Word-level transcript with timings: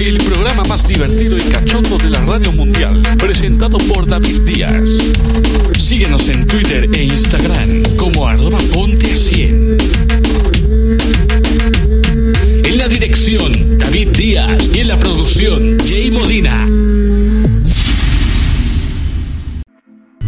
El 0.00 0.18
programa 0.18 0.64
más 0.64 0.86
divertido 0.86 1.36
y 1.36 1.40
cachondo 1.42 1.98
de 1.98 2.10
la 2.10 2.20
radio 2.20 2.52
mundial, 2.52 3.02
presentado 3.18 3.78
por 3.78 4.06
David 4.06 4.42
Díaz. 4.42 4.88
Síguenos 5.78 6.28
en 6.28 6.46
Twitter 6.46 6.88
e 6.92 7.04
Instagram 7.04 7.82
como 7.96 8.28
arroba 8.28 8.58
ponte 8.72 9.12
a 9.12 9.16
100. 9.16 9.78
En 12.64 12.78
la 12.78 12.88
dirección, 12.88 13.78
David 13.78 14.08
Díaz. 14.16 14.70
Y 14.72 14.80
en 14.80 14.88
la 14.88 14.98
producción, 14.98 15.78
Jay 15.86 16.10
Molina. 16.10 16.66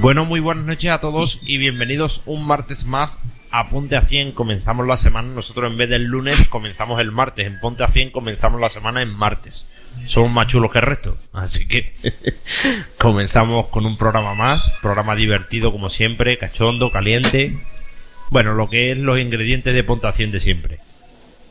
Bueno, 0.04 0.26
muy 0.26 0.40
buenas 0.40 0.66
noches 0.66 0.90
a 0.90 1.00
todos 1.00 1.40
y 1.46 1.56
bienvenidos 1.56 2.24
un 2.26 2.46
martes 2.46 2.84
más 2.84 3.22
a 3.50 3.70
Ponte 3.70 3.96
a 3.96 4.02
100. 4.02 4.32
Comenzamos 4.32 4.86
la 4.86 4.98
semana, 4.98 5.28
nosotros 5.28 5.72
en 5.72 5.78
vez 5.78 5.88
del 5.88 6.04
lunes 6.04 6.46
comenzamos 6.50 7.00
el 7.00 7.10
martes. 7.10 7.46
En 7.46 7.58
Ponte 7.58 7.84
a 7.84 7.88
100 7.88 8.10
comenzamos 8.10 8.60
la 8.60 8.68
semana 8.68 9.00
en 9.00 9.08
martes. 9.18 9.66
Somos 10.06 10.30
más 10.30 10.46
chulos 10.48 10.70
que 10.70 10.80
el 10.80 10.84
resto. 10.84 11.16
Así 11.32 11.66
que 11.66 11.94
comenzamos 12.98 13.68
con 13.68 13.86
un 13.86 13.96
programa 13.96 14.34
más. 14.34 14.78
Programa 14.82 15.14
divertido 15.14 15.72
como 15.72 15.88
siempre, 15.88 16.36
cachondo, 16.36 16.90
caliente. 16.90 17.56
Bueno, 18.28 18.52
lo 18.52 18.68
que 18.68 18.92
es 18.92 18.98
los 18.98 19.18
ingredientes 19.18 19.72
de 19.72 19.84
Ponte 19.84 20.06
a 20.06 20.12
100 20.12 20.32
de 20.32 20.40
siempre. 20.40 20.78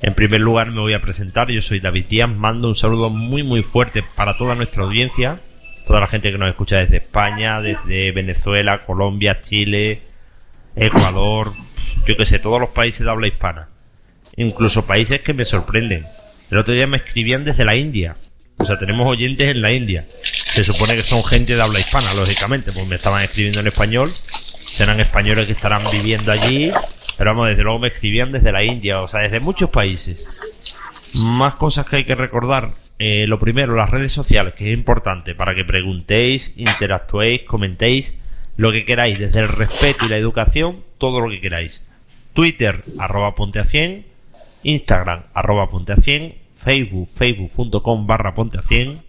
En 0.04 0.14
primer 0.14 0.42
lugar 0.42 0.70
me 0.70 0.80
voy 0.80 0.94
a 0.94 1.02
presentar. 1.02 1.50
Yo 1.50 1.64
soy 1.64 1.80
David 1.80 2.06
Díaz. 2.08 2.30
Mando 2.30 2.68
un 2.68 2.76
saludo 2.76 3.10
muy 3.10 3.42
muy 3.42 3.64
fuerte 3.64 4.04
para 4.04 4.38
toda 4.38 4.54
nuestra 4.54 4.84
audiencia. 4.84 5.40
Toda 5.86 6.00
la 6.00 6.08
gente 6.08 6.32
que 6.32 6.38
nos 6.38 6.50
escucha 6.50 6.78
desde 6.78 6.98
España, 6.98 7.62
desde 7.62 8.12
Venezuela, 8.12 8.86
Colombia, 8.86 9.42
Chile, 9.42 10.02
Ecuador, 10.76 11.54
yo 12.06 12.18
que 12.18 12.26
sé, 12.26 12.40
todos 12.40 12.60
los 12.60 12.70
países 12.70 13.06
de 13.06 13.12
habla 13.12 13.28
hispana. 13.28 13.70
Incluso 14.36 14.86
países 14.86 15.22
que 15.22 15.34
me 15.34 15.46
sorprenden. 15.46 16.04
El 16.50 16.58
otro 16.58 16.74
día 16.74 16.88
me 16.88 16.98
escribían 16.98 17.44
desde 17.44 17.66
la 17.66 17.76
India. 17.76 18.16
O 18.58 18.66
sea, 18.66 18.78
tenemos 18.78 19.08
oyentes 19.08 19.50
en 19.50 19.62
la 19.62 19.72
India. 19.72 20.06
Se 20.24 20.64
supone 20.64 20.96
que 20.96 21.02
son 21.02 21.24
gente 21.24 21.56
de 21.56 21.62
habla 21.62 21.80
hispana, 21.80 22.14
lógicamente, 22.14 22.72
pues 22.72 22.88
me 22.88 22.96
estaban 22.96 23.24
escribiendo 23.24 23.60
en 23.60 23.68
español. 23.68 24.10
Serán 24.10 25.00
españoles 25.00 25.46
que 25.46 25.54
estarán 25.54 25.82
viviendo 25.92 26.32
allí. 26.32 26.72
Pero 27.18 27.32
vamos, 27.32 27.50
desde 27.50 27.64
luego 27.64 27.80
me 27.80 27.90
escribían 27.90 28.32
desde 28.32 28.52
la 28.52 28.64
India, 28.64 29.02
o 29.02 29.08
sea, 29.08 29.22
desde 29.22 29.40
muchos 29.40 29.70
países. 29.70 30.26
Más 31.24 31.56
cosas 31.56 31.86
que 31.86 31.98
hay 31.98 32.06
que 32.06 32.16
recordar. 32.16 32.72
Eh, 33.06 33.28
lo 33.28 33.38
primero, 33.38 33.76
las 33.76 33.90
redes 33.90 34.14
sociales, 34.14 34.54
que 34.54 34.72
es 34.72 34.78
importante 34.78 35.36
para 35.36 35.54
que 35.54 35.66
preguntéis, 35.66 36.54
interactuéis, 36.56 37.42
comentéis 37.42 38.14
lo 38.56 38.72
que 38.72 38.86
queráis, 38.86 39.20
desde 39.20 39.42
el 39.42 39.50
respeto 39.50 40.06
y 40.06 40.10
la 40.10 40.16
educación, 40.16 40.86
todo 41.00 41.20
lo 41.20 41.30
que 41.30 41.42
queráis. 41.42 41.86
Twitter, 42.32 42.82
arroba 42.98 43.36
ponte 43.36 43.60
a 43.60 43.66
100, 43.66 44.06
Instagram, 44.64 45.24
arroba 45.34 45.70
ponte 45.70 45.92
a 45.92 45.98
100, 45.98 46.34
Facebook, 46.56 47.10
facebook.com 47.14 48.08
barra 48.08 48.36
ponte 48.36 48.60
a 48.60 48.62
100, 48.62 49.02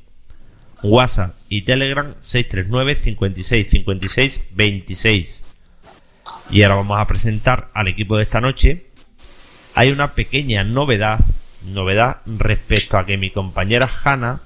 WhatsApp 0.83 1.37
y 1.49 1.63
Telegram, 1.63 2.17
639 2.19 2.97
56 2.97 3.71
56 3.71 4.41
26. 4.57 5.45
Y 6.51 6.63
ahora 6.65 6.75
vamos 6.75 6.99
a 6.99 7.07
presentar 7.07 7.71
al 7.75 7.87
equipo 7.87 8.17
de 8.17 8.25
esta 8.25 8.41
noche. 8.41 8.87
Hay 9.77 9.93
una 9.93 10.15
pequeña 10.17 10.65
novedad, 10.65 11.21
novedad 11.65 12.19
respecto 12.27 12.99
a 12.99 13.07
que 13.07 13.17
mi 13.17 13.31
compañera 13.31 13.89
Hanna 14.05 14.41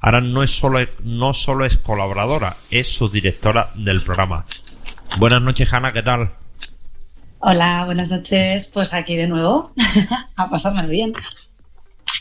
ahora 0.00 0.20
no 0.20 0.42
es 0.42 0.50
solo 0.50 0.78
no 1.02 1.34
solo 1.34 1.64
es 1.64 1.76
colaboradora, 1.76 2.56
es 2.70 2.88
subdirectora 2.94 3.70
del 3.74 4.00
programa. 4.02 4.44
Buenas 5.18 5.42
noches, 5.42 5.72
Hanna, 5.72 5.92
¿qué 5.92 6.02
tal? 6.02 6.32
Hola, 7.38 7.84
buenas 7.84 8.10
noches. 8.10 8.70
Pues 8.72 8.94
aquí 8.94 9.16
de 9.16 9.26
nuevo, 9.28 9.72
a 10.36 10.48
pasarme 10.50 10.86
bien. 10.86 11.12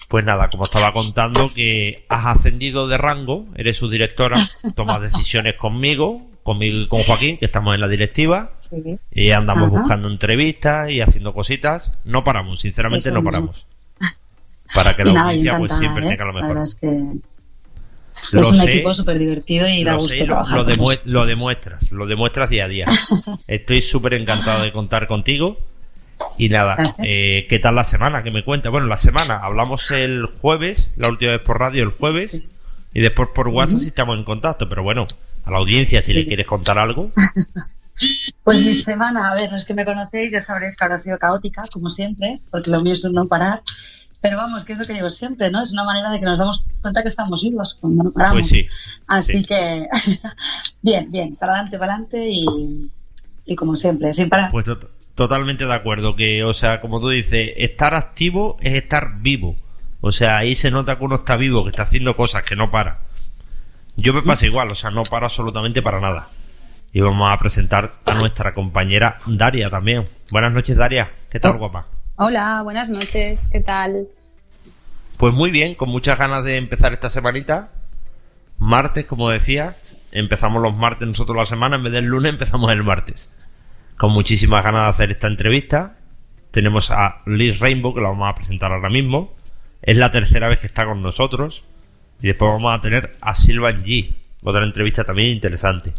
Pues 0.08 0.24
nada, 0.25 0.50
como 0.50 0.66
estaba 0.66 0.94
contando, 0.94 1.50
que 1.53 2.06
has 2.09 2.38
ascendido 2.38 2.88
de 2.88 2.97
rango, 2.97 3.46
eres 3.56 3.78
su 3.78 3.90
directora, 3.90 4.36
tomas 4.75 5.02
decisiones 5.13 5.56
conmigo, 5.56 6.22
conmigo 6.44 6.78
y 6.80 6.88
con 6.88 7.02
Joaquín, 7.03 7.38
que 7.38 7.46
estamos 7.46 7.74
en 7.75 7.81
la 7.81 7.88
directiva, 7.88 8.52
Sí. 8.59 9.00
y 9.12 9.31
andamos 9.31 9.69
Ajá. 9.72 9.80
buscando 9.80 10.07
entrevistas 10.07 10.90
y 10.92 11.02
haciendo 11.02 11.34
cositas. 11.34 11.92
No 12.03 12.24
paramos, 12.24 12.59
sinceramente 12.59 13.09
Eso 13.09 13.13
no 13.16 13.22
mismo. 13.22 13.31
paramos. 13.31 13.66
Para 14.73 14.95
que 14.95 15.03
la 15.05 15.13
nada, 15.13 15.29
audiencia 15.29 15.57
pues 15.57 15.71
siempre 15.77 16.05
¿eh? 16.05 16.09
tenga 16.09 16.25
lo 16.25 16.33
mejor. 16.33 16.57
es 16.57 16.75
que 16.75 16.87
es 16.87 18.33
Lo 18.33 18.49
un 18.49 18.55
sé, 18.55 18.71
equipo 18.73 18.93
súper 18.93 19.19
divertido 19.19 19.67
y 19.67 19.83
da 19.83 19.95
gusto 19.95 20.17
sé, 20.17 20.23
trabajar. 20.25 20.57
lo 20.57 20.63
lo 20.63 21.25
demuestras, 21.25 21.91
lo 21.91 22.05
demuestras 22.07 22.49
día 22.49 22.65
a 22.65 22.67
día. 22.67 22.85
Estoy 23.47 23.81
súper 23.81 24.13
encantado 24.15 24.63
de 24.63 24.71
contar 24.71 25.07
contigo. 25.07 25.57
Y 26.38 26.47
nada, 26.50 26.77
eh, 27.00 27.45
¿qué 27.50 27.59
tal 27.59 27.75
la 27.75 27.83
semana? 27.83 28.23
¿Qué 28.23 28.31
me 28.31 28.44
cuentas? 28.44 28.71
Bueno, 28.71 28.88
la 28.88 28.95
semana, 28.97 29.35
hablamos 29.44 29.91
el 29.91 30.25
jueves, 30.25 30.94
la 30.95 31.09
última 31.09 31.33
vez 31.33 31.41
por 31.41 31.59
radio 31.59 31.83
el 31.83 31.89
jueves, 31.91 32.45
y 32.94 33.01
después 33.01 33.29
por 33.35 33.50
WhatsApp 33.50 33.79
si 33.79 33.88
estamos 33.89 34.18
en 34.18 34.23
contacto, 34.23 34.68
pero 34.69 34.81
bueno, 34.81 35.07
a 35.44 35.51
la 35.51 35.57
audiencia 35.57 36.01
si 36.01 36.13
Sí. 36.13 36.19
le 36.19 36.25
quieres 36.25 36.47
contar 36.47 36.79
algo. 36.79 37.11
Pues 38.44 38.57
mi 38.65 38.74
semana, 38.74 39.31
a 39.31 39.36
ver, 39.36 39.51
los 39.51 39.65
que 39.65 39.74
me 39.74 39.86
conocéis 39.86 40.31
ya 40.31 40.42
sabréis 40.42 40.75
que 40.75 40.83
ahora 40.83 40.95
ha 40.95 41.00
sido 41.00 41.18
caótica, 41.18 41.63
como 41.71 41.89
siempre, 41.89 42.42
porque 42.51 42.69
lo 42.69 42.81
mío 42.81 42.94
es 42.94 43.03
un 43.06 43.13
no 43.13 43.27
parar. 43.27 43.63
Pero 44.21 44.38
vamos, 44.38 44.65
que 44.65 44.74
es 44.74 44.80
lo 44.80 44.86
que 44.86 44.94
digo 44.94 45.09
siempre, 45.09 45.50
¿no? 45.51 45.62
Es 45.62 45.71
una 45.74 45.83
manera 45.83 46.09
de 46.12 46.19
que 46.19 46.25
nos 46.25 46.39
damos 46.39 46.63
cuenta 46.81 47.01
que 47.03 47.07
estamos 47.09 47.42
vivos 47.44 47.77
cuando 47.80 48.03
no 48.03 48.12
paramos. 48.12 48.33
Pues 48.36 48.50
sí, 48.50 48.68
Así 49.07 49.31
sí. 49.39 49.45
que, 49.45 49.88
bien, 50.81 51.09
bien, 51.12 51.36
para 51.36 51.53
adelante, 51.53 51.77
para 51.80 51.94
adelante 51.94 52.27
y, 52.30 52.89
y 53.45 53.56
como 53.56 53.75
siempre, 53.75 54.12
sin 54.13 54.30
parar. 54.30 54.50
pues 54.51 54.65
to- 54.65 54.80
totalmente 55.15 55.65
de 55.65 55.74
acuerdo, 55.74 56.15
que, 56.15 56.44
o 56.44 56.53
sea, 56.53 56.81
como 56.81 57.00
tú 57.00 57.09
dices, 57.09 57.51
estar 57.57 57.94
activo 57.94 58.57
es 58.62 58.74
estar 58.74 59.19
vivo. 59.21 59.56
O 60.01 60.12
sea, 60.12 60.38
ahí 60.38 60.53
se 60.56 60.69
nota 60.71 60.97
que 60.97 61.06
uno 61.06 61.15
está 61.15 61.36
vivo, 61.38 61.63
que 61.63 61.69
está 61.69 61.83
haciendo 61.83 62.15
cosas, 62.15 62.44
que 62.44 62.56
no 62.56 62.69
para. 62.71 63.00
Yo 63.95 64.13
me 64.13 64.21
pasa 64.21 64.45
igual, 64.45 64.69
o 64.69 64.75
sea, 64.75 64.92
no 64.92 65.03
paro 65.03 65.25
absolutamente 65.25 65.81
para 65.81 66.00
nada. 66.01 66.27
Y 66.95 67.01
vamos 67.01 67.30
a 67.30 67.38
presentar 67.38 67.92
a 68.06 68.13
nuestra 68.13 68.53
compañera 68.53 69.18
Daria 69.27 69.69
también. 69.69 70.07
Buenas 70.31 70.53
noches, 70.53 70.77
Daria. 70.77 71.12
¿Qué 71.30 71.42
tal, 71.42 71.56
Oh. 71.56 71.57
guapa? 71.57 71.88
Hola, 72.15 72.62
buenas 72.63 72.88
noches, 72.88 73.50
¿qué 73.51 73.59
tal? 73.59 74.07
Pues 75.18 75.33
muy 75.33 75.51
bien, 75.51 75.75
con 75.75 75.89
muchas 75.89 76.18
ganas 76.18 76.45
de 76.45 76.56
empezar 76.56 76.94
esta 76.94 77.09
semanita. 77.09 77.68
Martes, 78.59 79.06
como 79.07 79.30
decías, 79.30 79.97
empezamos 80.13 80.62
los 80.62 80.74
martes 80.74 81.06
nosotros 81.06 81.36
la 81.36 81.45
semana, 81.45 81.75
en 81.75 81.83
vez 81.83 81.92
del 81.92 82.06
lunes 82.06 82.31
empezamos 82.31 82.71
el 82.71 82.81
martes. 82.86 83.36
Con 83.97 84.13
muchísimas 84.13 84.63
ganas 84.63 84.83
de 84.83 84.89
hacer 84.92 85.12
esta 85.12 85.27
entrevista. 85.27 85.97
Tenemos 86.51 86.92
a 86.92 87.18
Liz 87.25 87.59
Rainbow, 87.59 87.94
que 87.94 88.00
la 88.00 88.07
vamos 88.07 88.30
a 88.31 88.36
presentar 88.36 88.71
ahora 88.71 88.89
mismo. 88.89 89.36
Es 89.81 89.97
la 89.97 90.12
tercera 90.12 90.47
vez 90.47 90.59
que 90.59 90.68
está 90.68 90.86
con 90.86 91.01
nosotros. 91.01 91.65
Y 92.21 92.27
después 92.27 92.50
vamos 92.53 92.74
a 92.74 92.80
tener 92.80 93.18
a 93.19 93.36
Silvan 93.36 93.83
G, 93.83 94.13
otra 94.44 94.63
entrevista 94.63 95.03
también 95.03 95.31
interesante. 95.31 95.94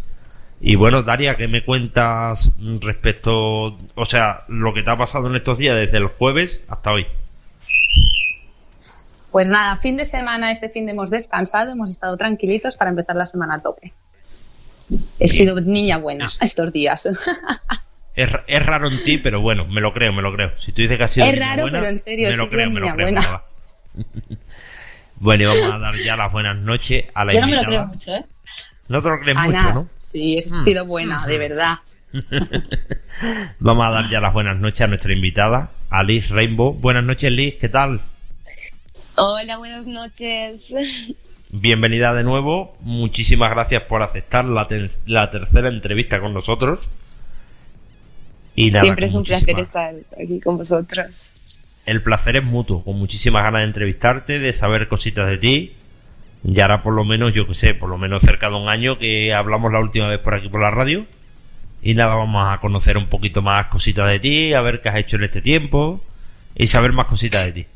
Y 0.61 0.75
bueno, 0.75 1.03
Daria, 1.03 1.35
¿qué 1.35 1.49
me 1.49 1.65
cuentas 1.65 2.57
respecto, 2.81 3.79
o 3.95 4.05
sea, 4.07 4.45
lo 4.49 4.73
que 4.73 4.83
te 4.83 4.91
ha 4.91 4.97
pasado 4.97 5.29
en 5.29 5.37
estos 5.37 5.59
días 5.59 5.77
desde 5.77 5.99
el 5.99 6.07
jueves 6.07 6.65
hasta 6.69 6.93
hoy? 6.93 7.07
Pues 9.31 9.51
nada, 9.51 9.77
fin 9.77 9.99
de 9.99 10.07
semana, 10.07 10.51
este 10.51 10.71
fin 10.71 10.87
de 10.87 10.93
hemos 10.93 11.11
descansado, 11.11 11.73
hemos 11.73 11.91
estado 11.91 12.17
tranquilitos 12.17 12.77
para 12.77 12.91
empezar 12.91 13.17
la 13.17 13.27
semana 13.27 13.57
a 13.57 13.59
tope. 13.61 13.93
He 15.19 15.29
sido 15.29 15.61
niña 15.61 15.99
buena 15.99 16.27
estos 16.41 16.73
días. 16.73 17.07
Es, 18.15 18.31
es, 18.47 18.65
raro 18.65 18.89
en 18.89 19.05
ti, 19.05 19.19
pero 19.19 19.43
bueno, 19.43 19.67
me 19.67 19.83
lo 19.83 19.93
creo, 19.93 20.11
me 20.11 20.23
lo 20.23 20.33
creo. 20.33 20.53
Si 20.59 20.73
tú 20.73 20.81
dices 20.81 20.97
que 20.97 21.05
has 21.05 21.11
sido 21.11 21.27
Es 21.27 21.39
raro, 21.39 21.65
buena, 21.65 21.81
pero 21.81 21.91
en 21.91 21.99
serio, 21.99 22.31
me 22.31 22.37
lo 22.39 22.49
creo, 22.49 22.71
me 22.71 22.81
lo 22.81 22.95
creo. 22.95 23.11
buena. 23.11 23.43
bueno, 25.17 25.43
y 25.43 25.47
vamos 25.47 25.75
a 25.75 25.79
dar 25.79 25.95
ya 25.97 26.17
las 26.17 26.33
buenas 26.33 26.57
noches 26.57 27.05
a 27.13 27.27
la 27.27 27.35
Yo 27.35 27.43
no 27.43 27.47
me 27.49 27.57
lo 27.57 27.65
creo 27.65 27.87
mucho, 27.89 28.15
¿eh? 28.15 28.25
No 28.89 29.03
te 29.03 29.09
lo 29.11 29.21
crees 29.21 29.37
mucho, 29.37 29.75
¿no? 29.75 29.89
Sí, 30.17 30.39
he 30.39 30.49
Mm. 30.51 30.65
sido 30.65 30.87
buena, 30.87 31.27
de 31.27 31.37
verdad. 31.37 31.75
Vamos 33.61 33.87
a 33.87 33.91
dar 33.91 34.09
ya 34.09 34.19
las 34.19 34.33
buenas 34.33 34.57
noches 34.57 34.81
a 34.81 34.87
nuestra 34.87 35.13
invitada, 35.13 35.73
a 35.91 36.03
Liz 36.03 36.31
Rainbow. 36.31 36.73
Buenas 36.73 37.05
noches, 37.05 37.31
Liz, 37.31 37.57
¿qué 37.57 37.69
tal? 37.69 38.01
Hola, 39.17 39.59
buenas 39.59 39.85
noches. 39.85 40.73
Bienvenida 41.53 42.15
de 42.15 42.25
nuevo. 42.25 42.79
Muchísimas 42.81 43.51
gracias 43.51 43.83
por 43.83 44.01
aceptar 44.01 44.47
la, 44.47 44.67
ter- 44.69 44.91
la 45.05 45.31
tercera 45.31 45.69
entrevista 45.69 46.19
con 46.19 46.33
nosotros. 46.33 46.89
Y 48.55 48.71
nada, 48.71 48.85
Siempre 48.85 49.05
es 49.05 49.13
un 49.13 49.23
placer 49.25 49.59
estar 49.59 49.95
aquí 50.19 50.41
con 50.41 50.57
vosotros. 50.57 51.09
El 51.85 52.03
placer 52.03 52.37
es 52.37 52.43
mutuo, 52.45 52.83
con 52.83 52.99
muchísimas 52.99 53.43
ganas 53.45 53.61
de 53.61 53.67
entrevistarte, 53.67 54.39
de 54.39 54.53
saber 54.55 54.89
cositas 54.89 55.29
de 55.29 55.37
ti. 55.37 55.73
Y 56.49 56.61
ahora 56.61 56.81
por 56.81 56.95
lo 56.95 57.05
menos, 57.05 57.33
yo 57.33 57.45
que 57.45 57.55
sé, 57.55 57.75
por 57.75 57.91
lo 57.91 57.99
menos 57.99 58.23
cerca 58.23 58.49
de 58.49 58.55
un 58.55 58.69
año 58.69 58.99
que 58.99 59.35
hablamos 59.35 59.73
la 59.73 59.81
última 59.81 60.07
vez 60.07 60.21
por 60.21 60.37
aquí 60.37 60.49
por 60.49 60.61
la 60.61 60.71
radio. 60.71 61.05
Y 61.83 61.95
nada, 61.95 62.15
vamos 62.15 62.47
a 62.49 62.61
conocer 62.61 62.97
un 62.97 63.07
poquito 63.07 63.43
más 63.43 63.67
cositas 63.67 64.09
de 64.09 64.21
ti, 64.21 64.55
a 64.55 64.61
ver 64.61 64.81
qué 64.81 64.89
has 64.89 64.97
hecho 64.97 65.17
en 65.17 65.25
este 65.25 65.43
tiempo 65.43 66.01
y 66.55 66.69
saber 66.69 66.93
más 66.93 67.07
cositas 67.07 67.45
de 67.47 67.53
ti. 67.53 67.67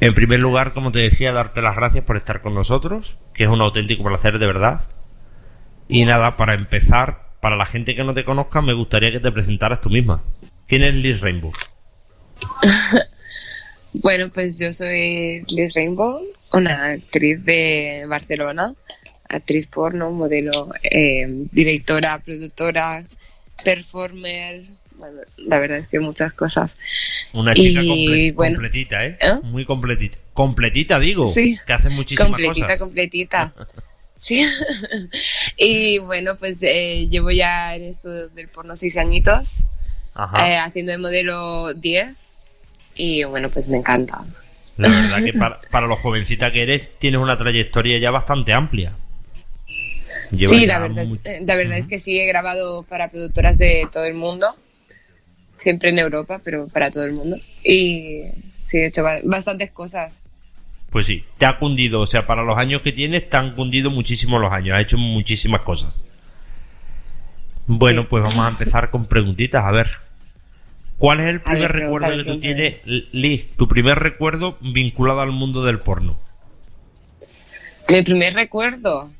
En 0.00 0.12
primer 0.12 0.40
lugar, 0.40 0.72
como 0.72 0.90
te 0.90 0.98
decía, 0.98 1.30
darte 1.30 1.62
las 1.62 1.76
gracias 1.76 2.04
por 2.04 2.16
estar 2.16 2.42
con 2.42 2.52
nosotros, 2.52 3.20
que 3.32 3.44
es 3.44 3.48
un 3.48 3.60
auténtico 3.60 4.02
placer 4.02 4.40
de 4.40 4.46
verdad. 4.46 4.80
Y 5.88 6.04
nada, 6.04 6.36
para 6.36 6.54
empezar, 6.54 7.28
para 7.40 7.56
la 7.56 7.64
gente 7.64 7.94
que 7.94 8.02
no 8.02 8.12
te 8.12 8.24
conozca, 8.24 8.60
me 8.60 8.74
gustaría 8.74 9.12
que 9.12 9.20
te 9.20 9.30
presentaras 9.30 9.80
tú 9.80 9.88
misma. 9.88 10.24
¿Quién 10.66 10.82
es 10.82 10.96
Liz 10.96 11.20
Rainbow? 11.20 11.52
Bueno, 14.02 14.28
pues 14.28 14.58
yo 14.58 14.72
soy 14.72 15.44
Liz 15.48 15.74
Rainbow, 15.74 16.20
una 16.56 16.90
actriz 16.92 17.44
de 17.44 18.04
Barcelona, 18.08 18.74
actriz 19.28 19.66
porno, 19.68 20.10
modelo, 20.10 20.72
eh, 20.82 21.26
directora, 21.52 22.18
productora, 22.24 23.04
performer. 23.64 24.64
Bueno, 24.98 25.20
la 25.46 25.58
verdad 25.58 25.78
es 25.78 25.88
que 25.88 26.00
muchas 26.00 26.32
cosas. 26.32 26.74
Una 27.34 27.54
chica 27.54 27.82
Y, 27.82 27.88
comple- 27.88 28.34
bueno, 28.34 28.54
completita, 28.56 29.04
¿eh? 29.04 29.18
¿eh? 29.20 29.34
Muy 29.42 29.66
completita. 29.66 30.18
Completita, 30.32 30.98
digo. 30.98 31.30
Sí. 31.32 31.58
Que 31.66 31.72
hace 31.74 31.90
muchísimas 31.90 32.28
completita, 32.30 32.66
cosas. 32.66 32.78
completita. 32.78 33.54
Sí. 34.18 34.44
y 35.58 35.98
bueno, 35.98 36.36
pues 36.36 36.58
eh, 36.62 37.06
llevo 37.08 37.30
ya 37.30 37.76
en 37.76 37.84
esto 37.84 38.28
del 38.30 38.48
porno 38.48 38.74
seis 38.74 38.96
añitos, 38.96 39.62
Ajá. 40.16 40.48
eh, 40.50 40.56
haciendo 40.56 40.90
de 40.92 40.98
modelo 40.98 41.74
10. 41.74 42.14
Y 42.96 43.24
bueno, 43.24 43.48
pues 43.52 43.68
me 43.68 43.76
encanta. 43.76 44.24
La 44.76 44.88
verdad 44.88 45.24
que 45.24 45.32
para, 45.32 45.58
para 45.70 45.86
lo 45.86 45.96
jovencita 45.96 46.52
que 46.52 46.62
eres, 46.62 46.98
tienes 46.98 47.20
una 47.20 47.36
trayectoria 47.38 47.98
ya 47.98 48.10
bastante 48.10 48.52
amplia. 48.52 48.92
Sí, 50.10 50.66
la 50.66 50.78
verdad, 50.78 51.06
la 51.42 51.56
verdad 51.56 51.78
es 51.78 51.86
que 51.86 51.98
sí, 51.98 52.18
he 52.18 52.26
grabado 52.26 52.82
para 52.82 53.10
productoras 53.10 53.58
de 53.58 53.88
todo 53.92 54.04
el 54.04 54.14
mundo, 54.14 54.46
siempre 55.58 55.90
en 55.90 55.98
Europa, 55.98 56.40
pero 56.44 56.66
para 56.68 56.90
todo 56.90 57.04
el 57.04 57.12
mundo. 57.12 57.36
Y 57.64 58.22
sí, 58.60 58.78
he 58.78 58.86
hecho 58.86 59.02
ba- 59.02 59.20
bastantes 59.24 59.70
cosas. 59.70 60.20
Pues 60.90 61.06
sí, 61.06 61.24
te 61.38 61.46
ha 61.46 61.58
cundido. 61.58 62.00
O 62.00 62.06
sea, 62.06 62.26
para 62.26 62.42
los 62.42 62.56
años 62.56 62.82
que 62.82 62.92
tienes, 62.92 63.28
te 63.28 63.36
han 63.36 63.54
cundido 63.54 63.90
muchísimo 63.90 64.38
los 64.38 64.52
años. 64.52 64.74
Has 64.76 64.82
hecho 64.82 64.98
muchísimas 64.98 65.62
cosas. 65.62 66.02
Bueno, 67.66 68.02
Sí. 68.02 68.06
pues 68.10 68.22
vamos 68.22 68.38
a 68.40 68.48
empezar 68.48 68.90
con 68.90 69.06
preguntitas. 69.06 69.64
A 69.64 69.70
ver. 69.72 69.90
¿Cuál 70.98 71.20
es 71.20 71.26
el 71.26 71.40
primer 71.42 71.72
ver, 71.72 71.82
recuerdo 71.82 72.16
que 72.16 72.24
tú 72.24 72.40
tienes, 72.40 72.76
Liz? 73.12 73.46
Tu 73.56 73.68
primer 73.68 73.98
recuerdo 73.98 74.56
vinculado 74.60 75.20
al 75.20 75.30
mundo 75.32 75.62
del 75.64 75.78
porno. 75.78 76.18
Mi 77.92 78.02
primer 78.02 78.34
recuerdo. 78.34 79.10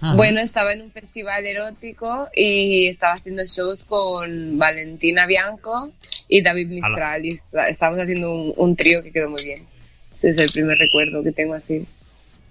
Ajá. 0.00 0.14
Bueno, 0.16 0.40
estaba 0.40 0.72
en 0.72 0.82
un 0.82 0.90
festival 0.90 1.46
erótico 1.46 2.28
y 2.34 2.86
estaba 2.86 3.14
haciendo 3.14 3.44
shows 3.46 3.84
con 3.84 4.58
Valentina 4.58 5.24
Bianco 5.26 5.90
y 6.28 6.42
David 6.42 6.68
Mistral 6.68 7.24
y 7.24 7.28
está- 7.30 7.68
estábamos 7.68 8.02
haciendo 8.02 8.34
un, 8.34 8.52
un 8.56 8.76
trío 8.76 9.02
que 9.02 9.12
quedó 9.12 9.30
muy 9.30 9.42
bien. 9.44 9.64
Ese 10.12 10.30
es 10.30 10.36
el 10.38 10.50
primer 10.50 10.78
recuerdo 10.78 11.22
que 11.22 11.32
tengo 11.32 11.54
así. 11.54 11.86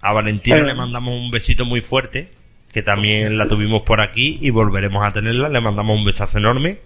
A 0.00 0.12
Valentina 0.12 0.56
Pero- 0.56 0.66
le 0.66 0.74
mandamos 0.74 1.14
un 1.14 1.30
besito 1.30 1.64
muy 1.66 1.80
fuerte, 1.82 2.28
que 2.72 2.82
también 2.82 3.36
la 3.38 3.46
tuvimos 3.46 3.82
por 3.82 4.00
aquí 4.00 4.38
y 4.40 4.50
volveremos 4.50 5.04
a 5.04 5.12
tenerla. 5.12 5.48
Le 5.50 5.60
mandamos 5.60 5.96
un 5.98 6.04
besazo 6.04 6.38
enorme. 6.38 6.78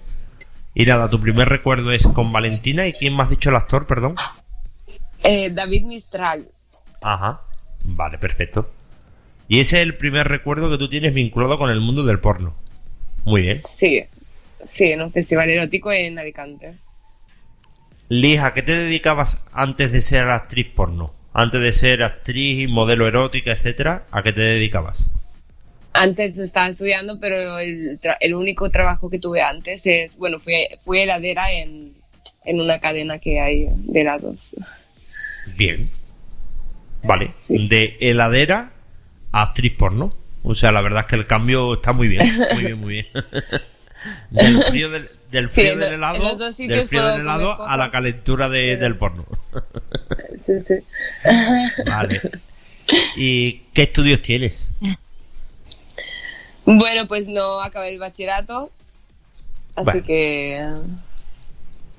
Y 0.74 0.86
nada, 0.86 1.10
tu 1.10 1.20
primer 1.20 1.48
recuerdo 1.48 1.92
es 1.92 2.06
con 2.06 2.32
Valentina. 2.32 2.86
¿Y 2.86 2.92
quién 2.92 3.16
me 3.16 3.22
has 3.22 3.30
dicho 3.30 3.50
el 3.50 3.56
actor, 3.56 3.86
perdón? 3.86 4.14
Eh, 5.24 5.50
David 5.50 5.84
Mistral. 5.84 6.48
Ajá. 7.02 7.40
Vale, 7.82 8.18
perfecto. 8.18 8.70
Y 9.48 9.60
ese 9.60 9.78
es 9.78 9.82
el 9.82 9.96
primer 9.96 10.28
recuerdo 10.28 10.70
que 10.70 10.78
tú 10.78 10.88
tienes 10.88 11.14
vinculado 11.14 11.58
con 11.58 11.70
el 11.70 11.80
mundo 11.80 12.04
del 12.04 12.20
porno. 12.20 12.54
Muy 13.24 13.42
bien. 13.42 13.58
Sí, 13.58 14.04
sí, 14.64 14.92
en 14.92 15.02
un 15.02 15.10
festival 15.10 15.48
erótico 15.48 15.90
en 15.90 16.18
Alicante. 16.18 16.74
Liz, 18.08 18.40
¿a 18.40 18.54
qué 18.54 18.62
te 18.62 18.72
dedicabas 18.72 19.44
antes 19.52 19.92
de 19.92 20.00
ser 20.00 20.28
actriz 20.28 20.66
porno? 20.75 21.14
Antes 21.32 21.60
de 21.60 21.72
ser 21.72 22.02
actriz, 22.02 22.68
modelo 22.68 23.06
erótica, 23.06 23.52
etcétera, 23.52 24.04
¿a 24.10 24.22
qué 24.22 24.32
te 24.32 24.40
dedicabas? 24.40 25.10
Antes 26.00 26.38
estaba 26.38 26.69
estudiando, 26.69 27.19
pero 27.19 27.59
el, 27.59 28.00
tra- 28.00 28.17
el 28.21 28.35
único 28.35 28.71
trabajo 28.71 29.11
que 29.11 29.19
tuve 29.19 29.43
antes 29.43 29.85
es, 29.87 30.17
bueno, 30.19 30.38
fui, 30.38 30.55
fui 30.81 31.00
heladera 31.00 31.50
en, 31.52 31.93
en 32.45 32.61
una 32.61 32.78
cadena 32.78 33.19
que 33.19 33.40
hay 33.40 33.67
de 33.75 34.00
helados. 34.02 34.55
Bien. 35.57 35.90
Vale. 37.02 37.33
De 37.49 37.97
heladera 38.00 38.71
a 39.33 39.43
actriz 39.43 39.73
porno. 39.76 40.11
O 40.45 40.55
sea, 40.55 40.71
la 40.73 40.81
verdad 40.83 41.00
es 41.00 41.07
que 41.07 41.17
el 41.17 41.26
cambio 41.26 41.75
está 41.75 41.93
muy 41.93 42.07
bien. 42.09 42.23
Muy 42.55 42.64
bien, 42.64 42.78
muy 42.78 42.93
bien. 42.95 43.07
del 44.31 44.64
frío 44.64 44.90
del, 44.90 45.11
del, 45.33 45.50
frío 45.50 45.76
del 45.76 45.95
helado, 45.95 46.37
del 46.37 46.87
frío 46.88 47.05
del 47.09 47.21
helado 47.23 47.67
a 47.67 47.76
la 47.76 47.90
calentura 47.90 48.49
de- 48.49 48.76
del 48.76 48.97
porno. 48.97 49.26
Sí, 50.47 50.52
sí. 50.67 50.75
Vale. 51.87 52.21
¿Y 53.17 53.52
qué 53.75 53.83
estudios 53.83 54.23
tienes? 54.23 54.69
Bueno, 56.76 57.06
pues 57.08 57.28
no 57.28 57.60
acabé 57.62 57.88
el 57.94 57.98
bachillerato, 57.98 58.70
así 59.75 59.84
Bueno. 59.84 60.02
que... 60.04 60.66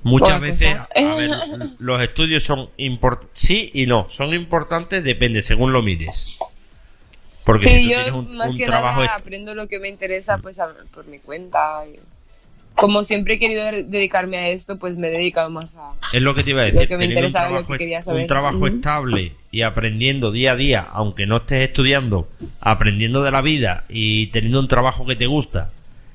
Muchas 0.02 0.40
veces, 0.40 0.76
cosa. 0.78 0.88
a 1.12 1.14
ver, 1.16 1.30
los 1.78 2.00
estudios 2.00 2.42
son 2.44 2.70
importantes, 2.78 3.30
sí 3.34 3.70
y 3.74 3.86
no, 3.86 4.08
son 4.08 4.32
importantes, 4.32 5.02
depende, 5.04 5.42
según 5.42 5.72
lo 5.72 5.82
mires. 5.82 6.38
Porque 7.44 7.64
si 7.68 7.82
tú 7.82 7.88
yo 7.90 7.94
tienes 7.96 8.12
un, 8.12 8.36
más 8.36 8.50
un 8.50 8.58
que 8.58 8.66
trabajo 8.66 9.00
nada 9.02 9.16
aprendo 9.16 9.54
lo 9.54 9.66
que 9.66 9.78
me 9.78 9.88
interesa 9.88 10.38
pues 10.38 10.58
a- 10.60 10.72
por 10.94 11.04
mi 11.06 11.18
cuenta. 11.18 11.82
y- 11.86 11.98
Como 12.80 13.02
siempre 13.02 13.34
he 13.34 13.38
querido 13.38 13.64
de- 13.66 13.82
dedicarme 13.84 14.38
a 14.38 14.48
esto, 14.48 14.78
pues 14.78 14.96
me 14.96 15.08
he 15.08 15.10
dedicado 15.10 15.50
más 15.50 15.76
a... 15.76 15.92
Es 16.12 16.22
lo 16.22 16.34
que 16.34 16.42
te 16.42 16.50
iba 16.50 16.62
a 16.62 16.66
Lo 16.66 16.72
decir. 16.72 16.88
que 16.88 16.96
me 16.96 17.04
teniendo 17.04 17.20
un 17.20 17.26
interesaba, 17.26 17.44
lo 17.44 17.50
trabajo, 17.56 17.72
que 17.72 17.78
quería 17.78 17.98
un 17.98 18.04
saber. 18.04 18.26
trabajo 18.26 18.56
Ujú. 18.56 18.66
estable 18.66 19.32
y 19.52 19.62
aprendiendo 19.62 20.32
día 20.32 20.52
a 20.52 20.56
día, 20.56 20.80
aunque 20.92 21.26
no 21.26 21.36
estés 21.38 21.68
estudiando, 21.68 22.28
aprendiendo 22.60 23.22
de 23.22 23.30
la 23.30 23.42
vida 23.42 23.84
y 23.88 24.28
teniendo 24.28 24.60
un 24.60 24.68
trabajo 24.68 25.04
que 25.06 25.16
te 25.16 25.26
gusta 25.26 25.70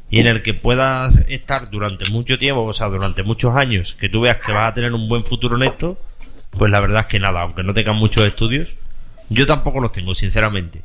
y 0.10 0.20
en 0.20 0.28
el 0.28 0.42
que 0.44 0.54
puedas 0.54 1.16
estar 1.28 1.70
durante 1.70 2.10
mucho 2.12 2.38
tiempo, 2.40 2.64
o 2.64 2.74
sea, 2.74 2.88
durante 2.88 3.24
muchos 3.24 3.56
años, 3.56 3.96
que 3.96 4.08
tú 4.10 4.22
veas 4.22 4.38
que 4.38 4.52
vas 4.52 4.72
a 4.72 4.74
tener 4.74 4.94
un 4.94 5.08
buen 5.10 5.24
futuro 5.26 5.56
en 5.58 5.64
esto, 5.64 5.98
pues 6.52 6.72
la 6.72 6.80
verdad 6.80 7.02
es 7.02 7.08
que 7.08 7.20
nada, 7.20 7.42
aunque 7.42 7.64
no 7.64 7.74
tengas 7.74 7.96
muchos 7.96 8.26
estudios, 8.26 8.76
yo 9.30 9.46
tampoco 9.46 9.80
los 9.82 9.92
tengo, 9.92 10.14
sinceramente. 10.16 10.82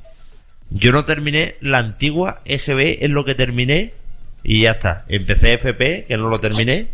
Yo 0.71 0.93
no 0.93 1.05
terminé 1.05 1.57
la 1.61 1.79
antigua 1.79 2.41
EGB, 2.45 2.99
es 3.05 3.11
lo 3.11 3.25
que 3.25 3.35
terminé 3.35 3.93
y 4.43 4.63
ya 4.63 4.73
está. 4.73 5.05
Empecé 5.09 5.55
FP, 5.55 6.07
que 6.07 6.17
no 6.17 6.29
lo 6.29 6.39
terminé, 6.39 6.89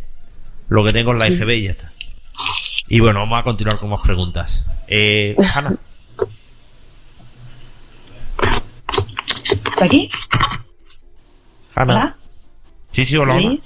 lo 0.68 0.84
que 0.84 0.92
tengo 0.92 1.12
es 1.12 1.18
la 1.18 1.28
EGB 1.28 1.50
y 1.50 1.62
ya 1.64 1.70
está. 1.72 1.92
Y 2.88 3.00
bueno, 3.00 3.20
vamos 3.20 3.40
a 3.40 3.42
continuar 3.42 3.78
con 3.78 3.90
más 3.90 4.00
preguntas. 4.00 4.66
Eh, 4.88 5.36
Hanna, 5.54 5.76
¿Está 9.42 9.84
aquí? 9.84 10.10
Hanna. 11.74 11.92
¿Hola? 11.92 12.16
Sí, 12.92 13.04
sí, 13.04 13.16
hola. 13.16 13.38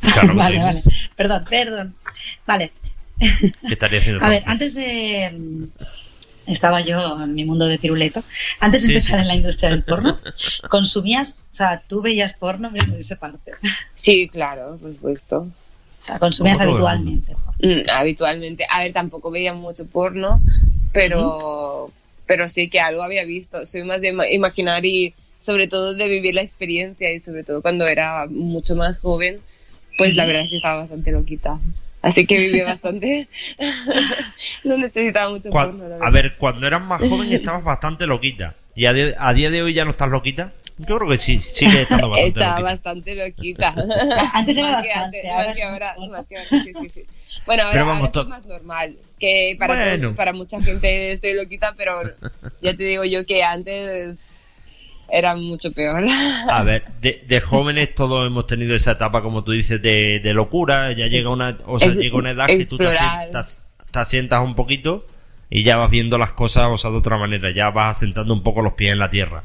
Claro, 0.00 0.34
vale, 0.34 0.58
vale. 0.58 0.82
Perdón, 1.16 1.44
perdón. 1.48 1.94
Vale. 2.46 2.72
¿Qué 3.18 3.72
estaría 3.72 3.98
haciendo? 3.98 4.22
A 4.24 4.28
ver, 4.28 4.42
antes 4.46 4.74
de. 4.74 5.68
Estaba 6.46 6.80
yo 6.80 7.18
en 7.22 7.34
mi 7.34 7.44
mundo 7.44 7.66
de 7.66 7.78
piruleto. 7.78 8.22
Antes 8.60 8.82
de 8.82 8.86
Sí, 8.88 8.92
empezar 8.94 9.18
sí. 9.18 9.22
en 9.22 9.28
la 9.28 9.34
industria 9.34 9.70
del 9.70 9.82
porno, 9.82 10.18
consumías, 10.68 11.38
o 11.50 11.54
sea, 11.54 11.82
tú 11.88 12.02
veías 12.02 12.34
porno 12.34 12.70
en 12.74 12.92
esa 12.94 13.16
parte. 13.16 13.52
O 13.52 13.56
Sí, 13.94 14.28
claro, 14.28 14.78
por 14.80 14.94
supuesto. 14.94 15.48
sea, 15.98 16.18
consumías 16.18 16.60
habitualmente. 16.60 17.34
Mm, 17.60 17.88
habitualmente. 17.92 18.66
A 18.70 18.84
ver, 18.84 18.92
tampoco 18.92 19.30
veía 19.30 19.54
mucho 19.54 19.86
porno, 19.86 20.40
pero, 20.92 21.90
pero 22.26 22.48
sí 22.48 22.68
que 22.68 22.80
algo 22.80 23.02
había 23.02 23.24
visto. 23.24 23.66
Soy 23.66 23.82
más 23.82 24.00
de 24.00 24.12
ima- 24.12 24.30
imaginar 24.32 24.84
y 24.86 25.14
sobre 25.38 25.66
todo 25.66 25.94
de 25.94 26.08
vivir 26.08 26.34
la 26.34 26.42
experiencia 26.42 27.12
y 27.12 27.20
sobre 27.20 27.44
todo 27.44 27.62
cuando 27.62 27.86
era 27.86 28.26
mucho 28.28 28.74
más 28.76 28.98
joven, 28.98 29.40
pues 29.98 30.14
la 30.16 30.26
verdad 30.26 30.42
es 30.42 30.50
que 30.50 30.56
estaba 30.56 30.80
bastante 30.80 31.12
loquita. 31.12 31.58
Así 32.06 32.24
que 32.26 32.38
viví 32.38 32.60
bastante. 32.62 33.28
no 34.64 34.76
necesitaba 34.76 35.30
mucho 35.30 35.50
porno, 35.50 35.84
a 36.00 36.10
ver, 36.10 36.36
cuando 36.36 36.66
eras 36.66 36.82
más 36.82 37.00
joven 37.08 37.32
estabas 37.32 37.64
bastante 37.64 38.06
loquita. 38.06 38.54
¿Y 38.74 38.86
a, 38.86 38.90
a 39.18 39.32
día 39.32 39.50
de 39.50 39.62
hoy 39.62 39.72
ya 39.74 39.84
no 39.84 39.90
estás 39.90 40.08
loquita? 40.08 40.52
Yo 40.78 40.98
creo 40.98 41.08
que 41.10 41.16
sí, 41.16 41.38
sigue 41.38 41.82
estando 41.82 42.10
bastante 42.10 42.28
Estaba 42.38 42.60
loquita. 42.60 42.70
bastante 42.72 43.14
loquita. 43.16 43.74
Antes 44.34 44.56
era 44.58 44.66
que 44.68 44.88
bastante, 44.88 44.94
antes, 44.94 45.24
ahora 45.30 45.46
más 45.46 45.56
que 45.56 45.62
es 45.62 45.68
ahora, 45.68 45.94
mucho. 45.96 46.10
más 46.12 46.28
que 46.28 46.36
ahora, 46.36 46.48
sí, 46.50 46.72
sí, 46.80 46.88
sí. 46.90 47.02
Bueno, 47.46 47.62
ahora, 47.62 47.72
Pero 47.72 47.86
vamos, 47.86 48.00
ahora 48.02 48.12
to- 48.12 48.20
es 48.22 48.28
más 48.28 48.44
normal. 48.44 48.96
Que 49.18 49.56
para, 49.58 49.74
todo- 49.74 49.84
Bueno. 49.90 50.14
para 50.14 50.32
mucha 50.34 50.62
gente 50.62 51.12
estoy 51.12 51.32
loquita, 51.34 51.74
pero 51.78 52.02
ya 52.60 52.76
te 52.76 52.84
digo 52.84 53.04
yo 53.06 53.24
que 53.24 53.42
antes 53.42 54.35
era 55.08 55.34
mucho 55.36 55.72
peor. 55.72 56.04
A 56.48 56.62
ver, 56.62 56.84
de, 57.00 57.24
de 57.26 57.40
jóvenes 57.40 57.94
todos 57.94 58.26
hemos 58.26 58.46
tenido 58.46 58.74
esa 58.74 58.92
etapa, 58.92 59.22
como 59.22 59.44
tú 59.44 59.52
dices, 59.52 59.80
de, 59.82 60.20
de 60.22 60.34
locura. 60.34 60.92
Ya 60.92 61.06
llega 61.06 61.30
una, 61.30 61.58
o 61.66 61.78
sea, 61.78 61.90
Es- 61.92 61.96
llega 61.96 62.16
una 62.16 62.30
edad 62.30 62.46
que 62.46 62.66
tú 62.66 62.76
te, 62.78 62.84
te 63.90 63.98
asientas 63.98 64.42
un 64.44 64.54
poquito 64.54 65.06
y 65.48 65.62
ya 65.62 65.76
vas 65.76 65.90
viendo 65.90 66.18
las 66.18 66.32
cosas, 66.32 66.66
o 66.70 66.76
sea, 66.78 66.90
de 66.90 66.96
otra 66.98 67.16
manera. 67.18 67.50
Ya 67.50 67.70
vas 67.70 67.96
asentando 67.96 68.34
un 68.34 68.42
poco 68.42 68.62
los 68.62 68.72
pies 68.74 68.92
en 68.92 68.98
la 68.98 69.10
tierra. 69.10 69.42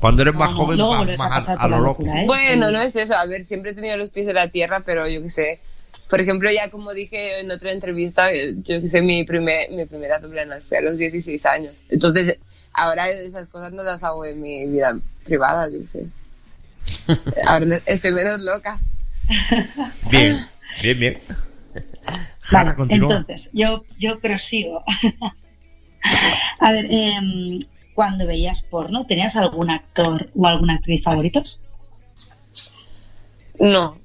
Cuando 0.00 0.22
eres 0.22 0.34
más 0.34 0.50
No, 0.50 0.56
joven, 0.56 0.78
vas 0.78 1.20
a 1.20 1.28
más 1.28 1.48
a, 1.48 1.68
lo 1.68 1.78
loco. 1.78 2.02
locura, 2.02 2.22
¿eh? 2.22 2.26
Bueno, 2.26 2.70
no 2.72 2.80
es 2.82 2.96
eso. 2.96 3.14
A 3.14 3.24
ver, 3.26 3.44
siempre 3.46 3.70
he 3.70 3.74
tenido 3.74 3.96
los 3.96 4.10
pies 4.10 4.26
en 4.26 4.34
la 4.34 4.48
tierra, 4.48 4.82
pero 4.84 5.06
yo 5.08 5.22
qué 5.22 5.30
sé. 5.30 5.60
Por 6.10 6.20
ejemplo, 6.20 6.50
ya 6.50 6.70
como 6.70 6.92
dije 6.92 7.40
en 7.40 7.50
otra 7.50 7.70
entrevista, 7.72 8.32
eh, 8.32 8.54
yo 8.64 8.80
qué 8.82 8.88
sé, 8.88 9.00
mi, 9.00 9.24
primer, 9.24 9.70
mi 9.70 9.84
primera 9.86 10.18
doble 10.18 10.44
fue 10.68 10.78
a 10.78 10.80
los 10.82 10.98
16 10.98 11.46
años. 11.46 11.74
Entonces, 11.88 12.38
ahora 12.72 13.08
esas 13.08 13.48
cosas 13.48 13.72
no 13.72 13.82
las 13.82 14.02
hago 14.02 14.24
en 14.24 14.40
mi 14.40 14.66
vida 14.66 14.98
privada, 15.24 15.68
sé. 15.86 16.06
Ahora 17.46 17.78
estoy 17.86 18.12
menos 18.12 18.40
loca. 18.40 18.80
Bien, 20.10 20.46
bien, 20.82 20.98
bien. 20.98 21.18
Hanna, 22.50 22.74
Vale, 22.76 22.94
entonces, 22.94 23.50
yo, 23.52 23.84
yo 23.98 24.18
prosigo. 24.20 24.82
A 26.58 26.72
ver, 26.72 26.86
em, 26.90 27.58
cuando 27.94 28.26
veías 28.26 28.62
porno, 28.62 29.06
¿tenías 29.06 29.36
algún 29.36 29.70
actor 29.70 30.28
o 30.34 30.46
alguna 30.46 30.74
actriz 30.74 31.02
favoritos? 31.02 31.60
No, 33.60 33.96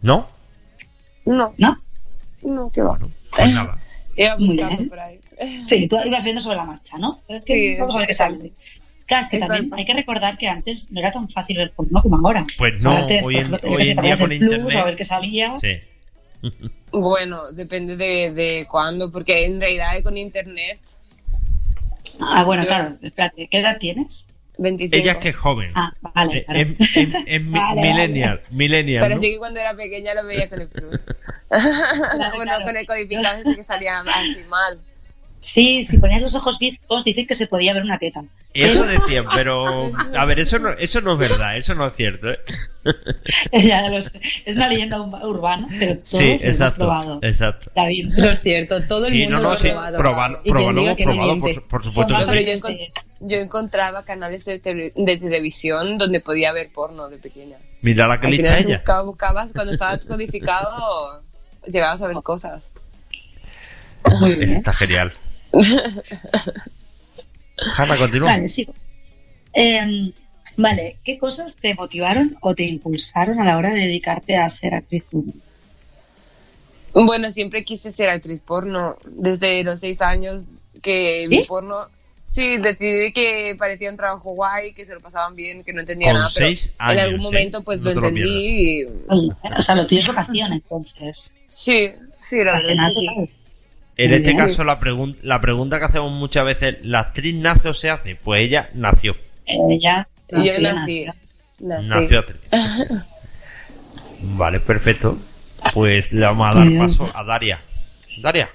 ¿No? 0.00 0.28
no, 1.24 1.54
¿No? 1.58 1.82
no, 2.42 2.70
qué 2.70 2.82
va. 2.82 2.98
Pues 3.36 3.54
nada. 3.54 3.78
Iba 4.16 4.36
Muy 4.36 4.48
buscando 4.48 4.76
bien. 4.76 4.88
por 4.88 5.00
ahí. 5.00 5.20
Sí, 5.66 5.88
tú 5.90 5.96
ibas 6.04 6.24
viendo 6.24 6.40
sobre 6.40 6.56
la 6.56 6.64
marcha, 6.64 6.98
¿no? 6.98 7.20
Pero 7.26 7.38
es 7.38 7.44
que 7.44 7.54
Sí, 7.54 7.76
vamos 7.80 7.94
a 7.94 7.98
ver 7.98 8.06
qué 8.08 8.14
sale. 8.14 8.52
Claro, 9.06 9.24
es 9.24 9.30
que 9.30 9.38
también 9.38 9.70
hay 9.74 9.84
que 9.84 9.94
recordar 9.94 10.38
que 10.38 10.48
antes 10.48 10.90
no 10.90 11.00
era 11.00 11.10
tan 11.10 11.28
fácil 11.28 11.56
ver 11.58 11.72
porno 11.72 12.00
como 12.02 12.16
ahora. 12.26 12.46
Pues 12.56 12.82
no, 12.84 12.92
antes, 12.96 13.20
hoy 13.26 13.34
en, 13.34 13.40
ejemplo, 13.40 13.58
tenías 13.60 13.78
hoy 13.78 13.84
que 13.84 13.90
en 13.90 14.00
día 14.02 14.14
con 14.16 14.32
el 14.32 14.38
plus, 14.38 14.52
internet. 14.52 14.76
a 14.76 14.84
ver 14.84 14.96
qué 14.96 15.04
salía. 15.04 15.52
Sí. 15.60 15.80
Bueno, 16.90 17.52
depende 17.52 17.96
de, 17.96 18.32
de 18.32 18.66
cuándo, 18.70 19.10
porque 19.12 19.44
en 19.44 19.60
realidad 19.60 20.02
con 20.02 20.16
internet, 20.16 20.78
Ah, 22.20 22.44
bueno, 22.44 22.66
claro, 22.66 22.96
espérate, 23.02 23.48
¿qué 23.48 23.58
edad 23.58 23.78
tienes? 23.78 24.28
25. 24.58 24.96
Ella 24.96 25.12
es 25.12 25.18
que 25.18 25.28
es 25.30 25.36
joven. 25.36 25.72
Ah, 25.74 25.92
vale. 26.14 26.38
Eh, 26.38 26.44
claro. 26.44 26.60
es, 26.60 26.96
es- 26.96 27.14
es 27.26 27.42
mi- 27.42 27.58
Vale, 27.58 27.80
millennial, 27.82 28.42
millennial, 28.50 29.02
Pero 29.04 29.16
¿no? 29.16 29.22
sí 29.22 29.30
que 29.32 29.38
cuando 29.38 29.60
era 29.60 29.74
pequeña 29.74 30.14
lo 30.14 30.26
veía 30.26 30.48
con 30.48 30.60
el 30.60 30.68
plus. 30.68 31.00
Claro, 31.48 31.70
bueno, 32.36 32.42
claro. 32.52 32.64
con 32.66 32.76
el 32.76 32.86
codificado 32.86 33.42
sí 33.44 33.56
que 33.56 33.62
salía 33.64 34.00
así 34.00 34.44
mal. 34.48 34.78
Sí, 35.42 35.84
si 35.84 35.98
ponías 35.98 36.22
los 36.22 36.36
ojos 36.36 36.60
bizcos, 36.60 37.02
dicen 37.02 37.26
que 37.26 37.34
se 37.34 37.48
podía 37.48 37.74
ver 37.74 37.82
una 37.82 37.98
teta. 37.98 38.22
Eso 38.54 38.86
decían, 38.86 39.26
pero 39.34 39.90
a 40.16 40.24
ver, 40.24 40.38
eso 40.38 40.60
no, 40.60 40.70
eso 40.70 41.00
no 41.00 41.14
es 41.14 41.18
verdad, 41.18 41.56
eso 41.56 41.74
no 41.74 41.84
es 41.88 41.94
cierto. 41.96 42.30
¿eh? 42.30 42.38
ya 43.52 43.88
lo 43.90 44.00
sé. 44.00 44.20
Es 44.44 44.54
una 44.54 44.68
leyenda 44.68 44.98
ur- 44.98 45.24
urbana, 45.24 45.66
pero 45.80 45.96
todos 45.96 46.08
Sí, 46.08 46.36
lo 46.38 46.44
hemos 46.48 46.72
probado. 46.74 47.18
exacto. 47.22 47.72
David. 47.74 48.12
Eso 48.16 48.30
es 48.30 48.40
cierto, 48.40 48.86
todo 48.86 49.06
el 49.06 49.12
Sí, 49.12 49.22
mundo 49.22 49.36
no, 49.38 49.42
lo 49.42 49.48
no, 49.48 49.54
ha 49.54 49.56
sí, 49.56 49.68
probado. 49.70 49.98
probarlo, 49.98 50.38
Y 50.38 50.42
quien 50.44 50.54
probarlo 50.54 50.80
diga 50.80 50.92
hemos 50.92 50.96
que 50.96 51.06
no 51.06 51.12
probado, 51.12 51.40
por, 51.40 51.68
por 51.68 51.84
supuesto 51.84 52.14
Pero 52.14 52.40
yo, 52.40 52.46
parte 52.46 52.56
encon- 52.56 52.92
yo 53.20 53.36
encontraba 53.38 54.04
canales 54.04 54.44
de, 54.44 54.62
tele- 54.62 54.92
de 54.94 55.16
televisión 55.16 55.98
donde 55.98 56.20
podía 56.20 56.52
ver 56.52 56.70
porno 56.72 57.08
de 57.08 57.18
pequeña. 57.18 57.56
Mira 57.80 58.06
la 58.06 58.20
que 58.20 58.28
lista 58.28 58.58
ella. 58.60 58.76
buscabas, 58.78 59.06
buscabas, 59.06 59.52
cuando 59.52 59.72
estaba 59.72 59.98
codificado, 59.98 61.20
llegabas 61.66 62.00
a 62.00 62.06
ver 62.06 62.16
cosas. 62.22 62.62
Muy 64.20 64.34
bien. 64.34 64.50
está 64.50 64.72
genial. 64.72 65.10
Hanna, 67.76 67.96
continúa. 67.96 68.30
Vale, 68.30 68.48
sigo. 68.48 68.74
Em, 69.52 70.12
vale, 70.56 70.96
¿qué 71.04 71.18
cosas 71.18 71.56
te 71.56 71.74
motivaron 71.74 72.36
o 72.40 72.54
te 72.54 72.64
impulsaron 72.64 73.40
a 73.40 73.44
la 73.44 73.56
hora 73.56 73.70
de 73.70 73.80
dedicarte 73.80 74.36
a 74.36 74.48
ser 74.48 74.74
actriz 74.74 75.04
porno? 75.10 75.32
Bueno, 76.94 77.30
siempre 77.30 77.64
quise 77.64 77.92
ser 77.92 78.10
actriz 78.10 78.40
porno. 78.40 78.96
Desde 79.06 79.62
los 79.64 79.80
seis 79.80 80.00
años 80.00 80.44
que 80.82 81.22
¿Sí? 81.22 81.38
vi 81.38 81.44
porno. 81.44 81.86
Sí, 82.26 82.56
decidí 82.56 83.12
que 83.12 83.54
parecía 83.58 83.90
un 83.90 83.98
trabajo 83.98 84.32
guay, 84.32 84.72
que 84.72 84.86
se 84.86 84.94
lo 84.94 85.00
pasaban 85.00 85.36
bien, 85.36 85.64
que 85.64 85.74
no 85.74 85.80
entendía 85.80 86.08
Con 86.08 86.20
nada. 86.20 86.30
Pero 86.34 86.46
seis 86.46 86.68
en 86.68 86.74
años, 86.78 87.02
algún 87.02 87.20
¿eh? 87.20 87.24
momento 87.24 87.62
pues 87.62 87.80
No 87.80 87.84
lo 87.84 87.94
te 87.94 88.00
lo 88.00 88.06
entendí 88.08 88.80
y... 88.80 88.84
O 88.84 89.62
sea, 89.62 89.74
lo 89.74 89.86
tuyo 89.86 90.00
es 90.00 90.06
vocación, 90.06 90.52
entonces. 90.54 91.34
Sí, 91.46 91.90
sí, 92.22 92.42
la 92.42 92.52
verdad. 92.52 92.90
En 93.96 94.08
Muy 94.10 94.16
este 94.18 94.30
bien. 94.32 94.36
caso, 94.46 94.64
la, 94.64 94.80
pregun- 94.80 95.16
la 95.22 95.40
pregunta 95.40 95.78
que 95.78 95.84
hacemos 95.84 96.12
muchas 96.12 96.44
veces, 96.44 96.76
¿la 96.82 97.00
actriz 97.00 97.34
nace 97.34 97.68
o 97.68 97.74
se 97.74 97.90
hace? 97.90 98.16
Pues 98.16 98.42
ella 98.42 98.70
nació. 98.74 99.16
Ella 99.46 100.08
Yo 100.30 100.38
nació, 100.38 100.62
nací. 100.62 101.04
nació. 101.04 101.14
nací. 101.60 101.86
Nació 101.88 102.18
actriz. 102.20 102.40
Vale, 104.20 104.60
perfecto. 104.60 105.18
Pues 105.74 106.12
le 106.12 106.24
vamos 106.26 106.50
a 106.50 106.58
dar 106.58 106.68
paso 106.78 107.06
a 107.14 107.24
Daria. 107.24 107.60
Daria. 108.20 108.48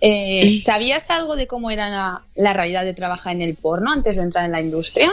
Eh, 0.00 0.58
¿Sabías 0.64 1.08
algo 1.10 1.36
de 1.36 1.46
cómo 1.46 1.70
era 1.70 1.88
la, 1.88 2.22
la 2.34 2.52
realidad 2.52 2.84
de 2.84 2.94
trabajar 2.94 3.32
en 3.34 3.42
el 3.42 3.54
porno 3.54 3.90
antes 3.92 4.16
de 4.16 4.22
entrar 4.22 4.44
en 4.44 4.52
la 4.52 4.60
industria? 4.60 5.12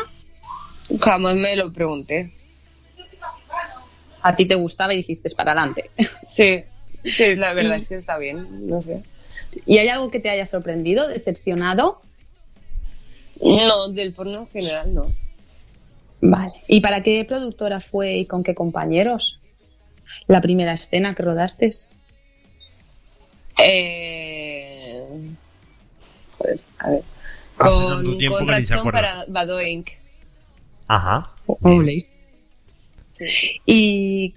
Jamás 0.99 1.35
me 1.35 1.55
lo 1.55 1.71
pregunté. 1.71 2.31
A 4.21 4.35
ti 4.35 4.45
te 4.45 4.55
gustaba 4.55 4.93
y 4.93 4.97
dijiste 4.97 5.29
para 5.35 5.51
adelante. 5.51 5.89
Sí, 6.27 6.63
sí, 7.03 7.35
la 7.35 7.53
verdad 7.53 7.77
es 7.77 7.87
que 7.87 7.95
está 7.97 8.17
bien, 8.17 8.67
no 8.67 8.81
sé. 8.81 9.01
¿Y 9.65 9.77
hay 9.77 9.87
algo 9.87 10.11
que 10.11 10.19
te 10.19 10.29
haya 10.29 10.45
sorprendido, 10.45 11.07
decepcionado? 11.07 12.01
No, 13.41 13.89
del 13.89 14.13
porno 14.13 14.41
en 14.41 14.47
general 14.47 14.93
no. 14.93 15.11
Vale. 16.21 16.53
¿Y 16.67 16.81
para 16.81 17.03
qué 17.03 17.23
productora 17.25 17.79
fue 17.79 18.17
y 18.17 18.25
con 18.25 18.43
qué 18.43 18.53
compañeros? 18.55 19.39
La 20.27 20.41
primera 20.41 20.73
escena 20.73 21.15
que 21.15 21.23
rodaste. 21.23 21.69
Eh... 23.57 25.05
Joder, 26.37 26.59
a 26.79 26.89
ver. 26.89 27.03
Hace 27.57 27.85
tanto 27.87 28.17
tiempo 28.17 28.37
con 28.37 28.47
que 28.47 28.59
ni 28.59 28.65
se 28.65 28.73
Ratón 28.73 28.87
acuerda. 28.87 29.13
para 29.13 29.25
Bado 29.27 29.61
Inc. 29.61 29.89
Ajá. 30.87 31.31
¿Y 33.65 34.33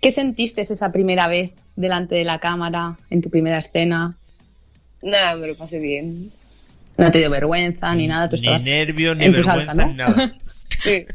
qué 0.00 0.10
sentiste 0.10 0.60
esa 0.60 0.92
primera 0.92 1.26
vez 1.26 1.52
delante 1.76 2.14
de 2.14 2.24
la 2.24 2.38
cámara, 2.38 2.98
en 3.08 3.22
tu 3.22 3.30
primera 3.30 3.58
escena? 3.58 4.16
Nada, 5.02 5.36
me 5.36 5.46
lo 5.48 5.56
pasé 5.56 5.78
bien. 5.78 6.30
No 6.96 7.10
te 7.10 7.18
dio 7.18 7.30
vergüenza 7.30 7.94
ni 7.94 8.06
nada, 8.06 8.28
tú 8.28 8.36
ni 8.36 8.42
estabas 8.42 8.64
nervios, 8.64 9.16
ni 9.16 9.24
en 9.24 9.32
tu 9.32 9.38
vergüenza, 9.38 9.66
salsa, 9.66 9.82
¿no? 9.82 9.88
ni 9.88 9.94
nada. 9.94 10.34
Sí. 10.68 11.06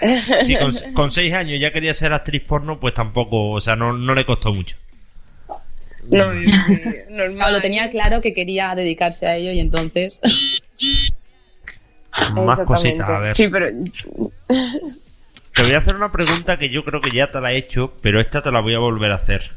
Si 0.42 0.56
con, 0.56 0.72
con 0.94 1.12
seis 1.12 1.32
años 1.32 1.60
ya 1.60 1.72
quería 1.72 1.94
ser 1.94 2.12
actriz 2.12 2.42
porno, 2.42 2.80
pues 2.80 2.92
tampoco, 2.92 3.50
o 3.50 3.60
sea, 3.60 3.76
no, 3.76 3.92
no 3.92 4.14
le 4.14 4.26
costó 4.26 4.52
mucho. 4.52 4.76
No, 6.10 6.32
sí, 6.34 6.50
normal. 7.10 7.34
Claro, 7.36 7.52
lo 7.52 7.60
tenía 7.60 7.90
claro 7.90 8.20
que 8.20 8.34
quería 8.34 8.74
dedicarse 8.74 9.26
a 9.26 9.36
ello 9.36 9.52
y 9.52 9.60
entonces... 9.60 10.18
Más 12.34 12.58
cositas, 12.60 13.08
a 13.08 13.18
ver. 13.20 13.34
Sí, 13.34 13.48
pero 13.48 13.66
Te 15.54 15.62
voy 15.62 15.72
a 15.72 15.78
hacer 15.78 15.94
una 15.94 16.10
pregunta 16.10 16.58
que 16.58 16.68
yo 16.68 16.84
creo 16.84 17.00
que 17.00 17.10
ya 17.16 17.30
te 17.30 17.40
la 17.40 17.52
he 17.52 17.56
hecho, 17.56 17.94
pero 18.02 18.20
esta 18.20 18.42
te 18.42 18.50
la 18.50 18.60
voy 18.60 18.74
a 18.74 18.78
volver 18.78 19.12
a 19.12 19.16
hacer. 19.16 19.52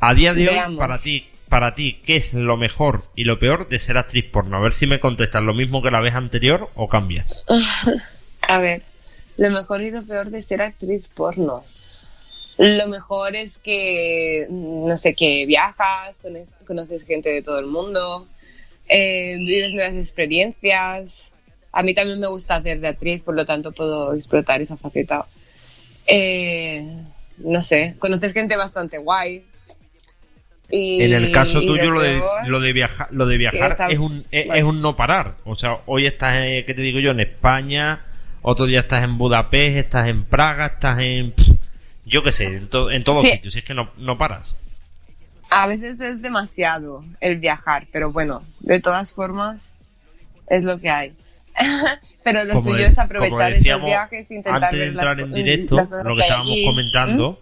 A 0.00 0.14
día 0.14 0.34
de 0.34 0.48
hoy, 0.48 0.54
Veamos. 0.54 0.78
para 0.78 0.98
ti, 0.98 1.28
para 1.48 1.74
ti, 1.74 2.00
¿qué 2.04 2.16
es 2.16 2.34
lo 2.34 2.56
mejor 2.56 3.04
y 3.14 3.24
lo 3.24 3.38
peor 3.38 3.68
de 3.68 3.78
ser 3.78 3.98
actriz 3.98 4.24
porno? 4.30 4.56
A 4.56 4.60
ver 4.60 4.72
si 4.72 4.86
me 4.86 5.00
contestas 5.00 5.42
lo 5.42 5.54
mismo 5.54 5.82
que 5.82 5.90
la 5.90 6.00
vez 6.00 6.14
anterior 6.14 6.70
o 6.74 6.88
cambias. 6.88 7.44
A 8.48 8.58
ver, 8.58 8.82
lo 9.36 9.50
mejor 9.50 9.82
y 9.82 9.90
lo 9.90 10.02
peor 10.04 10.30
de 10.30 10.42
ser 10.42 10.62
actriz 10.62 11.08
porno. 11.08 11.62
Lo 12.58 12.88
mejor 12.88 13.36
es 13.36 13.58
que, 13.58 14.46
no 14.50 14.96
sé, 14.96 15.14
que 15.14 15.44
viajas, 15.46 16.18
cono- 16.20 16.38
conoces 16.66 17.04
gente 17.04 17.28
de 17.30 17.42
todo 17.42 17.58
el 17.58 17.66
mundo, 17.66 18.26
eh, 18.88 19.36
vives 19.38 19.72
nuevas 19.74 19.94
experiencias. 19.94 21.30
A 21.72 21.82
mí 21.82 21.92
también 21.94 22.18
me 22.20 22.28
gusta 22.28 22.56
hacer 22.56 22.80
de 22.80 22.88
actriz, 22.88 23.22
por 23.24 23.34
lo 23.34 23.44
tanto 23.44 23.72
puedo 23.72 24.14
explotar 24.14 24.62
esa 24.62 24.76
faceta. 24.76 25.26
Eh, 26.06 26.86
no 27.38 27.62
sé, 27.62 27.96
conoces 27.98 28.32
gente 28.32 28.56
bastante 28.56 28.98
guay. 28.98 29.44
Y- 30.70 31.02
En 31.02 31.12
el 31.12 31.30
caso 31.30 31.60
tuyo, 31.60 31.90
lo 31.90 32.00
de, 32.00 32.20
lo 32.46 32.58
de 32.60 32.72
viajar, 32.72 33.08
lo 33.12 33.26
de 33.26 33.36
viajar 33.38 33.72
está- 33.72 33.86
es, 33.88 33.98
un, 33.98 34.24
es, 34.30 34.46
bueno. 34.46 34.54
es 34.58 34.64
un 34.64 34.82
no 34.82 34.96
parar. 34.96 35.36
O 35.44 35.54
sea, 35.54 35.78
hoy 35.86 36.06
estás, 36.06 36.34
eh, 36.38 36.64
¿qué 36.66 36.74
te 36.74 36.82
digo 36.82 36.98
yo? 36.98 37.12
En 37.12 37.20
España, 37.20 38.00
otro 38.42 38.66
día 38.66 38.80
estás 38.80 39.04
en 39.04 39.16
Budapest, 39.18 39.76
estás 39.76 40.08
en 40.08 40.24
Praga, 40.24 40.66
estás 40.66 40.98
en. 41.00 41.32
pff, 41.32 41.50
Yo 42.04 42.22
qué 42.22 42.30
sé, 42.32 42.44
en, 42.46 42.68
to- 42.68 42.90
en 42.90 43.02
todos 43.04 43.24
Sí. 43.24 43.32
sitios. 43.32 43.52
Si 43.54 43.58
es 43.60 43.64
que 43.64 43.74
no, 43.74 43.90
no 43.96 44.16
paras. 44.18 44.56
A 45.50 45.66
veces 45.68 46.00
es 46.00 46.20
demasiado 46.22 47.04
el 47.20 47.38
viajar, 47.38 47.86
pero 47.92 48.10
bueno, 48.12 48.42
de 48.60 48.80
todas 48.80 49.12
formas 49.12 49.74
es 50.48 50.64
lo 50.64 50.78
que 50.80 50.90
hay. 50.90 51.12
pero 52.24 52.44
lo 52.44 52.50
Como 52.54 52.64
suyo 52.64 52.76
de- 52.76 52.86
es 52.86 52.98
aprovechar 52.98 53.52
esos 53.54 53.82
viajes, 53.84 54.30
intentar 54.30 54.64
antes 54.64 54.72
de 54.72 54.78
ver 54.78 54.94
las 54.94 55.04
entrar 55.04 55.20
en 55.20 55.32
directo, 55.32 55.76
lo 56.04 56.16
que 56.16 56.22
estábamos 56.22 56.52
allí. 56.52 56.64
comentando, 56.64 57.40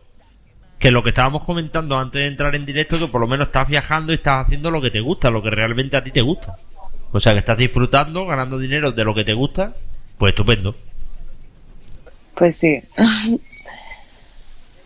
que 0.78 0.90
lo 0.90 1.02
que 1.02 1.10
estábamos 1.10 1.44
comentando 1.44 1.98
antes 1.98 2.20
de 2.20 2.26
entrar 2.26 2.54
en 2.54 2.66
directo, 2.66 2.98
que 2.98 3.08
por 3.08 3.20
lo 3.20 3.26
menos 3.26 3.48
estás 3.48 3.68
viajando 3.68 4.12
y 4.12 4.16
estás 4.16 4.46
haciendo 4.46 4.70
lo 4.70 4.80
que 4.80 4.90
te 4.90 5.00
gusta, 5.00 5.30
lo 5.30 5.42
que 5.42 5.50
realmente 5.50 5.96
a 5.96 6.04
ti 6.04 6.10
te 6.10 6.20
gusta. 6.20 6.56
O 7.12 7.20
sea, 7.20 7.32
que 7.32 7.38
estás 7.38 7.56
disfrutando, 7.56 8.26
ganando 8.26 8.58
dinero 8.58 8.92
de 8.92 9.04
lo 9.04 9.14
que 9.14 9.24
te 9.24 9.34
gusta, 9.34 9.74
pues 10.18 10.32
estupendo. 10.32 10.76
Pues 12.34 12.56
sí. 12.56 12.82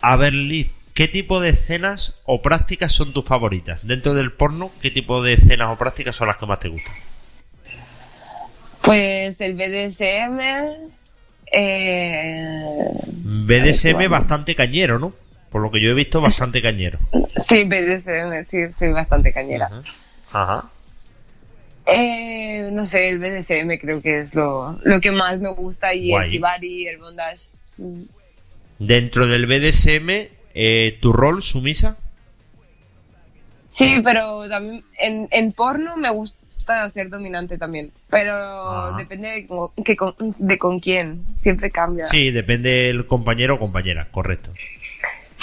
A 0.01 0.15
ver, 0.15 0.33
Liz, 0.33 0.67
¿qué 0.93 1.07
tipo 1.07 1.39
de 1.39 1.49
escenas 1.49 2.21
o 2.25 2.41
prácticas 2.41 2.91
son 2.91 3.13
tus 3.13 3.25
favoritas? 3.25 3.79
Dentro 3.83 4.13
del 4.13 4.31
porno, 4.31 4.71
¿qué 4.81 4.91
tipo 4.91 5.23
de 5.23 5.33
escenas 5.33 5.69
o 5.69 5.77
prácticas 5.77 6.15
son 6.15 6.27
las 6.27 6.37
que 6.37 6.45
más 6.45 6.59
te 6.59 6.69
gustan? 6.69 6.93
Pues 8.81 9.41
el 9.41 9.55
BDSM. 9.55 10.39
Eh... 11.51 12.89
BDSM 13.07 14.07
bastante 14.07 14.55
cañero, 14.55 14.99
¿no? 14.99 15.13
Por 15.51 15.61
lo 15.61 15.71
que 15.71 15.81
yo 15.81 15.89
he 15.89 15.93
visto, 15.95 16.21
bastante 16.21 16.61
cañero. 16.61 16.99
Sí, 17.45 17.63
BDSM, 17.63 18.43
sí, 18.47 18.71
soy 18.71 18.91
bastante 18.91 19.33
cañera. 19.33 19.69
Ajá. 20.31 20.69
Eh, 21.87 22.69
no 22.71 22.83
sé, 22.85 23.09
el 23.09 23.19
BDSM 23.19 23.79
creo 23.79 23.99
que 24.01 24.19
es 24.19 24.35
lo, 24.35 24.77
lo 24.83 25.01
que 25.01 25.11
más 25.11 25.39
me 25.39 25.49
gusta 25.49 25.93
y 25.95 26.09
Guay. 26.11 26.25
el 26.27 26.31
Shibari, 26.31 26.87
el 26.87 26.97
Bondage. 26.99 27.45
Dentro 28.77 29.25
del 29.25 29.47
BDSM, 29.47 30.29
eh, 30.53 30.97
¿tu 31.01 31.13
rol 31.13 31.41
sumisa? 31.41 31.97
Sí, 33.69 34.01
pero 34.03 34.47
también 34.49 34.83
en, 34.99 35.27
en 35.31 35.51
porno 35.51 35.97
me 35.97 36.09
gusta 36.11 36.89
ser 36.91 37.09
dominante 37.09 37.57
también. 37.57 37.91
Pero 38.09 38.33
Ajá. 38.33 38.97
depende 38.97 39.29
de 39.29 39.47
con, 39.47 39.69
que 39.83 39.95
con- 39.95 40.15
de 40.37 40.57
con 40.59 40.79
quién. 40.79 41.25
Siempre 41.37 41.71
cambia. 41.71 42.05
Sí, 42.05 42.29
depende 42.31 42.69
del 42.69 43.07
compañero 43.07 43.55
o 43.55 43.59
compañera, 43.59 44.07
correcto. 44.11 44.53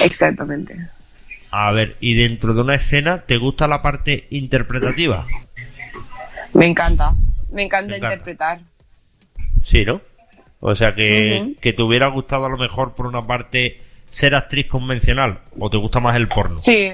Exactamente. 0.01 0.77
A 1.51 1.71
ver, 1.71 1.97
y 2.01 2.15
dentro 2.15 2.55
de 2.55 2.61
una 2.63 2.75
escena, 2.75 3.23
¿te 3.27 3.37
gusta 3.39 3.67
la 3.69 3.81
parte 3.83 4.27
interpretativa? 4.31 5.27
Me 6.55 6.67
encanta. 6.67 7.15
Me 7.51 7.63
encanta, 7.63 7.91
Me 7.93 7.97
encanta. 7.97 8.15
interpretar. 8.15 8.61
Sí, 9.63 9.85
¿no? 9.85 10.01
O 10.61 10.75
sea, 10.75 10.95
que, 10.95 11.55
que 11.61 11.73
te 11.73 11.83
hubiera 11.83 12.09
gustado 12.09 12.47
a 12.47 12.49
lo 12.49 12.57
mejor 12.57 12.95
por 12.95 13.07
una 13.07 13.27
parte 13.27 13.81
ser 14.09 14.35
actriz 14.35 14.67
convencional 14.67 15.41
o 15.59 15.71
te 15.71 15.77
gusta 15.77 16.01
más 16.01 16.17
el 16.17 16.29
porno. 16.29 16.59
Sí. 16.59 16.93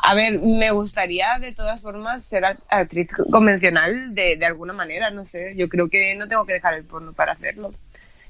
A 0.00 0.14
ver, 0.14 0.38
me 0.40 0.70
gustaría 0.70 1.38
de 1.40 1.52
todas 1.52 1.80
formas 1.80 2.24
ser 2.24 2.44
act- 2.44 2.60
actriz 2.68 3.08
convencional 3.32 4.14
de, 4.14 4.36
de 4.36 4.46
alguna 4.46 4.72
manera, 4.72 5.10
no 5.10 5.24
sé. 5.24 5.54
Yo 5.56 5.68
creo 5.68 5.88
que 5.88 6.14
no 6.14 6.28
tengo 6.28 6.46
que 6.46 6.54
dejar 6.54 6.74
el 6.74 6.84
porno 6.84 7.12
para 7.12 7.32
hacerlo. 7.32 7.72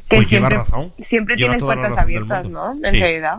Que 0.09 0.17
Pues 0.17 0.29
siempre, 0.29 0.57
razón. 0.57 0.93
siempre 0.99 1.37
tienes 1.37 1.63
puertas 1.63 1.97
abiertas. 1.99 2.49
¿no? 2.49 2.73
En 2.73 2.87
Sí. 2.87 2.99
realidad. 3.01 3.39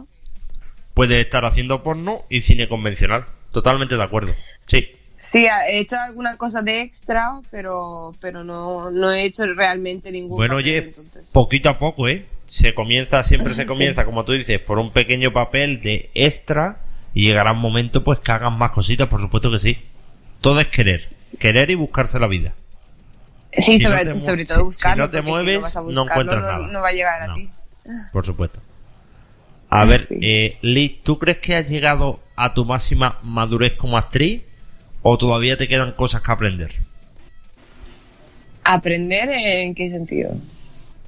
Puedes 0.93 1.23
estar 1.25 1.45
haciendo 1.45 1.81
porno 1.83 2.23
y 2.29 2.41
cine 2.41 2.67
convencional. 2.67 3.25
Totalmente 3.51 3.95
de 3.95 4.03
acuerdo. 4.03 4.33
Sí. 4.67 4.89
Sí, 5.21 5.45
he 5.67 5.79
hecho 5.79 5.97
alguna 5.99 6.37
cosa 6.37 6.61
de 6.61 6.81
extra, 6.81 7.41
pero, 7.51 8.13
pero 8.21 8.43
no, 8.43 8.89
no 8.91 9.11
he 9.11 9.23
hecho 9.25 9.45
realmente 9.53 10.11
ningún 10.11 10.37
Bueno, 10.37 10.55
papel, 10.55 10.65
oye, 10.65 10.77
entonces. 10.77 11.31
poquito 11.31 11.69
a 11.69 11.77
poco, 11.79 12.07
¿eh? 12.07 12.25
Se 12.47 12.73
comienza, 12.73 13.21
siempre 13.23 13.53
se 13.53 13.61
Sí. 13.63 13.67
comienza, 13.67 14.05
como 14.05 14.23
tú 14.23 14.31
dices, 14.33 14.59
por 14.59 14.79
un 14.79 14.91
pequeño 14.91 15.33
papel 15.33 15.81
de 15.81 16.09
extra 16.13 16.77
y 17.13 17.23
llegará 17.23 17.51
un 17.51 17.59
momento 17.59 18.03
pues 18.03 18.19
que 18.19 18.31
hagan 18.31 18.57
más 18.57 18.71
cositas, 18.71 19.07
por 19.09 19.19
supuesto 19.21 19.51
que 19.51 19.59
sí. 19.59 19.77
Todo 20.41 20.61
es 20.61 20.67
querer, 20.67 21.09
querer 21.39 21.69
y 21.69 21.75
buscarse 21.75 22.17
la 22.19 22.27
vida. 22.27 22.53
Sí, 23.51 23.79
si 23.79 23.79
no 23.79 23.89
sobre, 24.19 24.45
si- 24.45 24.47
todo 24.47 24.57
si 24.59 24.63
buscarlo. 24.63 25.05
no 25.05 25.09
te 25.09 25.21
mueves, 25.21 25.75
a 25.75 25.81
no 25.81 25.85
buscarlo, 25.85 26.01
encuentras 26.03 26.41
no- 26.41 26.47
nada. 26.51 26.67
No 26.67 26.81
va 26.81 26.87
a 26.89 26.91
llegar 26.91 27.27
No. 27.27 27.33
a 27.33 27.35
ti. 27.35 27.49
Por 28.11 28.25
supuesto. 28.25 28.59
A 29.71 29.85
ver, 29.85 30.07
eh, 30.09 30.51
Liz, 30.63 31.03
¿tú 31.03 31.19
crees 31.19 31.37
que 31.37 31.55
has 31.55 31.69
llegado 31.69 32.19
a 32.35 32.53
tu 32.55 32.65
máxima 32.65 33.19
madurez 33.21 33.73
como 33.73 33.97
actriz 33.99 34.41
o 35.03 35.17
todavía 35.17 35.57
te 35.57 35.67
quedan 35.67 35.91
cosas 35.91 36.21
que 36.23 36.31
aprender? 36.31 36.71
¿Aprender 38.63 39.29
en 39.29 39.75
qué 39.75 39.89
sentido? 39.89 40.35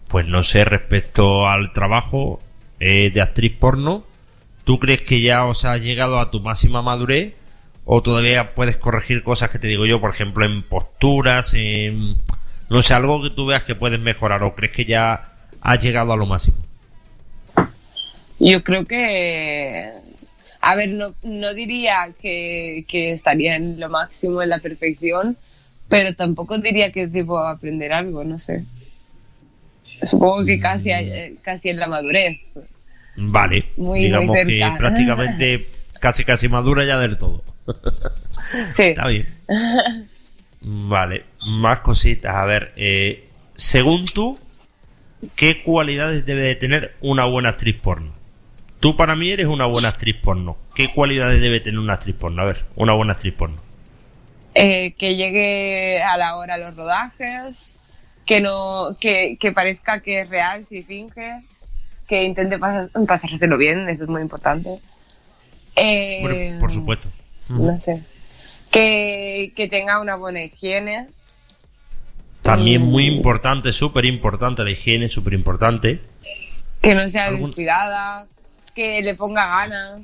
Pues 0.07 0.27
no 0.27 0.43
sé, 0.43 0.65
respecto 0.65 1.47
al 1.47 1.73
trabajo 1.73 2.41
eh, 2.79 3.11
de 3.13 3.21
actriz 3.21 3.53
porno, 3.57 4.03
¿tú 4.63 4.79
crees 4.79 5.01
que 5.03 5.21
ya 5.21 5.45
os 5.45 5.65
has 5.65 5.81
llegado 5.81 6.19
a 6.19 6.31
tu 6.31 6.39
máxima 6.41 6.81
madurez 6.81 7.33
o 7.85 8.01
todavía 8.01 8.53
puedes 8.55 8.77
corregir 8.77 9.23
cosas 9.23 9.49
que 9.49 9.59
te 9.59 9.67
digo 9.67 9.85
yo, 9.85 9.99
por 10.01 10.09
ejemplo, 10.11 10.45
en 10.45 10.63
posturas, 10.63 11.53
en... 11.55 12.15
no 12.71 12.81
sé, 12.81 12.93
algo 12.93 13.21
que 13.21 13.29
tú 13.29 13.45
veas 13.45 13.63
que 13.63 13.75
puedes 13.75 13.99
mejorar 13.99 14.43
o 14.43 14.55
crees 14.55 14.71
que 14.71 14.85
ya 14.85 15.29
has 15.61 15.83
llegado 15.83 16.13
a 16.13 16.17
lo 16.17 16.25
máximo? 16.25 16.57
Yo 18.39 18.63
creo 18.63 18.85
que. 18.85 19.91
A 20.61 20.75
ver, 20.75 20.89
no, 20.89 21.13
no 21.23 21.53
diría 21.53 22.13
que, 22.21 22.85
que 22.87 23.11
estaría 23.11 23.55
en 23.55 23.79
lo 23.79 23.89
máximo, 23.89 24.41
en 24.41 24.49
la 24.49 24.59
perfección, 24.59 25.35
pero 25.89 26.13
tampoco 26.15 26.57
diría 26.59 26.91
que 26.91 27.07
debo 27.07 27.39
aprender 27.39 27.91
algo, 27.93 28.23
no 28.23 28.39
sé. 28.39 28.63
Supongo 29.83 30.45
que 30.45 30.59
casi, 30.59 30.89
Mm. 30.89 30.93
eh, 30.97 31.33
casi 31.41 31.69
en 31.69 31.77
la 31.79 31.87
madurez. 31.87 32.37
Vale, 33.17 33.65
Muy, 33.75 33.99
muy 33.99 33.99
digamos 34.05 34.37
que 34.37 34.73
prácticamente 34.77 35.67
casi 35.99 36.23
casi 36.23 36.47
madura 36.47 36.85
ya 36.85 36.97
del 36.99 37.17
todo. 37.17 37.43
Sí. 38.73 38.83
Está 38.95 39.07
bien. 39.07 39.27
Vale, 40.61 41.25
más 41.47 41.79
cositas. 41.79 42.35
A 42.35 42.45
ver, 42.45 42.71
eh, 42.75 43.27
según 43.55 44.05
tú, 44.05 44.39
¿qué 45.35 45.63
cualidades 45.63 46.25
debe 46.25 46.41
de 46.41 46.55
tener 46.55 46.95
una 47.01 47.25
buena 47.25 47.49
actriz 47.49 47.75
porno? 47.77 48.11
Tú 48.79 48.95
para 48.95 49.15
mí 49.15 49.29
eres 49.29 49.47
una 49.47 49.65
buena 49.65 49.89
actriz 49.89 50.15
porno. 50.21 50.57
¿Qué 50.73 50.91
cualidades 50.93 51.41
debe 51.41 51.59
tener 51.59 51.79
una 51.79 51.93
actriz 51.93 52.15
porno? 52.15 52.41
A 52.41 52.45
ver, 52.45 52.65
una 52.75 52.93
buena 52.93 53.13
actriz 53.13 53.33
porno. 53.33 53.57
Eh, 54.53 54.93
que 54.97 55.15
llegue 55.15 56.01
a 56.01 56.17
la 56.17 56.35
hora 56.35 56.55
a 56.55 56.57
los 56.57 56.75
rodajes, 56.75 57.75
que 58.25 58.41
no 58.41 58.97
que, 58.99 59.37
que 59.39 59.51
parezca 59.51 60.01
que 60.01 60.21
es 60.21 60.29
real 60.29 60.65
si 60.67 60.83
finge, 60.83 61.41
que 62.07 62.23
intente 62.23 62.59
pas- 62.59 62.89
pasárselo 63.07 63.57
bien, 63.57 63.87
eso 63.87 64.03
es 64.03 64.09
muy 64.09 64.21
importante. 64.21 64.69
Eh, 65.75 66.19
Bueno, 66.21 66.59
por 66.59 66.71
supuesto. 66.71 67.07
No 67.49 67.79
sé. 67.79 68.01
Que, 68.71 69.51
que 69.55 69.67
tenga 69.67 69.99
una 69.99 70.15
buena 70.15 70.43
higiene. 70.43 71.07
También 72.41 72.81
muy 72.81 73.09
Mm. 73.09 73.13
importante, 73.15 73.71
súper 73.73 74.05
importante, 74.05 74.63
la 74.63 74.71
higiene, 74.71 75.07
súper 75.09 75.33
importante. 75.33 76.01
Que 76.81 76.95
no 76.95 77.07
sea 77.09 77.25
Algún- 77.27 77.47
descuidada, 77.47 78.25
que 78.73 79.01
le 79.01 79.13
ponga 79.13 79.45
ganas, 79.45 80.01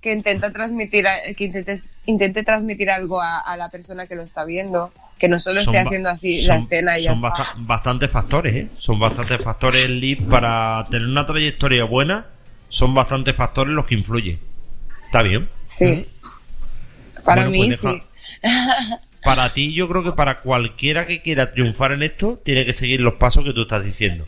que 0.00 0.12
intenta 0.12 0.52
transmitir, 0.52 1.04
que 1.36 1.44
intente, 1.44 1.80
intente 2.06 2.42
transmitir 2.42 2.90
algo 2.90 3.20
a, 3.20 3.38
a 3.40 3.56
la 3.56 3.68
persona 3.70 4.06
que 4.06 4.14
lo 4.14 4.22
está 4.22 4.44
viendo, 4.44 4.92
que 5.18 5.28
no 5.28 5.38
solo 5.38 5.60
esté 5.60 5.78
haciendo 5.78 6.08
así 6.08 6.42
la 6.46 6.56
escena 6.56 6.98
y 6.98 7.02
ya 7.04 7.10
son 7.10 7.20
basta- 7.20 7.54
bastantes 7.58 8.10
factores, 8.10 8.54
¿eh? 8.54 8.68
Son 8.78 8.98
bastantes 8.98 9.42
factores, 9.44 9.88
Liz, 9.90 10.18
para 10.22 10.84
tener 10.90 11.06
una 11.08 11.26
trayectoria 11.26 11.84
buena. 11.84 12.26
Son 12.68 12.94
bastantes 12.94 13.36
factores 13.36 13.72
los 13.74 13.84
que 13.86 13.94
influyen. 13.94 14.38
Está 15.06 15.22
bien. 15.22 15.48
Sí. 15.66 16.06
Para 17.24 17.48
Bueno, 17.48 17.50
mí 17.50 17.58
pues 17.58 17.70
deja- 17.70 17.92
sí. 17.92 18.02
Para 19.24 19.54
ti, 19.54 19.72
yo 19.72 19.88
creo 19.88 20.04
que 20.04 20.12
para 20.12 20.40
cualquiera 20.42 21.06
que 21.06 21.22
quiera 21.22 21.50
triunfar 21.50 21.92
en 21.92 22.02
esto, 22.02 22.38
tiene 22.44 22.66
que 22.66 22.74
seguir 22.74 23.00
los 23.00 23.14
pasos 23.14 23.42
que 23.42 23.54
tú 23.54 23.62
estás 23.62 23.82
diciendo. 23.82 24.26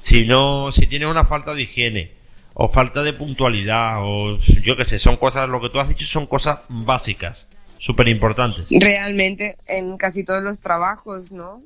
Si 0.00 0.26
no, 0.26 0.72
si 0.72 0.88
tienes 0.88 1.08
una 1.08 1.24
falta 1.24 1.54
de 1.54 1.62
higiene, 1.62 2.10
o 2.54 2.68
falta 2.68 3.04
de 3.04 3.12
puntualidad, 3.12 3.98
o 4.00 4.38
yo 4.38 4.76
qué 4.76 4.84
sé, 4.84 4.98
son 4.98 5.16
cosas, 5.16 5.48
lo 5.48 5.60
que 5.60 5.68
tú 5.68 5.78
has 5.78 5.88
dicho 5.88 6.04
son 6.04 6.26
cosas 6.26 6.58
básicas, 6.68 7.48
súper 7.78 8.08
importantes. 8.08 8.66
Realmente, 8.70 9.56
en 9.68 9.96
casi 9.98 10.24
todos 10.24 10.42
los 10.42 10.58
trabajos, 10.60 11.30
¿no? 11.30 11.62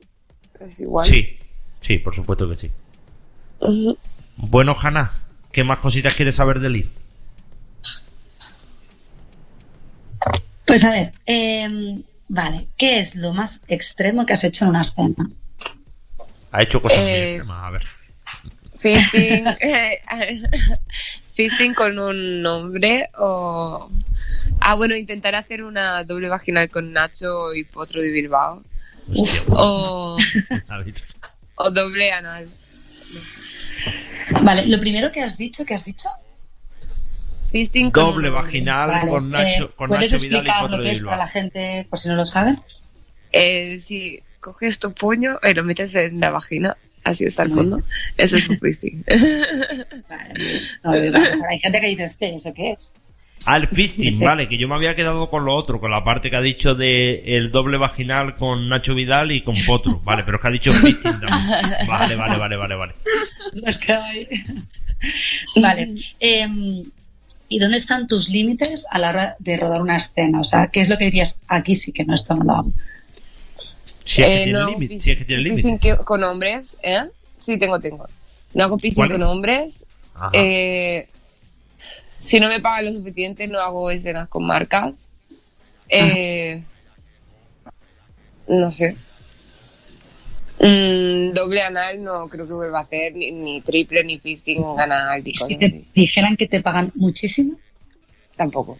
Es 0.60 0.78
igual. 0.80 1.06
Sí, 1.06 1.38
sí, 1.80 1.96
por 1.98 2.14
supuesto 2.14 2.46
que 2.50 2.56
sí. 2.56 2.70
Bueno, 4.36 4.76
Hanna, 4.78 5.10
¿qué 5.52 5.64
más 5.64 5.78
cositas 5.78 6.14
quieres 6.14 6.36
saber 6.36 6.60
de 6.60 6.68
Lee? 6.68 6.90
Pues 10.66 10.84
a 10.84 10.90
ver, 10.90 11.12
em, 11.26 12.02
vale, 12.28 12.66
¿qué 12.76 12.98
es 12.98 13.14
lo 13.14 13.32
más 13.32 13.62
extremo 13.68 14.26
que 14.26 14.32
has 14.32 14.44
hecho 14.44 14.64
en 14.64 14.70
una 14.70 14.80
escena? 14.82 15.30
Ha 16.52 16.62
hecho 16.62 16.82
cosas 16.82 16.98
muy 16.98 17.08
Eh, 17.08 17.26
extremas, 17.36 17.64
a 17.64 17.70
ver. 17.70 17.82
Fisting, 18.74 19.44
fisting 21.32 21.74
con 21.74 21.98
un 21.98 22.42
nombre 22.42 23.08
o... 23.18 23.90
Ah, 24.60 24.74
bueno, 24.74 24.96
intentar 24.96 25.34
hacer 25.34 25.62
una 25.62 26.02
doble 26.04 26.28
vaginal 26.28 26.68
con 26.68 26.92
Nacho 26.92 27.54
y 27.54 27.64
Potro 27.64 28.02
de 28.02 28.10
Bilbao. 28.10 28.62
Hostia, 29.08 29.42
O, 29.50 30.16
ver. 30.84 30.94
o 31.54 31.70
doble 31.70 32.10
anal. 32.10 32.48
Vale, 34.42 34.66
lo 34.66 34.80
primero 34.80 35.12
que 35.12 35.22
has 35.22 35.38
dicho, 35.38 35.64
¿qué 35.64 35.74
has 35.74 35.84
dicho? 35.84 36.08
Fisting 37.50 37.90
con 37.90 38.04
Doble 38.04 38.30
nombre. 38.30 38.42
vaginal 38.42 38.88
Vale, 38.88 39.10
con 39.10 39.30
Nacho, 39.30 39.64
eh, 39.64 39.70
con 39.76 39.88
¿Puedes 39.88 40.12
Nacho 40.12 40.24
Vidal 40.24 40.44
y 40.46 40.70
lo 40.70 40.78
de 40.78 40.84
que 40.84 40.90
es 40.90 41.00
para 41.00 41.16
la 41.16 41.28
gente, 41.28 41.86
por 41.88 41.98
si 41.98 42.08
no 42.08 42.16
lo 42.16 42.24
saben? 42.26 42.60
Eh, 43.32 43.80
si 43.80 44.22
coges 44.40 44.78
tu 44.78 44.92
puño 44.92 45.38
y 45.42 45.54
lo 45.54 45.64
metes 45.64 45.94
en 45.94 46.20
la 46.20 46.30
vagina, 46.30 46.76
así 47.04 47.24
está 47.24 47.42
el 47.42 47.52
fondo, 47.52 47.80
eso 48.16 48.36
es 48.36 48.48
un 48.48 48.58
fisting. 48.60 49.04
Vale, 50.84 51.10
no, 51.10 51.20
sea, 51.20 51.48
hay 51.50 51.58
gente 51.58 51.80
que 51.80 51.86
dice, 51.88 52.04
este, 52.04 52.34
¿eso 52.34 52.52
qué 52.54 52.72
es? 52.72 52.94
Ah, 53.44 53.56
el 53.56 53.68
fisting, 53.68 54.18
vale, 54.24 54.48
que 54.48 54.56
yo 54.58 54.68
me 54.68 54.74
había 54.74 54.96
quedado 54.96 55.28
con 55.30 55.44
lo 55.44 55.54
otro, 55.54 55.80
con 55.80 55.90
la 55.90 56.02
parte 56.02 56.30
que 56.30 56.36
ha 56.36 56.40
dicho 56.40 56.74
de 56.74 57.22
el 57.36 57.50
doble 57.50 57.76
vaginal 57.76 58.36
con 58.36 58.68
Nacho 58.68 58.94
Vidal 58.94 59.32
y 59.32 59.42
con 59.42 59.54
Potro. 59.66 60.00
Vale, 60.04 60.22
pero 60.24 60.38
es 60.38 60.42
que 60.42 60.48
ha 60.48 60.50
dicho 60.50 60.72
fisting 60.72 61.20
también. 61.20 61.30
Vale, 61.86 62.16
vale, 62.16 62.36
vale, 62.38 62.56
vale, 62.56 62.74
vale. 62.76 62.94
Nos 63.64 63.78
queda 63.78 64.04
ahí. 64.04 64.28
Vale. 65.56 65.94
em, 66.20 66.84
¿Y 67.48 67.58
dónde 67.58 67.76
están 67.76 68.06
tus 68.08 68.28
límites 68.28 68.86
a 68.90 68.98
la 68.98 69.10
hora 69.10 69.36
de 69.38 69.56
rodar 69.56 69.80
una 69.80 69.96
escena? 69.96 70.40
O 70.40 70.44
sea, 70.44 70.68
¿qué 70.68 70.80
es 70.80 70.88
lo 70.88 70.98
que 70.98 71.04
dirías? 71.04 71.36
Aquí 71.46 71.74
sí 71.74 71.92
que 71.92 72.04
no, 72.04 72.14
esto 72.14 72.34
no 72.34 72.44
lo 72.44 72.52
hago. 72.52 72.72
Si 74.04 74.22
es 74.22 74.28
que 74.28 74.34
Eh, 74.34 74.44
tiene 74.44 74.58
no, 74.58 74.70
límite, 74.70 75.00
si 75.00 75.10
es 75.12 75.18
que 75.18 75.24
tiene 75.24 75.96
con 76.04 76.24
hombres, 76.24 76.76
¿eh? 76.82 77.04
Sí, 77.38 77.58
tengo, 77.58 77.78
tengo. 77.80 78.08
No 78.54 78.64
hago 78.64 78.78
piscina 78.78 79.08
con 79.08 79.22
hombres. 79.22 79.84
Eh, 80.32 81.08
si 82.20 82.40
no 82.40 82.48
me 82.48 82.60
pagan 82.60 82.86
lo 82.86 82.92
suficiente, 82.92 83.46
no 83.46 83.60
hago 83.60 83.90
escenas 83.90 84.28
con 84.28 84.44
marcas. 84.44 84.94
Eh, 85.88 86.62
no 88.48 88.70
sé. 88.72 88.96
Mm, 90.58 91.32
doble 91.34 91.60
anal 91.62 92.02
no 92.02 92.28
creo 92.28 92.46
que 92.46 92.54
vuelva 92.54 92.78
a 92.78 92.82
hacer, 92.82 93.14
ni, 93.14 93.30
ni 93.30 93.60
triple, 93.60 94.02
ni 94.04 94.18
fisting 94.18 94.64
anal, 94.78 95.22
ni 95.22 95.30
Y 95.30 95.34
si 95.34 95.56
te 95.56 95.84
dijeran 95.94 96.36
que 96.36 96.46
te 96.46 96.62
pagan 96.62 96.92
muchísimo, 96.94 97.58
Tampoco. 98.36 98.78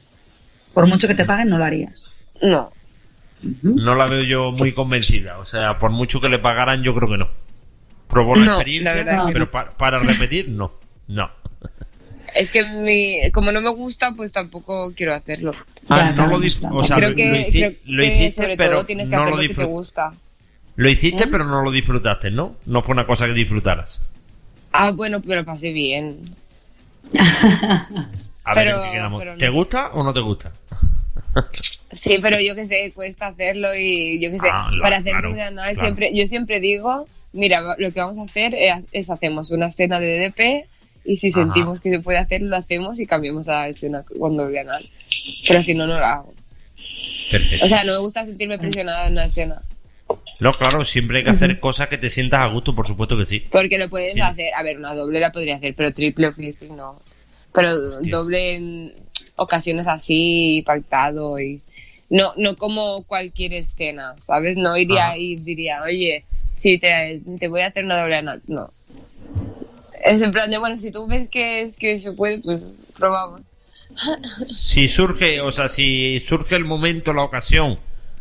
por 0.72 0.86
mucho 0.86 1.06
que 1.08 1.14
te 1.14 1.24
paguen, 1.24 1.48
no 1.48 1.58
lo 1.58 1.64
harías. 1.64 2.12
No. 2.40 2.72
No 3.62 3.94
la 3.94 4.06
veo 4.06 4.22
yo 4.22 4.52
muy 4.52 4.72
convencida. 4.72 5.38
O 5.38 5.44
sea, 5.44 5.78
por 5.78 5.90
mucho 5.90 6.20
que 6.20 6.28
le 6.30 6.38
pagaran, 6.38 6.82
yo 6.82 6.94
creo 6.94 7.10
que 7.10 7.18
no. 7.18 7.28
Probó 8.08 8.36
la 8.36 8.44
No, 8.46 8.52
experiencia, 8.54 8.94
la 8.94 9.04
verdad 9.04 9.26
que 9.26 9.32
pero 9.32 9.50
para 9.50 9.98
repetir, 9.98 10.48
no. 10.48 10.72
No. 11.08 11.30
Es 12.34 12.50
que 12.50 12.64
mi, 12.66 13.30
como 13.32 13.52
no 13.52 13.60
me 13.60 13.70
gusta, 13.70 14.12
pues 14.16 14.32
tampoco 14.32 14.92
quiero 14.94 15.14
hacerlo. 15.14 15.54
Ah, 15.88 15.98
Ya, 15.98 16.12
no 16.12 16.26
lo 16.26 16.38
dis- 16.40 16.58
claro. 16.58 16.76
O 16.76 16.84
sea, 16.84 16.96
creo 16.96 17.10
lo, 17.10 17.16
que, 17.16 17.28
lo 17.30 17.36
hici- 17.36 17.50
creo 17.50 17.74
lo 17.84 18.02
que 18.02 18.06
hiciste, 18.08 18.42
sobre 18.42 18.56
pero 18.56 18.70
todo 18.72 18.86
tienes 18.86 19.08
que 19.08 19.16
no 19.16 19.22
hacer 19.22 19.34
lo 19.34 19.40
que 19.42 19.54
te 19.54 19.64
gusta. 19.64 20.12
Lo 20.76 20.88
hiciste, 20.90 21.24
¿Eh? 21.24 21.28
pero 21.30 21.44
no 21.44 21.62
lo 21.62 21.70
disfrutaste, 21.70 22.30
¿no? 22.30 22.56
No 22.66 22.82
fue 22.82 22.92
una 22.92 23.06
cosa 23.06 23.26
que 23.26 23.32
disfrutaras. 23.32 24.06
Ah, 24.72 24.90
bueno, 24.90 25.20
pero 25.22 25.44
pasé 25.44 25.72
bien. 25.72 26.34
A 28.44 28.54
ver, 28.54 28.66
Pero- 28.66 28.78
¿en 28.84 28.84
qué 28.90 28.94
quedamos? 28.96 29.18
pero 29.20 29.32
no. 29.32 29.38
¿Te 29.38 29.48
gusta 29.48 29.88
o 29.92 30.02
no 30.04 30.12
te 30.12 30.20
gusta? 30.20 30.52
Sí, 31.92 32.18
pero 32.20 32.38
yo 32.40 32.54
que 32.54 32.66
sé, 32.66 32.92
cuesta 32.94 33.28
hacerlo 33.28 33.68
y 33.74 34.18
yo 34.20 34.30
que 34.30 34.38
sé, 34.38 34.48
Ah, 34.52 34.70
para 34.82 34.96
hacer 34.98 35.12
claro, 35.12 35.32
claro. 35.34 35.80
siempre, 35.80 36.10
yo 36.14 36.26
siempre 36.26 36.60
digo, 36.60 37.06
mira, 37.32 37.74
lo 37.78 37.92
que 37.92 38.00
vamos 38.00 38.18
a 38.18 38.22
hacer 38.30 38.54
es, 38.54 38.74
es 38.92 39.08
hacemos 39.10 39.50
una 39.50 39.66
escena 39.66 39.98
de 40.00 40.18
DDP 40.18 40.66
y 41.04 41.16
si 41.18 41.28
Ajá. 41.28 41.40
sentimos 41.40 41.80
que 41.80 41.90
se 41.90 42.00
puede 42.00 42.18
hacer, 42.18 42.42
lo 42.42 42.56
hacemos 42.56 43.00
y 43.00 43.06
cambiamos 43.06 43.48
a 43.48 43.52
la 43.62 43.68
escena 43.68 44.02
con 44.18 44.36
doble 44.36 44.60
anal. 44.60 44.88
Pero 45.46 45.62
si 45.62 45.74
no, 45.74 45.86
no 45.86 45.98
lo 45.98 46.04
hago. 46.06 46.34
Perfecto. 47.30 47.64
O 47.64 47.68
sea, 47.68 47.84
no 47.84 47.92
me 47.92 47.98
gusta 47.98 48.24
sentirme 48.24 48.58
presionada 48.58 49.06
en 49.06 49.12
una 49.12 49.24
escena. 49.26 49.60
No, 50.38 50.53
claro, 50.53 50.85
siempre 50.85 51.19
hay 51.19 51.25
que 51.25 51.31
hacer 51.31 51.59
cosas 51.61 51.88
que 51.88 51.97
te 51.99 52.11
sientas 52.11 52.40
a 52.40 52.47
gusto, 52.49 52.75
por 52.75 52.87
supuesto 52.87 53.16
que 53.16 53.25
sí. 53.25 53.40
Porque 53.51 53.79
lo 53.79 53.88
puedes 53.88 54.12
Sí. 54.14 54.21
hacer, 54.21 54.53
a 54.55 54.62
ver, 54.62 54.79
una 54.79 54.95
doble 54.95 55.19
la 55.19 55.33
podría 55.33 55.57
hacer, 55.57 55.75
pero 55.75 55.92
triple 55.95 56.27
o 56.29 56.33
fisting 56.33 56.77
no. 56.77 57.01
Pero 57.55 57.71
Hostia. 57.71 58.16
doble 58.16 58.53
en 58.53 58.95
ocasiones 59.37 59.87
así, 59.87 60.62
pactado 60.66 61.40
y... 61.40 61.61
No, 62.09 62.33
no 62.37 62.55
como 62.57 63.03
cualquier 63.05 63.55
escena, 63.55 64.14
¿sabes? 64.19 64.57
No 64.57 64.77
iría 64.77 65.07
Ajá. 65.07 65.19
y 65.19 65.37
diría, 65.37 65.83
oye, 65.83 66.25
si 66.57 66.79
te, 66.79 67.21
te 67.40 67.49
voy 67.49 67.62
a 67.62 67.66
hacer 67.69 67.85
una 67.85 68.01
doble 68.01 68.16
anal. 68.16 68.42
No. 68.47 68.71
Es 70.05 70.21
en 70.21 70.31
plan 70.31 70.51
de, 70.51 70.59
bueno, 70.59 70.77
si 70.77 70.92
tú 70.92 71.07
ves 71.09 71.29
que, 71.29 71.62
es, 71.62 71.77
que 71.77 71.99
se 71.99 72.12
puede, 72.12 72.38
pues 72.38 72.61
probamos. 72.97 73.40
Si 74.49 74.87
surge, 74.88 75.40
o 75.40 75.51
sea, 75.51 75.69
si 75.69 76.21
surge 76.21 76.55
el 76.55 76.64
momento, 76.64 77.12
la 77.12 77.23
ocasión, 77.23 77.79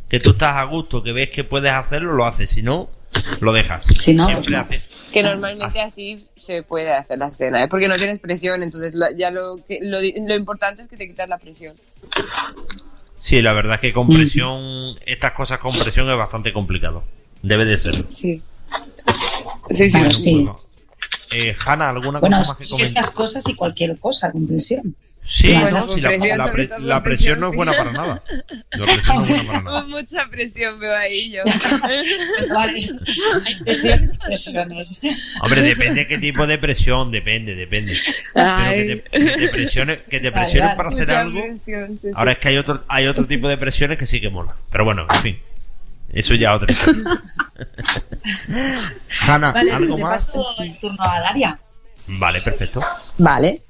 que 0.10 0.20
tú 0.20 0.32
estás 0.32 0.54
a 0.56 0.64
gusto, 0.66 1.02
que 1.04 1.12
ves 1.12 1.30
que 1.30 1.44
puedes 1.44 1.72
hacerlo, 1.72 2.14
lo 2.14 2.26
haces. 2.26 2.50
Si 2.50 2.62
no, 2.64 2.90
lo 3.42 3.54
dejas. 3.54 3.86
Si 3.86 4.14
no, 4.14 4.28
Siempre 4.28 4.52
no. 4.56 4.62
haces. 4.62 5.10
Que 5.14 5.24
normalmente 5.24 5.82
así 5.82 6.28
se 6.38 6.64
puede 6.64 6.94
hacer 6.94 7.18
la 7.20 7.28
escena, 7.28 7.64
¿eh? 7.64 7.68
porque 7.68 7.88
no 7.88 7.96
tienes 7.98 8.20
presión, 8.20 8.62
entonces 8.64 8.94
ya 9.18 9.32
lo, 9.32 9.58
que, 9.68 9.80
lo, 9.82 10.00
lo 10.02 10.36
importante 10.36 10.84
es 10.84 10.88
que 10.88 10.98
te 10.98 11.08
quitas 11.08 11.28
la 11.30 11.38
presión. 11.38 11.74
Sí, 13.20 13.42
la 13.42 13.54
verdad 13.54 13.76
es 13.76 13.82
que 13.82 13.94
con 13.94 14.08
presión, 14.08 14.96
estas 15.06 15.32
cosas 15.34 15.58
con 15.60 15.72
presión 15.72 16.10
es 16.12 16.18
bastante 16.18 16.54
complicado. 16.54 17.04
Debe 17.42 17.66
de 17.66 17.78
serlo. 17.78 18.06
Sí. 18.16 18.42
Sí, 19.76 19.90
sí. 19.90 20.12
Sí. 20.12 20.50
Eh, 21.34 21.56
Hanna, 21.66 21.90
¿alguna 21.90 22.20
Bueno, 22.20 22.38
cosa 22.38 22.52
más 22.52 22.58
que 22.58 22.66
comentar? 22.68 22.88
estas 22.88 23.12
cosas 23.12 23.48
y 23.50 23.56
cualquier 23.56 23.98
cosa, 23.98 24.32
con 24.32 24.46
presión. 24.48 24.96
Sí, 25.28 25.52
Bueno, 25.52 25.72
no, 25.72 25.82
sí, 25.82 26.02
la, 26.02 26.10
presión, 26.10 26.38
la 26.38 26.44
sobre 26.48 26.68
pre- 26.68 26.68
todo 26.78 26.86
la 26.86 26.94
con 26.96 27.04
presión 27.04 27.04
presión, 27.04 27.40
no 27.40 27.50
es 27.50 27.56
buena 27.56 27.72
para 27.76 27.92
nada. 27.92 28.24
La 28.72 28.86
presión 28.86 29.16
no 29.18 29.24
es 29.24 29.30
buena 29.30 29.44
para 29.48 29.62
nada. 29.64 29.82
Con 29.82 29.90
mucha 29.90 30.30
presión 30.30 30.80
veo 30.80 30.96
ahí 30.96 31.32
yo. 31.32 31.42
Vale. 32.54 32.90
Hay 33.46 33.56
presiones 33.64 34.14
y 34.14 34.18
presiones. 34.20 35.00
Hombre, 35.42 35.62
depende 35.64 36.06
qué 36.06 36.20
tipo 36.20 36.46
de 36.46 36.60
presión, 36.60 37.12
depende, 37.12 37.56
depende. 37.56 37.94
Pero 38.36 38.72
que 38.72 39.04
te, 39.12 39.20
que 39.20 39.32
te 39.38 39.48
presiones, 39.50 40.00
que 40.08 40.20
te 40.20 40.30
Vale, 40.30 40.42
presiones 40.44 40.70
vale. 40.70 40.78
para 40.78 40.90
hacer 40.90 41.12
algo. 41.12 41.42
presión, 41.42 41.90
sí, 42.00 42.00
sí. 42.04 42.08
Ahora 42.14 42.32
es 42.34 42.38
que 42.38 42.48
hay 42.50 42.58
otro, 42.58 42.84
hay 42.88 43.08
otro 43.08 43.26
tipo 43.26 43.48
de 43.48 43.58
presiones 43.58 43.98
que 43.98 44.06
sí 44.06 44.22
que 44.22 44.30
mola. 44.30 44.54
Pero 44.72 44.86
bueno, 44.86 45.08
en 45.12 45.22
fin. 45.22 45.40
Eso 46.14 46.36
ya 46.36 46.54
otra 46.54 46.68
cosa. 46.68 47.20
Hanna, 49.28 49.52
Vale, 49.52 49.72
¿algo 49.72 49.96
te 49.96 50.02
más? 50.04 50.28
paso 50.28 50.54
el 50.60 50.78
turno 50.78 51.04
a 51.04 51.20
Daria. 51.20 51.60
Vale, 52.08 52.40
perfecto. 52.40 52.82
Vale. 53.18 53.62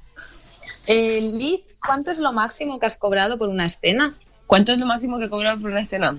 Eh, 0.88 1.22
Liz, 1.34 1.62
¿cuánto 1.86 2.12
es 2.12 2.20
lo 2.20 2.32
máximo 2.34 2.80
que 2.80 2.86
has 2.86 2.98
cobrado 2.98 3.38
por 3.38 3.50
una 3.50 3.66
escena? 3.66 4.14
¿Cuánto 4.48 4.72
es 4.72 4.78
lo 4.78 4.86
máximo 4.86 5.18
que 5.20 5.30
cobran 5.30 5.62
por 5.62 5.72
una 5.72 5.82
escena? 5.82 6.16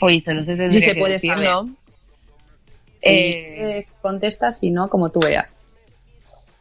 Oye, 0.00 0.16
esto 0.18 0.34
no 0.34 0.40
se 0.40 0.46
tendría 0.56 0.72
Si 0.72 0.80
se 0.80 0.94
puede 0.94 1.14
decir, 1.14 1.30
saber. 1.32 1.48
¿no? 1.50 1.76
Eh, 3.02 3.78
Eh, 3.78 3.86
contesta 4.02 4.52
si 4.52 4.70
no, 4.70 4.88
como 4.88 5.10
tú 5.10 5.20
veas. 5.20 5.58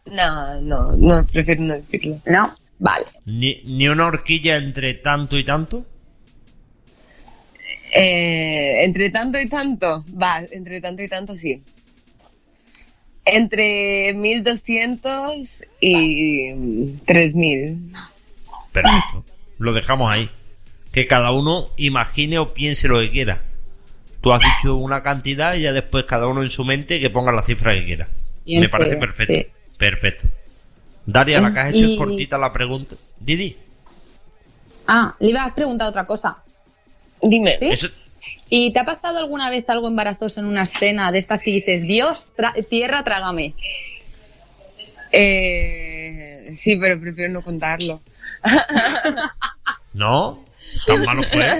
no, 0.05 0.61
no, 0.61 0.91
no, 0.97 1.25
prefiero 1.31 1.61
no 1.63 1.73
decirlo. 1.75 2.19
No. 2.25 2.53
Vale. 2.77 3.05
Ni, 3.25 3.61
ni 3.63 3.87
una 3.87 4.07
horquilla 4.07 4.57
entre 4.57 4.95
tanto 4.95 5.37
y 5.37 5.45
tanto. 5.45 5.85
Eh, 7.95 8.83
entre 8.83 9.09
tanto 9.09 9.39
y 9.39 9.47
tanto, 9.47 10.03
va, 10.21 10.41
entre 10.51 10.81
tanto 10.81 11.01
y 11.01 11.07
tanto 11.07 11.35
sí. 11.37 11.63
Entre 13.25 14.13
1200 14.13 15.63
y 15.81 16.91
3000. 17.05 17.91
Perfecto. 18.71 19.23
Lo 19.57 19.73
dejamos 19.73 20.11
ahí. 20.11 20.29
Que 20.91 21.07
cada 21.07 21.31
uno 21.31 21.69
imagine 21.77 22.37
o 22.39 22.53
piense 22.53 22.87
lo 22.87 22.99
que 22.99 23.11
quiera. 23.11 23.41
Tú 24.21 24.31
has 24.33 24.41
dicho 24.41 24.75
una 24.75 25.03
cantidad 25.03 25.55
y 25.55 25.61
ya 25.61 25.71
después 25.73 26.05
cada 26.05 26.27
uno 26.27 26.41
en 26.43 26.49
su 26.49 26.63
mente 26.65 26.99
que 26.99 27.09
ponga 27.09 27.31
la 27.31 27.43
cifra 27.43 27.73
que 27.73 27.85
quiera. 27.85 28.07
Bien 28.45 28.61
Me 28.61 28.69
parece 28.69 28.95
perfecto. 28.97 29.33
sí. 29.33 29.47
Perfecto. 29.77 30.27
Daria, 31.05 31.41
la 31.41 31.53
que 31.53 31.59
has 31.59 31.69
hecho 31.75 31.85
Y- 31.85 31.93
es 31.93 31.97
cortita 31.97 32.37
la 32.37 32.51
pregunta. 32.53 32.95
Didi, 33.19 33.57
Ah, 34.87 35.15
le 35.19 35.29
iba 35.29 35.43
a 35.43 35.53
preguntar 35.53 35.87
otra 35.89 36.05
cosa. 36.05 36.37
Dime. 37.21 37.57
¿Sí? 37.59 37.69
eso, 37.71 37.87
¿Y 38.49 38.71
te 38.73 38.79
ha 38.79 38.85
pasado 38.85 39.17
alguna 39.19 39.49
vez 39.49 39.67
algo 39.69 39.87
embarazoso 39.87 40.39
en 40.39 40.45
una 40.45 40.63
escena 40.63 41.11
de 41.11 41.17
estas 41.19 41.41
que 41.41 41.51
dices, 41.51 41.81
Dios, 41.83 42.27
tra- 42.37 42.53
tierra, 42.67 43.03
trágame? 43.03 43.55
Eh, 45.11 46.51
sí, 46.55 46.77
pero 46.77 46.99
prefiero 46.99 47.33
no 47.33 47.41
contarlo. 47.41 48.01
¿No? 49.93 50.43
¿Tan 50.85 51.03
malo 51.05 51.23
fue? 51.23 51.53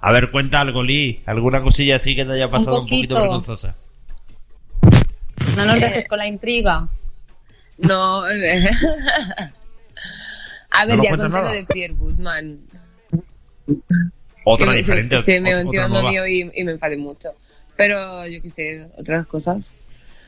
A 0.00 0.12
ver, 0.12 0.30
cuenta 0.30 0.60
algo, 0.60 0.84
Lee. 0.84 1.22
¿Alguna 1.26 1.60
cosilla 1.62 1.96
así 1.96 2.14
que 2.14 2.24
te 2.24 2.30
haya 2.32 2.48
pasado 2.50 2.82
un 2.82 2.86
poquito, 2.86 3.16
poquito. 3.16 3.20
vergonzosa? 3.20 3.74
No 5.56 5.64
nos 5.64 5.80
dejes 5.80 6.06
con 6.06 6.18
la 6.18 6.28
intriga. 6.28 6.86
No. 7.78 8.22
a 8.24 8.28
ver, 10.86 10.96
¿No 10.96 10.96
nos 10.96 11.04
ya 11.04 11.16
conté 11.16 11.28
lo 11.40 11.48
de 11.50 11.64
Pierre 11.64 11.94
Woodman. 11.94 12.60
Otra 14.44 14.72
diferente. 14.72 15.16
Se, 15.22 15.32
se 15.34 15.40
me 15.40 15.54
otra 15.56 15.88
nueva. 15.88 16.10
mío 16.10 16.26
y, 16.26 16.50
y 16.54 16.64
me 16.64 16.72
enfadé 16.72 16.96
mucho. 16.96 17.30
Pero 17.76 18.26
yo 18.26 18.42
qué 18.42 18.50
sé, 18.50 18.86
otras 18.96 19.26
cosas. 19.26 19.74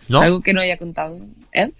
¿No? 0.08 0.20
Algo 0.20 0.40
que 0.40 0.52
no 0.52 0.60
haya 0.60 0.76
contado. 0.76 1.18
¿Eh? 1.52 1.70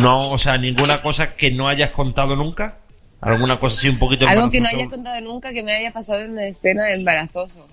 No, 0.00 0.30
o 0.30 0.38
sea, 0.38 0.58
ninguna 0.58 1.02
cosa 1.02 1.34
que 1.34 1.50
no 1.50 1.68
hayas 1.68 1.90
contado 1.90 2.36
nunca. 2.36 2.78
¿Alguna 3.20 3.58
cosa 3.58 3.76
así 3.76 3.88
un 3.88 3.98
poquito 3.98 4.28
Algo 4.28 4.50
que 4.50 4.60
no 4.60 4.68
haya 4.68 4.88
contado 4.88 5.20
nunca 5.20 5.52
que 5.52 5.62
me 5.62 5.72
haya 5.72 5.92
pasado 5.92 6.20
en 6.20 6.32
una 6.32 6.46
escena 6.46 6.92
embarazoso. 6.92 7.66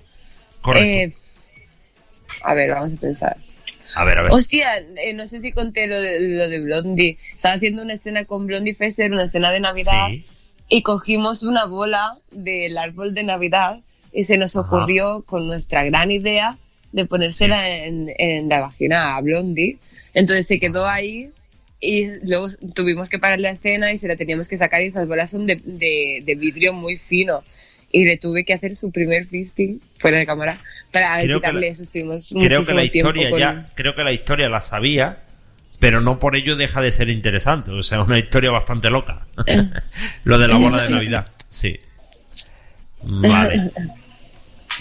Correcto. 0.61 1.17
Eh, 1.17 1.21
a 2.41 2.53
ver, 2.55 2.71
vamos 2.71 2.97
a 2.97 2.99
pensar. 2.99 3.37
a 3.95 4.03
ver, 4.03 4.17
a 4.17 4.21
ver. 4.23 4.31
Hostia, 4.31 4.77
eh, 4.97 5.13
no 5.13 5.27
sé 5.27 5.41
si 5.41 5.51
conté 5.51 5.85
lo 5.87 5.99
de, 5.99 6.19
lo 6.19 6.47
de 6.49 6.59
Blondie. 6.59 7.17
Estaba 7.35 7.55
haciendo 7.55 7.83
una 7.83 7.93
escena 7.93 8.25
con 8.25 8.47
Blondie 8.47 8.73
Fesser, 8.73 9.11
una 9.11 9.25
escena 9.25 9.51
de 9.51 9.59
Navidad, 9.59 10.07
Sí. 10.09 10.25
Y 10.69 10.81
cogimos 10.81 11.43
una 11.43 11.65
bola 11.65 12.17
del 12.31 12.77
árbol 12.77 13.13
de 13.13 13.23
Navidad 13.23 13.81
y 14.11 14.23
se 14.23 14.37
nos 14.37 14.55
Ajá. 14.55 14.65
ocurrió 14.67 15.23
con 15.23 15.47
nuestra 15.47 15.83
gran 15.83 16.09
idea 16.11 16.57
de 16.91 17.05
ponérsela 17.05 17.69
en, 17.69 18.11
en 18.17 18.47
la 18.49 18.61
vagina 18.61 19.15
a 19.15 19.21
Blondie. 19.21 19.77
Entonces 20.13 20.47
se 20.47 20.59
quedó 20.59 20.87
ahí 20.87 21.29
y 21.81 22.07
luego 22.27 22.47
tuvimos 22.73 23.09
que 23.09 23.19
parar 23.19 23.39
la 23.39 23.51
escena 23.51 23.91
y 23.91 23.97
se 23.97 24.07
la 24.07 24.15
teníamos 24.15 24.47
que 24.47 24.57
sacar 24.57 24.81
y 24.81 24.85
esas 24.85 25.07
bolas 25.07 25.29
son 25.29 25.45
de, 25.45 25.57
de, 25.63 26.23
de 26.25 26.35
vidrio 26.35 26.73
muy 26.73 26.97
fino. 26.97 27.43
Y 27.91 28.03
le 28.05 28.17
tuve 28.17 28.43
que 28.43 28.53
hacer 28.53 28.75
su 28.75 28.91
primer 28.91 29.25
fisting 29.25 29.79
fuera 29.97 30.17
de 30.17 30.25
cámara 30.25 30.59
para 30.91 31.21
Creo 31.21 31.39
quitarle 31.39 31.61
la- 31.61 31.67
eso. 31.67 31.83
Estuvimos 31.83 32.33
Creo 32.37 32.65
que 32.65 32.73
la 32.73 32.83
historia 32.83 33.29
con... 33.29 33.39
ya, 33.39 33.69
creo 33.75 33.95
que 33.95 34.03
la 34.03 34.11
historia 34.11 34.49
la 34.49 34.59
sabía, 34.61 35.23
pero 35.79 36.01
no 36.01 36.19
por 36.19 36.35
ello 36.35 36.55
deja 36.55 36.81
de 36.81 36.91
ser 36.91 37.09
interesante. 37.09 37.71
O 37.71 37.83
sea, 37.83 38.01
una 38.01 38.19
historia 38.19 38.51
bastante 38.51 38.89
loca. 38.89 39.25
Lo 40.23 40.37
de 40.37 40.47
la 40.47 40.57
bola 40.57 40.83
de 40.83 40.89
Navidad, 40.95 41.25
sí. 41.49 41.79
Vale. 43.03 43.71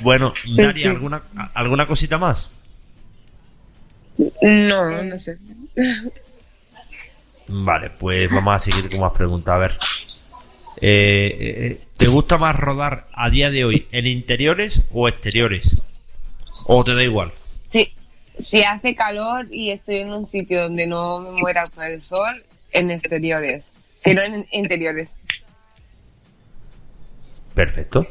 Bueno, 0.00 0.32
Daria, 0.56 0.90
¿alguna, 0.90 1.22
¿alguna 1.54 1.86
cosita 1.86 2.18
más? 2.18 2.48
No, 4.42 5.02
no 5.02 5.18
sé. 5.18 5.38
Vale, 7.46 7.90
pues 7.90 8.30
vamos 8.30 8.54
a 8.54 8.58
seguir 8.58 8.90
con 8.90 9.00
más 9.00 9.12
preguntas. 9.12 9.54
A 9.54 9.58
ver. 9.58 9.78
Eh, 10.80 11.36
eh, 11.38 11.80
¿Te 11.96 12.06
gusta 12.08 12.38
más 12.38 12.56
rodar 12.56 13.06
a 13.12 13.30
día 13.30 13.50
de 13.50 13.64
hoy 13.64 13.86
en 13.92 14.06
interiores 14.06 14.86
o 14.92 15.08
exteriores? 15.08 15.76
¿O 16.66 16.82
te 16.84 16.94
da 16.94 17.02
igual? 17.02 17.32
Si, 17.70 17.92
si 18.38 18.62
hace 18.64 18.94
calor 18.94 19.46
y 19.50 19.70
estoy 19.70 19.96
en 19.96 20.12
un 20.12 20.26
sitio 20.26 20.62
donde 20.62 20.86
no 20.86 21.20
me 21.20 21.30
muera 21.40 21.66
por 21.68 21.84
el 21.84 22.00
sol, 22.02 22.44
en 22.72 22.90
exteriores. 22.90 23.64
Si 23.98 24.14
no, 24.14 24.22
en 24.22 24.44
interiores. 24.52 25.14
Perfecto. 27.54 28.06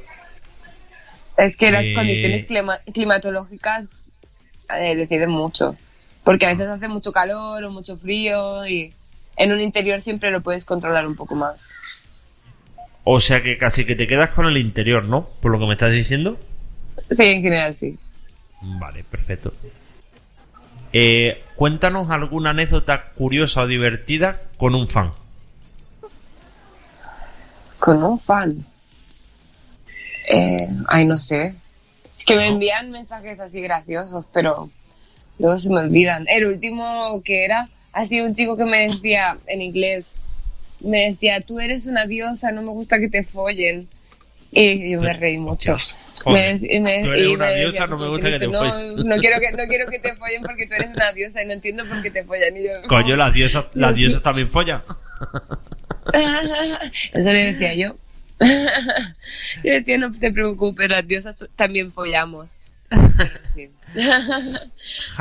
Es 1.38 1.58
que 1.58 1.72
las 1.72 1.84
Eh. 1.84 1.94
condiciones 1.94 2.46
clima- 2.48 2.80
climatológicas 2.94 4.12
eh, 4.80 4.96
deciden 4.96 5.30
mucho. 5.30 5.76
Porque 6.24 6.46
a 6.46 6.50
veces 6.54 6.68
hace 6.68 6.88
mucho 6.88 7.12
calor 7.12 7.64
o 7.66 7.72
mucho 7.72 7.98
frío 7.98 8.66
y 8.66 8.94
en 9.36 9.52
un 9.52 9.60
interior 9.60 10.02
siempre 10.02 10.32
lo 10.32 10.42
puedes 10.42 10.64
controlar 10.64 11.06
un 11.06 11.16
poco 11.16 11.36
más. 11.36 11.60
O 13.04 13.20
sea 13.20 13.44
que 13.44 13.58
casi 13.58 13.84
que 13.86 13.96
te 13.96 14.08
quedas 14.08 14.30
con 14.30 14.46
el 14.46 14.58
interior, 14.58 15.04
¿no? 15.04 15.28
Por 15.42 15.52
lo 15.52 15.60
que 15.60 15.66
me 15.66 15.74
estás 15.74 15.92
diciendo. 15.92 16.40
Sí, 17.12 17.24
en 17.24 17.42
general 17.42 17.76
sí. 17.76 17.98
Vale, 18.62 19.04
perfecto. 19.04 19.54
Eh, 20.94 21.44
cuéntanos 21.56 22.12
alguna 22.12 22.52
anécdota 22.52 23.10
curiosa 23.16 23.64
o 23.64 23.68
divertida 23.68 24.42
con 24.58 24.76
un 24.76 24.88
fan. 24.88 25.12
Con 27.80 28.04
un 28.04 28.20
fan. 28.20 28.64
Eh, 30.30 30.68
ay, 30.88 31.06
no 31.06 31.18
sé. 31.18 31.56
Es 32.12 32.26
que 32.26 32.36
me 32.36 32.46
envían 32.46 32.92
mensajes 32.92 33.40
así 33.40 33.60
graciosos, 33.60 34.26
pero 34.32 34.60
luego 35.40 35.58
se 35.58 35.70
me 35.72 35.80
olvidan. 35.80 36.28
El 36.30 36.46
último 36.46 37.22
que 37.26 37.44
era, 37.44 37.70
ha 37.92 38.06
sido 38.06 38.28
un 38.28 38.36
chico 38.36 38.56
que 38.56 38.66
me 38.66 38.88
decía 38.88 39.38
en 39.48 39.62
inglés, 39.62 40.16
me 40.80 41.10
decía, 41.10 41.42
tú 41.42 41.60
eres 41.60 41.88
una 41.88 42.06
diosa, 42.06 42.52
no 42.52 42.62
me 42.62 42.70
gusta 42.70 43.00
que 43.00 43.10
te 43.10 43.24
follen. 43.24 43.88
Y 44.52 44.92
yo 44.92 45.02
me 45.02 45.14
reí 45.14 45.40
mucho. 45.40 45.76
Joder, 46.24 46.60
Me- 46.62 46.68
y 46.76 46.80
me- 46.80 47.02
tú 47.04 47.12
eres 47.12 47.28
una 47.28 47.46
me 47.48 47.56
diosa, 47.56 47.72
decía, 47.72 47.88
no 47.88 47.98
me 47.98 48.06
"Porque 48.08 48.10
gusta 48.12 48.30
que 48.30 48.40
te 48.40 48.48
no, 48.48 48.60
follen". 48.60 48.96
No 49.08 49.18
quiero 49.18 49.40
que, 49.40 49.52
no 49.52 49.68
quiero 49.68 49.88
que 49.90 50.00
te 50.00 50.16
follen 50.16 50.42
porque 50.44 50.68
tú 50.68 50.74
eres 50.76 50.90
una 50.92 51.12
diosa 51.14 51.44
y 51.44 51.46
no 51.46 51.54
entiendo 51.54 51.86
por 51.88 52.02
qué 52.02 52.12
te 52.12 52.24
follan. 52.24 52.58
Y 52.58 52.64
yo, 52.64 52.70
Coño, 52.88 53.16
las 53.16 53.34
diosas, 53.34 53.66
las 53.74 53.96
diosas 53.96 54.22
también 54.24 54.50
follan. 54.50 54.82
Eso 56.14 57.34
le 57.34 57.54
decía 57.54 57.74
yo. 57.76 57.96
Yo 59.64 59.72
decía, 59.74 59.98
no 59.98 60.12
te 60.12 60.32
preocupes, 60.32 60.90
las 60.90 61.08
diosas 61.08 61.38
también 61.56 61.92
follamos. 61.92 62.50
Pero 62.90 63.30
sí. 63.54 63.70
Hanna, 63.96 64.62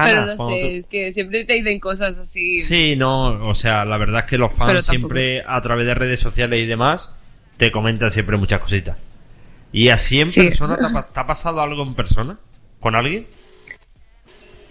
Pero 0.04 0.26
no 0.26 0.32
sé, 0.32 0.36
tú- 0.36 0.66
es 0.66 0.86
que 0.86 1.12
siempre 1.12 1.44
te 1.44 1.54
dicen 1.54 1.78
cosas 1.78 2.16
así. 2.18 2.58
Sí, 2.58 2.96
no, 2.96 3.46
o 3.48 3.54
sea, 3.54 3.84
la 3.84 3.96
verdad 3.96 4.20
es 4.24 4.26
que 4.26 4.38
los 4.38 4.52
fans 4.52 4.86
siempre 4.86 5.42
a 5.46 5.60
través 5.60 5.86
de 5.86 5.94
redes 5.94 6.18
sociales 6.20 6.58
y 6.60 6.66
demás 6.66 7.10
te 7.58 7.70
comentan 7.70 8.10
siempre 8.10 8.36
muchas 8.36 8.60
cositas. 8.60 8.96
¿Y 9.72 9.88
así 9.88 10.20
en 10.20 10.32
Sí. 10.32 10.34
persona 10.34 10.78
te 10.78 10.86
ha, 10.86 10.90
pa- 10.90 11.08
te 11.12 11.20
ha 11.20 11.26
pasado 11.26 11.60
algo 11.62 11.82
en 11.82 11.94
persona? 11.94 12.38
¿Con 12.80 12.94
alguien? 12.94 13.26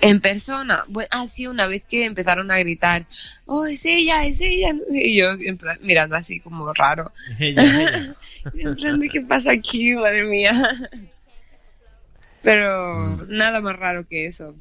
En 0.03 0.19
persona, 0.19 0.83
bueno, 0.87 1.07
ah, 1.11 1.27
sí, 1.27 1.45
una 1.47 1.67
vez 1.67 1.83
que 1.87 2.05
empezaron 2.05 2.49
a 2.49 2.57
gritar, 2.57 3.05
oh, 3.45 3.65
es 3.67 3.85
ella, 3.85 4.25
es 4.25 4.41
ella. 4.41 4.73
Y 4.89 5.15
yo 5.17 5.31
en 5.33 5.57
plan, 5.57 5.77
mirando 5.81 6.15
así 6.15 6.39
como 6.39 6.73
raro. 6.73 7.11
Ella, 7.39 7.75
ella. 7.75 8.15
En 8.53 8.75
plan, 8.75 8.99
¿de 8.99 9.09
qué 9.09 9.21
pasa 9.21 9.51
aquí, 9.51 9.93
madre 9.93 10.23
mía? 10.23 10.51
Pero 12.41 13.17
Mm. 13.17 13.27
nada 13.29 13.61
más 13.61 13.75
raro 13.77 14.07
que 14.07 14.25
eso. 14.25 14.55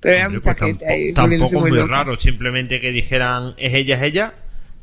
Pero 0.00 0.16
era 0.16 0.28
Hombre, 0.28 0.40
mucha 0.40 0.54
pues 0.54 0.58
gente 0.58 0.86
ahí. 0.86 1.12
tampoco, 1.12 1.60
muy 1.60 1.70
muy 1.70 1.80
raro, 1.82 2.16
simplemente 2.16 2.80
que 2.80 2.92
dijeran 2.92 3.54
es 3.58 3.74
ella, 3.74 3.96
es 3.96 4.02
ella. 4.02 4.34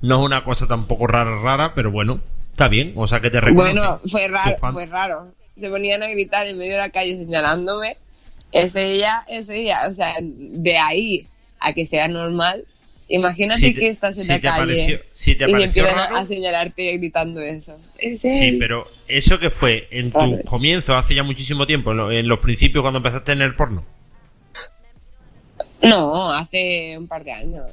No 0.02 0.20
es 0.20 0.26
una 0.26 0.44
cosa 0.44 0.68
tampoco 0.68 1.08
rara, 1.08 1.38
rara, 1.42 1.74
pero 1.76 1.92
bueno, 1.92 2.22
está 2.52 2.68
bien. 2.68 2.94
O 2.96 3.08
sea 3.08 3.20
que 3.20 3.30
te 3.30 3.42
reconocen. 3.42 3.76
Bueno, 3.76 4.00
fue 4.06 4.28
raro, 4.28 4.58
fans. 4.60 4.74
fue 4.74 4.86
raro. 4.86 5.34
Se 5.60 5.70
ponían 5.70 6.02
a 6.04 6.08
gritar 6.08 6.48
en 6.48 6.58
medio 6.58 6.74
de 6.74 6.78
la 6.80 6.90
calle 6.90 7.18
señalándome. 7.18 7.98
Es 8.52 8.76
ella, 8.76 9.24
es 9.28 9.48
ella. 9.50 9.88
O 9.90 9.94
sea, 9.94 10.16
de 10.22 10.78
ahí 10.78 11.28
a 11.60 11.74
que 11.74 11.86
sea 11.86 12.08
normal. 12.08 12.66
Imagínate 13.08 13.60
Si 13.60 13.74
te- 13.74 13.80
que 13.82 13.90
estás 13.90 14.18
en 14.18 14.24
si 14.24 14.30
la 14.30 14.36
te 14.36 14.42
calle 14.42 14.60
pareció- 14.60 15.00
si 15.14 15.36
te 15.36 15.50
y 15.50 15.64
empiezan 15.64 16.00
a- 16.00 16.06
raro- 16.06 16.18
a 16.18 16.26
señalarte 16.26 16.98
gritando 16.98 17.42
eso. 17.42 17.78
Es 17.98 18.22
Sí, 18.22 18.56
pero 18.58 18.88
eso 19.10 19.38
que 19.38 19.50
fue 19.50 19.88
en 19.92 20.12
tus 20.12 20.40
es. 20.40 20.46
comienzos 20.50 20.96
hace 20.96 21.14
ya 21.16 21.24
muchísimo 21.24 21.68
tiempo, 21.68 21.92
en 22.10 22.28
los 22.28 22.40
principios 22.40 22.82
cuando 22.84 23.00
empezaste 23.00 23.34
en 23.34 23.42
el 23.42 23.54
porno. 23.56 23.84
No, 25.82 26.32
hace 26.32 26.96
un 26.98 27.08
par 27.08 27.24
de 27.24 27.32
años. 27.32 27.66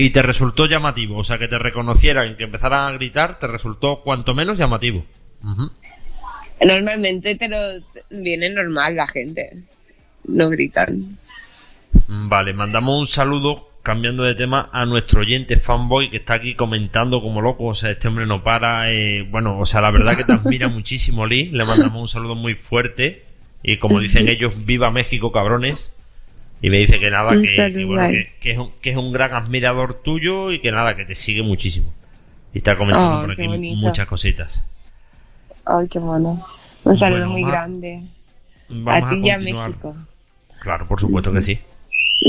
Y 0.00 0.10
te 0.10 0.22
resultó 0.22 0.66
llamativo, 0.66 1.16
o 1.18 1.24
sea, 1.24 1.38
que 1.38 1.48
te 1.48 1.58
reconocieran, 1.58 2.36
que 2.36 2.44
empezaran 2.44 2.86
a 2.86 2.92
gritar, 2.92 3.40
te 3.40 3.48
resultó 3.48 4.00
cuanto 4.02 4.32
menos 4.32 4.56
llamativo. 4.56 5.04
Normalmente 6.64 7.34
te 7.34 7.48
lo 7.48 7.58
viene 8.08 8.48
normal 8.48 8.94
la 8.94 9.08
gente. 9.08 9.64
No 10.22 10.50
gritan. 10.50 11.18
Vale, 12.06 12.52
mandamos 12.52 13.00
un 13.00 13.06
saludo, 13.08 13.72
cambiando 13.82 14.22
de 14.22 14.36
tema, 14.36 14.70
a 14.72 14.86
nuestro 14.86 15.22
oyente 15.22 15.56
fanboy 15.56 16.10
que 16.10 16.18
está 16.18 16.34
aquí 16.34 16.54
comentando 16.54 17.20
como 17.20 17.40
loco. 17.40 17.64
O 17.64 17.74
sea, 17.74 17.90
este 17.90 18.06
hombre 18.06 18.24
no 18.24 18.44
para. 18.44 18.92
eh, 18.92 19.26
bueno, 19.28 19.58
o 19.58 19.66
sea, 19.66 19.80
la 19.80 19.90
verdad 19.90 20.16
que 20.16 20.22
te 20.22 20.32
admira 20.32 20.68
muchísimo, 20.68 21.26
Lee. 21.26 21.46
Le 21.46 21.64
mandamos 21.64 22.00
un 22.00 22.06
saludo 22.06 22.36
muy 22.36 22.54
fuerte. 22.54 23.24
Y 23.64 23.78
como 23.78 23.98
dicen 23.98 24.28
ellos, 24.28 24.64
viva 24.64 24.92
México, 24.92 25.32
cabrones. 25.32 25.92
Y 26.60 26.70
me 26.70 26.78
dice 26.78 26.98
que 26.98 27.10
nada, 27.10 27.30
que, 27.30 27.84
bueno, 27.86 28.08
que- 28.40 28.50
es 28.50 28.58
un, 28.58 28.72
que 28.80 28.90
es 28.90 28.96
un 28.96 29.12
gran 29.12 29.32
admirador 29.32 29.94
tuyo 30.02 30.50
y 30.50 30.60
que 30.60 30.72
nada, 30.72 30.96
que 30.96 31.04
te 31.04 31.14
sigue 31.14 31.42
muchísimo. 31.42 31.92
Y 32.52 32.58
está 32.58 32.76
comentando 32.76 33.18
Oh, 33.18 33.20
por 33.22 33.32
aquí 33.32 33.46
bonito. 33.46 33.76
muchas 33.76 34.06
cositas. 34.08 34.64
Ay, 35.64 35.86
qué 35.88 36.00
mono. 36.00 36.40
Un 36.84 36.96
saludo 36.96 37.20
Bueno, 37.28 37.32
muy 37.32 37.44
grande. 37.44 38.02
Vamos 38.68 39.02
a 39.02 39.10
ti 39.10 39.20
y 39.24 39.30
a. 39.30 39.38
México. 39.38 39.96
Claro, 40.60 40.88
por 40.88 40.98
supuesto 41.00 41.32
que 41.32 41.42
sí. 41.42 41.58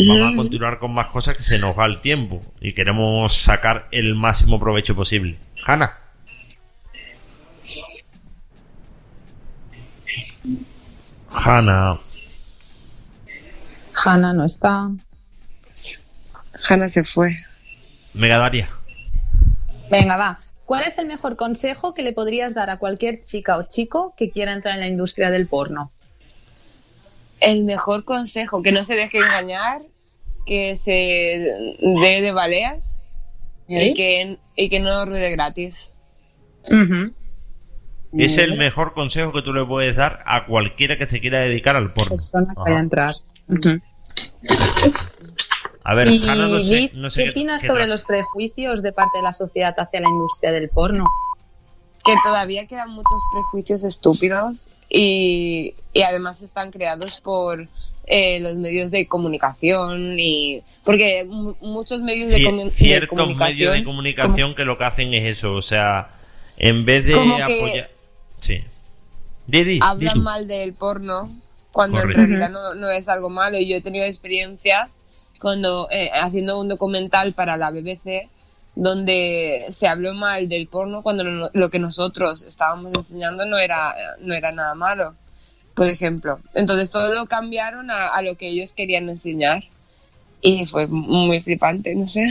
Vamos 0.07 0.33
a 0.33 0.35
continuar 0.35 0.77
con 0.77 0.93
más 0.93 1.07
cosas 1.07 1.35
que 1.35 1.41
se 1.43 1.57
nos 1.57 1.77
va 1.77 1.85
el 1.87 1.99
tiempo 2.01 2.43
y 2.61 2.73
queremos 2.73 3.33
sacar 3.33 3.87
el 3.91 4.13
máximo 4.13 4.59
provecho 4.59 4.95
posible. 4.95 5.37
Hanna. 5.65 5.93
Hanna. 11.31 11.99
Hanna 14.03 14.33
no 14.33 14.45
está. 14.45 14.89
Hanna 16.67 16.89
se 16.89 17.03
fue. 17.03 17.31
Megadaria. 18.13 18.69
Venga, 19.89 20.17
va. 20.17 20.39
¿Cuál 20.65 20.83
es 20.83 20.97
el 20.99 21.07
mejor 21.07 21.35
consejo 21.35 21.93
que 21.93 22.03
le 22.03 22.13
podrías 22.13 22.53
dar 22.53 22.69
a 22.69 22.77
cualquier 22.77 23.23
chica 23.23 23.57
o 23.57 23.63
chico 23.63 24.13
que 24.15 24.29
quiera 24.29 24.53
entrar 24.53 24.75
en 24.75 24.81
la 24.81 24.87
industria 24.87 25.31
del 25.31 25.47
porno? 25.47 25.91
El 27.39 27.63
mejor 27.63 28.03
consejo, 28.03 28.61
que 28.61 28.71
no 28.71 28.83
se 28.83 28.95
deje 28.95 29.17
engañar, 29.17 29.81
que 30.45 30.77
se 30.77 31.51
dé 31.81 32.21
de 32.21 32.31
valer 32.31 32.81
y 33.67 33.93
que, 33.93 34.37
y 34.55 34.69
que 34.69 34.79
no 34.79 35.05
ruede 35.05 35.31
gratis. 35.31 35.91
Es 38.17 38.37
el 38.37 38.57
mejor 38.57 38.93
consejo 38.93 39.31
que 39.31 39.41
tú 39.41 39.53
le 39.53 39.65
puedes 39.65 39.95
dar 39.95 40.19
a 40.25 40.45
cualquiera 40.45 40.97
que 40.97 41.05
se 41.05 41.19
quiera 41.19 41.39
dedicar 41.39 41.75
al 41.75 41.93
porno. 41.93 42.09
Persona 42.09 42.53
que 42.53 42.61
vaya 42.61 42.77
a 42.77 42.79
entrar. 42.79 43.11
A 45.83 45.93
ver, 45.95 46.07
Y 46.07 46.27
Hanna, 46.27 46.47
no 46.47 46.59
sé, 46.59 46.81
Liz, 46.81 46.93
no 46.93 47.09
sé 47.09 47.23
¿qué 47.25 47.29
opinas 47.31 47.63
sobre 47.65 47.87
los 47.87 48.03
prejuicios 48.03 48.83
de 48.83 48.91
parte 48.91 49.17
de 49.19 49.23
la 49.23 49.33
sociedad 49.33 49.73
hacia 49.77 50.01
la 50.01 50.09
industria 50.09 50.51
del 50.51 50.69
porno? 50.69 51.05
Que 52.03 52.13
todavía 52.23 52.65
quedan 52.67 52.89
muchos 52.91 53.19
prejuicios 53.33 53.83
estúpidos 53.83 54.67
y, 54.89 55.73
y 55.93 56.01
además 56.01 56.41
están 56.41 56.71
creados 56.71 57.19
por 57.21 57.67
eh, 58.07 58.39
los 58.39 58.55
medios 58.55 58.91
de 58.91 59.07
comunicación 59.07 60.19
y 60.19 60.61
porque 60.83 61.25
mu- 61.25 61.55
muchos 61.61 62.01
medios 62.01 62.29
de, 62.29 62.39
comu- 62.39 62.63
de 62.65 62.69
ciertos 62.71 63.09
comunicación 63.09 63.57
medios 63.57 63.73
de 63.73 63.83
comunicación 63.83 64.55
que 64.55 64.65
lo 64.65 64.77
que 64.77 64.83
hacen 64.85 65.13
es 65.13 65.37
eso, 65.37 65.53
o 65.53 65.61
sea, 65.61 66.09
en 66.57 66.85
vez 66.85 67.05
de 67.05 67.13
apoyar... 67.41 67.89
Sí. 68.41 68.63
Hablan 69.81 70.23
mal 70.23 70.47
del 70.47 70.73
porno 70.73 71.35
cuando 71.71 72.01
Correcto. 72.01 72.21
en 72.21 72.27
realidad 72.27 72.49
no, 72.49 72.75
no 72.75 72.89
es 72.89 73.07
algo 73.07 73.29
malo. 73.29 73.57
Y 73.57 73.67
yo 73.67 73.77
he 73.77 73.81
tenido 73.81 74.05
experiencias 74.05 74.89
cuando 75.39 75.87
eh, 75.91 76.11
haciendo 76.13 76.59
un 76.59 76.67
documental 76.67 77.33
para 77.33 77.57
la 77.57 77.71
BBC 77.71 78.29
donde 78.75 79.65
se 79.71 79.87
habló 79.87 80.13
mal 80.13 80.47
del 80.47 80.67
porno 80.67 81.01
cuando 81.01 81.23
lo, 81.23 81.49
lo 81.53 81.69
que 81.69 81.79
nosotros 81.79 82.43
estábamos 82.43 82.93
enseñando 82.93 83.45
no 83.45 83.57
era, 83.57 83.95
no 84.19 84.33
era 84.33 84.51
nada 84.51 84.73
malo, 84.75 85.15
por 85.73 85.89
ejemplo. 85.89 86.39
Entonces 86.53 86.89
todo 86.89 87.13
lo 87.13 87.25
cambiaron 87.25 87.91
a, 87.91 88.07
a 88.07 88.21
lo 88.21 88.35
que 88.35 88.47
ellos 88.47 88.71
querían 88.71 89.09
enseñar 89.09 89.63
y 90.41 90.65
fue 90.65 90.87
muy 90.87 91.41
flipante, 91.41 91.93
no 91.95 92.07
sé. 92.07 92.25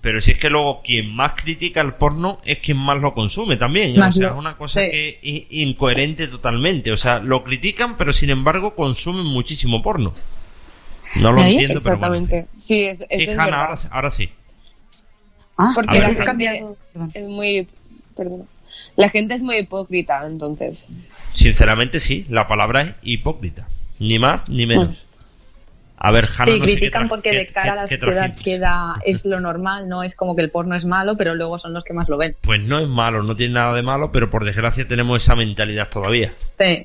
Pero 0.00 0.20
si 0.22 0.30
es 0.30 0.38
que 0.38 0.48
luego 0.48 0.80
quien 0.82 1.14
más 1.14 1.32
critica 1.36 1.82
el 1.82 1.92
porno 1.94 2.40
es 2.44 2.58
quien 2.58 2.78
más 2.78 2.98
lo 3.00 3.12
consume 3.12 3.56
también. 3.56 3.96
Más 3.98 4.16
o 4.16 4.20
sea, 4.20 4.28
es 4.28 4.34
una 4.34 4.56
cosa 4.56 4.80
sí. 4.80 4.90
que 4.90 5.18
es 5.22 5.52
incoherente 5.52 6.26
totalmente. 6.26 6.90
O 6.90 6.96
sea, 6.96 7.18
lo 7.18 7.44
critican, 7.44 7.98
pero 7.98 8.12
sin 8.12 8.30
embargo 8.30 8.74
consumen 8.74 9.26
muchísimo 9.26 9.82
porno. 9.82 10.14
No 11.20 11.32
lo 11.32 11.42
entiendo, 11.42 11.80
pero 11.82 11.98
bueno. 11.98 12.14
Exactamente. 12.14 12.48
Sí, 12.56 12.84
es, 12.84 13.00
eso 13.00 13.08
Sí, 13.10 13.16
es 13.22 13.28
Hanna, 13.30 13.44
verdad. 13.44 13.60
ahora, 13.64 13.76
sí- 13.76 13.88
ahora 13.90 14.10
sí. 14.10 14.30
Ah, 15.58 15.72
Porque 15.74 15.92
ver, 15.92 16.00
la 16.02 16.08
gente 16.08 16.24
cambiado. 16.24 16.76
Es 17.12 17.28
muy... 17.28 17.68
Perdón. 18.16 18.48
La 18.96 19.08
gente 19.10 19.34
es 19.34 19.42
muy 19.42 19.56
hipócrita, 19.58 20.26
entonces. 20.26 20.88
Sinceramente 21.34 22.00
sí, 22.00 22.24
la 22.30 22.46
palabra 22.46 22.82
es 22.82 22.94
hipócrita. 23.02 23.68
Ni 23.98 24.18
más 24.18 24.48
ni 24.48 24.64
menos. 24.66 25.04
A 26.02 26.10
ver, 26.10 26.24
Hanna, 26.24 26.52
Sí, 26.54 26.58
no 26.58 26.64
sé 26.64 26.70
qué 26.70 26.76
critican 26.78 27.08
porque 27.08 27.30
qué- 27.30 27.36
de 27.36 27.46
cara 27.48 27.72
a 27.72 27.76
la 27.76 27.82
sociedad 27.82 28.34
queda, 28.42 28.94
es 29.04 29.26
lo 29.26 29.38
normal, 29.38 29.86
no 29.86 30.02
es 30.02 30.16
como 30.16 30.34
que 30.34 30.40
el 30.40 30.50
porno 30.50 30.74
es 30.74 30.86
malo, 30.86 31.16
pero 31.18 31.34
luego 31.34 31.58
son 31.58 31.74
los 31.74 31.84
que 31.84 31.92
más 31.92 32.08
lo 32.08 32.16
ven. 32.16 32.34
Pues 32.40 32.58
no 32.62 32.78
es 32.78 32.88
malo, 32.88 33.22
no 33.22 33.36
tiene 33.36 33.52
nada 33.54 33.74
de 33.74 33.82
malo, 33.82 34.10
pero 34.10 34.30
por 34.30 34.44
desgracia 34.46 34.88
tenemos 34.88 35.22
esa 35.22 35.36
mentalidad 35.36 35.88
todavía. 35.90 36.32
Sí, 36.58 36.64
hay 36.64 36.78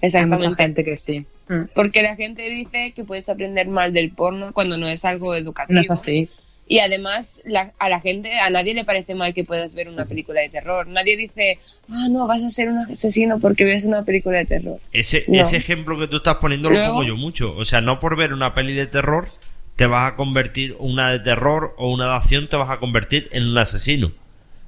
mucha 0.00 0.06
Exactamente. 0.06 0.62
gente 0.62 0.84
que 0.84 0.96
sí. 0.96 1.26
Mm. 1.48 1.62
Porque 1.74 2.02
la 2.02 2.16
gente 2.16 2.48
dice 2.48 2.92
que 2.94 3.04
puedes 3.04 3.28
aprender 3.28 3.68
mal 3.68 3.92
del 3.92 4.10
porno 4.10 4.52
cuando 4.54 4.78
no 4.78 4.86
es 4.88 5.04
algo 5.04 5.34
educativo. 5.34 5.74
No 5.74 5.80
es 5.82 5.90
así. 5.90 6.28
Y 6.68 6.80
además 6.80 7.40
la- 7.44 7.72
a 7.78 7.88
la 7.88 8.00
gente, 8.00 8.38
a 8.40 8.50
nadie 8.50 8.74
le 8.74 8.84
parece 8.84 9.14
mal 9.14 9.34
que 9.34 9.44
puedas 9.44 9.72
ver 9.74 9.88
una 9.88 10.04
película 10.04 10.40
de 10.40 10.48
terror. 10.48 10.86
Nadie 10.88 11.16
dice, 11.16 11.60
ah, 11.88 12.08
no, 12.10 12.26
vas 12.26 12.42
a 12.42 12.50
ser 12.50 12.68
un 12.68 12.78
asesino 12.78 13.38
porque 13.38 13.64
ves 13.64 13.84
una 13.84 14.04
película 14.04 14.38
de 14.38 14.46
terror. 14.46 14.78
Ese, 14.92 15.24
No. 15.28 15.40
ese 15.40 15.56
ejemplo 15.58 15.96
que 15.98 16.08
tú 16.08 16.16
estás 16.16 16.36
poniendo 16.36 16.68
lo 16.70 16.84
pongo 16.88 17.04
yo 17.04 17.16
mucho. 17.16 17.54
O 17.56 17.64
sea, 17.64 17.80
no 17.80 18.00
por 18.00 18.16
ver 18.16 18.32
una 18.32 18.52
peli 18.54 18.72
de 18.74 18.86
terror 18.88 19.28
te 19.76 19.86
vas 19.86 20.12
a 20.12 20.16
convertir, 20.16 20.74
una 20.80 21.12
de 21.12 21.20
terror 21.20 21.74
o 21.78 21.92
una 21.92 22.06
de 22.06 22.16
acción 22.16 22.48
te 22.48 22.56
vas 22.56 22.70
a 22.70 22.78
convertir 22.78 23.28
en 23.32 23.46
un 23.46 23.58
asesino. 23.58 24.10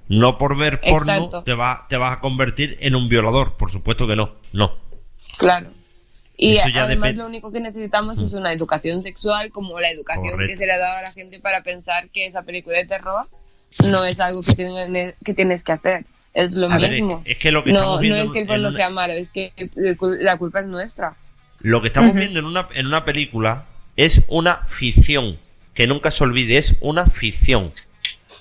No 0.09 0.39
por 0.39 0.57
ver 0.57 0.81
porno 0.81 1.13
Exacto. 1.13 1.43
te, 1.43 1.55
va, 1.55 1.87
te 1.89 1.97
vas 1.97 2.17
a 2.17 2.21
convertir 2.21 2.77
en 2.81 2.95
un 2.95 3.09
violador. 3.09 3.57
Por 3.57 3.71
supuesto 3.71 4.07
que 4.07 4.17
no. 4.17 4.37
No. 4.53 4.77
Claro. 5.37 5.71
Y 6.40 6.57
Eso 6.57 6.68
ya 6.68 6.85
además 6.85 7.16
lo 7.16 7.27
único 7.27 7.51
que 7.53 7.59
necesitamos 7.61 8.16
es 8.18 8.33
una 8.33 8.53
educación 8.53 9.03
sexual 9.03 9.51
como 9.51 9.81
la 9.81 9.90
educación 9.90 10.31
Correcto. 10.31 10.53
que 10.53 10.57
se 10.57 10.66
le 10.66 10.72
ha 10.72 10.79
dado 10.79 10.98
a 10.98 11.03
la 11.03 11.12
gente 11.12 11.40
para 11.40 11.62
pensar 11.64 12.09
que 12.11 12.27
esa 12.27 12.42
película 12.42 12.79
de 12.79 12.87
terror 12.87 13.27
no 13.85 14.05
es 14.05 14.20
algo 14.20 14.42
que, 14.42 14.55
tiene- 14.55 15.14
que 15.24 15.35
tienes 15.35 15.64
que 15.64 15.72
hacer. 15.72 16.05
Es 16.33 16.53
lo 16.53 16.70
A 16.70 16.77
ver, 16.77 16.85
es, 16.85 16.90
mismo. 16.92 17.22
es 17.24 17.38
que 17.38 17.51
lo 17.51 17.64
que 17.64 17.72
no, 17.72 18.01
no 18.01 18.14
es 18.16 18.31
que 18.31 18.40
el 18.42 18.51
una- 18.51 18.70
sea 18.70 18.88
malo, 18.88 19.14
es 19.14 19.31
que 19.31 19.53
la 20.20 20.37
culpa 20.38 20.61
es 20.61 20.66
nuestra. 20.66 21.16
Lo 21.59 21.83
que 21.83 21.88
estamos 21.88 22.14
viendo 22.14 22.38
en 22.38 22.44
una, 22.44 22.68
en 22.72 22.87
una 22.87 23.05
película 23.05 23.66
es 23.96 24.24
una 24.29 24.59
ficción. 24.66 25.38
Que 25.74 25.88
nunca 25.88 26.12
se 26.12 26.22
olvide, 26.22 26.57
es 26.57 26.77
una 26.81 27.07
ficción. 27.07 27.72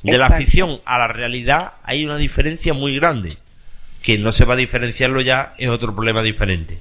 De 0.03 0.19
la 0.19 0.29
ficción 0.29 0.81
a 0.85 0.99
la 0.99 1.07
realidad 1.07 1.73
hay 1.83 2.05
una 2.05 2.17
diferencia 2.17 2.73
muy 2.75 2.95
grande. 2.99 3.35
Que 4.03 4.19
no 4.19 4.31
se 4.31 4.45
va 4.45 4.53
a 4.53 4.57
diferenciarlo 4.57 5.21
ya 5.21 5.55
es 5.57 5.69
otro 5.71 5.95
problema 5.95 6.21
diferente. 6.21 6.77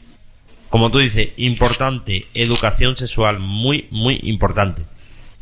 Como 0.76 0.90
tú 0.90 0.98
dices, 0.98 1.30
importante, 1.38 2.26
educación 2.34 2.96
sexual, 2.98 3.38
muy, 3.38 3.86
muy 3.90 4.20
importante. 4.24 4.82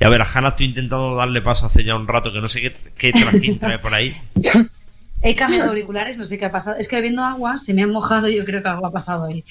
Y 0.00 0.04
a 0.04 0.08
ver, 0.08 0.22
a 0.22 0.28
Hanna 0.32 0.50
estoy 0.50 0.66
intentando 0.66 1.16
darle 1.16 1.42
paso 1.42 1.66
hace 1.66 1.82
ya 1.82 1.96
un 1.96 2.06
rato, 2.06 2.32
que 2.32 2.40
no 2.40 2.46
sé 2.46 2.60
qué, 2.60 2.72
qué 2.96 3.10
trajín 3.12 3.58
trae 3.58 3.80
por 3.80 3.92
ahí. 3.92 4.14
He 5.22 5.34
cambiado 5.34 5.64
de 5.64 5.70
auriculares, 5.70 6.18
no 6.18 6.24
sé 6.24 6.38
qué 6.38 6.44
ha 6.44 6.52
pasado. 6.52 6.76
Es 6.78 6.86
que 6.86 6.94
bebiendo 6.94 7.24
agua 7.24 7.58
se 7.58 7.74
me 7.74 7.82
ha 7.82 7.88
mojado 7.88 8.28
y 8.28 8.36
yo 8.36 8.44
creo 8.44 8.62
que 8.62 8.68
algo 8.68 8.86
ha 8.86 8.92
pasado 8.92 9.24
ahí. 9.24 9.42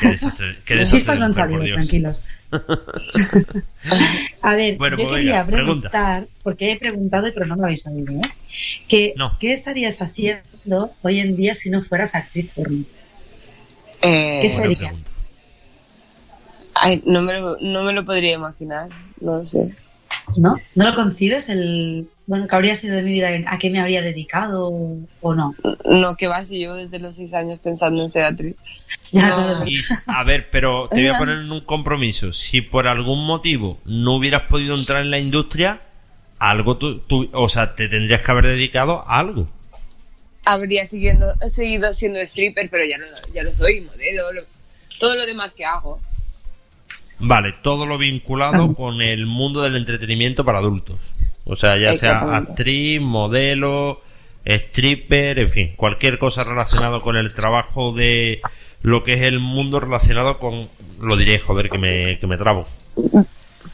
Qué 0.00 0.08
desastre, 0.08 0.56
qué 0.64 0.74
no 1.18 1.24
han 1.26 1.34
salido, 1.34 1.58
por 1.58 1.66
Dios. 1.66 1.76
tranquilos. 1.76 2.24
A 4.40 4.54
ver, 4.56 4.78
Bueno, 4.78 4.96
yo 4.96 5.04
pues 5.04 5.16
quería 5.16 5.42
venga, 5.42 5.46
pregunta. 5.46 5.90
preguntar, 5.90 6.26
porque 6.42 6.72
he 6.72 6.76
preguntado 6.78 7.28
pero 7.34 7.44
no 7.44 7.56
lo 7.56 7.64
habéis 7.64 7.86
oído, 7.88 8.10
¿eh? 8.14 8.22
Que, 8.88 9.12
No. 9.18 9.36
¿Qué 9.38 9.52
estarías 9.52 10.00
haciendo 10.00 10.94
hoy 11.02 11.20
en 11.20 11.36
día 11.36 11.52
si 11.52 11.68
no 11.68 11.82
fueras 11.82 12.14
actriz 12.14 12.48
porno? 12.54 12.84
Eh, 14.00 14.38
¿Qué 14.40 14.48
Buena 14.48 14.62
sería? 14.62 14.78
pregunta. 14.78 15.10
Ay, 16.80 17.02
no, 17.06 17.22
me 17.22 17.34
lo, 17.34 17.56
no 17.60 17.82
me 17.84 17.92
lo 17.92 18.04
podría 18.04 18.32
imaginar, 18.34 18.88
no 19.20 19.36
lo 19.38 19.46
sé. 19.46 19.74
¿No? 20.36 20.56
¿No 20.74 20.90
lo 20.90 20.94
concibes? 20.94 21.48
El, 21.48 22.08
bueno, 22.26 22.46
¿qué 22.48 22.56
habría 22.56 22.74
sido 22.74 22.96
de 22.96 23.02
mi 23.02 23.12
vida? 23.12 23.28
¿A 23.46 23.58
qué 23.58 23.70
me 23.70 23.80
habría 23.80 24.02
dedicado 24.02 24.70
o 25.20 25.34
no? 25.34 25.54
No, 25.84 26.16
que 26.16 26.26
va 26.26 26.44
si 26.44 26.60
yo 26.60 26.74
desde 26.74 26.98
los 26.98 27.14
seis 27.16 27.32
años 27.32 27.60
pensando 27.62 28.02
en 28.02 28.10
ser 28.10 28.24
actriz. 28.24 28.56
Ya, 29.12 29.28
No. 29.28 29.36
claro. 29.44 29.66
Y, 29.68 29.80
a 30.06 30.24
ver, 30.24 30.48
pero 30.50 30.88
te 30.88 30.96
voy 30.96 31.06
a 31.08 31.18
poner 31.18 31.38
en 31.38 31.52
un 31.52 31.60
compromiso. 31.60 32.32
Si 32.32 32.60
por 32.60 32.88
algún 32.88 33.24
motivo 33.24 33.78
no 33.84 34.16
hubieras 34.16 34.42
podido 34.48 34.74
entrar 34.76 35.02
en 35.02 35.10
la 35.12 35.18
industria, 35.20 35.80
algo 36.38 36.76
tú, 36.76 36.98
tú- 37.00 37.30
o 37.32 37.48
sea, 37.48 37.74
te 37.76 37.88
tendrías 37.88 38.20
que 38.22 38.30
haber 38.30 38.46
dedicado 38.46 39.04
a 39.08 39.18
algo. 39.20 39.48
Habría 40.44 40.86
siguiendo, 40.86 41.26
seguido 41.40 41.92
siendo 41.94 42.20
stripper, 42.20 42.68
pero 42.70 42.84
ya 42.84 42.98
no, 42.98 43.06
ya 43.34 43.42
lo 43.42 43.52
soy, 43.54 43.80
modelo, 43.80 44.32
lo- 44.32 44.42
todo 44.98 45.14
lo 45.16 45.24
demás 45.26 45.52
que 45.54 45.64
hago. 45.64 46.00
Vale, 47.18 47.54
todo 47.62 47.86
lo 47.86 47.96
vinculado 47.98 48.74
con 48.74 49.00
el 49.00 49.26
mundo 49.26 49.62
del 49.62 49.76
entretenimiento 49.76 50.44
para 50.44 50.58
adultos. 50.58 50.96
O 51.44 51.56
sea, 51.56 51.76
ya 51.78 51.92
sea 51.94 52.36
actriz, 52.36 53.00
modelo, 53.00 54.00
stripper, 54.44 55.38
en 55.38 55.50
fin, 55.50 55.72
cualquier 55.76 56.18
cosa 56.18 56.44
relacionada 56.44 57.00
con 57.00 57.16
el 57.16 57.32
trabajo 57.32 57.92
de 57.92 58.40
lo 58.82 59.02
que 59.04 59.14
es 59.14 59.22
el 59.22 59.38
mundo 59.38 59.80
relacionado 59.80 60.38
con... 60.38 60.68
Lo 61.00 61.16
diré, 61.16 61.38
joder, 61.38 61.68
que 61.70 61.78
me, 61.78 62.18
que 62.18 62.26
me 62.26 62.36
trabo. 62.36 62.66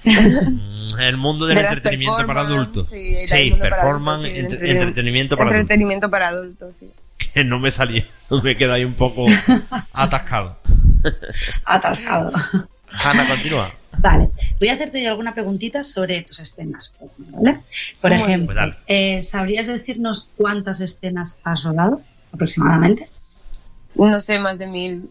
Mm, 0.05 0.99
El 1.01 1.17
mundo 1.17 1.47
del 1.47 1.57
De 1.59 1.63
entretenimiento 1.63 2.27
para 2.27 2.43
performance, 2.43 2.53
adultos. 2.57 2.89
sí, 2.89 3.27
Sí, 3.27 3.51
mundo 3.51 3.59
para 3.65 3.77
performance, 3.77 4.25
adultos, 4.25 4.33
sí, 4.33 4.39
entre- 4.41 4.59
entretenimiento- 4.71 4.83
entretenimiento 4.83 5.37
para 5.37 5.51
adultos. 5.51 5.61
Entretenimiento 5.63 6.11
para 6.11 6.29
adultos, 6.29 6.77
sí. 6.77 6.91
Que 7.35 7.45
no 7.45 7.59
me 7.59 7.71
salía, 7.71 8.05
me 8.43 8.57
queda 8.57 8.75
ahí 8.75 8.85
un 8.85 8.95
poco 8.95 9.27
atascado. 9.93 10.59
Atascado. 11.65 12.33
Hanna, 12.93 13.27
continúa. 13.29 13.75
Vale, 13.99 14.31
voy 14.59 14.69
a 14.69 14.75
hacerte 14.75 15.03
yo 15.03 15.11
alguna 15.11 15.35
preguntita 15.35 15.83
sobre 15.83 16.23
tus 16.23 16.41
escenas, 16.41 16.95
¿vale? 17.19 17.61
Por 18.01 18.13
ejemplo, 18.13 18.55
Pues 18.55 18.77
eh, 18.87 19.21
¿sabrías 19.23 19.67
decirnos 19.67 20.31
cuántas 20.37 20.81
escenas 20.81 21.41
has 21.45 21.63
rodado 21.63 22.01
aproximadamente? 22.33 23.05
No 23.95 24.19
sé, 24.19 24.39
más 24.39 24.59
de 24.59 24.67
mil. 24.67 25.11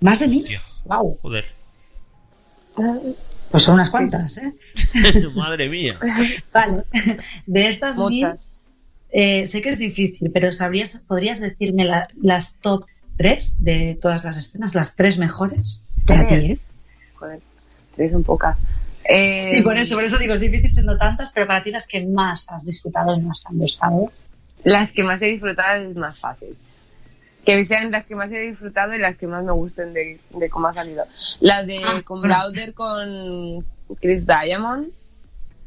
¿Más 0.00 0.18
de 0.20 0.28
mil? 0.28 0.46
Wow, 0.86 1.18
joder. 1.20 1.46
pues 3.50 3.62
son 3.62 3.74
unas 3.74 3.90
cuantas, 3.90 4.38
¿eh? 4.38 4.52
Madre 5.34 5.68
mía. 5.68 5.98
Vale, 6.52 6.84
de 7.46 7.68
estas 7.68 7.98
mil, 7.98 8.26
eh, 9.10 9.46
sé 9.46 9.62
que 9.62 9.68
es 9.68 9.78
difícil, 9.78 10.30
pero 10.32 10.50
¿sabrías, 10.50 11.00
podrías 11.06 11.40
decirme 11.40 11.84
la- 11.84 12.08
las 12.20 12.56
top 12.60 12.84
tres 13.16 13.56
de 13.62 13.96
todas 14.00 14.24
las 14.24 14.36
escenas, 14.36 14.74
las 14.74 14.96
tres 14.96 15.18
mejores 15.18 15.84
para 16.06 16.26
ti. 16.26 16.34
¿eh? 16.34 16.58
Joder. 17.24 17.40
tres 17.96 18.12
son 18.12 18.22
pocas. 18.24 18.58
Eh, 19.04 19.44
Sí, 19.44 19.60
por 19.62 19.76
eso, 19.76 19.94
por 19.94 20.04
eso 20.04 20.18
digo, 20.18 20.34
es 20.34 20.40
difícil 20.40 20.70
siendo 20.70 20.96
tantas, 20.98 21.30
pero 21.32 21.46
para 21.46 21.62
ti 21.62 21.70
las 21.70 21.86
que 21.86 22.04
más 22.06 22.50
has 22.50 22.64
disfrutado 22.64 23.14
y 23.16 23.20
más 23.20 23.40
han 23.46 23.58
gustado. 23.58 24.10
Las 24.64 24.92
que 24.92 25.04
más 25.04 25.20
he 25.22 25.26
disfrutado 25.26 25.82
es 25.90 25.96
más 25.96 26.18
fácil. 26.18 26.48
Que 27.44 27.62
sean 27.66 27.90
las 27.90 28.04
que 28.06 28.14
más 28.14 28.30
he 28.30 28.38
disfrutado 28.48 28.94
y 28.94 28.98
las 28.98 29.16
que 29.16 29.26
más 29.26 29.44
me 29.44 29.52
gusten 29.52 29.92
de, 29.92 30.18
de 30.30 30.48
cómo 30.48 30.68
ha 30.68 30.72
salido. 30.74 31.04
La 31.40 31.62
de 31.64 31.78
Ah, 31.84 32.00
con 32.02 32.20
bueno. 32.20 32.34
Browder 32.34 32.72
con 32.72 33.64
Chris 34.00 34.26
Diamond 34.26 34.88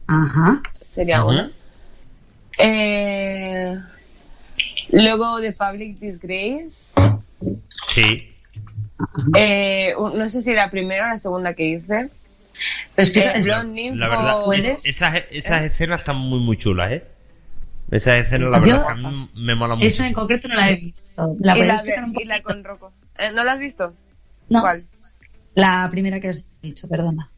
Ajá. 0.08 0.62
sería 0.88 1.24
una. 1.24 1.45
Eh, 2.58 3.78
luego 4.89 5.39
de 5.39 5.51
Public 5.53 5.99
Disgrace. 5.99 6.93
Sí. 7.88 8.34
Eh, 9.38 9.93
no 9.98 10.28
sé 10.30 10.41
si 10.41 10.54
la 10.54 10.70
primera 10.72 11.06
o 11.06 11.10
la 11.10 11.20
segunda 11.20 11.54
que 11.54 11.66
hice. 11.68 12.10
Eh, 12.98 13.43
es- 14.56 14.86
esas, 14.86 15.16
esas 15.30 15.62
escenas 15.64 16.00
están 16.00 16.18
muy, 16.18 16.39
muy 16.39 16.58
chulas, 16.58 16.91
¿eh? 16.91 17.04
Esas 17.91 18.16
escenas, 18.26 18.50
la 18.52 18.58
Yo- 18.62 18.78
verdad, 18.80 18.86
que 18.86 18.91
a 18.91 18.95
mí 19.12 19.30
me 19.36 19.56
mola 19.56 19.76
mucho. 19.76 19.88
esa 19.88 20.08
en 20.08 20.14
concreto 20.14 20.48
no 20.48 20.56
la 20.56 20.72
he 20.72 20.76
visto. 20.76 21.36
¿La 21.39 21.58
y, 21.58 21.62
y 21.62 22.41
con 22.41 22.64
Rocco. 22.64 22.91
Eh, 23.18 23.32
¿No 23.34 23.43
la 23.43 23.54
has 23.54 23.60
visto? 23.60 23.93
No, 24.50 24.62
¿Cuál? 24.62 24.86
la 25.56 25.88
primera 25.91 26.20
que 26.20 26.30
has 26.30 26.45
dicho, 26.62 26.88
perdona. 26.88 27.30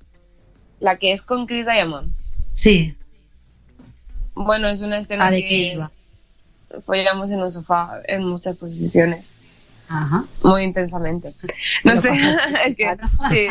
La 0.80 0.96
que 0.96 1.12
es 1.12 1.22
con 1.22 1.46
Chris 1.46 1.66
Diamond. 1.66 2.12
Sí, 2.54 2.96
Bueno, 4.34 4.68
es 4.70 4.82
una 4.82 4.98
escena 5.00 5.28
¿a 5.28 5.32
de 5.32 5.42
que 5.42 5.74
iba? 5.74 5.92
follamos 6.86 7.30
en 7.32 7.42
un 7.42 7.52
sofá 7.52 8.02
en 8.08 8.24
muchas 8.26 8.56
posiciones. 8.56 9.34
Ajá. 9.90 10.24
Muy 10.44 10.64
intensamente. 10.64 11.30
No 11.84 12.00
sé, 12.00 12.10
es 12.68 12.76
que 12.76 12.96
sí, 13.32 13.48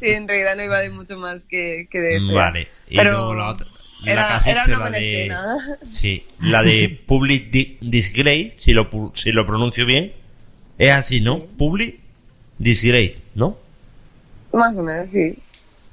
sí, 0.00 0.06
en 0.10 0.28
realidad 0.28 0.54
no 0.56 0.64
iba 0.64 0.78
de 0.80 0.90
mucho 0.90 1.16
más 1.18 1.46
que, 1.46 1.88
que 1.90 1.98
de 1.98 2.16
eso. 2.16 2.32
Vale. 2.34 2.68
Y 2.88 2.96
Pero 2.96 3.12
luego 3.12 3.34
la 3.34 3.48
otra. 3.48 3.66
la 4.04 4.12
Era, 4.12 4.42
era 4.46 4.64
dicho, 4.64 4.64
una 4.64 4.72
la 4.72 4.78
buena 4.80 4.98
de. 4.98 5.14
escena. 5.22 5.58
Sí, 5.90 6.26
la 6.40 6.62
de 6.62 7.00
Public 7.06 7.50
Di- 7.50 7.78
Disgrace, 7.80 8.54
si 8.58 8.72
lo, 8.72 8.90
pu- 8.90 9.12
si 9.14 9.32
lo 9.32 9.46
pronuncio 9.46 9.86
bien. 9.86 10.12
Es 10.78 10.92
así, 10.92 11.20
¿no? 11.20 11.38
Public 11.40 11.98
Disgrace, 12.58 13.16
¿no? 13.34 13.56
Más 14.52 14.76
o 14.76 14.82
menos, 14.82 15.10
sí. 15.10 15.38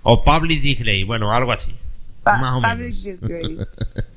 O 0.03 0.23
Public 0.23 0.61
Disgrace, 0.61 1.03
bueno, 1.05 1.33
algo 1.33 1.51
así. 1.51 1.73
Pa- 2.23 2.37
Más 2.37 2.57
o 2.57 2.61
Public 2.61 3.21
menos. 3.23 3.67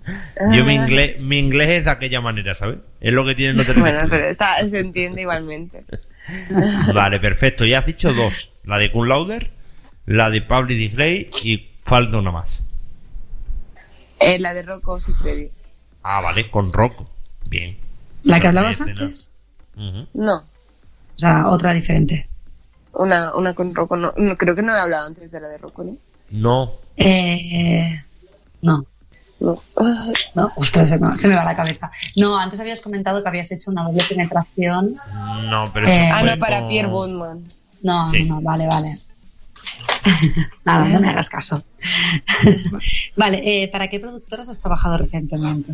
Yo 0.57 0.65
mi 0.65 0.75
inglés, 0.75 1.21
mi 1.21 1.39
inglés 1.39 1.69
es 1.71 1.85
de 1.85 1.91
aquella 1.91 2.21
manera, 2.21 2.55
¿sabes? 2.55 2.79
Es 3.01 3.13
lo 3.13 3.25
que 3.25 3.35
tiene 3.35 3.55
no 3.55 3.63
tener 3.65 3.81
Bueno, 3.81 3.99
estudio. 3.99 4.11
pero 4.19 4.31
está- 4.31 4.69
se 4.69 4.79
entiende 4.81 5.21
igualmente. 5.23 5.85
Vale, 6.95 7.21
perfecto. 7.21 7.65
Ya 7.65 7.79
has 7.81 7.87
dicho 7.87 8.13
dos. 8.13 8.53
La 8.65 8.79
de 8.79 8.91
Kun 8.93 9.09
Lauder, 9.09 9.51
la 10.07 10.31
de 10.31 10.43
Public 10.43 10.77
Disgrace 10.79 11.31
y 11.45 11.69
falta 11.85 12.19
una 12.19 12.31
más. 12.33 12.67
Eh, 14.21 14.39
la 14.39 14.55
de 14.55 14.63
Rocco 14.63 15.01
Siffredi. 15.01 15.49
Ah, 16.03 16.21
vale, 16.21 16.51
con 16.51 16.73
Rocco. 16.73 17.09
Bien. 17.49 17.77
¿La 18.25 18.41
que 18.41 18.47
hablabas 18.49 18.81
antes? 18.81 19.35
No, 20.15 20.37
O 20.37 20.45
sea, 21.19 21.49
otra 21.49 21.73
diferente. 21.75 22.29
una, 22.93 23.35
una 23.35 23.55
con 23.55 23.75
Rocco. 23.75 23.97
No, 23.97 24.13
no, 24.17 24.37
creo 24.37 24.55
que 24.55 24.63
no 24.63 24.75
he 24.75 24.79
hablado 24.79 25.07
antes 25.07 25.31
de 25.31 25.41
la 25.41 25.49
de 25.49 25.59
Rocco, 25.59 25.83
¿no? 25.85 25.97
No, 26.31 26.73
Eh, 26.97 28.03
no, 28.63 28.85
No. 29.41 29.61
no, 30.35 30.53
ostras, 30.57 30.89
se 30.89 30.99
me, 30.99 31.19
se 31.19 31.29
me 31.29 31.35
va 31.35 31.45
la 31.45 31.57
cabeza. 31.57 31.91
No, 32.17 32.39
antes 32.39 32.61
habías 32.61 32.81
comentado 32.81 33.23
que 33.23 33.29
habías 33.29 33.51
hecho 33.51 33.71
una 33.71 33.83
doble 33.85 34.05
penetración. 34.09 34.97
no, 35.51 35.71
pero 35.73 35.87
eso 35.87 35.97
Eh, 35.97 36.11
Ah, 36.13 36.23
no, 36.23 36.39
para 36.39 36.69
Pierre 36.69 36.89
Woodman. 36.89 37.45
No, 37.83 38.07
Sí. 38.11 38.25
no, 38.25 38.41
vale, 38.41 38.67
vale. 38.67 38.97
Nada, 40.65 40.87
no 40.89 41.01
me 41.01 41.09
hagas 41.09 41.29
caso. 41.29 41.63
vale, 43.17 43.43
eh, 43.65 43.69
¿para 43.69 43.89
qué 43.89 43.99
productoras 44.01 44.49
has 44.49 44.59
trabajado 44.59 44.99
recientemente? 44.99 45.73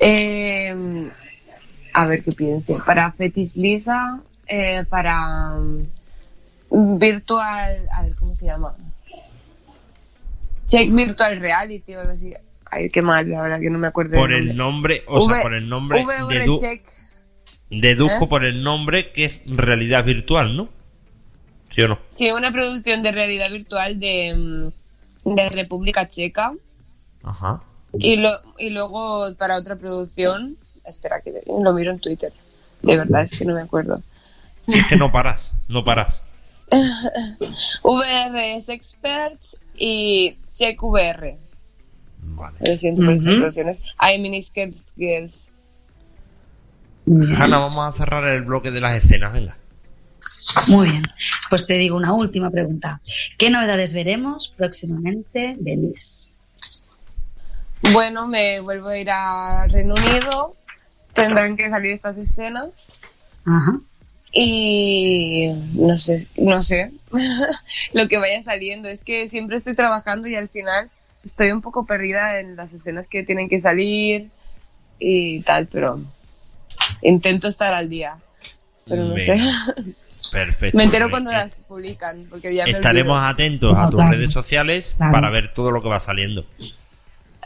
Eh, 0.00 1.10
a 1.92 2.06
ver 2.06 2.22
qué 2.22 2.32
piense. 2.32 2.76
Para 2.86 3.12
Fetis 3.12 3.56
Lisa, 3.56 4.20
eh, 4.46 4.84
para 4.88 5.56
mm, 6.70 6.98
Virtual. 6.98 7.88
A 7.92 8.02
ver 8.02 8.14
cómo 8.18 8.34
se 8.34 8.46
llama. 8.46 8.74
Check 10.68 10.92
Virtual 10.92 11.40
Reality 11.40 11.94
o 11.94 12.00
algo 12.00 12.12
así. 12.12 12.34
Ay, 12.70 12.90
qué 12.90 13.02
mal, 13.02 13.28
la 13.28 13.42
verdad 13.42 13.60
que 13.60 13.70
no 13.70 13.78
me 13.78 13.86
acuerdo. 13.86 14.18
Por 14.18 14.32
el 14.32 14.56
nombre. 14.56 15.02
o 15.06 15.20
sea, 15.20 15.42
por 15.42 15.54
el 15.54 15.68
nombre, 15.68 16.04
Check. 16.60 16.84
deduzco 17.70 18.24
¿Eh? 18.24 18.28
por 18.28 18.44
el 18.44 18.62
nombre 18.62 19.10
que 19.12 19.24
es 19.24 19.40
realidad 19.46 20.04
virtual, 20.04 20.56
¿no? 20.56 20.68
¿Sí 21.70 21.82
o 21.82 21.88
no? 21.88 21.98
Sí, 22.10 22.30
una 22.30 22.52
producción 22.52 23.02
de 23.02 23.12
realidad 23.12 23.50
virtual 23.50 23.98
de, 23.98 24.34
mm, 25.24 25.34
de 25.34 25.48
República 25.50 26.08
Checa. 26.08 26.52
Ajá. 27.22 27.62
Y, 27.98 28.16
lo, 28.16 28.30
y 28.58 28.70
luego 28.70 29.34
para 29.38 29.56
otra 29.56 29.76
producción. 29.76 30.56
Espera, 30.84 31.20
que 31.20 31.42
lo 31.46 31.72
miro 31.72 31.92
en 31.92 32.00
Twitter. 32.00 32.32
De 32.82 32.96
verdad, 32.96 33.22
es 33.22 33.36
que 33.36 33.44
no 33.44 33.54
me 33.54 33.62
acuerdo. 33.62 34.02
Si 34.66 34.78
es 34.78 34.86
que 34.86 34.96
no 34.96 35.10
paras, 35.10 35.52
no 35.68 35.84
paras. 35.84 36.22
VRS 37.82 38.68
Experts 38.68 39.56
y 39.76 40.36
Check 40.58 40.82
VR. 40.82 41.38
Vale. 42.20 42.56
Lo 42.60 42.76
siento 42.78 43.02
por 43.02 43.12
estas 43.14 43.26
Ujú. 43.26 43.36
producciones. 43.38 43.78
Hay 43.96 44.20
Miniskirts 44.20 44.86
Girls. 44.96 45.48
Hanna, 47.06 47.58
vamos 47.58 47.80
a 47.80 47.96
cerrar 47.96 48.28
el 48.28 48.42
bloque 48.42 48.70
de 48.72 48.80
las 48.80 49.02
escenas, 49.02 49.32
venga. 49.32 49.56
Muy 50.66 50.90
bien, 50.90 51.04
pues 51.48 51.66
te 51.66 51.74
digo 51.74 51.96
una 51.96 52.12
última 52.12 52.50
pregunta. 52.50 53.00
¿Qué 53.38 53.50
novedades 53.50 53.94
veremos 53.94 54.52
próximamente 54.56 55.56
de 55.58 55.76
Liz? 55.76 56.38
Bueno, 57.92 58.26
me 58.26 58.60
vuelvo 58.60 58.88
a 58.88 58.98
ir 58.98 59.08
a 59.10 59.66
Reino 59.68 59.94
Unido. 59.94 60.56
Tendrán 61.14 61.56
que 61.56 61.70
salir 61.70 61.92
estas 61.92 62.16
escenas. 62.16 62.90
Ajá. 63.46 63.80
Y 64.32 65.50
no 65.74 65.96
sé, 65.98 66.26
no 66.36 66.62
sé 66.62 66.92
lo 67.92 68.08
que 68.08 68.18
vaya 68.18 68.42
saliendo. 68.42 68.88
Es 68.88 69.04
que 69.04 69.28
siempre 69.28 69.56
estoy 69.56 69.74
trabajando 69.74 70.28
y 70.28 70.34
al 70.34 70.48
final 70.48 70.90
estoy 71.24 71.50
un 71.50 71.60
poco 71.60 71.86
perdida 71.86 72.40
en 72.40 72.56
las 72.56 72.72
escenas 72.72 73.08
que 73.08 73.22
tienen 73.22 73.48
que 73.48 73.60
salir 73.60 74.30
y 74.98 75.40
tal, 75.42 75.66
pero 75.66 76.00
intento 77.02 77.48
estar 77.48 77.74
al 77.74 77.88
día. 77.88 78.16
Pero 78.86 79.04
no 79.04 79.16
sé. 79.16 79.40
Perfecto. 80.30 80.76
Me 80.76 80.84
entero 80.84 81.10
cuando 81.10 81.30
las 81.32 81.54
publican, 81.66 82.24
porque 82.28 82.54
ya 82.54 82.64
Estaremos 82.64 83.18
atentos 83.22 83.76
a 83.76 83.88
tus 83.88 84.04
redes 84.04 84.32
sociales 84.32 84.96
para 84.98 85.30
ver 85.30 85.52
todo 85.52 85.70
lo 85.70 85.82
que 85.82 85.88
va 85.88 86.00
saliendo. 86.00 86.44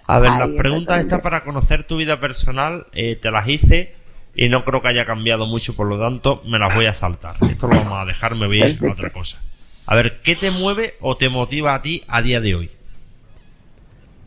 A 0.07 0.19
ver, 0.19 0.31
Ay, 0.31 0.39
las 0.41 0.49
preguntas 0.59 1.01
estas 1.01 1.21
para 1.21 1.45
conocer 1.45 1.85
tu 1.85 1.97
vida 1.97 2.19
personal 2.19 2.87
eh, 2.93 3.17
te 3.17 3.31
las 3.31 3.47
hice 3.49 3.95
y 4.35 4.49
no 4.49 4.65
creo 4.65 4.83
que 4.83 4.89
haya 4.89 5.07
cambiado 5.07 5.47
mucho, 5.47 5.77
por 5.77 5.87
lo 5.87 5.99
tanto 5.99 6.43
me 6.45 6.59
las 6.59 6.75
voy 6.75 6.87
a 6.87 6.95
saltar. 6.95 7.37
Esto 7.49 7.69
lo 7.69 7.77
vamos 7.77 8.01
a 8.01 8.05
dejar, 8.05 8.35
me 8.35 8.47
voy 8.47 8.63
a 8.63 8.69
ir 8.69 8.77
a 8.77 8.79
Perfecto. 8.81 8.93
otra 8.93 9.11
cosa. 9.11 9.43
A 9.87 9.95
ver, 9.95 10.23
¿qué 10.23 10.37
te 10.37 10.51
mueve 10.51 10.95
o 11.01 11.17
te 11.17 11.29
motiva 11.29 11.75
a 11.75 11.83
ti 11.83 12.03
a 12.09 12.23
día 12.23 12.41
de 12.41 12.55
hoy? 12.55 12.71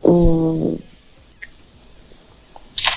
Mm, 0.04 0.76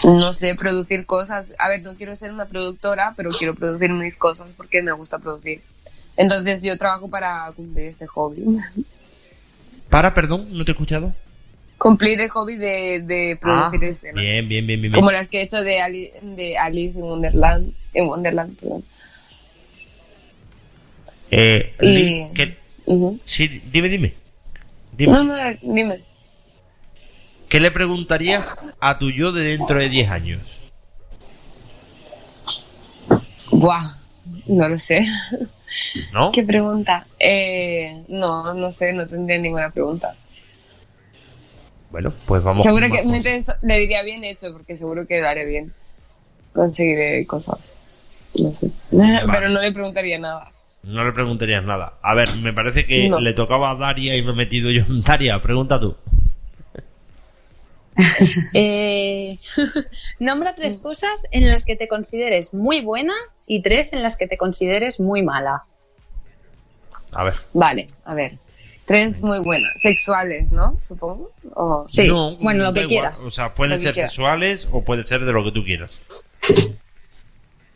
no 0.05 0.33
sé, 0.33 0.55
producir 0.55 1.07
cosas. 1.07 1.55
A 1.59 1.69
ver, 1.69 1.83
no 1.83 1.95
quiero 1.97 2.17
ser 2.17 2.33
una 2.33 2.47
productora, 2.47 3.15
pero 3.17 3.31
quiero 3.31 3.55
producir 3.55 3.91
mis 3.93 4.17
cosas 4.17 4.49
porque 4.57 4.83
me 4.83 4.93
gusta 4.93 5.19
producir. 5.19 5.63
Entonces 6.17 6.63
yo 6.63 6.77
trabajo 6.79 7.09
para 7.09 7.53
cumplir 7.53 7.87
este 7.89 8.07
hobby. 8.07 8.43
Para, 9.91 10.13
perdón, 10.13 10.47
no 10.53 10.65
te 10.65 10.73
he 10.73 10.75
escuchado. 10.75 11.15
cumplir 11.79 12.21
el 12.21 12.29
hobby 12.29 12.57
de, 12.57 13.01
de 13.01 13.39
Ah, 13.43 13.71
producir 13.71 13.85
escenas. 13.89 14.23
bien, 14.23 14.49
bien, 14.49 14.67
bien, 14.67 14.81
bien. 14.81 14.93
bien. 14.93 14.95
Como 14.95 15.11
las 15.13 15.29
que 15.29 15.41
he 15.41 15.43
hecho 15.45 15.63
de, 15.63 15.81
Ali- 15.81 16.13
de 16.23 16.59
Alice 16.59 16.99
en 16.99 17.05
Wonderland. 17.05 17.73
En 17.95 18.07
Wonderland, 18.09 18.59
perdón. 18.59 18.85
Eh, 21.31 21.74
Y- 21.81 21.87
Liz, 21.89 22.26
¿qué- 22.35 22.57
Ujú. 22.87 23.20
Sí, 23.24 23.62
dime, 23.70 23.89
dime. 23.89 24.14
Dime. 24.97 25.12
No, 25.12 25.24
no, 25.24 25.35
dime. 25.62 26.01
¿Qué 27.49 27.61
le 27.61 27.70
preguntarías 27.70 28.59
a 28.81 28.99
tu 28.99 29.11
yo 29.11 29.33
de 29.33 29.43
dentro 29.43 29.79
de 29.79 29.89
10 29.89 30.11
años? 30.11 30.61
Buah, 33.51 33.97
no 34.47 34.68
lo 34.68 34.79
sé. 34.79 35.07
¿No? 36.12 36.33
¿Qué 36.33 36.43
pregunta? 36.43 37.07
Eh, 37.18 38.05
no, 38.09 38.53
no 38.55 38.72
sé, 38.72 38.93
no 38.93 39.07
tendría 39.07 39.39
ninguna 39.39 39.70
pregunta. 39.70 40.14
Bueno, 41.91 42.12
pues 42.26 42.43
vamos. 42.43 42.64
seguro 42.64 42.91
que 42.91 43.03
me 43.05 43.22
te- 43.22 43.45
le 43.62 43.79
diría 43.81 44.03
bien 44.03 44.24
hecho, 44.24 44.53
porque 44.53 44.76
seguro 44.76 45.07
que 45.07 45.20
lo 45.20 45.29
haré 45.29 45.47
bien. 45.47 45.72
Conseguiré 46.53 47.26
cosas. 47.26 47.59
No 48.39 48.53
sé. 48.53 48.70
Pero 48.91 49.49
no 49.49 49.61
le 49.61 49.72
preguntaría 49.72 50.18
nada. 50.18 50.53
No 50.89 51.05
le 51.05 51.12
preguntarías 51.12 51.64
nada. 51.64 51.95
A 52.03 52.14
ver, 52.14 52.34
me 52.36 52.53
parece 52.55 52.86
que 52.86 53.09
No. 53.11 53.20
le 53.20 53.34
tocaba 53.34 53.70
a 53.70 53.74
Daria 53.76 54.16
y 54.16 54.22
me 54.22 54.30
he 54.32 54.34
metido 54.34 54.70
yo 54.70 54.82
en 54.89 55.03
Daria. 55.03 55.41
Pregunta 55.41 55.78
tú. 55.78 55.97
Eh, 58.55 59.39
nombra 60.20 60.55
tres 60.55 60.78
cosas 60.78 61.24
en 61.32 61.49
las 61.51 61.64
que 61.64 61.74
te 61.76 61.89
consideres 61.89 62.55
muy 62.55 62.80
buena 62.80 63.12
y 63.47 63.61
tres 63.62 63.93
en 63.93 64.03
las 64.03 64.16
que 64.16 64.26
te 64.28 64.36
consideres 64.39 65.01
muy 65.01 65.22
mala. 65.22 65.64
A 67.12 67.24
ver. 67.24 67.34
Vale, 67.53 67.89
a 68.05 68.14
ver. 68.14 68.39
Tres 68.86 69.20
muy 69.22 69.41
buenas. 69.41 69.72
Sexuales, 69.82 70.51
¿no? 70.53 70.78
Supongo. 70.80 71.32
O... 71.55 71.84
Sí, 71.89 72.07
No, 72.09 72.36
bueno, 72.36 72.64
lo 72.64 72.72
que 72.72 72.80
igual. 72.82 72.89
quieras. 72.89 73.20
O 73.20 73.30
sea, 73.30 73.53
pueden 73.55 73.80
ser 73.80 73.93
quieras. 73.95 74.12
sexuales 74.12 74.68
o 74.70 74.84
puede 74.84 75.03
ser 75.05 75.24
de 75.24 75.32
lo 75.32 75.43
que 75.45 75.51
tú 75.53 75.64
quieras. 75.64 76.01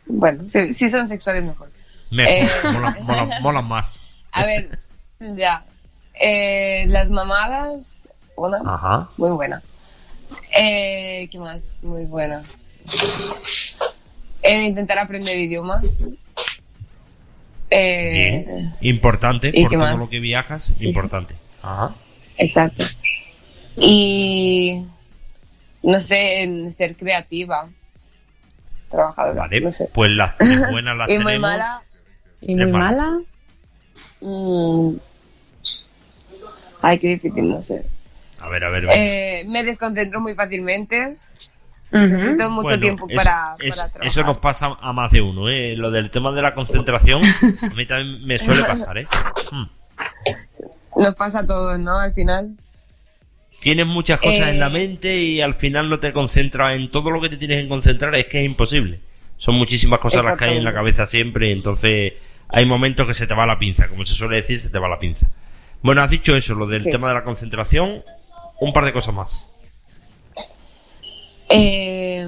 Bueno, 0.05 0.43
si, 0.49 0.73
si 0.73 0.89
son 0.89 1.07
sexuales, 1.09 1.43
mejor. 1.43 1.69
Mejor, 2.13 2.95
Eh. 2.97 3.39
mola, 3.41 3.61
más. 3.61 4.01
A 4.31 4.45
ver, 4.45 4.79
ya. 5.19 5.65
Eh, 6.13 6.85
las 6.87 7.09
mamadas, 7.09 8.07
una 8.35 8.59
Ajá. 8.65 9.09
muy 9.17 9.31
buena. 9.31 9.61
Eh, 10.57 11.27
¿Qué 11.31 11.39
más? 11.39 11.83
Muy 11.83 12.05
buena. 12.05 12.43
Eh, 14.41 14.63
intentar 14.65 14.99
aprender 14.99 15.37
idiomas. 15.39 15.83
Eh, 17.69 18.43
Bien. 18.45 18.75
Importante, 18.81 19.51
¿y 19.53 19.63
por 19.63 19.71
todo 19.71 19.79
más? 19.81 19.97
lo 19.97 20.09
que 20.09 20.19
viajas, 20.19 20.81
importante. 20.81 21.35
Ajá. 21.63 21.95
Exacto. 22.37 22.83
Y 23.77 24.85
no 25.81 25.99
sé, 25.99 26.43
en 26.43 26.73
ser 26.75 26.95
creativa. 26.95 27.69
Trabajadora. 28.91 29.41
Vale, 29.41 29.61
No 29.61 29.71
sé. 29.71 29.89
pues 29.91 30.11
las 30.11 30.35
buenas 30.69 30.95
las 30.97 31.07
Y 31.09 31.13
tenemos. 31.13 31.31
muy 31.31 31.39
mala. 31.39 31.81
Y 32.47 32.55
muy 32.55 32.65
malas. 32.71 33.09
mala. 33.09 33.21
mm, 34.21 34.95
Ay, 36.81 36.99
qué 36.99 37.07
difícil, 37.09 37.49
no 37.49 37.63
sé. 37.63 37.85
A 38.39 38.49
ver, 38.49 38.63
a 38.65 38.69
ver. 38.69 38.85
Eh, 38.93 39.45
me 39.47 39.63
desconcentro 39.63 40.19
muy 40.19 40.33
fácilmente. 40.35 41.17
Necesito 41.91 42.49
mucho 42.49 42.63
Bueno, 42.69 42.81
tiempo 42.81 43.07
para, 43.07 43.55
trabajar. 43.57 43.91
eso 44.01 44.23
nos 44.23 44.37
pasa 44.39 44.77
a 44.81 44.91
más 44.93 45.11
de 45.11 45.21
uno, 45.21 45.47
¿eh? 45.47 45.75
Lo 45.77 45.91
del 45.91 46.09
tema 46.09 46.31
de 46.31 46.41
la 46.41 46.55
concentración, 46.55 47.21
a 47.61 47.75
mí 47.75 47.85
también 47.85 48.25
me 48.25 48.39
suele 48.39 48.63
pasar, 48.63 48.97
¿eh? 48.97 49.07
Hmm. 49.51 49.65
Nos 50.97 51.15
pasa 51.15 51.39
a 51.41 51.45
todos, 51.45 51.77
¿no? 51.79 51.97
Al 51.99 52.11
final. 52.13 52.49
Tienes 53.59 53.85
muchas 53.87 54.19
cosas 54.19 54.49
en 54.49 54.59
la 54.59 54.67
Eh. 54.67 54.71
mente 54.71 55.15
y 55.19 55.39
al 55.39 55.53
final 55.55 55.87
no 55.87 55.99
te 55.99 56.11
concentras 56.11 56.75
en 56.75 56.89
todo 56.91 57.11
lo 57.11 57.21
que 57.21 57.29
te 57.29 57.37
tienes 57.37 57.61
que 57.63 57.69
concentrar, 57.69 58.13
es 58.15 58.25
que 58.25 58.39
es 58.39 58.45
imposible. 58.45 58.99
Son 59.37 59.55
muchísimas 59.55 59.99
cosas 59.99 60.25
las 60.25 60.35
que 60.35 60.45
hay 60.45 60.57
en 60.57 60.63
la 60.65 60.73
cabeza 60.73 61.05
siempre, 61.05 61.51
entonces 61.51 62.13
hay 62.53 62.65
momentos 62.65 63.05
que 63.07 63.13
se 63.13 63.27
te 63.27 63.33
va 63.33 63.45
la 63.45 63.59
pinza, 63.59 63.87
como 63.89 64.05
se 64.05 64.13
suele 64.13 64.37
decir, 64.37 64.59
se 64.61 64.69
te 64.69 64.79
va 64.79 64.87
la 64.87 64.99
pinza. 64.99 65.27
Bueno, 65.81 66.01
has 66.01 66.11
dicho 66.11 66.35
eso, 66.35 66.55
lo 66.55 66.65
del 66.67 66.83
Sí. 66.83 66.91
tema 66.91 67.09
de 67.09 67.15
la 67.15 67.23
concentración, 67.23 68.03
un 68.61 68.71
par 68.73 68.85
de 68.85 68.93
cosas 68.93 69.13
más. 69.13 69.49
Eh, 71.49 72.25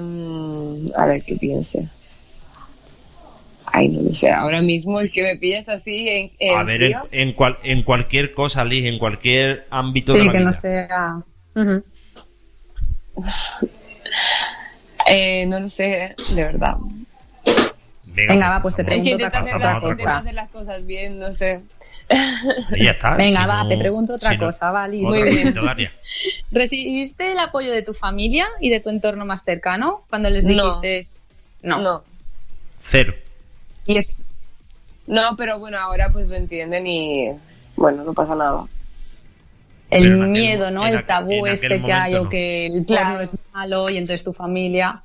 a 0.96 1.06
ver, 1.06 1.22
¿qué 1.24 1.36
piense? 1.36 1.88
Ay, 3.64 3.88
no 3.88 4.00
lo 4.02 4.14
sé. 4.14 4.30
Ahora 4.30 4.62
mismo 4.62 5.00
es 5.00 5.10
que 5.12 5.22
me 5.22 5.36
pillas 5.36 5.68
así 5.68 6.08
en, 6.08 6.32
en 6.38 6.58
A 6.58 6.62
ver, 6.62 6.94
en, 7.10 7.32
cual- 7.32 7.58
en 7.62 7.82
cualquier 7.82 8.32
cosa, 8.34 8.64
Liz, 8.64 8.84
en 8.86 8.98
cualquier 8.98 9.66
ámbito 9.70 10.12
de 10.12 10.20
Sí, 10.20 10.26
la 10.26 10.32
que 10.32 10.38
vida. 10.38 10.46
no 10.46 10.52
sea. 10.52 11.16
Eh, 15.08 15.46
no 15.46 15.60
lo 15.60 15.68
sé, 15.68 16.14
de 16.28 16.34
verdad. 16.44 16.76
Venga, 18.16 18.48
va, 18.50 18.62
pues 18.62 18.74
te 18.76 18.84
pregunto 18.84 19.14
otra 19.26 19.40
cosa, 19.40 19.56
otra 19.56 19.80
cosa. 19.80 20.16
hacer 20.18 20.34
las 20.34 20.48
cosas 20.50 20.86
bien, 20.86 21.18
no 21.18 21.32
sé. 21.34 21.58
Y 22.76 22.84
ya 22.84 22.92
está. 22.92 23.16
Venga, 23.16 23.42
si 23.42 23.48
va, 23.48 23.62
no- 23.64 23.68
te 23.68 23.76
pregunto 23.78 24.14
otra 24.14 24.30
si 24.30 24.38
no- 24.38 24.46
cosa, 24.46 24.70
vale. 24.70 24.98
Muy 25.02 25.22
bien. 25.22 25.54
¿Recibiste 26.52 27.32
el 27.32 27.38
apoyo 27.38 27.72
de 27.72 27.82
tu 27.82 27.94
familia 27.94 28.46
y 28.60 28.70
de 28.70 28.80
tu 28.80 28.90
entorno 28.90 29.24
más 29.26 29.42
cercano 29.44 30.04
cuando 30.08 30.30
les 30.30 30.44
No. 30.44 30.80
dijiste 30.80 31.18
no? 31.62 31.80
No. 31.80 32.04
Cero. 32.76 33.14
Y 33.86 33.96
es 33.98 34.22
No, 35.06 35.36
pero 35.36 35.58
bueno, 35.58 35.78
ahora 35.78 36.10
pues 36.12 36.26
lo 36.28 36.34
entienden 36.36 36.86
y 36.86 37.30
bueno, 37.76 38.04
no 38.04 38.14
pasa 38.14 38.34
nada. 38.34 38.64
El 39.90 40.04
aquel 40.14 40.28
miedo, 40.28 40.70
¿no? 40.72 40.86
El 40.86 41.04
tabú 41.06 41.46
este 41.46 41.80
que 41.82 41.92
hay 41.92 42.14
o 42.14 42.24
no. 42.24 42.28
que 42.30 42.66
el 42.66 42.84
Claro. 42.86 43.18
porno 43.18 43.20
es 43.24 43.30
malo 43.52 43.90
y 43.90 43.96
entonces 43.98 44.24
tu 44.24 44.32
familia. 44.32 45.02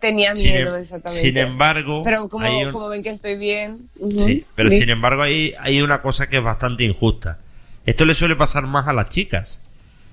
Tenía 0.00 0.36
Sin, 0.36 0.52
miedo, 0.52 0.76
em- 0.76 0.82
exactamente. 0.82 1.20
sin 1.22 1.36
embargo, 1.38 2.02
pero 2.04 2.28
como, 2.28 2.46
un- 2.46 2.72
como 2.72 2.88
ven 2.88 3.02
que 3.02 3.10
estoy 3.10 3.36
bien. 3.36 3.88
Sí, 4.18 4.44
pero 4.54 4.68
sí. 4.70 4.78
sin 4.78 4.90
embargo 4.90 5.22
hay, 5.22 5.54
hay 5.58 5.80
una 5.80 6.02
cosa 6.02 6.28
que 6.28 6.36
es 6.38 6.42
bastante 6.42 6.84
injusta. 6.84 7.38
Esto 7.86 8.04
le 8.04 8.14
suele 8.14 8.36
pasar 8.36 8.66
más 8.66 8.86
a 8.88 8.92
las 8.92 9.08
chicas. 9.08 9.62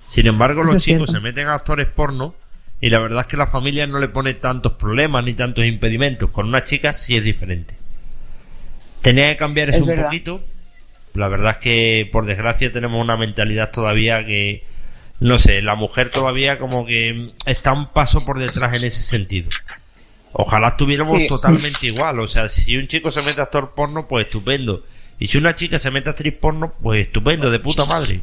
Sin 0.07 0.27
embargo, 0.27 0.63
Eso 0.63 0.73
los 0.73 0.83
chicos 0.83 1.09
cierto. 1.09 1.11
se 1.11 1.19
meten 1.19 1.47
a 1.47 1.55
actores 1.55 1.87
porno 1.87 2.35
y 2.79 2.89
la 2.89 2.99
verdad 2.99 3.21
es 3.21 3.27
que 3.27 3.37
la 3.37 3.47
familia 3.47 3.87
no 3.87 3.99
le 3.99 4.07
pone 4.09 4.35
tantos 4.35 4.73
problemas 4.73 5.23
ni 5.25 5.33
tantos 5.33 5.65
impedimentos. 5.65 6.29
Con 6.29 6.47
una 6.47 6.63
chica 6.63 6.93
sí 6.93 7.17
es 7.17 7.23
diferente. 7.23 7.75
Tenía 9.01 9.29
que 9.31 9.37
cambiar 9.37 9.69
eso 9.69 9.77
Es 9.79 9.81
un 9.83 9.87
verdad. 9.89 10.05
poquito. 10.05 10.41
La 11.13 11.27
verdad 11.27 11.51
es 11.51 11.57
que, 11.57 12.09
por 12.11 12.25
desgracia, 12.25 12.71
tenemos 12.71 13.01
una 13.01 13.17
mentalidad 13.17 13.71
todavía 13.71 14.25
que, 14.25 14.63
no 15.23 15.37
sé, 15.37 15.61
la 15.61 15.75
mujer 15.75 16.09
todavía 16.11 16.59
como 16.59 16.85
que 16.85 17.31
está 17.45 17.73
un 17.73 17.87
paso 17.87 18.23
por 18.25 18.39
detrás 18.39 18.77
en 18.81 18.87
ese 18.87 19.01
sentido. 19.01 19.49
Ojalá 20.33 20.69
estuviéramos 20.69 21.17
Sí. 21.17 21.27
totalmente 21.27 21.87
igual. 21.87 22.19
O 22.19 22.27
sea, 22.27 22.47
si 22.47 22.75
un 22.77 22.87
chico 22.87 23.11
se 23.11 23.21
mete 23.21 23.39
a 23.41 23.45
actor 23.45 23.73
porno, 23.75 24.07
pues 24.07 24.25
estupendo. 24.25 24.83
Y 25.19 25.27
si 25.27 25.37
una 25.37 25.53
chica 25.55 25.77
se 25.79 25.91
mete 25.91 26.09
a 26.09 26.11
actriz 26.13 26.33
porno, 26.39 26.73
pues 26.81 27.05
estupendo, 27.07 27.49
de 27.51 27.59
puta 27.59 27.85
madre. 27.85 28.21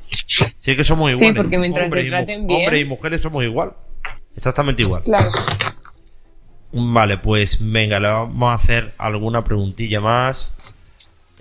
Sí 0.59 0.77
que 0.77 0.85
somos 0.85 1.11
Sí, 1.11 1.17
iguales. 1.17 1.37
porque 1.37 1.59
mientras 1.59 1.85
hombres, 1.85 2.03
te 2.05 2.09
y 2.09 2.11
mu- 2.11 2.17
traten 2.17 2.47
bien. 2.47 2.61
hombres 2.61 2.81
y 2.81 2.85
mujeres 2.85 3.21
somos 3.23 3.45
igual. 3.45 3.73
Exactamente 4.37 4.83
igual. 4.83 5.03
Claro. 5.05 5.29
Vale, 6.73 7.19
pues 7.19 7.59
venga, 7.61 7.99
le 7.99 8.09
vamos 8.09 8.51
a 8.51 8.55
hacer 8.55 8.93
alguna 8.99 9.43
preguntilla 9.43 10.01
más. 10.01 10.57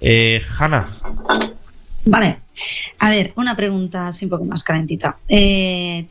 Eh, 0.02 0.42
Hanna, 0.58 0.96
Vale. 2.10 2.40
A 3.00 3.10
ver, 3.10 3.34
una 3.36 3.56
pregunta 3.56 4.08
así 4.08 4.26
un 4.26 4.32
poco 4.32 4.46
más 4.46 4.64
calentita. 4.64 5.18
Eh, 5.28 6.06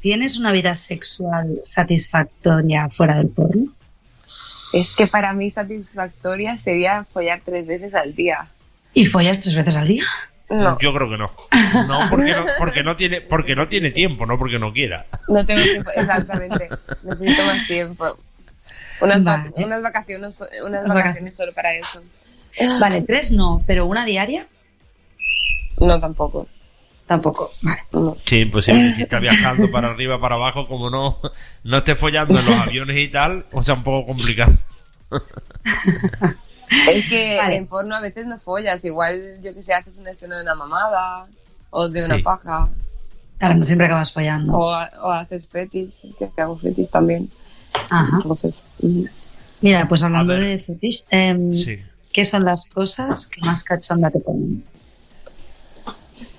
¿Tienes 0.00 0.36
una 0.38 0.52
vida 0.52 0.74
sexual 0.74 1.60
satisfactoria 1.64 2.88
fuera 2.90 3.16
del 3.16 3.28
porno? 3.28 3.72
Es 4.72 4.94
que 4.96 5.06
para 5.06 5.32
mí 5.32 5.50
satisfactoria 5.50 6.58
sería 6.58 7.04
follar 7.04 7.40
tres 7.44 7.66
veces 7.66 7.94
al 7.94 8.14
día. 8.14 8.46
¿Y 8.94 9.06
follas 9.06 9.40
tres 9.40 9.54
veces 9.54 9.76
al 9.76 9.88
día? 9.88 10.04
No, 10.48 10.78
yo 10.78 10.92
creo 10.94 11.10
que 11.10 11.18
no. 11.18 11.30
No, 11.88 12.08
porque 12.10 12.32
no, 12.32 12.44
porque 12.58 12.82
no 12.84 12.96
tiene, 12.96 13.20
porque 13.20 13.56
no 13.56 13.68
tiene 13.68 13.90
tiempo, 13.90 14.26
no 14.26 14.38
porque 14.38 14.58
no 14.58 14.72
quiera. 14.72 15.06
no 15.28 15.44
tengo 15.44 15.62
tiempo. 15.62 15.90
Exactamente. 15.94 16.68
Necesito 17.02 17.46
más 17.46 17.66
tiempo. 17.66 18.16
Unas, 19.00 19.26
va- 19.26 19.50
unas 19.56 19.82
vacaciones, 19.82 20.42
Unas 20.64 20.84
vacaciones 20.92 21.36
solo 21.36 21.52
para 21.54 21.74
eso. 21.74 22.00
Vale, 22.80 23.02
tres 23.02 23.32
no, 23.32 23.62
pero 23.66 23.86
una 23.86 24.04
diaria 24.04 24.46
No, 25.78 26.00
tampoco. 26.00 26.46
tampoco. 27.06 27.50
Vale. 27.62 27.80
No. 27.92 28.16
Sí, 28.24 28.38
imposible. 28.40 28.92
Si 28.92 29.02
está 29.02 29.18
viajando 29.18 29.70
para 29.70 29.90
arriba, 29.90 30.20
para 30.20 30.34
abajo, 30.36 30.66
como 30.66 30.90
no, 30.90 31.20
no 31.64 31.76
esté 31.78 31.94
follando 31.94 32.38
en 32.38 32.44
los 32.46 32.54
aviones 32.60 32.96
y 32.96 33.08
tal, 33.08 33.44
o 33.52 33.62
sea, 33.62 33.74
un 33.74 33.82
poco 33.82 34.06
complicado. 34.06 34.52
Es 36.88 37.06
que 37.08 37.36
Vale. 37.36 37.56
en 37.56 37.66
porno 37.68 37.94
a 37.94 38.00
veces 38.00 38.26
no 38.26 38.38
follas. 38.38 38.84
Igual, 38.84 39.38
yo 39.40 39.54
que 39.54 39.62
sé, 39.62 39.72
haces 39.72 39.98
una 39.98 40.10
escena 40.10 40.36
de 40.36 40.42
una 40.42 40.54
mamada 40.56 41.26
o 41.70 41.88
de 41.88 42.00
Sí. 42.00 42.10
una 42.10 42.22
paja. 42.24 42.68
Claro, 43.38 43.54
no 43.54 43.62
siempre 43.62 43.86
acabas 43.86 44.12
follando. 44.12 44.52
O, 44.58 44.70
o 44.72 45.10
haces 45.12 45.48
fetish, 45.48 46.00
que 46.18 46.28
hago 46.42 46.58
fetish 46.58 46.90
también. 46.90 47.30
Ajá. 47.88 48.16
Entonces. 48.20 48.54
Mira, 49.60 49.86
pues 49.88 50.02
hablando 50.02 50.32
de 50.34 50.58
fetish, 50.58 51.04
em, 51.10 51.52
Sí. 51.52 51.78
¿qué 52.12 52.24
son 52.24 52.44
las 52.44 52.66
cosas 52.66 53.28
que 53.28 53.40
más 53.42 53.62
cachonda 53.62 54.10
te 54.10 54.18
ponen? 54.18 54.64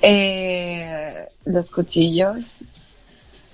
Eh, 0.02 1.28
los 1.46 1.72
cuchillos. 1.72 2.60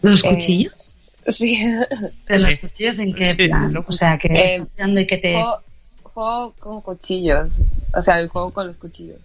¿Los 0.02 0.24
Eh, 0.24 0.30
cuchillos? 0.30 0.94
Sí. 1.28 1.64
¿Pero 2.26 2.40
sí. 2.40 2.46
los 2.48 2.60
cuchillos 2.60 3.00
en 3.00 3.14
qué 3.14 3.34
Sí, 3.34 3.48
plan? 3.48 3.76
O 3.78 3.92
sea, 3.92 4.18
que 4.18 4.28
Eh, 4.28 4.66
y 4.78 5.08
que 5.08 5.18
te... 5.18 5.34
Juego, 5.34 5.62
juego 6.04 6.54
con 6.60 6.82
cuchillos. 6.82 7.62
O 7.94 8.02
sea, 8.02 8.20
el 8.20 8.28
juego 8.28 8.52
con 8.52 8.68
los 8.68 8.78
cuchillos. 8.78 9.20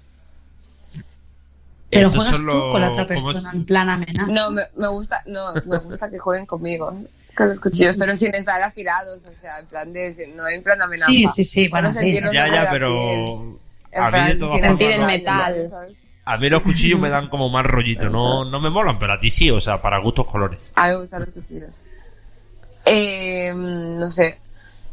Pero 1.90 2.10
juegas 2.12 2.36
tú 2.36 2.46
con 2.46 2.80
la 2.80 2.90
otra 2.90 3.06
persona 3.06 3.50
en 3.52 3.64
plan 3.64 3.88
amenaza. 3.88 4.30
No, 4.30 4.50
me, 4.50 4.62
me 4.76 4.88
gusta, 4.88 5.22
no, 5.26 5.54
me 5.64 5.78
gusta 5.78 6.10
que 6.10 6.18
jueguen 6.18 6.44
conmigo 6.44 6.92
con 7.34 7.48
los 7.48 7.60
cuchillos, 7.60 7.96
pero 7.96 8.16
sin 8.16 8.34
estar 8.34 8.60
afilados, 8.62 9.20
o 9.24 9.40
sea, 9.40 9.60
en 9.60 9.66
plan 9.66 9.92
de, 9.92 10.32
no 10.36 10.48
en 10.48 10.62
plan 10.62 10.82
amenaza. 10.82 11.06
Sí, 11.10 11.24
sí, 11.28 11.44
sí, 11.44 11.68
bueno, 11.68 11.94
sí. 11.94 12.12
Ya, 12.32 12.48
ya, 12.48 12.68
pero 12.70 12.88
piel, 12.88 13.58
en 13.92 14.02
a 14.02 14.10
mí 14.10 14.18
de 14.28 14.34
plan, 14.36 14.50
sin 14.50 14.62
Sentir 14.62 14.90
el 14.90 15.06
metal. 15.06 15.68
¿sabes? 15.70 15.92
A 16.32 16.38
mí 16.38 16.48
los 16.50 16.62
cuchillos 16.62 17.00
me 17.00 17.08
dan 17.10 17.28
como 17.28 17.48
más 17.50 17.64
rollito, 17.66 18.10
no, 18.10 18.44
no 18.44 18.60
me 18.60 18.70
molan, 18.70 18.98
pero 18.98 19.14
a 19.14 19.20
ti 19.20 19.30
sí, 19.30 19.50
o 19.50 19.60
sea, 19.60 19.80
para 19.82 19.98
gustos 19.98 20.26
colores. 20.26 20.74
A 20.74 20.86
mí 20.88 20.92
me 20.94 21.00
gustan 21.00 21.20
los 21.20 21.30
cuchillos. 21.30 21.74
Eh, 22.84 23.52
no 23.54 24.10
sé, 24.10 24.38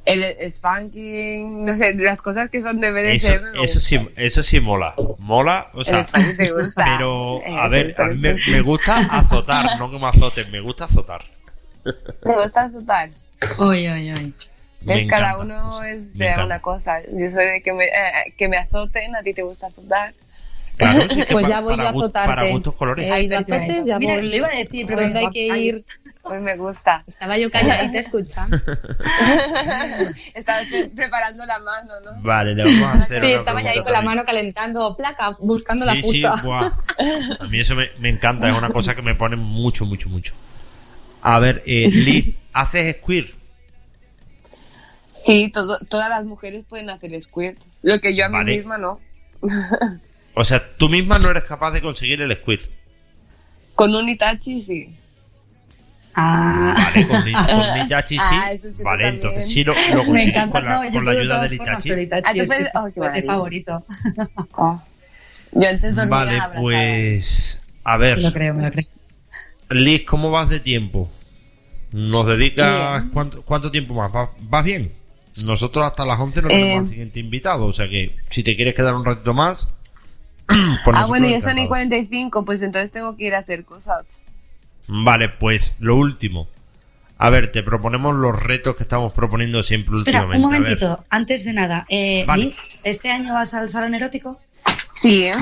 el, 0.05 0.23
spanking, 0.53 1.65
no 1.65 1.73
sé, 1.75 1.95
las 1.95 2.21
cosas 2.21 2.49
que 2.49 2.61
son 2.61 2.79
de 2.81 2.89
Eso, 3.15 3.39
BDSM. 3.39 3.51
me 3.53 3.63
eso 3.63 3.79
sí, 3.79 3.97
eso 4.15 4.43
sí 4.43 4.59
mola, 4.59 5.01
mola, 5.17 5.69
o 5.73 5.83
sea, 5.83 6.09
te 6.37 6.51
gusta. 6.51 6.83
pero 6.97 7.45
Eh, 7.45 7.55
a 7.55 7.67
ver, 7.67 7.95
a 7.97 8.07
mí 8.09 8.17
me, 8.19 8.33
gusta. 8.33 8.51
me 8.51 8.61
gusta 8.61 8.97
azotar, 9.09 9.71
no 9.77 9.89
que 9.91 9.99
me 9.99 10.07
azoten, 10.07 10.51
me 10.51 10.59
gusta 10.61 10.85
azotar. 10.85 11.21
¿Te 12.23 12.33
gusta 12.35 12.63
azotar? 12.63 13.09
Uy, 13.59 13.87
uy, 13.89 14.13
uy. 14.13 14.33
Me 14.81 15.01
Es 15.01 15.05
cada 15.07 15.35
encanta, 15.35 15.37
uno 15.37 15.83
es 15.83 16.13
de 16.17 16.37
una 16.43 16.59
cosa. 16.61 17.01
Yo 17.03 17.29
soy 17.31 17.45
de 17.47 17.61
que 17.61 17.73
me, 17.73 17.85
eh, 17.85 18.33
que 18.37 18.47
me 18.47 18.57
azoten, 18.57 19.15
a 19.15 19.23
ti 19.23 19.33
te 19.33 19.43
gusta 19.43 19.67
azotar. 19.67 20.13
Claro, 20.77 21.09
sí 21.09 21.23
que 21.23 21.33
Pues 21.33 21.47
ya 21.47 21.61
voy 21.61 21.75
para, 21.77 21.91
yo 21.91 21.97
a 21.97 22.01
azotarte. 22.01 22.27
para 22.35 22.49
gustos 22.49 22.75
colores. 22.75 23.05
He 23.11 23.21
ido 23.23 23.37
a 23.37 23.39
azotes, 23.41 23.85
ya 23.85 23.99
Mira, 23.99 24.15
voy. 24.15 24.27
le 24.29 24.37
iba 24.37 24.47
a 24.47 24.55
decir, 24.55 24.85
pero 24.85 24.99
¿Dónde 25.01 25.19
hay 25.19 25.25
estaba- 25.25 25.31
que 25.33 25.57
ir? 25.57 25.85
Pues 26.23 26.41
me 26.41 26.57
gusta. 26.57 27.03
Estaba 27.05 27.37
yo 27.37 27.51
calladita 27.51 27.99
escuchando. 27.99 28.57
Estaba 30.33 30.59
pre- 30.67 30.87
preparando 30.87 31.45
la 31.45 31.59
mano, 31.59 31.93
¿no? 32.03 32.21
Vale, 32.23 32.55
le 32.55 32.63
vamos 32.63 32.81
a 32.81 33.03
hacer 33.03 33.21
Sí, 33.21 33.27
una 33.27 33.35
estaba 33.37 33.61
ya 33.61 33.69
ahí 33.71 33.83
con 33.83 33.91
la 33.91 34.01
mano 34.01 34.25
calentando 34.25 34.95
placa, 34.97 35.37
buscando 35.39 35.85
la 35.85 35.93
sí, 35.95 36.23
buah. 36.43 36.71
A 37.39 37.45
mí 37.47 37.59
eso 37.59 37.75
me, 37.75 37.89
me 37.99 38.09
encanta, 38.09 38.49
es 38.49 38.57
una 38.57 38.69
cosa 38.71 38.95
que 38.95 39.03
me 39.03 39.13
pone 39.13 39.35
mucho, 39.35 39.85
mucho, 39.85 40.09
mucho. 40.09 40.33
A 41.21 41.37
ver, 41.39 41.61
eh, 41.67 41.89
Liz, 41.91 42.35
¿haces 42.53 42.95
squirt? 43.01 43.29
Sí, 45.13 45.49
todo, 45.53 45.77
todas 45.89 46.09
las 46.09 46.25
mujeres 46.25 46.65
pueden 46.67 46.89
hacer 46.89 47.21
squirt. 47.21 47.57
Lo 47.83 47.99
que 47.99 48.15
yo 48.15 48.25
a 48.25 48.29
Vale. 48.29 48.51
mí 48.51 48.57
misma 48.57 48.77
no. 48.79 48.99
O 50.35 50.43
sea, 50.43 50.61
tú 50.77 50.89
misma 50.89 51.17
no 51.19 51.29
eres 51.31 51.43
capaz 51.45 51.71
de 51.71 51.81
conseguir 51.81 52.21
el 52.21 52.35
squirt. 52.37 52.63
Con 53.73 53.95
un 53.95 54.07
Itachi 54.09 54.61
sí. 54.61 54.95
Ah, 56.17 56.73
Vale, 56.77 57.07
con, 57.07 57.21
con 57.23 57.81
Itachi 57.85 58.15
sí. 58.17 58.21
Ah, 58.23 58.51
eso 58.53 58.67
tú 58.77 58.83
vale, 58.83 59.07
entonces 59.09 59.49
sí 59.51 59.63
lo, 59.65 59.73
lo 59.73 59.79
me 59.89 60.05
consigues 60.05 60.27
encanta. 60.29 60.51
con 60.51 60.65
la, 60.65 60.75
no, 60.75 60.85
yo 60.85 60.91
con 60.93 61.05
la 61.05 61.11
ayuda 61.11 61.41
del 61.41 61.53
Itachi. 61.53 61.91
Ah, 61.91 62.33
tú 62.33 62.41
es, 62.41 62.47
puedes- 62.49 62.67
que 62.93 62.99
oh, 62.99 63.11
qué 63.11 63.19
es 63.19 63.25
favorito. 63.25 63.85
Oh. 64.57 64.81
Yo 65.51 65.69
antes 65.69 65.95
dormía 65.95 66.05
Vale, 66.17 66.31
abrazada. 66.31 66.61
pues. 66.61 67.65
A 67.83 67.97
Me 67.97 68.15
lo 68.15 68.21
ver, 68.21 68.33
creo, 68.33 68.53
me 68.53 68.63
lo 68.63 68.71
creo. 68.71 68.85
Liz, 69.69 70.03
¿cómo 70.05 70.31
vas 70.31 70.49
de 70.49 70.59
tiempo? 70.59 71.09
¿Nos 71.91 72.27
dedicas 72.27 73.03
cuánto, 73.13 73.41
cuánto 73.43 73.71
tiempo 73.71 73.93
más? 73.93 74.11
¿Vas, 74.11 74.29
vas 74.41 74.63
bien? 74.65 74.91
Nosotros 75.45 75.85
hasta 75.85 76.05
las 76.05 76.19
11 76.19 76.41
nos 76.41 76.49
tenemos 76.49 76.73
Eh. 76.75 76.77
al 76.79 76.87
siguiente 76.87 77.19
invitado, 77.19 77.65
o 77.65 77.73
sea 77.73 77.89
que 77.89 78.15
si 78.29 78.41
te 78.43 78.55
quieres 78.55 78.73
quedar 78.73 78.95
un 78.95 79.03
ratito 79.05 79.33
más. 79.33 79.69
Ah, 80.93 81.05
bueno, 81.07 81.27
ya 81.27 81.41
son 81.41 81.57
y 81.57 81.61
encantados. 81.63 81.67
45, 81.69 82.45
pues 82.45 82.61
entonces 82.61 82.91
tengo 82.91 83.15
que 83.17 83.25
ir 83.25 83.35
a 83.35 83.39
hacer 83.39 83.65
cosas. 83.65 84.21
Vale, 84.87 85.29
pues 85.29 85.75
lo 85.79 85.95
último. 85.95 86.47
A 87.17 87.29
ver, 87.29 87.51
te 87.51 87.63
proponemos 87.63 88.13
los 88.15 88.37
retos 88.41 88.75
que 88.75 88.83
estamos 88.83 89.13
proponiendo 89.13 89.63
siempre 89.63 89.95
Espera, 89.95 90.25
un 90.25 90.31
últimamente. 90.31 90.75
Ver. 90.75 90.81
momentito, 90.89 91.05
antes 91.09 91.45
de 91.45 91.53
nada. 91.53 91.85
Eh, 91.89 92.23
Vale. 92.27 92.43
Liz, 92.43 92.59
¿este 92.83 93.09
año 93.09 93.33
vas 93.33 93.53
al 93.53 93.69
salón 93.69 93.95
erótico? 93.95 94.39
Sí, 94.93 95.25
¿eh? 95.25 95.33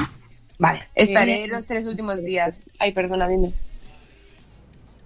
Vale. 0.60 0.88
Estaré 0.96 1.44
Eh, 1.44 1.48
los 1.48 1.66
tres 1.66 1.86
últimos 1.88 2.24
días. 2.24 2.60
Ay, 2.80 2.94
perdona, 2.94 3.28
dime. 3.28 3.52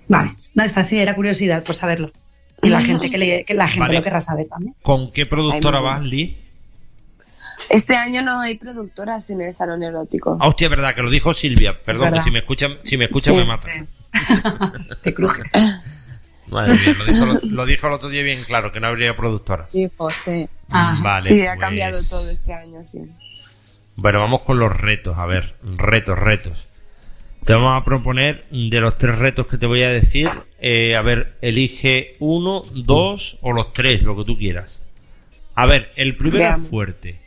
Vale, 0.09 0.35
no, 0.53 0.63
está 0.63 0.81
así, 0.81 0.97
era 0.99 1.15
curiosidad, 1.15 1.63
pues 1.65 1.77
saberlo. 1.79 2.11
Y 2.61 2.69
la 2.69 2.81
gente 2.81 3.09
que, 3.09 3.17
le- 3.17 3.43
que 3.45 3.53
la 3.53 3.67
gente 3.67 3.81
Vale. 3.87 3.97
lo 3.99 4.03
querrá 4.03 4.19
saber 4.19 4.47
también. 4.47 4.73
¿Con 4.81 5.11
qué 5.11 5.25
productora 5.25 5.77
Ay, 5.79 5.83
vas, 5.83 6.03
Liz? 6.03 6.35
Este 7.69 7.95
año 7.95 8.21
no 8.21 8.39
hay 8.41 8.57
productoras 8.57 9.29
en 9.29 9.41
el 9.41 9.53
salón 9.53 9.83
erótico. 9.83 10.37
Ah, 10.39 10.47
hostia, 10.47 10.65
es 10.65 10.71
verdad, 10.71 10.95
que 10.95 11.01
lo 11.03 11.09
dijo 11.09 11.33
Silvia. 11.33 11.77
Perdón, 11.83 12.13
que 12.13 12.21
si 12.21 12.31
me 12.31 12.39
escuchan, 12.39 12.77
si 12.83 12.97
me 12.97 13.05
escuchan 13.05 13.33
Sí. 13.35 13.39
me 13.39 13.45
mata. 13.45 13.67
Te 15.03 15.13
cruje. 15.13 15.43
Madre 16.47 16.75
mía, 16.75 16.95
lo 16.97 17.05
dijo, 17.05 17.25
lo, 17.25 17.39
lo 17.43 17.65
dijo 17.65 17.87
el 17.87 17.93
otro 17.93 18.07
día 18.09 18.23
bien 18.23 18.43
claro, 18.45 18.71
que 18.71 18.79
no 18.79 18.87
habría 18.87 19.15
productoras. 19.15 19.69
Sí, 19.71 19.89
José. 19.97 20.49
Ah, 20.71 20.97
Vale, 21.03 21.21
sí, 21.21 21.41
ha 21.45 21.51
pues- 21.55 21.59
cambiado 21.59 21.99
todo 22.09 22.29
este 22.29 22.53
año, 22.53 22.85
sí. 22.85 23.01
Bueno, 23.97 24.19
vamos 24.19 24.41
con 24.43 24.57
los 24.59 24.75
retos. 24.75 25.17
A 25.17 25.25
ver, 25.25 25.55
retos, 25.75 26.17
retos. 26.17 26.69
Te 27.43 27.53
vamos 27.53 27.81
a 27.81 27.83
proponer 27.83 28.45
de 28.49 28.79
los 28.79 28.97
tres 28.97 29.17
retos 29.19 29.47
que 29.47 29.57
te 29.57 29.65
voy 29.65 29.83
a 29.83 29.89
decir. 29.89 30.29
eh, 30.59 30.95
a 30.95 31.01
ver, 31.01 31.33
elige 31.41 32.15
uno, 32.19 32.63
dos 32.73 33.39
o 33.41 33.51
los 33.53 33.73
tres, 33.73 34.01
lo 34.03 34.15
que 34.15 34.23
tú 34.23 34.37
quieras. 34.37 34.83
A 35.55 35.65
ver, 35.65 35.91
el 35.95 36.15
primero 36.15 36.55
es 36.57 36.67
fuerte. 36.69 37.19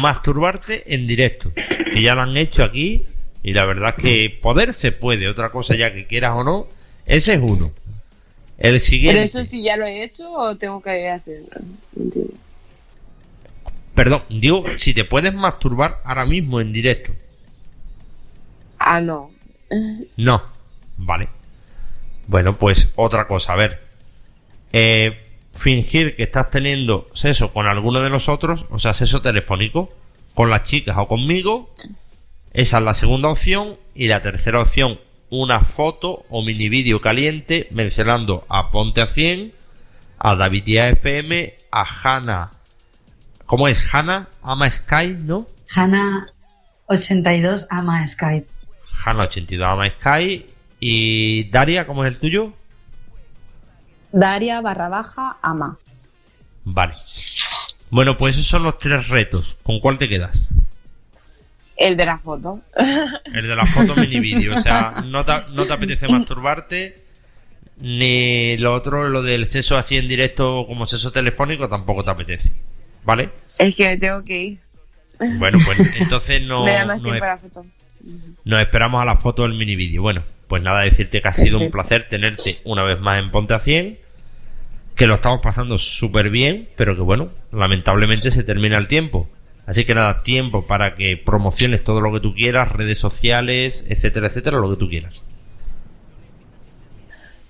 Masturbarte 0.00 0.94
en 0.94 1.06
directo. 1.06 1.52
Que 1.54 2.02
ya 2.02 2.14
lo 2.14 2.22
han 2.22 2.36
hecho 2.36 2.62
aquí. 2.62 3.06
Y 3.42 3.54
la 3.54 3.64
verdad 3.64 3.94
es 3.96 4.02
que 4.02 4.38
poder 4.42 4.74
se 4.74 4.92
puede. 4.92 5.28
Otra 5.28 5.50
cosa 5.50 5.74
ya 5.74 5.92
que 5.92 6.06
quieras 6.06 6.32
o 6.34 6.44
no. 6.44 6.66
Ese 7.06 7.34
es 7.34 7.40
uno. 7.40 7.72
El 8.58 8.80
siguiente. 8.80 9.14
Pero 9.14 9.24
eso 9.24 9.44
sí 9.44 9.62
ya 9.62 9.76
lo 9.76 9.86
he 9.86 10.02
hecho 10.02 10.30
o 10.30 10.56
tengo 10.56 10.82
que 10.82 11.08
hacerlo. 11.08 11.48
Entiendo. 11.96 12.34
Perdón, 13.94 14.22
digo, 14.28 14.64
si 14.76 14.94
te 14.94 15.04
puedes 15.04 15.34
masturbar 15.34 16.00
ahora 16.04 16.24
mismo 16.24 16.60
en 16.60 16.72
directo. 16.72 17.12
Ah, 18.78 19.00
no. 19.00 19.30
No. 20.16 20.42
Vale. 20.98 21.28
Bueno, 22.26 22.54
pues 22.54 22.92
otra 22.96 23.26
cosa, 23.26 23.54
a 23.54 23.56
ver. 23.56 23.80
Eh, 24.72 25.27
fingir 25.58 26.14
que 26.14 26.22
estás 26.22 26.50
teniendo 26.50 27.08
sexo 27.12 27.52
con 27.52 27.66
alguno 27.66 28.00
de 28.00 28.10
nosotros, 28.10 28.66
o 28.70 28.78
sea, 28.78 28.94
sexo 28.94 29.20
telefónico, 29.22 29.92
con 30.34 30.50
las 30.50 30.62
chicas 30.62 30.96
o 30.96 31.08
conmigo. 31.08 31.74
Esa 32.52 32.78
es 32.78 32.84
la 32.84 32.94
segunda 32.94 33.28
opción. 33.28 33.76
Y 33.94 34.06
la 34.06 34.22
tercera 34.22 34.60
opción, 34.60 35.00
una 35.30 35.60
foto 35.60 36.24
o 36.30 36.42
mini 36.42 36.68
vídeo 36.68 37.00
caliente 37.00 37.66
mencionando 37.72 38.46
a 38.48 38.70
Ponte 38.70 39.02
a 39.02 39.06
100, 39.06 39.52
a 40.18 40.36
Davidía 40.36 40.88
FM, 40.90 41.54
a 41.72 41.84
Hanna. 41.84 42.52
¿Cómo 43.44 43.66
es? 43.66 43.92
Hanna 43.92 44.28
ama 44.42 44.70
Sky, 44.70 45.16
¿no? 45.18 45.48
Hanna82 45.74 47.66
ama 47.70 48.06
Skype. 48.06 48.46
Hanna82 49.04 49.64
ama 49.64 49.90
Sky. 49.90 50.46
Y 50.78 51.50
Daria, 51.50 51.84
¿cómo 51.86 52.04
es 52.04 52.14
el 52.14 52.20
tuyo? 52.20 52.52
Daria 54.12 54.60
barra 54.60 54.88
baja 54.88 55.36
ama. 55.42 55.78
Vale. 56.64 56.94
Bueno, 57.90 58.16
pues 58.16 58.36
esos 58.36 58.46
son 58.46 58.62
los 58.64 58.78
tres 58.78 59.08
retos. 59.08 59.58
¿Con 59.62 59.80
cuál 59.80 59.98
te 59.98 60.08
quedas? 60.08 60.48
El 61.76 61.96
de 61.96 62.06
la 62.06 62.18
foto. 62.18 62.60
El 63.34 63.46
de 63.48 63.56
la 63.56 63.66
foto 63.66 63.94
mini 63.96 64.20
vídeo. 64.20 64.54
O 64.54 64.60
sea, 64.60 65.02
no 65.06 65.24
te, 65.24 65.32
no 65.52 65.66
te 65.66 65.72
apetece 65.72 66.08
masturbarte. 66.08 67.04
Ni 67.80 68.56
lo 68.56 68.74
otro, 68.74 69.08
lo 69.08 69.22
del 69.22 69.46
sexo 69.46 69.76
así 69.78 69.96
en 69.96 70.08
directo 70.08 70.64
como 70.66 70.84
sexo 70.86 71.12
telefónico, 71.12 71.68
tampoco 71.68 72.04
te 72.04 72.10
apetece. 72.10 72.50
¿Vale? 73.04 73.30
Es 73.58 73.76
que 73.76 73.84
me 73.84 73.96
tengo 73.96 74.24
que 74.24 74.42
ir. 74.44 74.58
Bueno, 75.38 75.58
pues 75.64 75.78
entonces 76.00 76.42
no, 76.42 76.64
me 76.66 76.72
da 76.72 76.84
más 76.84 77.00
no 77.00 77.10
tiempo 77.10 77.24
es- 77.24 77.30
la 77.30 77.38
foto. 77.38 77.62
Nos 78.44 78.60
esperamos 78.60 79.02
a 79.02 79.04
la 79.04 79.16
foto 79.16 79.42
del 79.42 79.54
mini 79.54 79.76
vídeo. 79.76 80.02
Bueno, 80.02 80.24
pues 80.46 80.62
nada, 80.62 80.80
decirte 80.80 81.20
que 81.20 81.28
ha 81.28 81.32
sido 81.32 81.58
un 81.58 81.70
placer 81.70 82.04
tenerte 82.04 82.56
una 82.64 82.82
vez 82.82 83.00
más 83.00 83.18
en 83.18 83.30
Ponte 83.30 83.54
a 83.54 83.58
100. 83.58 83.98
Que 84.94 85.06
lo 85.06 85.14
estamos 85.14 85.40
pasando 85.40 85.78
súper 85.78 86.30
bien, 86.30 86.68
pero 86.76 86.96
que 86.96 87.02
bueno, 87.02 87.30
lamentablemente 87.52 88.30
se 88.30 88.42
termina 88.42 88.78
el 88.78 88.88
tiempo. 88.88 89.28
Así 89.66 89.84
que 89.84 89.94
nada, 89.94 90.16
tiempo 90.16 90.66
para 90.66 90.94
que 90.94 91.16
promociones 91.16 91.84
todo 91.84 92.00
lo 92.00 92.12
que 92.12 92.20
tú 92.20 92.34
quieras, 92.34 92.72
redes 92.72 92.98
sociales, 92.98 93.84
etcétera, 93.88 94.26
etcétera, 94.26 94.58
lo 94.58 94.70
que 94.70 94.76
tú 94.76 94.88
quieras. 94.88 95.22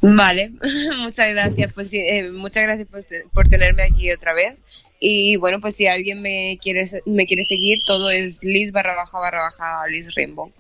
Vale, 0.01 0.53
muchas 0.99 1.31
gracias. 1.31 1.73
Pues 1.73 1.93
eh, 1.95 2.31
muchas 2.33 2.65
gracias 2.65 2.89
por, 2.89 3.01
por 3.33 3.49
tenerme 3.49 3.85
aquí 3.85 4.11
otra 4.11 4.35
vez. 4.35 4.57
Y 5.01 5.37
bueno, 5.37 5.61
pues 5.61 5.77
si 5.77 5.87
alguien 5.87 6.21
me 6.23 6.59
quiere 6.61 6.85
me 7.07 7.27
quiere 7.27 7.45
seguir, 7.45 7.83
todo 7.85 8.11
es 8.11 8.43
Liz 8.43 8.73
barra 8.73 8.95
baja 8.97 9.19
barra 9.19 9.43
baja 9.43 9.87
Liz 9.89 10.13
Rainbow. 10.17 10.53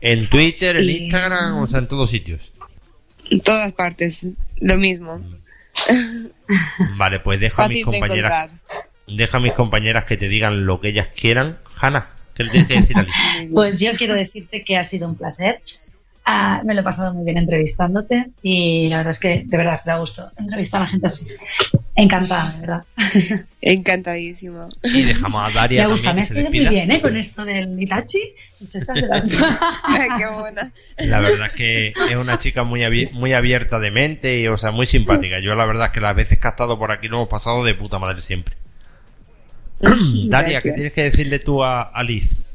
En 0.00 0.28
Twitter, 0.28 0.76
en 0.76 0.84
Y- 0.84 0.96
Instagram, 1.04 1.58
o 1.62 1.66
sea, 1.66 1.78
en 1.80 1.88
todos 1.88 2.10
sitios. 2.10 2.52
En 3.30 3.40
todas 3.40 3.72
partes, 3.72 4.26
lo 4.60 4.76
mismo. 4.76 5.24
Vale, 6.96 7.20
pues 7.20 7.40
deja 7.40 7.64
a 7.64 7.68
mis 7.68 7.84
compañeras, 7.84 8.50
deja 9.06 9.38
a 9.38 9.40
mis 9.40 9.52
compañeras 9.52 10.04
que 10.04 10.16
te 10.16 10.28
digan 10.28 10.66
lo 10.66 10.80
que 10.80 10.88
ellas 10.88 11.08
quieran. 11.08 11.58
Hanna, 11.80 12.10
¿qué 12.34 12.44
le 12.44 12.50
tienes 12.50 12.68
que 12.68 12.80
decir 12.80 12.98
a 12.98 13.02
Liz? 13.02 13.14
Pues 13.52 13.80
yo 13.80 13.92
quiero 13.96 14.14
decirte 14.14 14.64
que 14.64 14.76
ha 14.76 14.84
sido 14.84 15.08
un 15.08 15.16
placer. 15.16 15.60
Ah, 16.28 16.60
me 16.64 16.74
lo 16.74 16.80
he 16.80 16.82
pasado 16.82 17.14
muy 17.14 17.24
bien 17.24 17.38
entrevistándote 17.38 18.30
y 18.42 18.88
la 18.88 18.96
verdad 18.96 19.12
es 19.12 19.20
que 19.20 19.44
de 19.46 19.56
verdad 19.56 19.80
da 19.86 19.98
gusto 19.98 20.28
entrevistar 20.36 20.80
a 20.80 20.84
la 20.84 20.90
gente 20.90 21.06
así. 21.06 21.26
Encantada, 21.94 22.50
de 22.52 22.60
verdad. 22.60 22.84
Encantadísimo. 23.60 24.68
Y 24.82 25.02
dejamos 25.02 25.48
a 25.48 25.52
Daria 25.54 25.82
Me 25.82 25.88
gusta, 25.92 26.08
también 26.08 26.16
me 26.16 26.22
has 26.22 26.28
se 26.28 26.34
quedado 26.34 26.50
muy 26.50 26.68
bien 26.68 26.90
¿eh? 26.90 27.00
con 27.00 27.16
esto 27.16 27.44
del 27.44 27.80
Itachi. 27.80 28.32
Muchas 28.58 28.82
estas 28.82 28.96
de 28.96 29.06
las- 29.06 29.24
Qué 30.18 30.26
buena. 30.36 30.72
La 30.98 31.20
verdad 31.20 31.46
es 31.46 31.52
que 31.52 31.92
es 32.10 32.16
una 32.16 32.38
chica 32.38 32.64
muy, 32.64 33.08
muy 33.12 33.32
abierta 33.32 33.78
de 33.78 33.92
mente 33.92 34.40
y, 34.40 34.48
o 34.48 34.56
sea, 34.58 34.72
muy 34.72 34.86
simpática. 34.86 35.38
Yo 35.38 35.54
la 35.54 35.64
verdad 35.64 35.86
es 35.86 35.92
que 35.92 36.00
las 36.00 36.16
veces 36.16 36.38
que 36.40 36.46
ha 36.48 36.50
estado 36.50 36.76
por 36.76 36.90
aquí 36.90 37.06
lo 37.06 37.18
hemos 37.18 37.28
pasado 37.28 37.62
de 37.62 37.74
puta 37.76 38.00
madre 38.00 38.20
siempre. 38.20 38.56
Daria, 40.26 40.60
¿qué 40.60 40.72
tienes 40.72 40.92
que 40.92 41.04
decirle 41.04 41.38
tú 41.38 41.62
a, 41.62 41.82
a 41.82 42.02
Liz? 42.02 42.52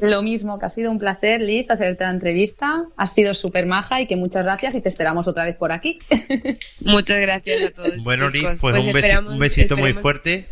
Lo 0.00 0.22
mismo, 0.22 0.58
que 0.58 0.66
ha 0.66 0.68
sido 0.68 0.90
un 0.90 0.98
placer, 0.98 1.40
Liz, 1.40 1.70
hacerte 1.70 2.04
la 2.04 2.10
entrevista. 2.10 2.84
Has 2.96 3.14
sido 3.14 3.32
súper 3.34 3.64
maja 3.66 4.00
y 4.00 4.06
que 4.06 4.16
muchas 4.16 4.44
gracias 4.44 4.74
y 4.74 4.80
te 4.82 4.88
esperamos 4.88 5.26
otra 5.26 5.44
vez 5.44 5.56
por 5.56 5.72
aquí. 5.72 5.98
Muchas 6.80 7.18
gracias 7.18 7.70
a 7.70 7.70
todos. 7.74 7.96
Bueno, 8.02 8.28
Liz, 8.28 8.42
chicos. 8.42 8.58
pues, 8.60 8.78
un, 8.78 8.86
besi- 8.92 8.96
esperamos- 8.98 9.32
un 9.32 9.38
besito 9.38 9.76
muy 9.76 9.92
fuerte. 9.94 10.46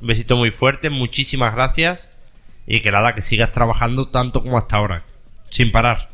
Un 0.00 0.06
besito 0.06 0.36
muy 0.36 0.50
fuerte. 0.52 0.90
Muchísimas 0.90 1.54
gracias. 1.54 2.10
Y 2.66 2.80
que 2.80 2.90
nada, 2.92 3.14
que 3.14 3.22
sigas 3.22 3.50
trabajando 3.52 4.08
tanto 4.08 4.42
como 4.42 4.56
hasta 4.58 4.76
ahora. 4.76 5.02
Sin 5.50 5.72
parar. 5.72 6.08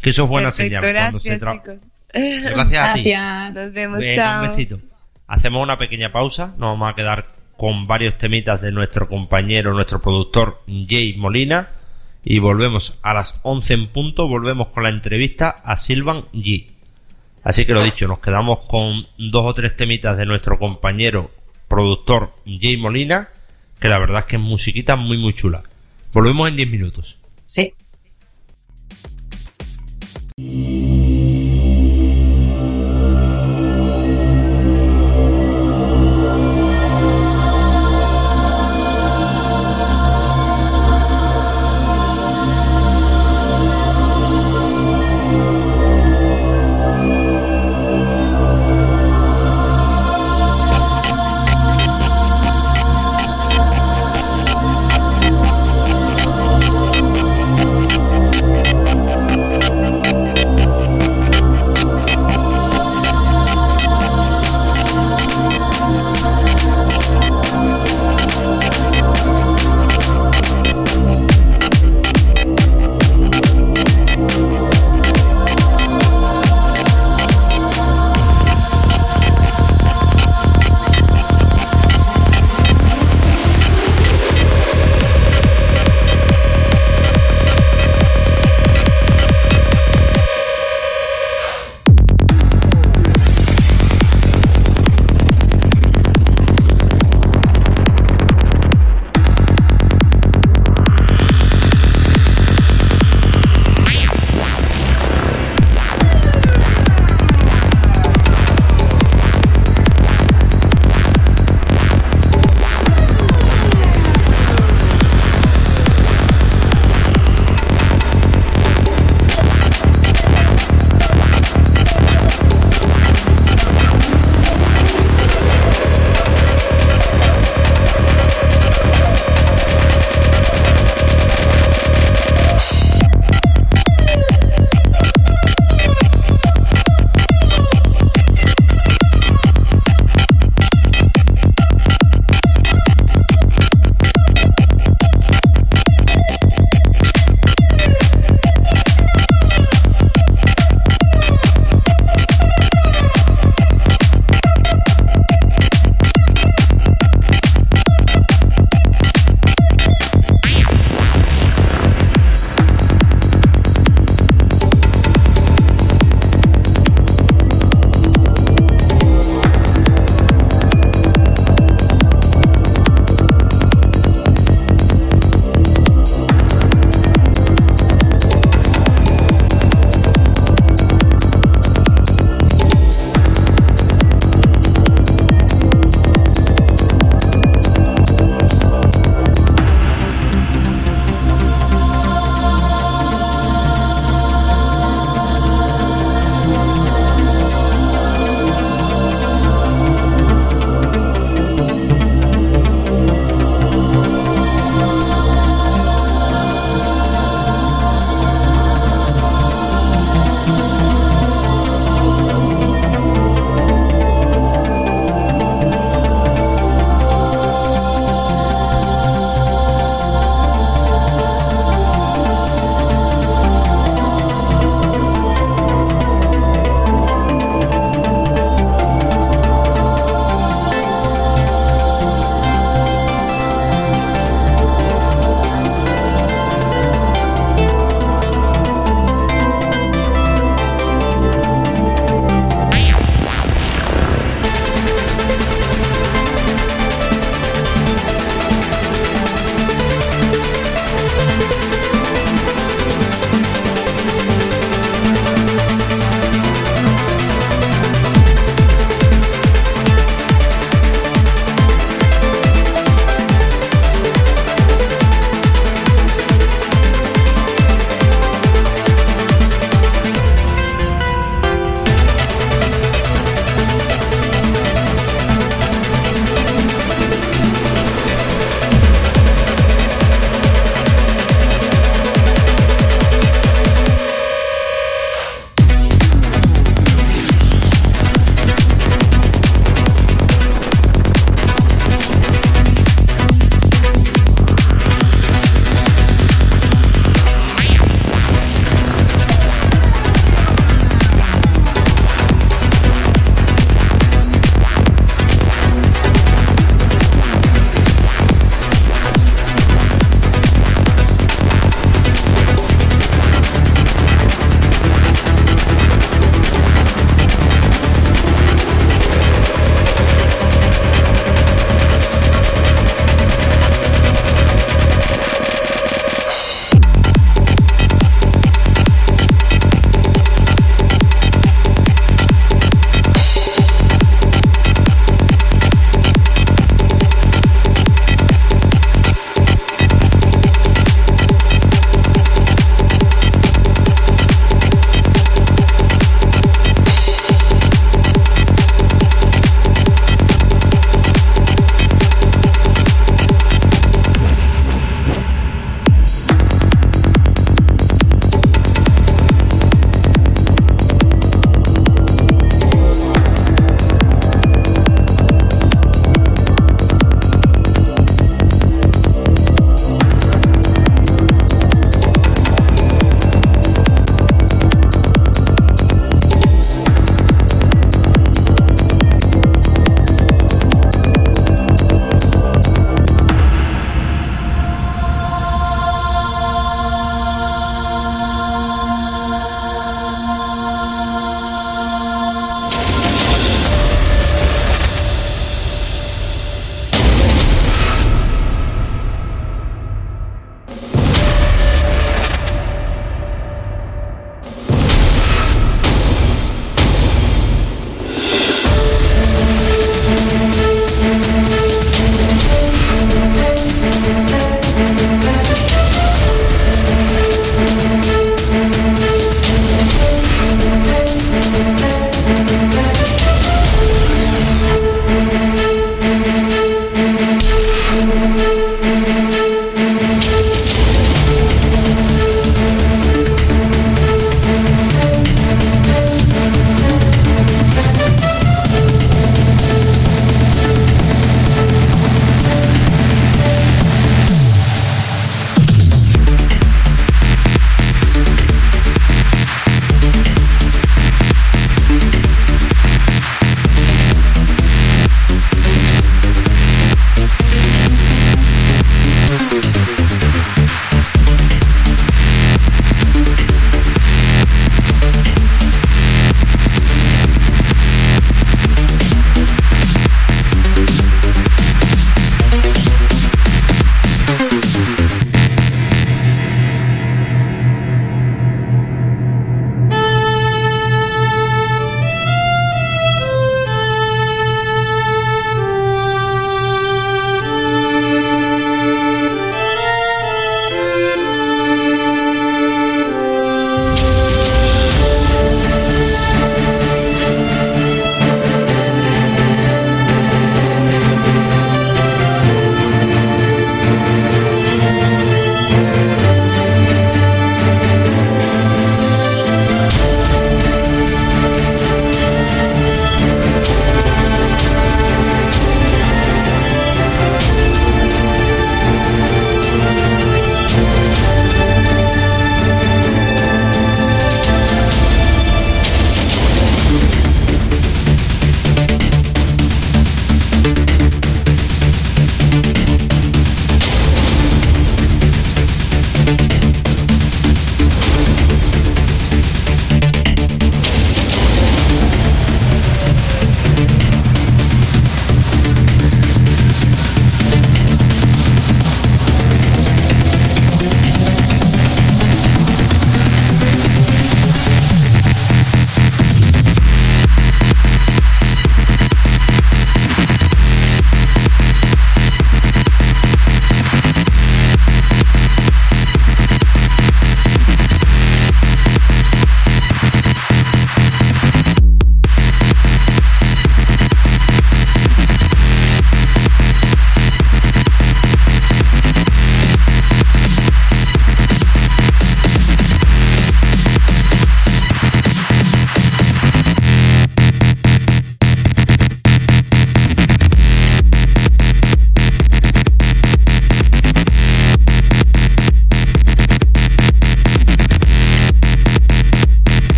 Que 0.00 0.10
eso 0.10 0.24
es 0.24 0.28
buena 0.28 0.48
Perfecto, 0.50 0.80
señal. 0.80 0.94
Cuando 0.94 1.18
se 1.18 1.28
gracias, 1.36 1.48
tra- 1.48 1.62
chicos. 1.62 1.76
Gracias 2.12 2.88
a 2.88 2.94
ti. 2.94 3.02
Gracias. 3.02 3.54
Nos 3.54 3.72
vemos, 3.72 3.98
Venga, 4.00 4.14
chao. 4.16 4.42
un 4.42 4.48
besito. 4.48 4.78
Hacemos 5.26 5.62
una 5.62 5.76
pequeña 5.78 6.12
pausa. 6.12 6.48
Nos 6.58 6.70
vamos 6.70 6.92
a 6.92 6.94
quedar 6.94 7.26
con 7.56 7.86
varios 7.86 8.16
temitas 8.18 8.60
de 8.60 8.70
nuestro 8.70 9.08
compañero, 9.08 9.72
nuestro 9.72 10.00
productor 10.00 10.62
Jay 10.86 11.14
Molina. 11.14 11.70
Y 12.28 12.40
volvemos 12.40 12.98
a 13.04 13.14
las 13.14 13.38
11 13.44 13.74
en 13.74 13.86
punto, 13.86 14.26
volvemos 14.26 14.66
con 14.66 14.82
la 14.82 14.88
entrevista 14.88 15.48
a 15.48 15.76
Silvan 15.76 16.24
G. 16.32 16.66
Así 17.44 17.64
que 17.64 17.72
lo 17.72 17.80
dicho, 17.80 18.08
nos 18.08 18.18
quedamos 18.18 18.66
con 18.66 19.06
dos 19.16 19.44
o 19.46 19.54
tres 19.54 19.76
temitas 19.76 20.16
de 20.18 20.26
nuestro 20.26 20.58
compañero 20.58 21.30
productor 21.68 22.32
Jay 22.44 22.76
Molina, 22.76 23.28
que 23.78 23.88
la 23.88 24.00
verdad 24.00 24.18
es 24.18 24.24
que 24.24 24.36
es 24.36 24.42
musiquita 24.42 24.96
muy 24.96 25.18
muy 25.18 25.34
chula. 25.34 25.62
Volvemos 26.12 26.48
en 26.48 26.56
10 26.56 26.68
minutos. 26.68 27.18
Sí. 27.46 27.72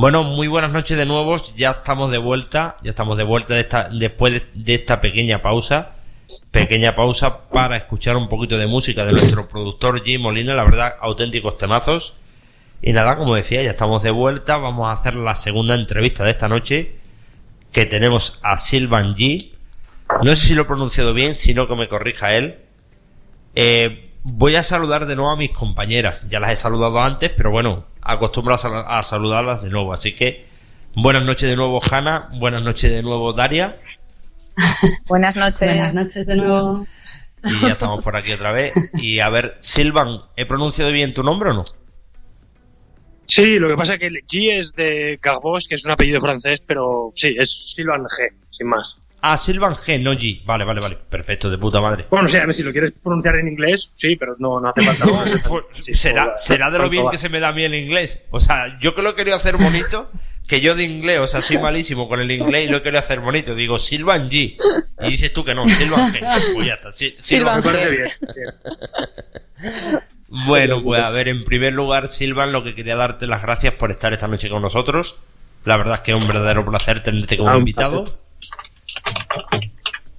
Bueno, 0.00 0.24
muy 0.24 0.48
buenas 0.48 0.72
noches 0.72 0.96
de 0.96 1.04
nuevo. 1.04 1.36
Ya 1.54 1.72
estamos 1.72 2.10
de 2.10 2.16
vuelta. 2.16 2.78
Ya 2.82 2.88
estamos 2.88 3.18
de 3.18 3.22
vuelta 3.22 3.52
de 3.52 3.60
esta, 3.60 3.90
después 3.90 4.44
de, 4.54 4.74
esta 4.74 4.98
pequeña 4.98 5.42
pausa. 5.42 5.90
Pequeña 6.50 6.94
pausa 6.94 7.50
para 7.50 7.76
escuchar 7.76 8.16
un 8.16 8.26
poquito 8.26 8.56
de 8.56 8.66
música 8.66 9.04
de 9.04 9.12
nuestro 9.12 9.46
productor 9.46 10.02
Jim 10.02 10.22
Molina. 10.22 10.54
La 10.54 10.64
verdad, 10.64 10.94
auténticos 11.02 11.58
temazos. 11.58 12.14
Y 12.80 12.94
nada, 12.94 13.18
como 13.18 13.34
decía, 13.34 13.62
ya 13.62 13.72
estamos 13.72 14.02
de 14.02 14.10
vuelta. 14.10 14.56
Vamos 14.56 14.88
a 14.88 14.92
hacer 14.92 15.16
la 15.16 15.34
segunda 15.34 15.74
entrevista 15.74 16.24
de 16.24 16.30
esta 16.30 16.48
noche. 16.48 16.94
Que 17.70 17.84
tenemos 17.84 18.40
a 18.42 18.56
Silvan 18.56 19.12
G. 19.12 19.50
No 20.22 20.34
sé 20.34 20.46
si 20.46 20.54
lo 20.54 20.62
he 20.62 20.64
pronunciado 20.64 21.12
bien, 21.12 21.36
sino 21.36 21.68
que 21.68 21.76
me 21.76 21.88
corrija 21.88 22.34
él. 22.36 22.56
Eh, 23.54 24.09
voy 24.22 24.56
a 24.56 24.62
saludar 24.62 25.06
de 25.06 25.16
nuevo 25.16 25.30
a 25.30 25.36
mis 25.36 25.50
compañeras. 25.52 26.28
Ya 26.28 26.40
las 26.40 26.50
he 26.50 26.56
saludado 26.56 27.00
antes, 27.00 27.30
pero 27.36 27.50
bueno, 27.50 27.86
acostumbro 28.02 28.54
a, 28.54 28.58
sal- 28.58 28.84
a 28.86 29.02
saludarlas 29.02 29.62
de 29.62 29.70
nuevo. 29.70 29.92
Así 29.92 30.14
que 30.14 30.46
buenas 30.94 31.24
noches 31.24 31.48
de 31.50 31.56
nuevo, 31.56 31.78
Hanna. 31.90 32.28
Buenas 32.38 32.62
noches 32.62 32.90
de 32.90 33.02
nuevo, 33.02 33.32
Daria. 33.32 33.78
Buenas 35.08 35.36
noches. 35.36 35.60
Buenas 35.60 35.94
noches 35.94 36.26
de 36.26 36.36
nuevo. 36.36 36.86
Y 37.44 37.60
ya 37.62 37.68
estamos 37.72 38.04
por 38.04 38.16
aquí 38.16 38.32
otra 38.32 38.52
vez. 38.52 38.74
Y 38.94 39.20
a 39.20 39.28
ver, 39.30 39.56
Silvan, 39.60 40.20
¿he 40.36 40.44
pronunciado 40.44 40.92
bien 40.92 41.14
tu 41.14 41.22
nombre 41.22 41.50
o 41.50 41.54
no? 41.54 41.64
Sí, 43.24 43.58
lo 43.58 43.68
que 43.68 43.76
pasa 43.76 43.94
es 43.94 44.00
que 44.00 44.06
el 44.08 44.16
G 44.26 44.58
es 44.58 44.72
de 44.74 45.18
Carbos, 45.22 45.66
que 45.68 45.76
es 45.76 45.84
un 45.84 45.92
apellido 45.92 46.20
francés, 46.20 46.60
pero 46.66 47.12
sí, 47.14 47.34
es 47.38 47.72
Silvan 47.74 48.02
G, 48.02 48.34
sin 48.50 48.66
más. 48.68 49.00
Ah, 49.22 49.36
Silvan 49.36 49.74
G, 49.74 50.00
no 50.00 50.12
G. 50.12 50.42
Vale, 50.44 50.64
vale, 50.64 50.80
vale. 50.80 50.96
Perfecto, 51.08 51.50
de 51.50 51.58
puta 51.58 51.80
madre. 51.80 52.06
Bueno, 52.10 52.28
sí, 52.28 52.36
a 52.38 52.46
ver 52.46 52.54
si 52.54 52.62
lo 52.62 52.72
quieres 52.72 52.92
pronunciar 53.02 53.36
en 53.36 53.48
inglés, 53.48 53.92
sí, 53.94 54.16
pero 54.16 54.34
no, 54.38 54.60
no 54.60 54.68
hace 54.70 54.82
falta. 54.82 55.04
No, 55.50 55.62
será, 55.70 56.32
será 56.36 56.70
de 56.70 56.78
lo 56.78 56.88
bien 56.88 57.08
que 57.10 57.18
se 57.18 57.28
me 57.28 57.38
da 57.40 57.48
a 57.48 57.52
mí 57.52 57.62
el 57.64 57.74
inglés. 57.74 58.22
O 58.30 58.40
sea, 58.40 58.78
yo 58.80 58.94
que 58.94 59.02
lo 59.02 59.10
he 59.10 59.14
querido 59.14 59.36
hacer 59.36 59.56
bonito, 59.56 60.10
que 60.48 60.60
yo 60.60 60.74
de 60.74 60.84
inglés, 60.84 61.18
o 61.20 61.26
sea, 61.26 61.42
soy 61.42 61.58
malísimo 61.58 62.08
con 62.08 62.20
el 62.20 62.30
inglés 62.30 62.66
y 62.66 62.70
lo 62.70 62.78
he 62.78 62.82
querido 62.82 63.00
hacer 63.00 63.20
bonito. 63.20 63.54
Digo, 63.54 63.76
Silvan 63.78 64.30
G. 64.30 64.56
Y 65.02 65.10
dices 65.10 65.32
tú 65.32 65.44
que 65.44 65.54
no, 65.54 65.68
Silvan 65.68 66.12
G. 66.12 66.20
Pues 66.54 66.66
ya 66.66 66.74
está. 66.74 66.88
Sil- 66.96 67.16
Silvan 67.20 67.56
Me 67.58 67.62
parece 67.62 67.88
G. 67.88 67.90
bien. 67.90 68.08
bien. 68.34 70.00
Bueno, 70.46 70.82
pues 70.82 71.02
a 71.02 71.10
ver, 71.10 71.28
en 71.28 71.44
primer 71.44 71.72
lugar, 71.72 72.08
Silvan, 72.08 72.52
lo 72.52 72.62
que 72.62 72.74
quería 72.74 72.96
darte 72.96 73.26
las 73.26 73.42
gracias 73.42 73.74
por 73.74 73.90
estar 73.90 74.12
esta 74.12 74.28
noche 74.28 74.48
con 74.48 74.62
nosotros. 74.62 75.20
La 75.64 75.76
verdad 75.76 75.94
es 75.96 76.00
que 76.00 76.12
es 76.12 76.16
un 76.16 76.26
verdadero 76.26 76.64
placer 76.64 77.02
tenerte 77.02 77.36
como 77.36 77.50
Ah, 77.50 77.54
un 77.54 77.58
invitado. 77.58 78.18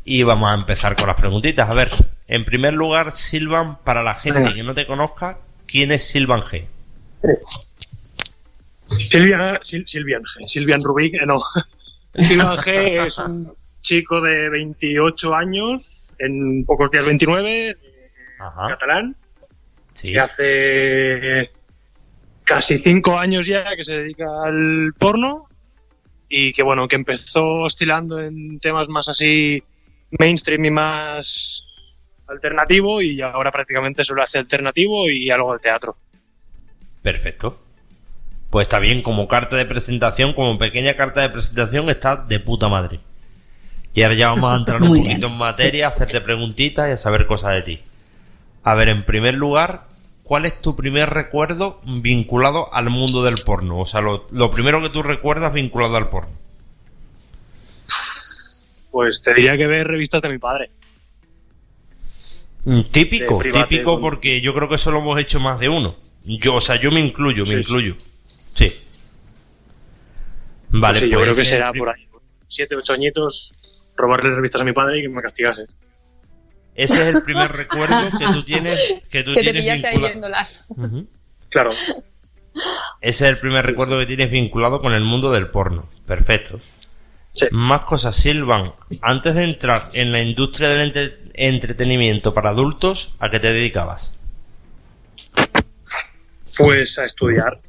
Y 0.04 0.24
vamos 0.24 0.50
a 0.52 0.56
empezar 0.56 0.96
con 0.96 1.08
las 1.08 1.20
preguntitas. 1.20 1.70
A 1.70 1.74
ver, 1.74 1.90
en 2.28 2.44
primer 2.44 2.74
lugar, 2.74 3.12
Silvan, 3.12 3.78
para 3.84 4.04
la 4.04 4.16
gente 4.16 4.40
Venga. 4.40 4.54
que 4.54 4.64
no 4.64 4.74
te 4.74 4.86
conozca, 4.86 5.38
¿quién 5.68 5.92
es 5.92 6.04
Silvan 6.08 6.42
G? 6.42 6.66
Silvia, 8.88 9.60
Sil- 9.64 9.88
Silvian 9.88 10.24
G, 10.24 10.48
Silvian 10.48 10.84
Rubik, 10.84 11.14
eh, 11.16 11.26
no. 11.26 11.38
Silvian 12.16 12.58
G 12.58 13.06
es 13.06 13.18
un 13.20 13.54
chico 13.80 14.20
de 14.22 14.50
28 14.50 15.34
años, 15.34 16.16
en 16.20 16.66
pocos 16.66 16.92
días 16.92 17.06
29, 17.06 17.78
Ajá. 18.40 18.70
catalán, 18.70 19.16
Sí. 19.94 20.12
que 20.14 20.20
hace 20.20 21.52
casi 22.44 22.78
cinco 22.80 23.18
años 23.18 23.46
ya 23.46 23.64
que 23.76 23.86
se 23.86 24.00
dedica 24.00 24.26
al 24.46 24.94
porno 24.98 25.38
y 26.32 26.54
que 26.54 26.64
bueno, 26.64 26.88
que 26.88 26.96
empezó 26.96 27.46
oscilando 27.64 28.20
en 28.20 28.60
temas 28.60 28.88
más 28.88 29.10
así 29.10 29.62
mainstream 30.18 30.64
y 30.66 30.72
más 30.72 31.68
alternativo 32.26 33.02
y 33.02 33.22
ahora 33.22 33.52
prácticamente 33.52 34.06
solo 34.06 34.24
hace 34.24 34.38
alternativo 34.38 35.10
y 35.10 35.30
algo 35.30 35.54
de 35.54 35.60
teatro. 35.60 35.98
Perfecto. 37.02 37.62
Pues 38.50 38.66
está 38.66 38.80
bien, 38.80 39.02
como 39.02 39.28
carta 39.28 39.58
de 39.58 39.66
presentación, 39.66 40.34
como 40.34 40.58
pequeña 40.58 40.96
carta 40.96 41.22
de 41.22 41.30
presentación, 41.30 41.90
está 41.90 42.16
de 42.16 42.40
puta 42.40 42.70
madre. 42.70 43.00
Y 43.94 44.04
ahora 44.04 44.16
ya 44.16 44.28
vamos 44.30 44.54
a 44.54 44.58
entrar 44.58 44.82
un 44.82 44.98
poquito 45.04 45.28
en 45.28 45.38
materia, 45.38 45.88
a 45.88 45.90
hacerte 45.90 46.22
preguntitas 46.22 46.90
y 46.90 46.92
a 46.94 46.98
saber 46.98 47.28
cosas 47.28 47.56
de 47.56 47.62
ti. 47.62 47.82
A 48.64 48.74
ver, 48.76 48.88
en 48.88 49.04
primer 49.04 49.34
lugar, 49.34 49.88
¿cuál 50.32 50.46
es 50.46 50.62
tu 50.62 50.78
primer 50.78 51.10
recuerdo 51.10 51.82
vinculado 51.84 52.74
al 52.74 52.90
mundo 52.90 53.22
del 53.22 53.36
porno? 53.36 53.80
O 53.80 53.86
sea, 53.86 54.00
lo, 54.00 54.30
lo 54.32 54.50
primero 54.50 54.82
que 54.82 54.88
tú 54.88 55.04
recuerdas 55.04 55.52
vinculado 55.52 55.98
al 55.98 56.10
porno. 56.10 56.32
Pues 58.92 59.22
te 59.22 59.34
diría 59.34 59.58
que 59.58 59.68
ver 59.68 59.86
revistas 59.86 60.22
de 60.22 60.30
mi 60.30 60.38
padre. 60.38 60.72
Mm, 62.64 62.84
Típico, 62.84 63.40
private, 63.40 63.68
típico 63.68 64.00
porque 64.00 64.40
yo 64.40 64.54
creo 64.54 64.70
que 64.70 64.76
eso 64.76 64.92
lo 64.92 65.00
hemos 65.00 65.20
hecho 65.20 65.42
más 65.42 65.60
de 65.60 65.68
uno. 65.68 65.98
Yo, 66.24 66.56
o 66.56 66.62
sea, 66.62 66.80
yo 66.80 66.92
me 66.92 67.02
incluyo, 67.02 67.44
me 67.46 67.56
Sí, 67.56 67.60
incluyo. 67.60 67.96
Sí. 68.26 68.72
Vale, 70.70 70.94
Pues 70.94 71.00
sí, 71.00 71.10
yo 71.10 71.18
pues 71.18 71.24
creo 71.26 71.36
que 71.36 71.42
ese 71.42 71.50
será 71.50 71.72
el 71.72 71.78
por 71.78 71.90
ahí. 71.90 72.08
Siete, 72.48 72.78
ocho 72.78 72.94
añitos, 72.94 73.92
robarle 73.98 74.34
revistas 74.34 74.62
a 74.62 74.64
mi 74.64 74.72
padre 74.72 75.00
y 75.00 75.02
que 75.02 75.10
me 75.10 75.22
castigase. 75.22 75.68
Ese 76.76 77.02
es 77.10 77.16
el 77.16 77.22
primer 77.24 77.52
recuerdo 77.52 78.10
que 78.18 78.26
tú 78.28 78.44
tienes 78.44 78.80
que 79.10 79.24
tú 79.24 79.34
Que 79.36 79.44
te 79.44 79.52
tienes 79.54 79.84
ahí 79.84 79.98
viéndolas. 80.00 80.64
Claro. 81.50 81.72
Ese 83.02 83.26
es 83.26 83.30
el 83.30 83.40
primer 83.40 83.66
recuerdo 83.66 83.98
que 84.00 84.06
tienes 84.06 84.32
vinculado 84.32 84.82
con 84.82 84.94
el 84.94 85.04
mundo 85.04 85.32
del 85.32 85.48
porno. 85.50 85.88
Perfecto. 86.06 86.60
Sí. 87.34 87.46
Más 87.52 87.82
cosas, 87.82 88.16
Silvan. 88.16 88.74
Antes 89.02 89.36
de 89.36 89.44
entrar 89.44 89.90
en 89.94 90.12
la 90.12 90.22
industria 90.22 90.70
del 90.70 90.82
entre- 90.82 91.18
entretenimiento 91.34 92.34
para 92.34 92.50
adultos, 92.50 93.16
¿a 93.20 93.30
qué 93.30 93.40
te 93.40 93.54
dedicabas? 93.54 94.18
Pues 96.58 96.98
a 97.00 97.06
estudiar. 97.06 97.60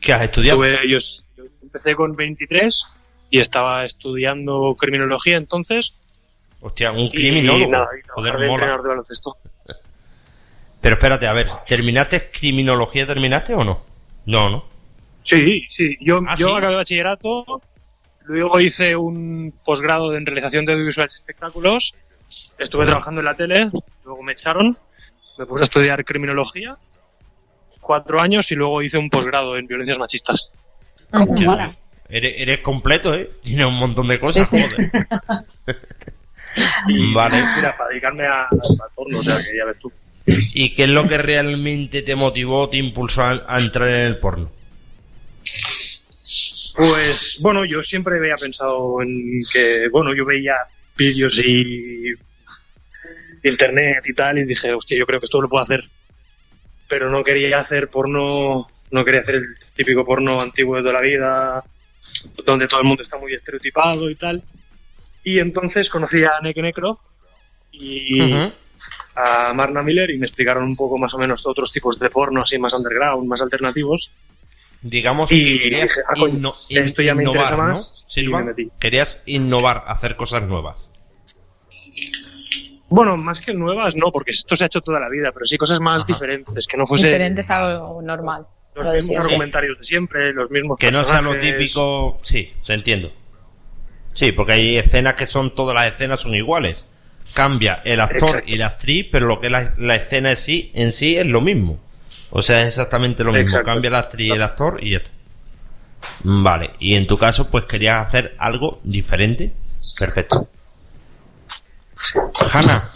¿Qué 0.00 0.12
has 0.12 0.22
estudiado? 0.22 0.58
Tuve- 0.60 0.88
yo, 0.88 0.98
yo 1.36 1.44
empecé 1.62 1.94
con 1.94 2.16
23 2.16 3.00
y 3.30 3.38
estaba 3.38 3.84
estudiando 3.84 4.74
criminología 4.78 5.36
entonces. 5.36 5.94
Hostia, 6.66 6.90
un 6.90 7.04
Y 7.06 7.10
criminólogo. 7.10 7.70
nada, 7.70 7.88
y 7.96 8.08
Joder, 8.08 8.32
de 8.32 8.38
mola. 8.38 8.52
entrenador 8.54 8.82
de 8.82 8.88
baloncesto. 8.88 9.36
Pero 10.80 10.94
espérate, 10.96 11.26
a 11.28 11.32
ver, 11.32 11.48
¿terminaste 11.66 12.28
criminología? 12.30 13.06
¿Terminaste 13.06 13.54
o 13.54 13.62
no? 13.64 13.82
No, 14.26 14.50
no. 14.50 14.64
Sí, 15.22 15.62
sí. 15.68 15.96
Yo, 16.00 16.20
Ah, 16.26 16.34
yo 16.36 16.48
¿sí? 16.48 16.54
acabé 16.56 16.74
bachillerato, 16.76 17.62
luego 18.24 18.60
hice 18.60 18.96
un 18.96 19.54
posgrado 19.64 20.16
en 20.16 20.26
realización 20.26 20.64
de 20.64 20.72
audiovisuales 20.72 21.14
y 21.14 21.18
espectáculos. 21.18 21.94
Estuve 22.58 22.84
trabajando 22.86 23.20
en 23.20 23.24
la 23.26 23.36
tele, 23.36 23.70
luego 24.04 24.22
me 24.24 24.32
echaron, 24.32 24.76
me 25.38 25.46
puse 25.46 25.62
a 25.62 25.66
estudiar 25.66 26.04
criminología, 26.04 26.76
cuatro 27.80 28.20
años 28.20 28.50
y 28.50 28.56
luego 28.56 28.82
hice 28.82 28.98
un 28.98 29.08
posgrado 29.10 29.56
en 29.56 29.66
violencias 29.68 29.98
machistas. 29.98 30.50
Hostia, 31.12 31.46
Mola. 31.46 31.76
Eres, 32.08 32.34
eres 32.38 32.60
completo, 32.60 33.14
¿eh? 33.14 33.30
Tienes 33.42 33.66
un 33.66 33.74
montón 33.74 34.06
de 34.08 34.20
cosas, 34.20 34.48
Sí, 34.48 34.58
sí. 34.58 34.64
joder. 34.70 34.90
Y 36.88 37.12
Vale. 37.14 37.44
mira, 37.56 37.76
para 37.76 37.90
dedicarme 37.90 38.26
a- 38.26 38.48
porno, 38.94 39.18
o 39.18 39.22
sea, 39.22 39.36
que 39.38 39.56
ya 39.56 39.64
ves 39.64 39.78
tú. 39.78 39.92
¿Y 40.26 40.74
qué 40.74 40.84
es 40.84 40.88
lo 40.88 41.06
que 41.06 41.18
realmente 41.18 42.02
te 42.02 42.16
motivó, 42.16 42.68
te 42.68 42.78
impulsó 42.78 43.22
a, 43.22 43.44
a 43.46 43.60
entrar 43.60 43.88
en 43.90 44.00
el 44.06 44.18
porno? 44.18 44.50
Pues 46.74 47.38
bueno, 47.40 47.64
yo 47.64 47.82
siempre 47.82 48.18
había 48.18 48.36
pensado 48.36 49.00
en 49.02 49.40
que, 49.52 49.88
bueno, 49.90 50.14
yo 50.14 50.24
veía 50.26 50.54
vídeos 50.96 51.38
y 51.44 52.12
internet 53.42 54.04
y 54.08 54.14
tal 54.14 54.38
y 54.38 54.44
dije, 54.44 54.72
hostia, 54.74 54.98
yo 54.98 55.06
creo 55.06 55.20
que 55.20 55.24
esto 55.26 55.40
lo 55.40 55.48
puedo 55.48 55.62
hacer. 55.62 55.84
Pero 56.88 57.10
no 57.10 57.24
quería 57.24 57.60
hacer 57.60 57.88
porno, 57.88 58.66
no 58.90 59.04
quería 59.04 59.20
hacer 59.20 59.36
el 59.36 59.46
típico 59.74 60.04
porno 60.04 60.40
antiguo 60.40 60.76
de 60.76 60.82
toda 60.82 60.94
la 60.94 61.00
vida, 61.00 61.64
donde 62.44 62.68
todo 62.68 62.80
el 62.80 62.86
mundo 62.86 63.02
está 63.02 63.16
muy 63.18 63.32
estereotipado 63.32 64.10
y 64.10 64.14
tal. 64.14 64.42
Y 65.26 65.40
entonces 65.40 65.90
conocí 65.90 66.22
a 66.22 66.40
Neke 66.40 66.62
Necro 66.62 67.00
y 67.72 68.32
a 69.16 69.52
Marna 69.52 69.82
Miller 69.82 70.08
y 70.10 70.18
me 70.18 70.26
explicaron 70.26 70.62
un 70.62 70.76
poco 70.76 70.98
más 70.98 71.12
o 71.14 71.18
menos 71.18 71.44
otros 71.48 71.72
tipos 71.72 71.98
de 71.98 72.08
porno, 72.10 72.42
así 72.42 72.60
más 72.60 72.72
underground, 72.74 73.26
más 73.26 73.42
alternativos. 73.42 74.12
Digamos 74.82 75.32
Y 75.32 75.42
que 75.42 75.58
querías 75.64 75.96
dije, 75.96 76.00
ah, 76.08 76.52
esto 76.70 77.02
ya 77.02 77.14
me 77.16 77.24
innovar, 77.24 77.40
interesa 77.40 77.56
¿no? 77.62 77.68
más, 77.70 78.04
y 78.06 78.10
Silva, 78.12 78.38
me 78.38 78.44
metí. 78.44 78.70
querías 78.78 79.24
innovar, 79.26 79.82
hacer 79.88 80.14
cosas 80.14 80.44
nuevas. 80.44 80.92
Bueno, 82.88 83.16
más 83.16 83.40
que 83.40 83.52
nuevas, 83.52 83.96
no, 83.96 84.12
porque 84.12 84.30
esto 84.30 84.54
se 84.54 84.62
ha 84.62 84.66
hecho 84.68 84.80
toda 84.80 85.00
la 85.00 85.08
vida, 85.08 85.30
pero 85.32 85.44
sí 85.44 85.56
cosas 85.58 85.80
más 85.80 86.04
Ajá. 86.04 86.12
diferentes, 86.12 86.68
que 86.68 86.76
no 86.76 86.86
fuese 86.86 87.08
Diferentes 87.08 87.50
a 87.50 87.62
lo 87.68 88.00
normal. 88.00 88.46
los 88.76 88.86
lo 88.86 88.92
mismos 88.92 89.06
siempre. 89.06 89.24
argumentarios 89.26 89.78
de 89.80 89.84
siempre, 89.84 90.32
los 90.32 90.50
mismos 90.52 90.78
Que 90.78 90.92
no 90.92 91.02
sea 91.02 91.20
lo 91.20 91.32
personajes. 91.32 91.58
típico. 91.72 92.20
Sí, 92.22 92.52
te 92.64 92.74
entiendo. 92.74 93.12
Sí, 94.16 94.32
porque 94.32 94.52
hay 94.52 94.78
escenas 94.78 95.14
que 95.14 95.26
son. 95.26 95.54
Todas 95.54 95.74
las 95.74 95.92
escenas 95.92 96.20
son 96.20 96.34
iguales. 96.34 96.88
Cambia 97.34 97.82
el 97.84 98.00
actor 98.00 98.30
Exacto. 98.30 98.50
y 98.50 98.56
la 98.56 98.66
actriz, 98.66 99.06
pero 99.12 99.26
lo 99.26 99.40
que 99.40 99.48
es 99.48 99.52
la, 99.52 99.74
la 99.76 99.94
escena 99.94 100.30
en 100.30 100.36
sí, 100.36 100.70
en 100.74 100.92
sí 100.94 101.16
es 101.16 101.26
lo 101.26 101.42
mismo. 101.42 101.78
O 102.30 102.40
sea, 102.40 102.62
es 102.62 102.68
exactamente 102.68 103.24
lo 103.24 103.32
mismo. 103.32 103.46
Exacto. 103.46 103.66
Cambia 103.66 103.90
la 103.90 103.98
actriz 103.98 104.28
y 104.28 104.30
el 104.30 104.42
actor 104.42 104.78
y 104.82 104.92
ya 104.92 104.96
está. 104.96 105.10
Vale, 106.24 106.70
y 106.78 106.94
en 106.94 107.06
tu 107.06 107.18
caso, 107.18 107.50
pues 107.50 107.66
querías 107.66 108.06
hacer 108.06 108.34
algo 108.38 108.80
diferente. 108.84 109.52
Perfecto. 109.98 110.48
Hanna, 112.52 112.90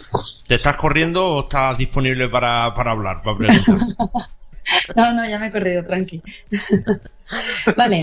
¿te 0.47 0.55
estás 0.55 0.77
corriendo 0.77 1.27
o 1.27 1.41
estás 1.41 1.77
disponible 1.77 2.29
para, 2.29 2.73
para 2.75 2.93
hablar, 2.93 3.23
para 3.23 3.37
preguntar? 3.37 3.77
No, 4.97 5.13
no, 5.13 5.29
ya 5.29 5.39
me 5.39 5.49
he 5.49 5.51
corrido, 5.53 5.85
tranqui. 5.85 6.23
vale. 7.77 8.01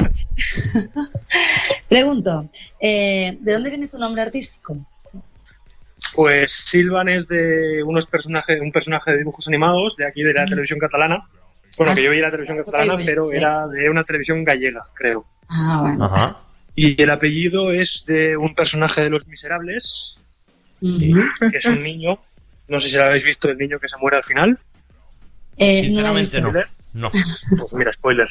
Pregunto, 1.88 2.49
eh, 2.80 3.38
¿de 3.39 3.53
dónde 3.53 3.70
viene 3.70 3.88
tu 3.88 3.97
nombre 3.97 4.22
artístico? 4.22 4.78
Pues 6.14 6.51
Silvan 6.51 7.10
es 7.10 7.28
de 7.28 7.84
unos 7.84 8.05
personajes, 8.08 8.60
un 8.62 8.72
personaje 8.72 9.12
de 9.12 9.18
dibujos 9.20 9.47
animados 9.47 9.95
de 9.97 10.08
aquí 10.08 10.24
de 10.24 10.34
la 10.34 10.45
televisión 10.45 10.80
catalana. 10.80 11.28
Bueno, 11.78 11.91
Ah, 11.91 11.95
que 11.95 12.03
yo 12.03 12.10
veía 12.10 12.24
la 12.24 12.32
televisión 12.32 12.58
catalana, 12.58 12.95
Ok, 12.95 13.01
pero 13.05 13.30
sí. 13.30 13.38
era 13.38 13.68
de 13.68 13.89
una 13.89 14.03
televisión 14.03 14.43
gallega, 14.43 14.84
creo. 14.95 15.26
Ah, 15.49 15.80
bueno. 15.82 16.05
Ajá. 16.05 16.38
Y 16.76 16.99
el 17.01 17.10
apellido 17.10 17.72
es 17.72 18.05
de 18.08 18.38
un 18.38 18.55
personaje 18.55 19.01
de 19.03 19.10
Los 19.10 19.28
Miserables, 19.28 20.22
Sí. 20.80 21.12
Que 21.39 21.58
es 21.58 21.66
un 21.66 21.82
niño. 21.82 22.20
No 22.68 22.80
sé 22.80 22.89
si 22.89 22.97
lo 22.97 23.03
habéis 23.05 23.24
visto, 23.24 23.49
el 23.49 23.58
niño 23.58 23.80
que 23.80 23.88
se 23.88 23.97
muere 23.97 24.18
al 24.18 24.24
final. 24.24 24.60
Eh, 25.58 25.84
Sinceramente 25.84 26.41
no. 26.41 26.51
No. 26.93 27.10
Pues 27.12 27.74
mira, 27.76 27.91
spoiler. 27.93 28.28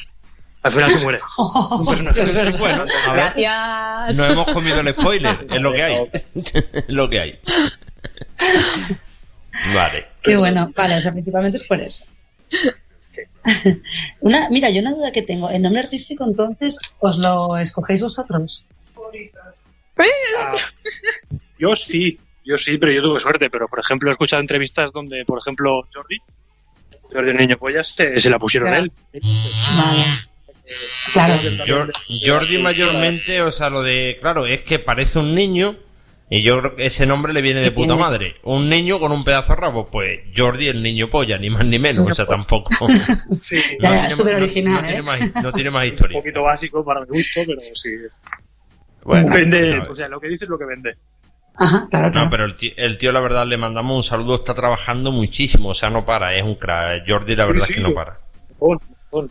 Al 0.63 0.71
final 0.71 0.91
se 0.91 0.99
muere. 0.99 1.17
Es 1.19 1.23
un 1.79 1.85
personaje. 1.85 2.21
Es 2.23 2.35
verdad. 2.35 2.59
Bueno. 2.59 2.85
Gracias. 3.13 4.15
No 4.17 4.25
hemos 4.25 4.47
comido 4.53 4.79
el 4.81 4.93
spoiler, 4.93 5.47
es 5.49 5.61
lo 5.61 5.73
que 5.73 5.83
hay. 5.83 5.95
Es 6.35 6.91
lo 6.91 7.09
que 7.09 7.19
hay. 7.19 7.39
Vale. 9.73 10.07
Qué 10.21 10.35
bueno. 10.37 10.71
Vale, 10.75 10.95
o 10.95 11.01
sea, 11.01 11.11
principalmente 11.11 11.57
es 11.57 11.67
por 11.67 11.79
eso. 11.79 12.05
Una, 14.19 14.49
mira, 14.49 14.69
yo 14.69 14.81
una 14.81 14.91
duda 14.91 15.11
que 15.11 15.21
tengo. 15.21 15.49
¿El 15.49 15.61
nombre 15.61 15.81
artístico 15.81 16.25
entonces 16.25 16.79
os 16.99 17.17
lo 17.17 17.57
escogéis 17.57 18.01
vosotros? 18.01 18.65
Ah, 20.37 20.55
yo 21.57 21.75
sí, 21.75 22.19
yo 22.45 22.57
sí, 22.57 22.77
pero 22.77 22.91
yo 22.91 23.01
tuve 23.01 23.19
suerte. 23.19 23.49
Pero, 23.49 23.67
por 23.67 23.79
ejemplo, 23.79 24.09
he 24.09 24.11
escuchado 24.11 24.41
entrevistas 24.41 24.91
donde, 24.91 25.23
por 25.25 25.39
ejemplo, 25.39 25.87
Jordi, 25.93 26.17
Jordi 27.11 27.31
el 27.31 27.37
Niño 27.37 27.57
Pollas, 27.57 27.87
se, 27.87 28.19
se 28.19 28.29
la 28.29 28.37
pusieron 28.39 28.73
él. 28.73 28.91
Vale. 29.75 30.05
Claro. 31.13 31.41
Jor- 31.65 31.93
Jordi 32.25 32.57
mayormente, 32.61 33.41
o 33.41 33.51
sea, 33.51 33.69
lo 33.69 33.81
de, 33.83 34.17
claro, 34.21 34.45
es 34.45 34.61
que 34.63 34.79
parece 34.79 35.19
un 35.19 35.33
niño 35.33 35.77
y 36.29 36.41
yo 36.43 36.59
creo 36.59 36.75
que 36.75 36.85
ese 36.87 37.05
nombre 37.05 37.31
le 37.33 37.41
viene 37.41 37.61
de 37.61 37.71
puta 37.71 37.87
tiene- 37.93 38.01
madre. 38.01 38.35
Un 38.43 38.67
niño 38.67 38.99
con 38.99 39.13
un 39.13 39.23
pedazo 39.23 39.53
de 39.55 39.61
rabo, 39.61 39.85
pues 39.85 40.19
Jordi 40.35 40.67
el 40.67 40.83
niño 40.83 41.09
polla, 41.09 41.37
ni 41.37 41.49
más 41.49 41.65
ni 41.65 41.79
menos, 41.79 42.11
o 42.11 42.13
sea, 42.13 42.25
tampoco. 42.25 42.69
Sí, 43.41 43.61
ya, 43.81 43.89
tiene 43.91 44.09
súper 44.11 44.35
original, 44.35 44.73
no 44.73 44.79
¿eh? 44.81 44.83
tiene 44.87 45.01
más, 45.01 45.19
no 45.41 45.53
tiene 45.53 45.71
más 45.71 45.83
un 45.83 45.93
historia. 45.93 46.17
poquito 46.19 46.43
básico 46.43 46.83
para 46.83 46.99
mi 47.01 47.07
gusto, 47.07 47.41
pero 47.47 47.61
sí. 47.73 47.89
es- 48.05 48.21
Bueno, 49.03 49.33
vende, 49.33 49.77
no, 49.77 49.91
o 49.91 49.95
sea, 49.95 50.09
lo 50.09 50.19
que 50.19 50.27
dice 50.27 50.43
es 50.43 50.49
lo 50.49 50.59
que 50.59 50.65
vende. 50.65 50.95
Ajá, 51.57 51.87
claro, 51.89 52.11
claro. 52.11 52.25
no, 52.25 52.29
pero 52.29 52.45
el 52.45 52.53
tío, 52.53 52.71
el 52.77 52.97
tío, 52.97 53.11
la 53.11 53.19
verdad, 53.19 53.47
le 53.47 53.57
mandamos 53.57 53.95
un 53.97 54.03
saludo, 54.03 54.35
está 54.35 54.53
trabajando 54.53 55.11
muchísimo, 55.11 55.69
o 55.69 55.73
sea, 55.73 55.89
no 55.89 56.05
para, 56.05 56.35
es 56.35 56.43
un 56.43 56.55
crack. 56.55 57.03
Jordi, 57.07 57.35
la 57.35 57.45
verdad 57.45 57.65
Sí, 57.65 57.73
es 57.73 57.77
que 57.77 57.83
no 57.83 57.93
para. 57.93 58.19
Bon, 58.59 58.79
bon. 59.11 59.29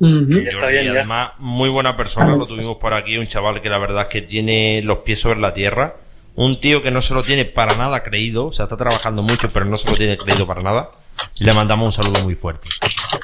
Está 0.00 0.66
bien, 0.66 0.84
ya. 0.84 0.90
además, 0.92 1.32
muy 1.38 1.68
buena 1.68 1.96
persona, 1.96 2.34
lo 2.34 2.46
tuvimos 2.46 2.76
por 2.76 2.94
aquí, 2.94 3.18
un 3.18 3.26
chaval 3.26 3.60
que 3.60 3.68
la 3.68 3.78
verdad 3.78 4.02
es 4.02 4.08
que 4.08 4.22
tiene 4.22 4.82
los 4.82 4.98
pies 4.98 5.20
sobre 5.20 5.38
la 5.38 5.52
tierra, 5.52 5.96
un 6.34 6.58
tío 6.60 6.82
que 6.82 6.90
no 6.90 7.02
se 7.02 7.14
lo 7.14 7.22
tiene 7.22 7.44
para 7.44 7.76
nada 7.76 8.02
creído, 8.02 8.46
o 8.46 8.52
sea, 8.52 8.64
está 8.64 8.76
trabajando 8.76 9.22
mucho, 9.22 9.50
pero 9.52 9.64
no 9.64 9.76
se 9.76 9.90
lo 9.90 9.96
tiene 9.96 10.16
creído 10.16 10.46
para 10.46 10.62
nada. 10.62 10.90
Y 11.38 11.44
le 11.44 11.52
mandamos 11.52 11.86
un 11.86 12.04
saludo 12.04 12.22
muy 12.24 12.34
fuerte. 12.34 12.68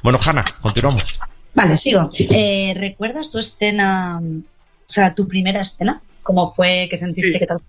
Bueno, 0.02 0.20
Hanna, 0.24 0.44
continuamos. 0.60 1.18
Vale, 1.54 1.76
sigo. 1.76 2.10
Eh, 2.16 2.74
¿Recuerdas 2.76 3.30
tu 3.30 3.38
escena, 3.38 4.20
o 4.20 4.42
sea, 4.86 5.14
tu 5.14 5.26
primera 5.26 5.60
escena? 5.60 6.00
¿Cómo 6.22 6.52
fue? 6.52 6.86
¿Qué 6.90 6.96
sentiste? 6.96 7.32
Sí. 7.32 7.38
¿Qué 7.38 7.46
tal? 7.46 7.60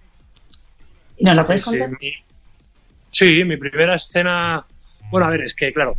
¿Nos 1.20 1.36
la 1.36 1.46
puedes 1.46 1.62
Sí, 1.62 1.70
contar? 1.72 1.90
mi, 2.00 2.14
sí, 3.12 3.44
mi 3.46 3.58
primera 3.58 3.96
escena. 3.96 4.66
Bueno, 5.12 5.28
a 5.28 5.30
ver, 5.30 5.42
es 5.42 5.54
que, 5.54 5.74
claro, 5.74 5.96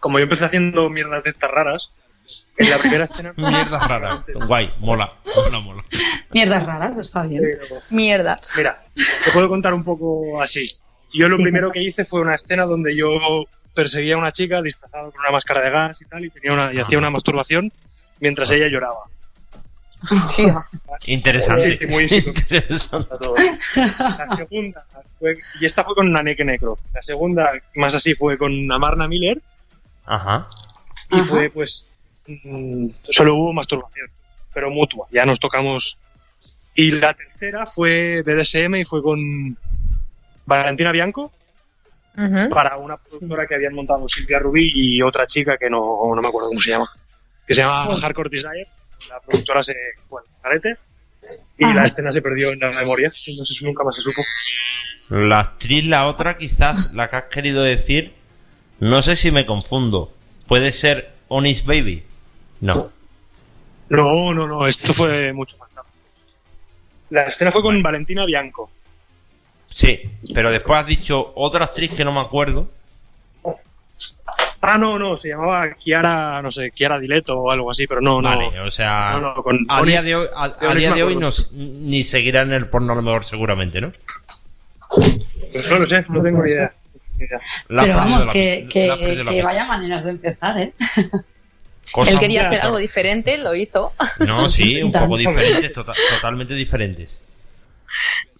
como 0.00 0.18
yo 0.18 0.24
empecé 0.24 0.44
haciendo 0.44 0.88
mierdas 0.90 1.24
de 1.24 1.30
estas 1.30 1.50
raras, 1.50 1.90
en 2.56 2.70
la 2.70 2.78
primera 2.78 3.04
escena. 3.04 3.34
Mierda 3.36 3.86
rara. 3.86 4.24
Guay, 4.46 4.72
mola, 4.78 5.12
mola, 5.36 5.58
mola. 5.60 5.84
Mierdas 6.32 6.64
raras, 6.64 6.98
está 6.98 7.22
bien. 7.24 7.42
Pero, 7.42 7.80
Mierda. 7.90 8.40
Mira, 8.56 8.82
te 9.24 9.30
puedo 9.32 9.48
contar 9.48 9.74
un 9.74 9.84
poco 9.84 10.40
así. 10.42 10.70
Yo 11.12 11.28
lo 11.28 11.36
Sí, 11.36 11.42
primero 11.42 11.70
que 11.70 11.82
hice 11.82 12.04
fue 12.04 12.20
una 12.22 12.34
escena 12.34 12.64
donde 12.64 12.96
yo 12.96 13.44
perseguía 13.74 14.14
a 14.14 14.18
una 14.18 14.32
chica 14.32 14.62
disfrazada 14.62 15.10
con 15.10 15.20
una 15.20 15.30
máscara 15.30 15.62
de 15.62 15.70
gas 15.70 16.00
y 16.02 16.06
tal, 16.06 16.24
y, 16.24 16.30
tenía 16.30 16.52
una, 16.52 16.72
y 16.72 16.78
hacía 16.78 16.96
una 16.98 17.10
masturbación 17.10 17.70
mientras 18.20 18.50
ella 18.52 18.68
lloraba. 18.68 19.00
Interesante. 21.06 21.78
Sí, 21.78 21.86
muy 21.86 22.04
interesante. 22.04 23.14
La 23.98 24.28
segunda 24.36 24.84
fue, 25.18 25.38
y 25.60 25.64
esta 25.66 25.84
fue 25.84 25.94
con 25.94 26.10
Naneke 26.12 26.44
Necro. 26.44 26.78
La 26.92 27.02
segunda, 27.02 27.50
más 27.74 27.94
así, 27.94 28.14
fue 28.14 28.38
con 28.38 28.70
Amarna 28.70 29.08
Miller 29.08 29.40
Ajá. 30.04 30.48
y 31.10 31.16
Ajá. 31.16 31.24
fue 31.24 31.50
pues 31.50 31.86
mm, 32.26 32.88
solo 33.02 33.34
hubo 33.34 33.52
masturbación, 33.52 34.08
pero 34.52 34.70
mutua, 34.70 35.06
ya 35.10 35.24
nos 35.26 35.40
tocamos. 35.40 35.98
Y 36.74 36.90
la 36.92 37.14
tercera 37.14 37.66
fue 37.66 38.22
BDSM 38.26 38.74
y 38.76 38.84
fue 38.84 39.02
con 39.02 39.56
Valentina 40.46 40.90
Bianco 40.92 41.32
para 42.50 42.76
una 42.76 42.96
productora 42.96 43.46
que 43.46 43.54
habían 43.56 43.74
montado 43.74 44.08
Silvia 44.08 44.38
Rubí 44.38 44.70
y 44.72 45.02
otra 45.02 45.26
chica 45.26 45.56
que 45.56 45.68
no, 45.68 46.00
no 46.14 46.22
me 46.22 46.28
acuerdo 46.28 46.48
cómo 46.48 46.60
se 46.60 46.70
llama, 46.70 46.88
que 47.46 47.54
se 47.54 47.62
llama 47.62 47.88
Oh. 47.88 47.96
Hardcore 47.96 48.30
Desire. 48.30 48.68
La 49.08 49.20
productora 49.20 49.62
se 49.62 49.74
fue 50.04 50.22
al 50.22 50.42
carete 50.42 50.76
y 51.58 51.64
Ajá. 51.64 51.74
la 51.74 51.82
escena 51.82 52.12
se 52.12 52.22
perdió 52.22 52.52
en 52.52 52.60
la 52.60 52.70
memoria, 52.70 53.12
entonces 53.26 53.62
nunca 53.62 53.84
más 53.84 53.96
se 53.96 54.02
supo. 54.02 54.22
La 55.08 55.40
actriz, 55.40 55.84
la 55.84 56.06
otra, 56.06 56.38
quizás 56.38 56.92
la 56.94 57.10
que 57.10 57.16
has 57.16 57.24
querido 57.24 57.62
decir, 57.62 58.14
no 58.80 59.02
sé 59.02 59.16
si 59.16 59.30
me 59.30 59.46
confundo. 59.46 60.12
¿Puede 60.46 60.72
ser 60.72 61.12
Onis 61.28 61.64
Baby? 61.64 62.04
No. 62.60 62.90
No, 63.88 64.34
no, 64.34 64.46
no, 64.46 64.66
esto 64.66 64.92
fue 64.92 65.32
mucho 65.32 65.56
más 65.58 65.70
tarde. 65.72 65.88
La 67.10 67.24
escena 67.24 67.52
fue 67.52 67.62
con 67.62 67.82
Valentina 67.82 68.24
Bianco. 68.24 68.70
Sí, 69.68 70.00
pero 70.32 70.50
después 70.50 70.80
has 70.80 70.86
dicho 70.86 71.32
otra 71.34 71.64
actriz 71.64 71.90
que 71.90 72.04
no 72.04 72.12
me 72.12 72.20
acuerdo. 72.20 72.70
Ah, 74.66 74.78
no, 74.78 74.98
no, 74.98 75.16
se 75.18 75.28
llamaba 75.28 75.76
Chiara, 75.78 76.40
no 76.42 76.50
sé, 76.50 76.70
Chiara 76.72 76.98
Dileto 76.98 77.38
o 77.38 77.50
algo 77.50 77.70
así, 77.70 77.86
pero 77.86 78.00
no, 78.00 78.22
no. 78.22 78.28
Vale, 78.28 78.60
o 78.60 78.70
sea, 78.70 79.10
No, 79.12 79.20
no, 79.20 79.34
con 79.42 79.66
a 79.68 79.82
día 79.82 80.02
de 80.02 80.14
hoy, 80.16 80.26
a, 80.34 80.44
a 80.44 80.48
Onyx 80.60 80.76
día 80.78 80.92
de 80.94 81.02
hoy 81.02 81.18
ni 81.52 82.02
seguirá 82.02 82.42
en 82.42 82.52
el 82.52 82.68
porno 82.68 82.92
a 82.92 82.96
lo 82.96 83.02
mejor 83.02 83.24
seguramente, 83.24 83.80
¿no? 83.80 83.92
Pues 84.88 85.70
no 85.70 85.78
lo 85.78 85.86
sé, 85.86 86.04
no 86.08 86.22
tengo 86.22 86.42
ni 86.42 86.50
idea. 86.50 86.72
La 87.68 87.82
Pero 87.82 87.96
vamos, 87.96 88.26
la- 88.26 88.32
que, 88.32 88.66
que, 88.68 89.24
que 89.28 89.42
vaya 89.42 89.64
maneras 89.66 90.04
de 90.04 90.10
empezar, 90.10 90.58
¿eh? 90.58 90.72
Cosa 91.92 92.10
Él 92.10 92.18
quería 92.18 92.48
hacer 92.48 92.60
algo 92.62 92.78
diferente, 92.78 93.38
lo 93.38 93.54
hizo. 93.54 93.92
No, 94.20 94.48
sí, 94.48 94.82
un 94.82 94.90
poco 94.90 95.16
diferentes, 95.16 95.72
tota- 95.72 95.92
totalmente 96.16 96.54
diferentes. 96.54 97.22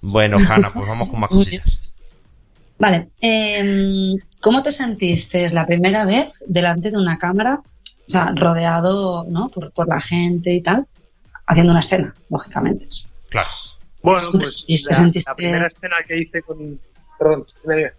Bueno, 0.00 0.38
Hanna, 0.38 0.72
pues 0.72 0.88
vamos 0.88 1.08
con 1.08 1.20
más 1.20 1.30
cositas. 1.30 1.92
Vale. 2.78 3.08
em, 3.20 4.16
¿Cómo 4.40 4.62
te 4.62 4.72
sentiste 4.72 5.48
la 5.50 5.66
primera 5.66 6.04
vez 6.04 6.32
delante 6.46 6.90
de 6.90 6.96
una 6.98 7.18
cámara? 7.18 7.60
O 8.06 8.10
sea, 8.10 8.32
rodeado 8.34 9.24
¿no? 9.28 9.48
por, 9.48 9.72
por 9.72 9.88
la 9.88 10.00
gente 10.00 10.52
y 10.52 10.60
tal, 10.60 10.86
haciendo 11.46 11.70
una 11.72 11.80
escena, 11.80 12.14
lógicamente. 12.28 12.86
Claro. 13.30 13.48
Bueno, 14.02 14.30
¿Tú 14.30 14.38
pues 14.38 14.66
te 14.66 14.72
la, 14.90 14.98
sentiste- 14.98 15.30
la 15.30 15.34
primera 15.34 15.66
escena 15.66 15.96
que 16.06 16.18
hice 16.20 16.42
con. 16.42 16.78
Perdón, 17.18 17.46
dime, 17.62 17.76
dime. 17.76 17.90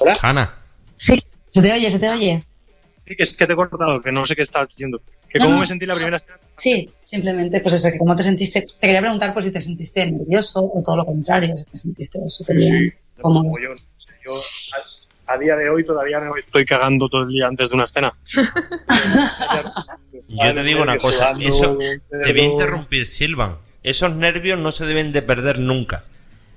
¿Hola? 0.00 0.14
Hanna, 0.22 0.54
Sí, 0.98 1.18
se 1.46 1.62
te 1.62 1.72
oye, 1.72 1.90
se 1.90 1.98
te 1.98 2.08
oye. 2.10 2.44
Sí, 3.06 3.16
que 3.16 3.22
es 3.22 3.34
que 3.36 3.46
te 3.46 3.52
he 3.52 3.56
cortado, 3.56 4.02
que 4.02 4.12
no 4.12 4.26
sé 4.26 4.34
qué 4.36 4.42
estabas 4.42 4.68
diciendo. 4.68 5.00
Que 5.28 5.38
No, 5.38 5.44
cómo 5.46 5.54
no. 5.56 5.60
me 5.60 5.66
sentí 5.66 5.86
la 5.86 5.94
primera 5.94 6.16
escena. 6.16 6.38
Sí, 6.56 6.88
simplemente, 7.02 7.60
pues 7.60 7.74
eso, 7.74 7.90
que 7.90 7.98
cómo 7.98 8.14
te 8.16 8.22
sentiste. 8.22 8.60
Te 8.62 8.86
quería 8.86 9.00
preguntar 9.00 9.34
por 9.34 9.42
si 9.42 9.52
te 9.52 9.60
sentiste 9.60 10.06
nervioso 10.10 10.60
o 10.64 10.82
todo 10.84 10.96
lo 10.98 11.04
contrario, 11.06 11.56
si 11.56 11.64
te 11.66 11.76
sentiste 11.76 12.18
súper 12.28 12.56
bien. 12.56 12.94
cómodo. 13.20 13.44
mogollón. 13.44 13.74
O 13.74 14.00
sea, 14.00 14.14
yo 14.24 14.34
a, 15.28 15.34
a 15.34 15.38
día 15.38 15.56
de 15.56 15.68
hoy 15.68 15.84
todavía 15.84 16.20
me 16.20 16.38
estoy 16.38 16.64
cagando 16.64 17.08
todo 17.08 17.22
el 17.22 17.28
día 17.30 17.46
antes 17.48 17.70
de 17.70 17.74
una 17.74 17.84
escena. 17.84 18.12
yo 20.28 20.54
te 20.54 20.62
digo 20.62 20.82
una 20.82 20.96
cosa, 20.98 21.28
sudando, 21.34 21.44
eso 21.48 21.78
te 22.22 22.32
voy 22.32 22.40
a 22.40 22.44
interrumpir, 22.44 23.06
Silvan. 23.06 23.56
Esos 23.82 24.14
nervios 24.16 24.58
no 24.58 24.72
se 24.72 24.84
deben 24.86 25.12
de 25.12 25.22
perder 25.22 25.58
nunca. 25.58 26.04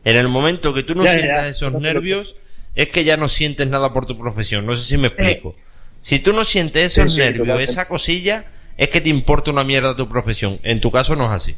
En 0.03 0.15
el 0.15 0.27
momento 0.29 0.73
que 0.73 0.83
tú 0.83 0.95
no 0.95 1.03
Ya, 1.05 1.11
sientas 1.11 1.37
ya. 1.43 1.47
esos 1.49 1.73
No 1.73 1.79
nervios, 1.79 2.35
es 2.75 2.89
que 2.89 3.03
ya 3.03 3.17
no 3.17 3.27
sientes 3.27 3.67
nada 3.67 3.93
por 3.93 4.05
tu 4.05 4.17
profesión. 4.17 4.65
No 4.65 4.75
sé 4.75 4.83
si 4.83 4.97
me 4.97 5.07
explico. 5.09 5.55
Si 6.01 6.19
tú 6.19 6.31
no 6.33 6.43
sientes 6.45 6.93
esos 6.97 7.13
Sí, 7.13 7.17
sí, 7.19 7.21
nervios, 7.25 7.45
totalmente. 7.45 7.71
esa 7.71 7.87
cosilla, 7.87 8.45
es 8.79 8.89
que 8.89 9.01
te 9.01 9.09
importa 9.09 9.51
una 9.51 9.65
mierda 9.65 9.93
tu 9.93 10.07
profesión. 10.07 10.57
En 10.63 10.79
tu 10.79 10.89
caso 10.89 11.13
no 11.15 11.25
es 11.25 11.31
así. 11.31 11.55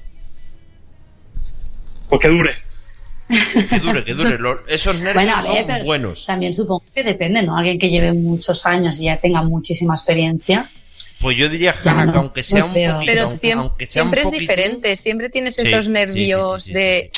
Pues 2.09 2.19
que 2.19 2.27
dure. 2.29 2.51
Que 3.69 3.79
dure, 3.79 4.03
que 4.03 4.13
dure. 4.15 4.37
Esos 4.67 4.95
nervios 4.99 5.13
Bueno, 5.13 5.35
a 5.35 5.41
ver, 5.53 5.77
son 5.77 5.85
buenos. 5.85 6.25
también 6.25 6.51
supongo 6.51 6.83
que 6.93 7.03
depende, 7.03 7.43
¿no? 7.43 7.55
Alguien 7.55 7.77
que 7.77 7.89
lleve 7.91 8.11
muchos 8.11 8.65
años 8.65 8.99
y 8.99 9.05
ya 9.05 9.17
tenga 9.17 9.43
muchísima 9.43 9.93
experiencia. 9.93 10.67
Pues 11.21 11.37
yo 11.37 11.47
diría, 11.47 11.75
Hanna, 11.85 12.05
no, 12.05 12.11
que 12.11 12.17
aunque 12.17 12.43
sea 12.43 12.65
un 12.65 12.73
poquito, 12.73 12.99
Pero 13.05 13.21
aunque, 13.21 13.37
siempre, 13.37 13.61
aunque 13.61 13.87
sea 13.87 14.03
un 14.03 14.09
siempre 14.09 14.21
es 14.23 14.39
diferente, 14.39 14.95
siempre 14.95 15.29
tienes 15.29 15.55
Sí, 15.55 15.61
esos 15.61 15.85
sí, 15.85 15.89
sí, 15.89 15.89
nervios 15.91 16.63
sí, 16.63 16.69
sí, 16.69 16.73
de 16.73 17.11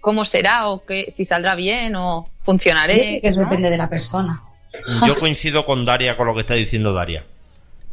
cómo 0.00 0.24
será 0.24 0.66
o 0.68 0.84
que 0.84 1.14
si 1.16 1.24
saldrá 1.24 1.54
bien 1.54 1.94
o 1.94 2.28
funcionaré. 2.42 2.96
Yo 2.96 3.02
creo 3.04 3.20
que 3.20 3.28
eso 3.28 3.40
¿no? 3.40 3.48
depende 3.48 3.70
de 3.70 3.78
la 3.78 3.88
persona. 3.88 4.42
Yo 5.06 5.16
coincido 5.18 5.64
con 5.64 5.84
Daria, 5.84 6.16
con 6.16 6.26
lo 6.26 6.34
que 6.34 6.40
está 6.40 6.54
diciendo 6.54 6.92
Daria. 6.92 7.24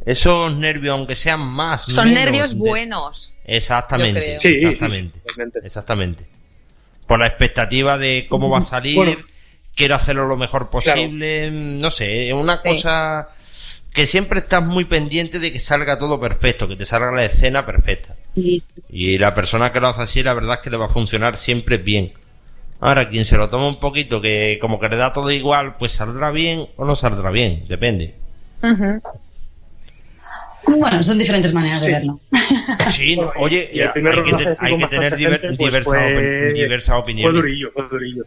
Esos 0.04 0.56
nervios, 0.56 0.92
aunque 0.92 1.14
sean 1.14 1.40
más. 1.40 1.82
Son 1.82 2.08
menos 2.08 2.24
nervios 2.24 2.50
de- 2.54 2.56
buenos. 2.58 3.32
Exactamente. 3.44 4.38
Sí, 4.40 4.54
sí, 4.54 4.60
sí, 4.60 4.66
exactamente. 4.66 5.58
Exactamente. 5.64 6.26
Por 7.06 7.20
la 7.20 7.26
expectativa 7.26 7.98
de 7.98 8.26
cómo 8.28 8.48
va 8.50 8.58
a 8.58 8.62
salir, 8.62 8.96
Bueno. 8.96 9.16
quiero 9.74 9.94
hacerlo 9.94 10.26
lo 10.26 10.36
mejor 10.36 10.70
posible, 10.70 11.50
no 11.50 11.90
sé, 11.90 12.28
es 12.28 12.34
una 12.34 12.58
Sí. 12.58 12.68
cosa 12.68 13.28
que 13.92 14.06
siempre 14.06 14.40
estás 14.40 14.64
muy 14.64 14.84
pendiente 14.86 15.38
de 15.38 15.52
que 15.52 15.58
salga 15.60 15.98
todo 15.98 16.18
perfecto, 16.18 16.66
que 16.66 16.76
te 16.76 16.84
salga 16.84 17.12
la 17.12 17.24
escena 17.24 17.66
perfecta. 17.66 18.14
Y 18.34 19.18
la 19.18 19.34
persona 19.34 19.72
que 19.72 19.80
lo 19.80 19.88
hace 19.88 20.02
así, 20.02 20.22
la 20.22 20.32
verdad 20.34 20.54
es 20.54 20.60
que 20.60 20.70
le 20.70 20.78
va 20.78 20.86
a 20.86 20.88
funcionar 20.88 21.36
siempre 21.36 21.76
bien. 21.76 22.12
Ahora, 22.80 23.08
quien 23.10 23.24
se 23.26 23.36
lo 23.36 23.48
toma 23.50 23.68
un 23.68 23.78
poquito, 23.78 24.20
que 24.20 24.58
como 24.60 24.80
que 24.80 24.88
le 24.88 24.96
da 24.96 25.12
todo 25.12 25.30
igual, 25.30 25.76
pues 25.76 25.92
saldrá 25.92 26.30
bien 26.30 26.66
o 26.76 26.84
no 26.84 26.96
saldrá 26.96 27.30
bien, 27.30 27.64
depende. 27.68 28.14
Bueno, 30.66 31.02
son 31.02 31.18
diferentes 31.18 31.52
maneras 31.52 31.80
de 31.84 31.92
verlo. 31.92 32.20
Sí, 32.90 33.16
oye, 33.36 33.70
y 33.72 33.80
el 33.80 33.92
primer 33.92 34.14
hay 34.18 34.24
que, 34.24 34.30
te- 34.36 34.48
hay 34.48 34.54
tener 34.54 34.80
bastante 34.80 35.16
diver- 35.16 35.40
gente, 35.40 35.56
pues 35.56 35.58
diversas, 35.58 35.84
fue- 35.84 36.50
opi- 36.50 36.52
diversas 36.54 37.02
Fue 37.04 37.32
durillo, 37.32 37.70
fue 37.72 37.88
durillo. 37.88 38.24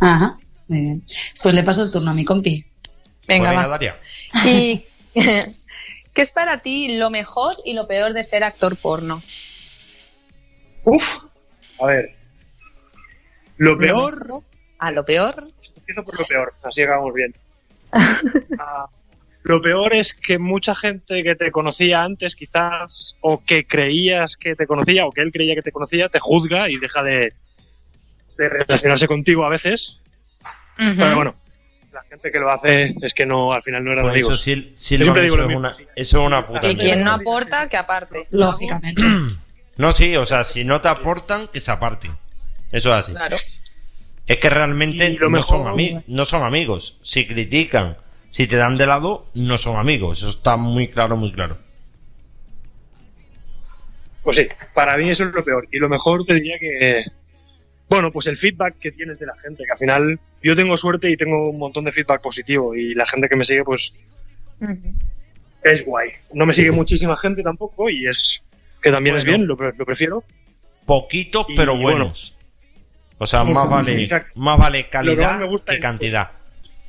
Ajá, 0.00 0.30
muy 0.68 0.80
bien. 0.80 1.02
Pues 1.42 1.54
le 1.54 1.62
paso 1.62 1.84
el 1.84 1.90
turno 1.92 2.10
a 2.10 2.14
mi 2.14 2.24
compi. 2.24 2.64
Venga, 3.28 3.52
Pues 3.52 3.64
va. 3.64 3.68
Daria. 3.68 3.96
¿Y 4.44 4.84
qué 5.14 6.22
es 6.22 6.32
para 6.32 6.58
ti 6.60 6.96
lo 6.96 7.10
mejor 7.10 7.54
y 7.64 7.72
lo 7.74 7.86
peor 7.86 8.12
de 8.12 8.22
ser 8.22 8.42
actor 8.44 8.76
porno? 8.76 9.22
Uf, 10.84 11.24
a 11.80 11.86
ver. 11.86 12.14
Lo 13.58 13.76
peor, 13.78 14.24
mejor- 14.26 14.42
A 14.78 14.90
lo 14.90 15.04
peor. 15.04 15.46
empiezo 15.76 16.04
por 16.04 16.18
lo 16.18 16.26
peor, 16.26 16.54
así 16.62 16.82
acabamos 16.82 17.14
bien. 17.14 17.34
Ah, 18.58 18.86
lo 19.46 19.62
peor 19.62 19.92
es 19.94 20.12
que 20.14 20.38
mucha 20.38 20.74
gente 20.74 21.22
que 21.22 21.34
te 21.34 21.50
conocía 21.50 22.02
antes, 22.02 22.34
quizás, 22.34 23.16
o 23.20 23.42
que 23.44 23.66
creías 23.66 24.36
que 24.36 24.54
te 24.56 24.66
conocía, 24.66 25.06
o 25.06 25.12
que 25.12 25.22
él 25.22 25.32
creía 25.32 25.54
que 25.54 25.62
te 25.62 25.72
conocía, 25.72 26.08
te 26.08 26.18
juzga 26.20 26.68
y 26.68 26.76
deja 26.76 27.02
de, 27.02 27.32
de 28.38 28.48
relacionarse 28.48 29.06
contigo 29.06 29.44
a 29.44 29.48
veces. 29.48 30.00
Pero 30.76 31.14
bueno, 31.14 31.34
la 31.92 32.02
gente 32.04 32.30
que 32.30 32.38
lo 32.38 32.50
hace 32.50 32.94
es 33.00 33.14
que 33.14 33.24
no, 33.24 33.52
al 33.52 33.62
final 33.62 33.82
no 33.84 33.92
eran 33.92 34.04
eso, 34.06 34.12
amigos. 34.12 34.46
Sil- 34.46 34.70
Yo 34.72 34.76
Silva, 34.76 35.04
siempre 35.04 35.22
digo 35.22 35.34
eso, 35.34 35.36
lo 35.36 35.42
es 35.44 35.48
mismo, 35.48 35.60
una, 35.60 35.72
sí. 35.72 35.86
eso 35.96 36.20
es 36.20 36.26
una 36.26 36.46
puta 36.46 36.60
Y 36.70 36.74
mierda. 36.74 36.82
quien 36.92 37.04
no 37.04 37.12
aporta, 37.12 37.68
que 37.68 37.76
aparte. 37.76 38.26
Lógicamente. 38.30 39.02
No, 39.78 39.92
sí, 39.92 40.16
o 40.16 40.24
sea, 40.24 40.42
si 40.42 40.64
no 40.64 40.80
te 40.80 40.88
aportan, 40.88 41.48
que 41.48 41.60
se 41.60 41.70
aparten. 41.70 42.10
Eso 42.72 42.96
es 42.96 43.04
así. 43.04 43.12
Claro. 43.12 43.36
Es 44.26 44.38
que 44.38 44.48
realmente 44.48 45.10
lo 45.20 45.26
no, 45.28 45.36
mejor- 45.36 45.76
son 45.76 46.04
no 46.06 46.24
son 46.24 46.42
amigos. 46.44 46.98
Si 47.02 47.26
critican, 47.26 47.98
si 48.36 48.46
te 48.46 48.56
dan 48.56 48.76
de 48.76 48.86
lado, 48.86 49.24
no 49.32 49.56
son 49.56 49.76
amigos. 49.78 50.18
Eso 50.18 50.28
está 50.28 50.58
muy 50.58 50.88
claro, 50.88 51.16
muy 51.16 51.32
claro. 51.32 51.56
Pues 54.22 54.36
sí, 54.36 54.46
para 54.74 54.98
mí 54.98 55.08
eso 55.08 55.24
es 55.24 55.32
lo 55.32 55.42
peor. 55.42 55.66
Y 55.72 55.78
lo 55.78 55.88
mejor 55.88 56.26
te 56.26 56.34
diría 56.34 56.58
que, 56.58 57.02
bueno, 57.88 58.12
pues 58.12 58.26
el 58.26 58.36
feedback 58.36 58.78
que 58.78 58.92
tienes 58.92 59.18
de 59.18 59.24
la 59.24 59.34
gente, 59.36 59.64
que 59.64 59.72
al 59.72 59.78
final 59.78 60.20
yo 60.42 60.54
tengo 60.54 60.76
suerte 60.76 61.10
y 61.10 61.16
tengo 61.16 61.48
un 61.48 61.58
montón 61.58 61.84
de 61.84 61.92
feedback 61.92 62.20
positivo 62.20 62.74
y 62.74 62.94
la 62.94 63.06
gente 63.06 63.26
que 63.30 63.36
me 63.36 63.44
sigue 63.46 63.64
pues 63.64 63.94
es 65.62 65.86
guay. 65.86 66.10
No 66.34 66.44
me 66.44 66.52
sigue 66.52 66.72
muchísima 66.72 67.16
gente 67.16 67.42
tampoco 67.42 67.88
y 67.88 68.06
es 68.06 68.44
que 68.82 68.90
también 68.92 69.16
es 69.16 69.24
bien, 69.24 69.46
lo, 69.46 69.56
pre- 69.56 69.72
lo 69.78 69.86
prefiero. 69.86 70.24
Poquitos, 70.84 71.46
Y, 71.48 71.56
pero 71.56 71.72
bueno. 71.72 72.00
buenos. 72.00 72.36
O 73.16 73.26
sea, 73.26 73.44
más 73.44 73.66
vale, 73.70 74.06
más 74.34 74.58
vale 74.58 74.84
que 74.84 74.90
calidad 74.90 75.30
más 75.32 75.40
me 75.40 75.48
gusta 75.48 75.72
que 75.72 75.78
cantidad. 75.78 76.32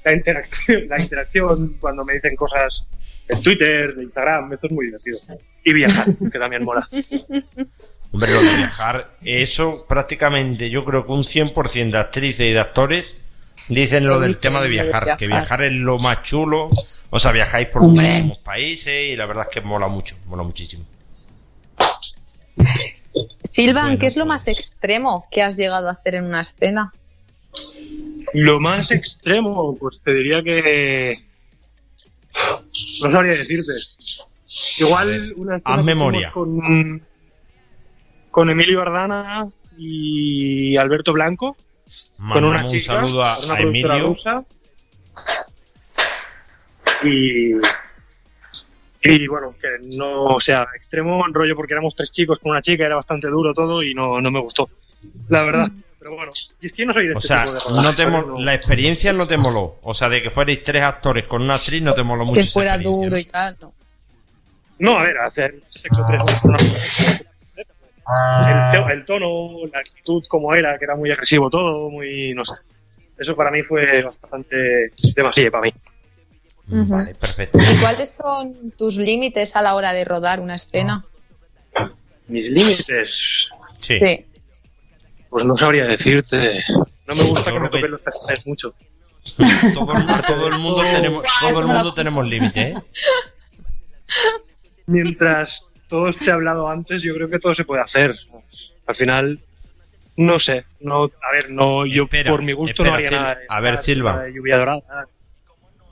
La 0.07 0.13
interacción, 0.13 0.87
la 0.87 1.01
interacción 1.01 1.75
cuando 1.81 2.05
me 2.05 2.13
dicen 2.13 2.33
cosas 2.37 2.85
en 3.27 3.41
Twitter, 3.43 3.93
de 3.93 4.03
Instagram, 4.03 4.53
esto 4.53 4.67
es 4.67 4.73
muy 4.73 4.85
divertido. 4.85 5.19
Y 5.65 5.73
viajar, 5.73 6.05
que 6.31 6.39
también 6.39 6.63
mola. 6.63 6.87
Hombre, 8.13 8.31
lo 8.31 8.41
de 8.41 8.55
viajar, 8.55 9.11
eso 9.21 9.85
prácticamente 9.85 10.69
yo 10.69 10.85
creo 10.85 11.05
que 11.05 11.11
un 11.11 11.23
100% 11.23 11.91
de 11.91 11.97
actrices 11.97 12.47
y 12.47 12.53
de 12.53 12.59
actores 12.59 13.21
dicen 13.67 14.07
lo 14.07 14.21
del 14.21 14.37
tema 14.37 14.61
de 14.61 14.69
viajar, 14.69 15.17
que 15.17 15.27
viajar 15.27 15.63
es 15.63 15.73
lo 15.73 15.99
más 15.99 16.23
chulo. 16.23 16.69
O 17.09 17.19
sea, 17.19 17.33
viajáis 17.33 17.67
por 17.67 17.83
Hombre. 17.83 18.05
muchísimos 18.05 18.37
países 18.37 19.09
y 19.09 19.15
la 19.17 19.25
verdad 19.25 19.47
es 19.49 19.53
que 19.53 19.59
mola 19.59 19.89
mucho, 19.89 20.15
mola 20.27 20.43
muchísimo. 20.43 20.85
Silvan, 23.43 23.83
Bueno, 23.83 23.99
¿qué 23.99 24.07
es 24.07 24.15
lo 24.15 24.23
pues. 24.23 24.29
más 24.29 24.47
extremo 24.47 25.27
que 25.31 25.41
has 25.43 25.57
llegado 25.57 25.89
a 25.89 25.91
hacer 25.91 26.15
en 26.15 26.23
una 26.25 26.41
escena? 26.43 26.93
Lo 28.33 28.59
más 28.59 28.91
extremo, 28.91 29.75
pues 29.77 30.01
te 30.01 30.13
diría 30.13 30.43
que. 30.43 31.23
No 33.03 33.11
sabría 33.11 33.31
decirte. 33.31 33.73
Igual 34.79 35.07
ver, 35.07 35.33
una 35.37 35.57
haz 35.63 35.83
memoria. 35.83 36.31
Con, 36.31 37.05
con 38.31 38.49
Emilio 38.49 38.81
Ardana 38.81 39.47
y 39.77 40.75
Alberto 40.77 41.13
Blanco, 41.13 41.55
con 42.31 42.43
una 42.43 42.65
chica, 42.65 42.99
un 42.99 43.05
saludo 43.05 43.23
a, 43.23 43.39
una 43.39 43.53
a 43.53 43.59
Emilio. 43.59 44.07
rusa. 44.07 44.43
Y. 47.03 47.53
Y 49.03 49.27
bueno, 49.27 49.55
que 49.61 49.67
no, 49.95 50.25
o 50.25 50.39
sea, 50.41 50.67
extremo 50.75 51.25
en 51.25 51.33
rollo 51.33 51.55
porque 51.55 51.73
éramos 51.73 51.95
tres 51.95 52.11
chicos 52.11 52.39
con 52.39 52.51
una 52.51 52.61
chica, 52.61 52.85
era 52.85 52.95
bastante 52.95 53.27
duro 53.27 53.53
todo 53.53 53.81
y 53.83 53.93
no, 53.93 54.19
no 54.19 54.31
me 54.31 54.41
gustó. 54.41 54.69
La 55.29 55.43
verdad. 55.43 55.69
Pero 56.07 56.15
bueno, 56.15 56.31
y 56.61 56.65
es 56.67 56.71
que 56.71 56.83
yo 56.83 56.85
no 56.85 56.93
soy 56.93 57.07
de 57.07 57.15
O 57.15 57.17
este 57.17 57.27
sea, 57.27 57.41
tipo 57.43 57.51
de 57.51 57.59
rodajes, 57.59 57.83
no 57.83 57.93
te 57.93 58.05
No- 58.27 58.39
la 58.39 58.53
experiencia 58.55 59.11
no 59.11 59.27
te 59.27 59.35
moló. 59.35 59.75
O 59.81 59.93
sea, 59.93 60.07
de 60.07 60.23
que 60.23 60.31
fuerais 60.31 60.63
tres 60.63 60.81
actores 60.83 61.25
con 61.27 61.41
una 61.41 61.55
actriz 61.55 61.81
no 61.81 61.93
te 61.93 62.01
moló 62.03 62.23
mucho. 62.23 62.39
que 62.39 62.45
fuera 62.47 62.77
duro 62.77 63.09
¿no? 63.11 63.17
y 63.17 63.25
tal. 63.25 63.57
no. 63.61 63.73
No, 64.79 64.99
a 64.99 65.03
ver, 65.03 65.17
hacer 65.17 65.59
sexo 65.67 66.05
tres 66.07 66.21
horas 66.21 66.41
con 66.41 66.51
una 66.51 66.59
el, 68.39 68.71
to- 68.71 68.89
el 68.89 69.05
tono, 69.05 69.67
la 69.73 69.79
actitud 69.79 70.23
como 70.29 70.55
era, 70.55 70.77
que 70.79 70.85
era 70.85 70.95
muy 70.95 71.11
agresivo 71.11 71.49
todo, 71.49 71.89
muy, 71.89 72.33
no 72.33 72.45
sé. 72.45 72.55
Eso 73.17 73.35
para 73.35 73.51
mí 73.51 73.63
fue 73.63 74.01
bastante 74.01 74.91
demasiado 75.13 75.51
para 75.51 75.63
mí. 75.63 75.73
Ujú. 76.71 76.85
Vale, 76.93 77.15
perfecto. 77.15 77.59
¿Y 77.61 77.81
cuáles 77.81 78.11
son 78.11 78.71
tus 78.77 78.95
límites 78.95 79.57
a 79.57 79.61
la 79.61 79.75
hora 79.75 79.91
de 79.91 80.05
rodar 80.05 80.39
una 80.39 80.55
escena? 80.55 81.03
Mis 82.27 82.49
límites, 82.49 83.49
Sí. 83.79 83.99
Sí. 83.99 84.25
Pues 85.29 85.45
no 85.45 85.55
sabría 85.55 85.85
decirte. 85.85 86.63
No 87.07 87.15
me 87.15 87.23
gusta 87.23 87.51
que 87.51 87.59
me 87.59 87.69
toquen 87.69 87.91
los 87.91 88.01
pezones 88.01 88.47
mucho. 88.47 88.73
Todo 89.73 89.91
el, 89.93 90.05
todo 90.25 90.47
el 90.47 90.59
mundo 90.59 90.81
tenemos, 90.93 91.25
todo 91.41 91.59
el 91.59 91.67
mundo 91.67 91.93
tenemos 91.93 92.25
límite, 92.25 92.61
¿eh? 92.61 92.75
Mientras 94.85 95.71
todo 95.89 96.07
esté 96.09 96.31
hablado 96.31 96.69
antes, 96.69 97.03
yo 97.03 97.13
creo 97.13 97.29
que 97.29 97.39
todo 97.39 97.53
se 97.53 97.65
puede 97.65 97.81
hacer. 97.81 98.15
Al 98.85 98.95
final, 98.95 99.39
no 100.15 100.39
sé. 100.39 100.65
No, 100.79 101.03
a 101.03 101.31
ver, 101.33 101.49
no, 101.49 101.85
yo 101.85 102.03
Espera, 102.03 102.31
por 102.31 102.41
mi 102.41 102.53
gusto 102.53 102.83
espera, 102.83 102.89
no 102.91 102.95
haría 102.95 103.09
Sil- 103.11 103.19
nada. 103.19 103.35
de 103.35 103.45
a 103.49 103.59
ver, 103.59 103.77
Silva. 103.77 104.11
nada 104.13 104.23
de 104.25 104.33
lluvia 104.33 104.57
dorada. 104.57 105.07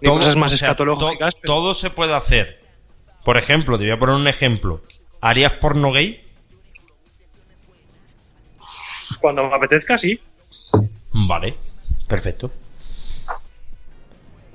Ni 0.02 0.10
cosas 0.10 0.36
más 0.36 0.53
o 0.53 0.57
sea, 0.57 0.70
escatológicas. 0.70 1.36
to- 1.36 1.40
pero- 1.41 1.53
todo 1.53 1.74
se 1.74 1.90
puede 1.90 2.16
hacer. 2.16 2.62
Por 3.24 3.38
ejemplo, 3.38 3.78
te 3.78 3.84
voy 3.86 3.94
a 3.94 3.99
poner 3.99 4.16
un 4.16 4.28
ejemplo. 4.28 4.82
¿Harías 5.20 5.53
porno 5.53 5.91
gay? 5.91 6.24
Cuando 9.19 9.44
me 9.48 9.56
apetezca, 9.56 9.98
sí. 9.98 10.19
Vale, 11.11 11.56
perfecto. 12.07 12.52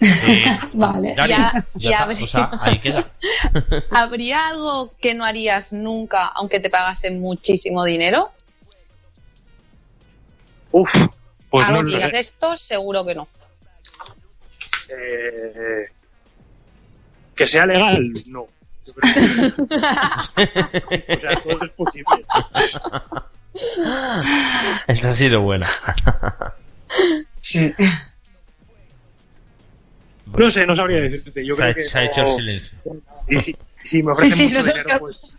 Eh, 0.02 0.58
Vale. 0.72 1.14
Ya- 1.14 1.26
ya 1.26 1.64
ya 1.74 2.02
habría- 2.04 2.24
o 2.24 2.26
sea, 2.26 2.50
ahí 2.62 2.78
queda. 2.80 3.02
¿Habría 3.90 4.48
algo 4.48 4.94
que 4.98 5.12
no 5.14 5.26
harías 5.26 5.74
nunca 5.74 6.24
aunque 6.28 6.58
te 6.58 6.70
pagasen 6.70 7.20
muchísimo 7.20 7.84
dinero? 7.84 8.26
Uf, 10.72 10.90
pues 11.50 11.68
algo 11.68 11.82
no 11.82 11.88
que 11.90 11.96
digas 11.96 12.12
sé. 12.12 12.20
esto, 12.20 12.56
seguro 12.56 13.04
que 13.04 13.14
no. 13.14 13.28
Eh, 14.88 15.86
que 17.36 17.46
sea 17.46 17.66
legal, 17.66 18.10
no. 18.26 18.46
Yo 18.86 18.94
creo 18.94 19.14
que- 19.68 19.76
o 21.16 21.20
sea, 21.20 21.42
todo 21.42 21.62
es 21.62 21.70
posible. 21.72 22.24
Esta 24.86 25.08
ha 25.08 25.12
sido 25.12 25.40
buena. 25.42 25.68
Sí. 27.40 27.72
No 30.36 30.50
sé, 30.50 30.66
no 30.66 30.76
sabría 30.76 31.00
decirte. 31.00 31.44
Yo 31.46 31.54
se, 31.54 31.62
ha, 31.64 31.72
creo 31.72 31.74
que 31.76 31.82
se 31.82 31.98
ha 31.98 32.04
hecho 32.04 32.22
el 32.22 32.28
silencio. 32.28 32.78
Y 33.28 33.40
si, 33.42 33.56
si 33.82 34.02
me 34.02 34.12
ofrecen 34.12 34.36
Sí, 34.36 34.36
sí, 34.36 34.48
mucho 34.48 34.60
has 34.60 34.66
dinero, 34.66 34.84
quedado- 34.86 35.00
pues. 35.00 35.34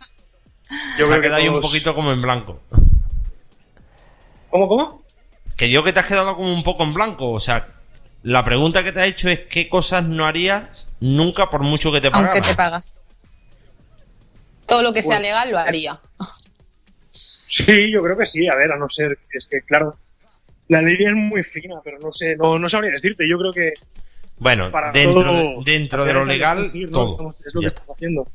Yo 0.98 1.06
se 1.06 1.12
ha 1.12 1.16
que 1.16 1.22
quedado 1.22 1.36
ahí 1.36 1.48
un 1.48 1.60
poquito 1.60 1.94
como 1.94 2.12
en 2.12 2.20
blanco. 2.22 2.60
¿Cómo, 4.50 4.68
cómo? 4.68 5.02
Que 5.56 5.70
yo 5.70 5.82
que 5.84 5.92
te 5.92 6.00
has 6.00 6.06
quedado 6.06 6.34
como 6.36 6.52
un 6.52 6.62
poco 6.62 6.82
en 6.82 6.92
blanco. 6.94 7.30
O 7.30 7.40
sea, 7.40 7.68
la 8.22 8.44
pregunta 8.44 8.82
que 8.84 8.92
te 8.92 9.00
ha 9.00 9.06
hecho 9.06 9.28
es 9.28 9.40
qué 9.40 9.68
cosas 9.68 10.04
no 10.04 10.26
harías 10.26 10.92
nunca 11.00 11.48
por 11.50 11.62
mucho 11.62 11.90
que 11.92 12.00
te 12.00 12.08
Aunque 12.08 12.20
pagaran. 12.20 12.42
te 12.42 12.54
pagas. 12.54 12.96
Todo 14.66 14.82
lo 14.82 14.92
que 14.92 15.02
sea 15.02 15.20
legal 15.20 15.50
lo 15.50 15.58
haría. 15.58 16.00
Sí, 17.54 17.92
yo 17.92 18.02
creo 18.02 18.16
que 18.16 18.24
sí. 18.24 18.48
A 18.48 18.54
ver, 18.54 18.72
a 18.72 18.76
no 18.78 18.88
ser. 18.88 19.18
Es 19.30 19.46
que, 19.46 19.60
claro. 19.60 19.96
La 20.68 20.80
línea 20.80 21.10
es 21.10 21.16
muy 21.16 21.42
fina, 21.42 21.76
pero 21.84 21.98
no 21.98 22.10
sé, 22.10 22.34
no, 22.36 22.58
no 22.58 22.66
sabría 22.68 22.92
decirte. 22.92 23.28
Yo 23.28 23.36
creo 23.38 23.52
que 23.52 23.72
Bueno, 24.38 24.70
para 24.70 24.90
dentro, 24.90 25.22
todo- 25.22 25.62
dentro 25.62 26.04
de 26.06 26.12
lo 26.14 26.22
legal, 26.24 26.62
decir, 26.62 26.86
¿no? 26.86 26.92
todo. 26.92 27.10
Estamos- 27.12 27.40
Es 27.44 27.54
lo 27.54 27.60
Ya 27.60 27.64
que 27.64 27.66
está. 27.66 27.80
estamos 27.82 27.96
haciendo. 27.96 28.26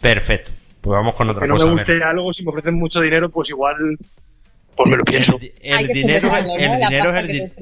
Perfecto. 0.00 0.50
Pues 0.80 0.94
vamos 0.96 1.14
con 1.14 1.30
otra 1.30 1.42
Que 1.42 1.48
no 1.48 1.54
cosa. 1.54 1.66
me 1.66 1.70
a 1.70 1.74
ver. 1.74 1.84
guste 1.86 2.04
algo, 2.04 2.32
si 2.32 2.42
me 2.44 2.50
ofrecen 2.50 2.74
mucho 2.74 3.00
dinero, 3.00 3.30
pues 3.30 3.50
igual. 3.50 3.76
Pues 4.76 4.90
me 4.90 4.96
lo 4.96 5.04
pienso. 5.04 5.38
El, 5.60 5.86
dinero, 5.88 6.36
el 6.36 6.46
¿no? 6.46 6.54
Dinero 6.54 7.10
es 7.10 7.22
el 7.22 7.26
dinero. 7.28 7.52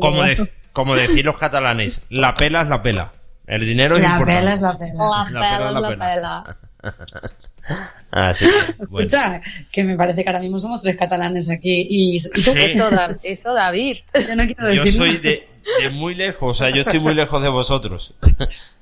Como, 0.00 0.22
de- 0.24 0.50
como 0.72 0.94
decir 0.96 1.24
los 1.24 1.36
catalanes, 1.36 2.06
la 2.08 2.34
pela 2.34 2.62
es 2.62 2.68
la 2.68 2.82
pela. 2.82 3.12
El 3.46 3.60
dinero 3.60 3.96
es 3.96 4.02
La 4.02 4.08
importante. 4.08 4.40
pela 4.40 4.54
es 4.54 4.60
la 4.62 4.78
pela. 4.78 4.94
La 4.94 5.30
La 5.30 5.40
pela 5.40 5.58
pela, 5.58 5.66
es 5.68 5.74
la 5.74 5.80
la 5.80 5.88
pela. 6.14 6.56
Así 8.10 8.46
que, 8.46 8.84
bueno. 8.86 9.06
Escucha, 9.06 9.40
que 9.72 9.84
me 9.84 9.96
parece 9.96 10.22
que 10.22 10.28
ahora 10.30 10.40
mismo 10.40 10.58
somos 10.58 10.80
tres 10.80 10.96
catalanes 10.96 11.50
aquí 11.50 11.86
y, 11.88 12.16
y 12.16 12.20
tú, 12.20 12.40
Sí. 12.40 12.50
Eso, 12.56 12.88
eso, 13.22 13.54
David. 13.54 13.96
yo 14.28 14.36
no 14.36 14.44
quiero 14.46 14.72
Yo 14.72 14.84
decir 14.84 14.98
soy 14.98 15.08
nada. 15.10 15.20
de, 15.22 15.48
de 15.82 15.90
muy 15.90 16.14
lejos, 16.14 16.50
o 16.50 16.54
sea, 16.54 16.70
yo 16.74 16.82
estoy 16.82 17.00
muy 17.00 17.14
lejos 17.14 17.42
de 17.42 17.48
vosotros. 17.48 18.14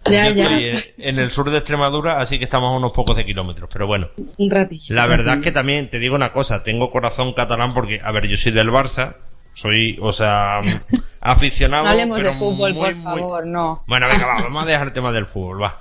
Ya, 0.04 0.28
yo 0.28 0.34
ya. 0.34 0.42
estoy 0.44 0.64
en, 0.66 1.08
en 1.08 1.18
el 1.18 1.30
sur 1.30 1.50
de 1.50 1.56
Extremadura, 1.58 2.18
así 2.18 2.38
que 2.38 2.44
estamos 2.44 2.74
a 2.74 2.76
unos 2.76 2.92
pocos 2.92 3.16
de 3.16 3.24
kilómetros. 3.24 3.70
Pero 3.72 3.86
bueno, 3.86 4.08
un 4.38 4.50
ratillo. 4.50 4.94
la 4.94 5.06
verdad 5.06 5.36
es 5.38 5.40
que 5.40 5.52
también 5.52 5.88
te 5.88 5.98
digo 5.98 6.14
una 6.14 6.32
cosa, 6.32 6.62
tengo 6.62 6.90
corazón 6.90 7.32
catalán 7.32 7.72
porque, 7.72 8.00
a 8.04 8.12
ver, 8.12 8.26
yo 8.26 8.36
soy 8.36 8.52
del 8.52 8.68
Barça, 8.68 9.14
soy, 9.54 9.96
o 10.02 10.12
sea, 10.12 10.58
aficionado. 11.20 11.84
No 11.84 11.90
hablemos 11.90 12.18
pero 12.18 12.30
de 12.32 12.36
fútbol, 12.36 12.74
muy, 12.74 12.92
por 12.92 12.94
muy- 12.96 13.02
favor, 13.20 13.46
no. 13.46 13.82
Bueno, 13.86 14.06
venga, 14.08 14.26
va, 14.26 14.42
vamos 14.42 14.64
a 14.64 14.66
dejar 14.66 14.88
el 14.88 14.92
tema 14.92 15.10
del 15.10 15.26
fútbol, 15.26 15.62
va. 15.62 15.80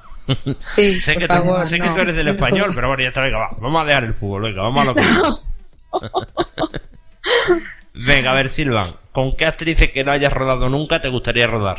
Sí, 0.75 0.99
sé 1.01 1.17
que, 1.17 1.27
tú, 1.27 1.33
favor, 1.33 1.65
sé 1.67 1.79
que 1.79 1.87
no. 1.87 1.93
tú 1.95 2.01
eres 2.01 2.15
del 2.15 2.27
español, 2.35 2.71
pero 2.73 2.87
bueno, 2.87 3.03
ya 3.03 3.09
está, 3.09 3.21
venga, 3.21 3.37
va. 3.39 3.49
Vamos 3.59 3.81
a 3.81 3.85
dejar 3.85 4.03
el 4.05 4.13
fútbol, 4.13 4.43
venga, 4.43 4.61
vamos 4.63 4.81
a 4.81 4.85
lo 4.85 4.95
que. 4.95 5.03
venga, 7.93 8.31
a 8.31 8.33
ver, 8.33 8.49
Silvan, 8.49 8.95
¿con 9.11 9.35
qué 9.35 9.45
actrices 9.45 9.91
que 9.91 10.03
no 10.03 10.11
hayas 10.11 10.33
rodado 10.33 10.69
nunca 10.69 11.01
te 11.01 11.09
gustaría 11.09 11.47
rodar? 11.47 11.77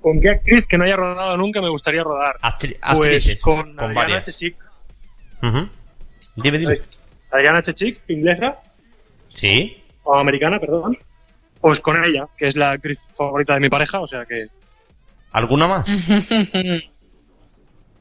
¿Con 0.00 0.20
qué 0.20 0.30
actriz 0.30 0.66
que 0.66 0.78
no 0.78 0.84
haya 0.84 0.96
rodado 0.96 1.36
nunca 1.36 1.60
me 1.60 1.68
gustaría 1.68 2.02
rodar? 2.02 2.36
Actri- 2.42 2.76
Pues 2.96 3.40
con, 3.40 3.76
con 3.76 3.90
Adriana 3.90 3.94
varias. 4.00 4.22
Chechik. 4.24 4.56
Ujú. 5.42 5.68
Dime, 6.36 6.58
dime. 6.58 6.80
Adriana 7.30 7.62
Chechik, 7.62 8.00
inglesa, 8.08 8.58
Sí. 9.28 9.80
o 10.02 10.16
americana, 10.18 10.58
perdón. 10.58 10.98
Pues 11.60 11.78
con 11.80 12.02
ella, 12.02 12.26
que 12.36 12.48
es 12.48 12.56
la 12.56 12.72
actriz 12.72 12.98
favorita 13.16 13.54
de 13.54 13.60
mi 13.60 13.68
pareja, 13.68 14.00
o 14.00 14.06
sea 14.08 14.24
que. 14.26 14.46
¿Alguna 15.32 15.66
más? 15.66 15.88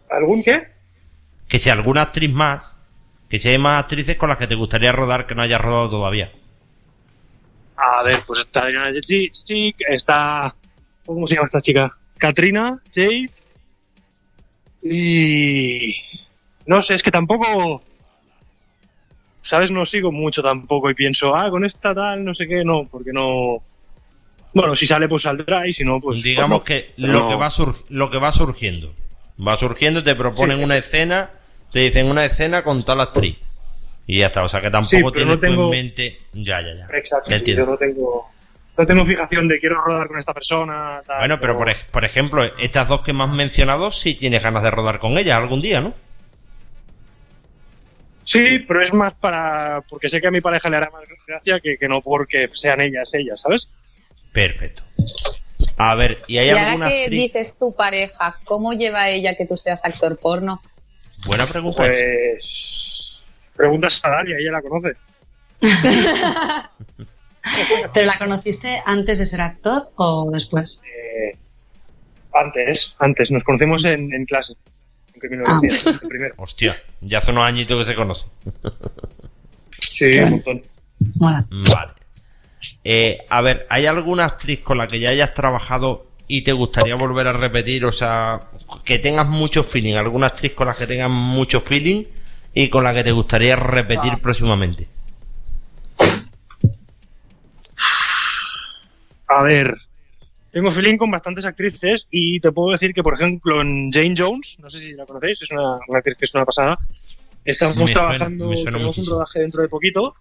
¿Algún 0.09 0.43
qué? 0.43 0.71
que 1.51 1.59
si 1.59 1.69
alguna 1.69 2.03
actriz 2.03 2.31
más, 2.31 2.77
que 3.27 3.37
si 3.37 3.49
hay 3.49 3.57
más 3.57 3.83
actrices 3.83 4.15
con 4.15 4.29
las 4.29 4.37
que 4.37 4.47
te 4.47 4.55
gustaría 4.55 4.93
rodar 4.93 5.27
que 5.27 5.35
no 5.35 5.41
hayas 5.41 5.59
rodado 5.59 5.89
todavía. 5.89 6.31
A 7.75 8.03
ver, 8.03 8.19
pues 8.25 8.39
está 8.39 8.69
está. 9.89 10.55
¿Cómo 11.05 11.27
se 11.27 11.35
llama 11.35 11.47
esta 11.47 11.59
chica? 11.59 11.97
Katrina, 12.17 12.77
Jade. 12.95 13.31
Y. 14.81 15.93
No 16.65 16.81
sé, 16.81 16.93
es 16.93 17.03
que 17.03 17.11
tampoco. 17.11 17.83
¿Sabes? 19.41 19.71
No 19.71 19.85
sigo 19.85 20.13
mucho 20.13 20.41
tampoco 20.41 20.89
y 20.89 20.93
pienso, 20.93 21.35
ah, 21.35 21.49
con 21.49 21.65
esta 21.65 21.93
tal, 21.93 22.23
no 22.23 22.33
sé 22.33 22.47
qué, 22.47 22.63
no, 22.63 22.87
porque 22.89 23.11
no. 23.11 23.61
Bueno, 24.53 24.75
si 24.75 24.85
sale, 24.85 25.07
pues 25.07 25.23
saldrá 25.23 25.65
y 25.67 25.73
si 25.73 25.85
no, 25.85 25.99
pues. 26.01 26.23
Digamos 26.23 26.61
pues 26.61 26.85
no. 26.97 27.05
que 27.05 27.07
lo 27.07 27.19
no. 27.19 27.27
que 27.29 27.35
va 27.35 27.49
sur- 27.49 27.75
lo 27.89 28.09
que 28.09 28.17
va 28.17 28.31
surgiendo. 28.31 28.93
Va 29.45 29.55
surgiendo, 29.57 30.03
te 30.03 30.13
proponen 30.15 30.57
Sí, 30.57 30.63
una 30.63 30.77
escena, 30.77 31.29
te 31.71 31.79
dicen 31.79 32.07
una 32.07 32.25
escena 32.25 32.63
con 32.63 32.83
tal 32.83 32.99
actriz. 33.01 33.37
Y 34.07 34.19
ya 34.19 34.25
está, 34.27 34.43
o 34.43 34.47
sea 34.49 34.59
que 34.61 34.69
tampoco 34.69 34.89
Sí, 35.09 35.15
tienes 35.15 35.35
no 35.35 35.39
tú 35.39 35.45
en 35.45 35.69
mente. 35.69 36.19
Ya, 36.33 36.59
ya, 36.61 36.73
ya. 36.75 36.87
Exacto, 36.97 37.31
yo 37.37 37.65
no 37.65 37.77
tengo. 37.77 38.29
No 38.77 38.85
tengo 38.85 39.05
fijación 39.05 39.47
de 39.47 39.59
quiero 39.59 39.81
rodar 39.81 40.07
con 40.07 40.17
esta 40.17 40.33
persona. 40.33 41.01
tal, 41.05 41.19
Bueno, 41.19 41.39
pero 41.39 41.57
por, 41.57 41.69
ej- 41.69 41.85
por 41.91 42.03
ejemplo, 42.03 42.43
estas 42.57 42.87
dos 42.89 43.01
que 43.01 43.13
me 43.13 43.23
has 43.23 43.29
mencionado, 43.31 43.91
sí 43.91 44.15
tienes 44.15 44.41
ganas 44.43 44.63
de 44.63 44.71
rodar 44.71 44.99
con 44.99 45.17
ellas 45.17 45.37
algún 45.37 45.61
día, 45.61 45.81
¿no? 45.81 45.93
Sí, 48.23 48.59
pero 48.67 48.81
es 48.81 48.93
más 48.93 49.13
para. 49.13 49.81
Porque 49.89 50.07
sé 50.09 50.21
que 50.21 50.27
a 50.27 50.31
mi 50.31 50.41
pareja 50.41 50.69
le 50.69 50.77
hará 50.77 50.89
más 50.91 51.03
gracia 51.27 51.59
que, 51.59 51.77
que 51.77 51.87
no 51.87 52.01
porque 52.01 52.47
sean 52.47 52.79
ellas, 52.81 53.13
ellas, 53.13 53.41
¿sabes? 53.41 53.69
Perfecto. 54.31 54.83
A 55.77 55.95
ver, 55.95 56.23
¿y 56.27 56.37
hay 56.37 56.47
Y 56.47 56.49
ahora 56.49 56.71
alguna 56.71 56.87
que 56.87 57.03
actriz? 57.03 57.21
dices 57.21 57.57
tu 57.57 57.75
pareja, 57.75 58.37
¿cómo 58.45 58.73
lleva 58.73 59.09
ella 59.09 59.35
que 59.35 59.45
tú 59.45 59.57
seas 59.57 59.83
actor 59.85 60.17
porno? 60.17 60.61
Buena 61.25 61.45
pregunta. 61.45 61.83
Pues. 61.85 63.39
Preguntas 63.55 63.99
a 64.03 64.09
Dalia, 64.09 64.35
ella 64.39 64.51
la 64.53 64.61
conoce. 64.61 64.93
¿Pero 67.93 68.05
la 68.05 68.17
conociste 68.17 68.81
antes 68.85 69.19
de 69.19 69.25
ser 69.25 69.41
actor 69.41 69.89
o 69.95 70.29
después? 70.31 70.81
Eh, 70.85 71.35
antes, 72.33 72.95
antes, 72.99 73.31
nos 73.31 73.43
conocimos 73.43 73.83
en, 73.85 74.13
en 74.13 74.25
clase. 74.25 74.55
En 75.13 75.33
en 75.33 75.99
primero. 76.07 76.33
Hostia, 76.37 76.75
ya 77.01 77.17
hace 77.19 77.31
unos 77.31 77.45
añitos 77.45 77.77
que 77.79 77.85
se 77.91 77.95
conocen. 77.95 78.29
Sí, 79.79 80.17
un 80.19 80.31
montón. 80.31 80.61
Bueno, 81.19 81.45
Vale. 81.49 81.91
Eh, 82.83 83.25
a 83.29 83.41
ver, 83.41 83.65
¿hay 83.69 83.85
alguna 83.85 84.25
actriz 84.25 84.61
con 84.61 84.77
la 84.77 84.87
que 84.87 84.99
ya 84.99 85.09
hayas 85.09 85.33
trabajado 85.33 86.07
y 86.27 86.41
te 86.41 86.53
gustaría 86.53 86.95
volver 86.95 87.27
a 87.27 87.33
repetir? 87.33 87.85
O 87.85 87.91
sea, 87.91 88.39
que 88.83 88.99
tengas 88.99 89.27
mucho 89.27 89.63
feeling. 89.63 89.95
¿Alguna 89.95 90.27
actriz 90.27 90.53
con 90.53 90.67
la 90.67 90.73
que 90.73 90.87
tengas 90.87 91.09
mucho 91.09 91.61
feeling 91.61 92.03
y 92.53 92.69
con 92.69 92.83
la 92.83 92.93
que 92.93 93.03
te 93.03 93.11
gustaría 93.11 93.55
repetir 93.55 94.19
próximamente? 94.21 94.87
A 99.27 99.43
ver. 99.43 99.75
Tengo 100.51 100.69
feeling 100.69 100.97
con 100.97 101.09
bastantes 101.09 101.45
actrices 101.45 102.07
y 102.11 102.41
te 102.41 102.51
puedo 102.51 102.71
decir 102.71 102.93
que, 102.93 103.03
por 103.03 103.13
ejemplo, 103.13 103.61
en 103.61 103.89
Jane 103.89 104.15
Jones, 104.17 104.57
no 104.61 104.69
sé 104.69 104.79
si 104.79 104.93
la 104.93 105.05
conocéis, 105.05 105.43
es 105.43 105.51
una, 105.51 105.79
una 105.87 105.99
actriz 105.99 106.17
que 106.17 106.25
es 106.25 106.35
una 106.35 106.43
pasada. 106.43 106.77
Estamos 107.45 107.77
Me 107.77 107.85
trabajando, 107.85 108.53
suena 108.57 108.77
tenemos 108.77 108.97
un 108.97 109.05
rodaje 109.05 109.39
dentro 109.39 109.61
de 109.61 109.69
poquito 109.69 110.13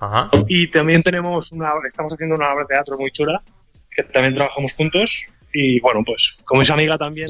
Ajá. 0.00 0.30
y 0.46 0.68
también 0.68 1.02
tenemos 1.02 1.50
una, 1.52 1.70
estamos 1.86 2.12
haciendo 2.12 2.36
una 2.36 2.52
obra 2.52 2.62
de 2.62 2.68
teatro 2.74 2.96
muy 2.98 3.10
chula 3.10 3.42
que 3.90 4.04
también 4.04 4.34
trabajamos 4.34 4.72
juntos 4.74 5.24
y 5.52 5.80
bueno, 5.80 6.02
pues 6.06 6.38
como 6.44 6.62
es 6.62 6.70
amiga 6.70 6.96
también 6.96 7.28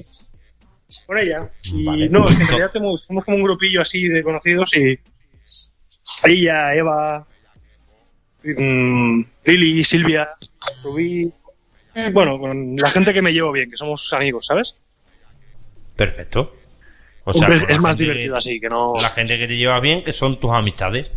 con 1.06 1.18
ella. 1.18 1.50
Y 1.64 1.84
Vale. 1.84 2.08
no, 2.10 2.26
es 2.28 2.36
que 2.36 2.42
en 2.42 2.48
realidad 2.48 2.70
tenemos- 2.72 3.04
somos 3.06 3.24
como 3.24 3.36
un 3.38 3.42
grupillo 3.42 3.80
así 3.82 4.08
de 4.08 4.22
conocidos 4.22 4.76
y 4.76 4.98
ella, 6.24 6.74
Eva, 6.74 7.26
mm, 8.44 9.22
Lili, 9.44 9.84
Silvia, 9.84 10.30
Rubí, 10.82 11.32
bueno, 12.12 12.36
con 12.38 12.76
la 12.76 12.90
gente 12.90 13.12
que 13.14 13.22
me 13.22 13.32
llevo 13.32 13.50
bien, 13.52 13.70
que 13.70 13.76
somos 13.76 14.12
amigos, 14.12 14.46
¿sabes? 14.46 14.76
Perfecto. 15.96 16.54
O 17.24 17.30
Hombre, 17.32 17.60
con 17.60 17.70
es 17.70 17.80
más 17.80 17.96
divertido 17.96 18.34
que- 18.34 18.38
así, 18.38 18.60
que 18.60 18.68
no... 18.68 18.94
La 19.00 19.10
gente 19.10 19.36
que 19.38 19.46
te 19.46 19.56
lleva 19.56 19.80
bien, 19.80 20.02
que 20.04 20.12
son 20.12 20.38
tus 20.40 20.50
amistades. 20.52 21.08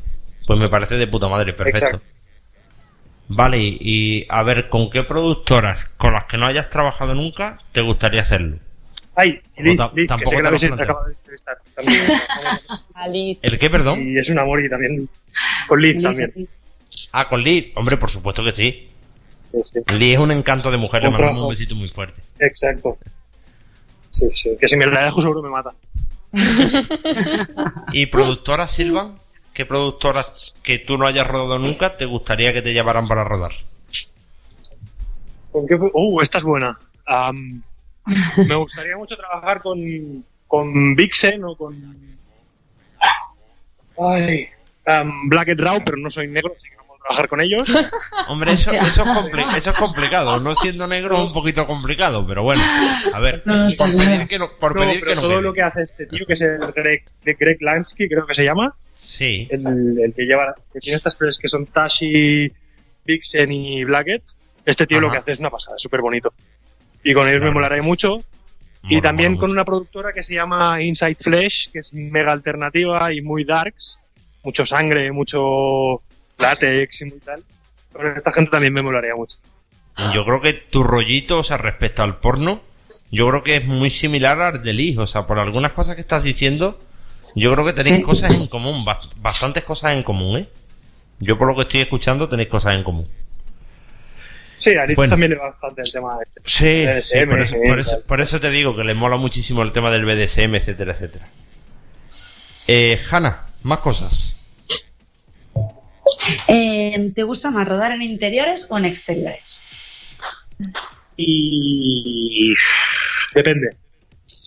Pues 0.47 0.59
me 0.59 0.69
parece 0.69 0.95
de 0.97 1.07
puta 1.07 1.27
madre, 1.29 1.53
perfecto. 1.53 1.85
Exacto. 1.85 2.05
Vale, 3.27 3.59
y, 3.59 3.77
y 3.79 4.25
a 4.29 4.43
ver, 4.43 4.67
¿con 4.67 4.89
qué 4.89 5.03
productoras 5.03 5.85
con 5.97 6.13
las 6.13 6.25
que 6.25 6.37
no 6.37 6.47
hayas 6.47 6.69
trabajado 6.69 7.13
nunca 7.15 7.59
te 7.71 7.81
gustaría 7.81 8.21
hacerlo? 8.21 8.57
Ay, 9.15 9.39
Liz, 9.57 9.77
ta- 9.77 9.91
Liz, 9.93 10.03
que 10.11 10.25
tampoco 10.25 10.29
sé 10.29 10.35
que 10.35 10.41
te 10.41 10.43
la 10.43 10.57
planteo. 10.59 10.83
acabado 10.83 11.05
de 11.07 11.13
entrevistar. 11.13 11.57
También, 11.75 12.01
Ali. 12.93 13.39
¿El 13.41 13.59
qué, 13.59 13.69
perdón? 13.69 14.01
y 14.01 14.17
es 14.19 14.29
un 14.29 14.39
amor 14.39 14.63
y 14.65 14.69
también 14.69 15.07
con 15.67 15.81
Liz 15.81 15.95
Liz, 15.95 16.03
también. 16.03 16.47
Ah, 17.13 17.27
con 17.29 17.41
Lee. 17.43 17.71
Hombre, 17.75 17.95
por 17.97 18.09
supuesto 18.09 18.43
que 18.43 18.51
sí. 18.51 18.89
Sí, 19.53 19.59
sí. 19.65 19.79
Lee 19.97 20.13
es 20.13 20.19
un 20.19 20.31
encanto 20.31 20.71
de 20.71 20.77
mujer, 20.77 21.03
le 21.03 21.09
mandamos 21.11 21.43
un 21.43 21.49
besito 21.49 21.75
muy 21.75 21.87
fuerte. 21.89 22.21
Exacto. 22.39 22.97
Sí, 24.09 24.27
sí. 24.31 24.57
Que 24.59 24.67
si 24.67 24.75
me 24.75 24.85
la 24.87 25.05
dejo 25.05 25.21
seguro 25.21 25.41
me 25.41 25.49
mata. 25.49 25.71
¿Y 27.93 28.05
productora 28.07 28.67
Silvan? 28.67 29.15
¿Qué 29.53 29.65
productoras 29.65 30.53
que 30.63 30.79
tú 30.79 30.97
no 30.97 31.05
hayas 31.05 31.27
rodado 31.27 31.59
nunca 31.59 31.97
te 31.97 32.05
gustaría 32.05 32.53
que 32.53 32.61
te 32.61 32.73
llevaran 32.73 33.07
para 33.07 33.23
rodar? 33.23 33.51
¿Con 35.51 35.67
qué? 35.67 35.75
Uh, 35.75 36.21
esta 36.21 36.37
es 36.37 36.43
buena. 36.43 36.79
Me 38.47 38.55
gustaría 38.55 38.95
mucho 38.97 39.15
trabajar 39.17 39.61
con, 39.61 40.25
con 40.47 40.95
Vixen 40.95 41.43
o 41.43 41.55
con. 41.55 42.17
Ay. 43.99 44.49
Black 45.25 45.49
and 45.49 45.59
Raw, 45.59 45.81
pero 45.83 45.97
no 45.97 46.09
soy 46.09 46.27
negro, 46.27 46.53
así 46.57 46.69
que 46.69 46.80
trabajar 47.01 47.27
con 47.27 47.41
ellos. 47.41 47.69
Hombre, 48.27 48.53
eso, 48.53 48.71
eso, 48.71 49.01
es 49.03 49.07
compli- 49.09 49.55
eso 49.55 49.71
es 49.71 49.75
complicado. 49.77 50.39
No 50.39 50.55
siendo 50.55 50.87
negro 50.87 51.17
es 51.17 51.23
un 51.23 51.33
poquito 51.33 51.65
complicado, 51.67 52.25
pero 52.27 52.43
bueno. 52.43 52.63
A 53.13 53.19
ver, 53.19 53.43
No, 53.45 53.67
por 53.77 53.89
bien. 53.91 54.09
pedir 54.11 54.27
que 54.27 54.39
no, 54.39 54.49
por 54.59 54.75
No, 54.75 54.81
pedir 54.81 54.99
pero 55.01 55.09
que 55.11 55.15
no 55.15 55.21
todo 55.21 55.31
quede. 55.31 55.41
lo 55.41 55.53
que 55.53 55.61
hace 55.61 55.81
este 55.81 56.05
tío, 56.05 56.25
que 56.25 56.33
es 56.33 56.41
el 56.41 56.59
Greg, 56.75 57.03
de 57.23 57.33
Greg 57.33 57.61
Lansky, 57.61 58.07
creo 58.07 58.25
que 58.25 58.33
se 58.33 58.43
llama, 58.45 58.73
Sí. 58.93 59.47
el, 59.51 59.99
el 59.99 60.13
que 60.13 60.23
lleva, 60.25 60.53
que 60.71 60.79
tiene 60.79 60.95
estas 60.95 61.15
players 61.15 61.37
que 61.37 61.47
son 61.47 61.65
Tashi, 61.67 62.51
Vixen 63.05 63.51
y 63.51 63.83
Blackett. 63.83 64.23
Este 64.65 64.85
tío 64.85 64.99
lo 64.99 65.11
que 65.11 65.17
hace 65.17 65.31
es 65.31 65.39
una 65.39 65.49
pasada, 65.49 65.75
es 65.75 65.81
súper 65.81 66.01
bonito. 66.01 66.33
Y 67.03 67.13
con 67.13 67.27
ellos 67.27 67.41
me 67.41 67.51
molaré 67.51 67.81
mucho. 67.81 68.23
y 68.83 69.01
también 69.01 69.31
mola 69.33 69.39
con 69.39 69.49
mucho. 69.49 69.53
una 69.53 69.65
productora 69.65 70.13
que 70.13 70.21
se 70.23 70.35
llama 70.35 70.81
Inside 70.81 71.15
Flesh, 71.19 71.71
que 71.71 71.79
es 71.79 71.93
mega 71.93 72.31
alternativa 72.31 73.11
y 73.13 73.21
muy 73.21 73.43
darks. 73.43 73.97
Mucho 74.43 74.65
sangre, 74.65 75.11
mucho 75.11 76.01
látex 76.41 77.01
y 77.01 77.05
muy 77.05 77.19
tal. 77.19 77.43
Esta 78.15 78.31
gente 78.31 78.51
también 78.51 78.73
me 78.73 78.81
molaría 78.81 79.15
mucho. 79.15 79.37
Yo 80.13 80.23
creo 80.25 80.41
que 80.41 80.53
tu 80.53 80.83
rollito, 80.83 81.39
o 81.39 81.43
sea, 81.43 81.57
respecto 81.57 82.01
al 82.03 82.17
porno, 82.19 82.61
yo 83.11 83.27
creo 83.29 83.43
que 83.43 83.57
es 83.57 83.65
muy 83.65 83.89
similar 83.89 84.41
al 84.41 84.63
del 84.63 84.79
hijo. 84.79 85.01
O 85.01 85.07
sea, 85.07 85.27
por 85.27 85.37
algunas 85.39 85.73
cosas 85.73 85.95
que 85.95 86.01
estás 86.01 86.23
diciendo, 86.23 86.79
yo 87.35 87.51
creo 87.53 87.65
que 87.65 87.73
tenéis 87.73 87.97
Sí. 87.97 88.01
cosas 88.03 88.33
en 88.33 88.47
común, 88.47 88.85
bast- 88.85 89.13
bastantes 89.17 89.63
cosas 89.63 89.93
en 89.93 90.03
común, 90.03 90.37
¿eh? 90.39 90.49
Yo 91.19 91.37
por 91.37 91.47
lo 91.47 91.55
que 91.55 91.61
estoy 91.63 91.81
escuchando 91.81 92.27
tenéis 92.29 92.49
cosas 92.49 92.75
en 92.75 92.83
común. 92.83 93.07
Sí, 94.57 94.75
a 94.75 94.85
Liz 94.85 94.95
Bueno. 94.95 95.09
también 95.11 95.31
le 95.31 95.37
va 95.37 95.49
bastante 95.51 95.81
el 95.81 95.91
tema 95.91 96.17
este. 96.25 96.41
Sí, 96.45 96.85
BDSM, 96.85 97.01
sí, 97.01 97.25
por, 97.25 97.41
eso, 97.41 97.55
por 97.67 97.79
eso- 97.79 98.03
por 98.07 98.21
eso 98.21 98.39
te 98.39 98.49
digo 98.49 98.75
que 98.75 98.83
le 98.83 98.93
mola 98.93 99.17
muchísimo 99.17 99.61
el 99.63 99.71
tema 99.71 99.91
del 99.91 100.05
BDSM, 100.05 100.55
etcétera, 100.55 100.93
etcétera. 100.93 101.27
Eh, 102.67 102.99
Hanna, 103.09 103.45
más 103.63 103.79
cosas. 103.79 104.40
Eh, 106.47 107.11
¿Te 107.13 107.23
gusta 107.23 107.51
más 107.51 107.67
rodar 107.67 107.91
en 107.91 108.01
interiores 108.01 108.67
o 108.69 108.77
en 108.77 108.85
exteriores? 108.85 109.63
Y 111.17 112.53
depende. 113.33 113.75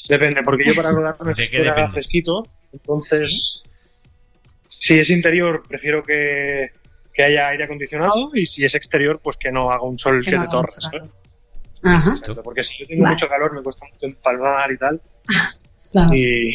Depende, 0.09 0.43
porque 0.43 0.65
yo 0.67 0.75
para 0.75 0.91
rodar 0.91 1.17
¿De 1.19 1.25
necesito 1.27 1.91
fresquito. 1.91 2.49
Entonces, 2.73 3.63
si 4.69 4.99
es 4.99 5.09
interior, 5.11 5.65
prefiero 5.67 6.05
que, 6.05 6.73
que 7.13 7.23
haya 7.23 7.49
aire 7.49 7.65
acondicionado. 7.65 8.31
Y 8.35 8.47
si 8.47 8.65
es 8.65 8.75
exterior, 8.75 9.21
pues 9.23 9.37
que 9.37 9.51
no 9.51 9.71
haga 9.71 9.83
un 9.83 9.99
sol 9.99 10.23
que, 10.25 10.33
no 10.33 10.45
te 10.45 10.51
¿sabes? 10.51 10.89
calor. 10.91 11.11
Ajá, 11.83 12.17
Porque 12.43 12.65
si 12.65 12.79
yo 12.79 12.87
tengo 12.87 13.05
Vale. 13.05 13.15
mucho 13.15 13.29
calor, 13.29 13.55
me 13.55 13.63
cuesta 13.63 13.87
mucho 13.91 14.07
empalmar 14.07 14.73
y 14.73 14.79
tal. 14.79 15.01
claro. 15.93 16.15
Y 16.15 16.55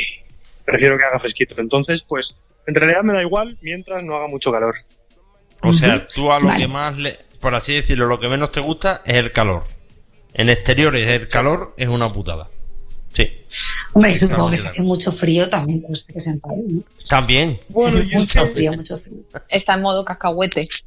prefiero 0.65 0.97
que 0.97 1.03
haga 1.05 1.19
fresquito. 1.19 1.55
Entonces, 1.59 2.01
pues, 2.03 2.35
en 2.69 2.75
realidad 2.75 3.03
me 3.03 3.13
da 3.13 3.21
igual 3.21 3.57
mientras 3.61 4.03
no 4.03 4.15
haga 4.15 4.27
mucho 4.27 4.51
calor. 4.51 4.75
O 5.61 5.73
sea, 5.73 6.07
tú 6.07 6.31
a 6.31 6.39
lo 6.39 6.47
Vale. 6.47 6.59
que 6.61 6.67
más, 6.67 6.97
le, 6.97 7.17
por 7.41 7.53
así 7.55 7.75
decirlo, 7.75 8.05
lo 8.07 8.19
que 8.19 8.29
menos 8.29 8.51
te 8.51 8.59
gusta 8.61 9.01
es 9.05 9.15
el 9.15 9.31
calor. 9.31 9.63
En 10.33 10.49
exteriores 10.49 11.07
el 11.07 11.27
calor 11.27 11.73
es 11.77 11.87
una 11.89 12.11
putada. 12.11 12.47
Sí, 13.11 13.27
Hombre, 13.93 14.11
y 14.11 14.15
supongo 14.15 14.51
que 14.51 14.57
si 14.57 14.67
hace 14.67 14.83
mucho 14.83 15.11
frío 15.11 15.49
también 15.49 15.81
cuesta 15.81 16.13
que 16.13 16.19
se 16.19 16.29
enfade, 16.29 16.61
¿no? 16.67 16.83
también. 17.09 17.57
Bueno, 17.69 17.97
yo 18.03 18.17
es 18.17 18.21
mucho 18.21 18.47
frío, 18.47 18.71
mucho 18.73 18.97
frío. 18.99 19.17
Está 19.49 19.73
en 19.73 19.81
modo 19.81 20.05
cacahuete. 20.05 20.63
Se, 20.63 20.81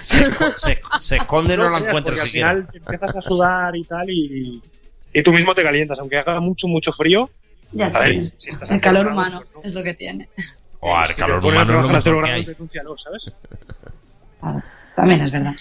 se, 0.00 0.24
se- 0.56 0.80
se 1.00 1.16
esconde 1.16 1.54
y 1.54 1.56
no 1.56 1.70
la 1.70 1.78
creas, 1.78 1.88
encuentra 1.88 2.12
porque 2.14 2.26
siquiera. 2.26 2.50
Al 2.50 2.56
final 2.66 2.72
te 2.72 2.78
empiezas 2.78 3.16
a 3.16 3.22
sudar 3.22 3.76
y 3.76 3.84
tal 3.84 4.10
y, 4.10 4.60
y 5.14 5.22
tú 5.22 5.32
mismo 5.32 5.54
te 5.54 5.62
calientas, 5.62 5.98
aunque 6.00 6.18
haga 6.18 6.40
mucho, 6.40 6.66
mucho 6.66 6.92
frío. 6.92 7.30
Ya 7.70 7.86
A 7.86 8.00
ver, 8.00 8.10
tiene. 8.10 8.32
si 8.36 8.50
estás 8.50 8.70
El 8.72 8.80
calor 8.80 9.06
humano 9.06 9.44
pues 9.52 9.64
no. 9.64 9.68
es 9.68 9.74
lo 9.74 9.82
que 9.84 9.94
tiene. 9.94 10.28
O 10.84 11.00
el 11.00 11.06
Si 11.06 11.14
te 11.14 11.20
calor 11.20 11.44
humano 11.44 11.78
es 11.96 12.04
lo 12.06 12.12
mejor 12.12 12.24
que 12.24 12.30
hay. 12.32 12.44
denúncialo, 12.44 12.98
¿sabes? 12.98 13.30
Claro, 14.40 14.62
también 14.96 15.20
es 15.20 15.30
verdad. 15.30 15.54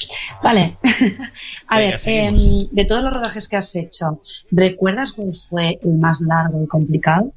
Vale. 0.43 0.77
A 1.67 1.77
Venga, 1.77 1.91
ver, 1.95 1.99
em, 2.07 2.35
de 2.71 2.85
todos 2.85 3.03
los 3.03 3.13
rodajes 3.13 3.47
que 3.47 3.55
has 3.55 3.75
hecho, 3.75 4.19
¿recuerdas 4.51 5.11
cuál 5.13 5.31
fue 5.47 5.79
el 5.83 5.97
más 5.99 6.21
largo 6.21 6.63
y 6.63 6.67
complicado? 6.67 7.31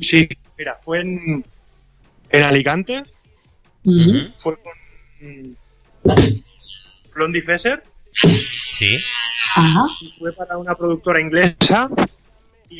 Sí, 0.00 0.28
mira, 0.58 0.78
fue 0.82 1.00
en, 1.02 1.44
en 2.30 2.42
Alicante, 2.42 3.04
fue 4.38 4.56
con 4.56 5.56
Blondie 7.14 7.42
Fesser 7.42 7.82
Sí. 8.12 8.98
Ajá. 9.56 9.86
y 10.00 10.10
fue 10.18 10.32
para 10.32 10.56
una 10.56 10.74
productora 10.74 11.20
inglesa 11.20 11.88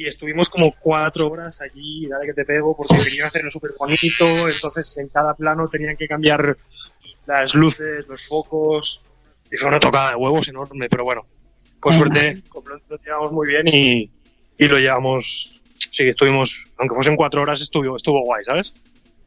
y 0.01 0.07
estuvimos 0.07 0.49
como 0.51 0.75
cuatro 0.81 1.29
horas 1.31 1.61
allí, 1.61 2.07
dale 2.09 2.27
que 2.27 2.35
te 2.35 2.45
pego, 2.45 2.77
porque 2.77 3.03
querían 3.05 3.27
hacerlo 3.27 3.51
súper 3.51 3.73
bonito, 3.79 4.49
entonces 4.49 4.97
en 4.99 5.09
cada 5.09 5.35
plano 5.35 5.69
tenían 5.69 5.97
que 5.97 6.07
cambiar 6.09 6.57
las 7.27 7.55
luces, 7.55 8.07
los 8.09 8.27
focos, 8.27 9.01
y 9.51 9.57
fue 9.57 9.69
una 9.69 9.81
tocada 9.81 10.11
de 10.11 10.17
huevos 10.17 10.49
enorme, 10.49 10.89
pero 10.89 11.05
bueno, 11.05 11.23
por 11.81 11.93
suerte 11.95 12.43
lo 12.89 12.97
llevamos 12.97 13.33
muy 13.33 13.47
bien 13.49 13.69
y, 13.69 14.11
y 14.59 14.69
lo 14.69 14.79
llevamos, 14.79 15.61
sí, 15.91 16.09
estuvimos, 16.09 16.71
aunque 16.79 16.95
fuesen 16.95 17.17
cuatro 17.17 17.43
horas, 17.43 17.61
estuvo, 17.61 17.97
estuvo 17.97 18.21
guay, 18.25 18.45
¿sabes? 18.45 18.73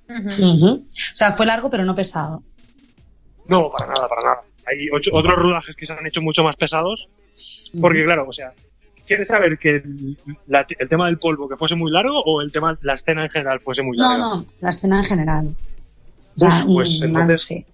Ujú. 0.09 0.85
O 0.87 1.15
sea, 1.15 1.33
fue 1.33 1.45
largo 1.45 1.69
pero 1.69 1.83
no 1.85 1.95
pesado. 1.95 2.41
No, 3.47 3.71
para 3.71 3.93
nada, 3.93 4.07
para 4.09 4.21
nada. 4.21 4.41
Hay 4.65 4.89
ocho- 4.91 5.11
otros 5.13 5.35
rodajes 5.37 5.75
que 5.75 5.85
se 5.85 5.93
han 5.93 6.05
hecho 6.05 6.21
mucho 6.21 6.43
más 6.43 6.55
pesados, 6.57 7.09
porque 7.79 8.03
claro, 8.03 8.25
o 8.27 8.33
sea, 8.33 8.53
¿quieres 9.07 9.29
saber 9.29 9.57
que 9.57 9.77
el, 9.77 10.17
la- 10.47 10.67
el 10.77 10.89
tema 10.89 11.07
del 11.07 11.17
polvo 11.17 11.47
que 11.49 11.55
fuese 11.55 11.75
muy 11.75 11.89
largo 11.91 12.21
o 12.21 12.41
el 12.41 12.51
tema, 12.51 12.77
la 12.81 12.93
escena 12.93 13.23
en 13.23 13.29
general 13.29 13.59
fuese 13.59 13.81
muy 13.81 13.97
larga? 13.97 14.17
No, 14.17 14.35
no, 14.37 14.45
la 14.59 14.69
escena 14.69 14.99
en 14.99 15.05
general. 15.05 15.55
Uf, 16.39 16.65
pues 16.67 17.01
mm, 17.01 17.05
entonces- 17.05 17.41
sí. 17.43 17.65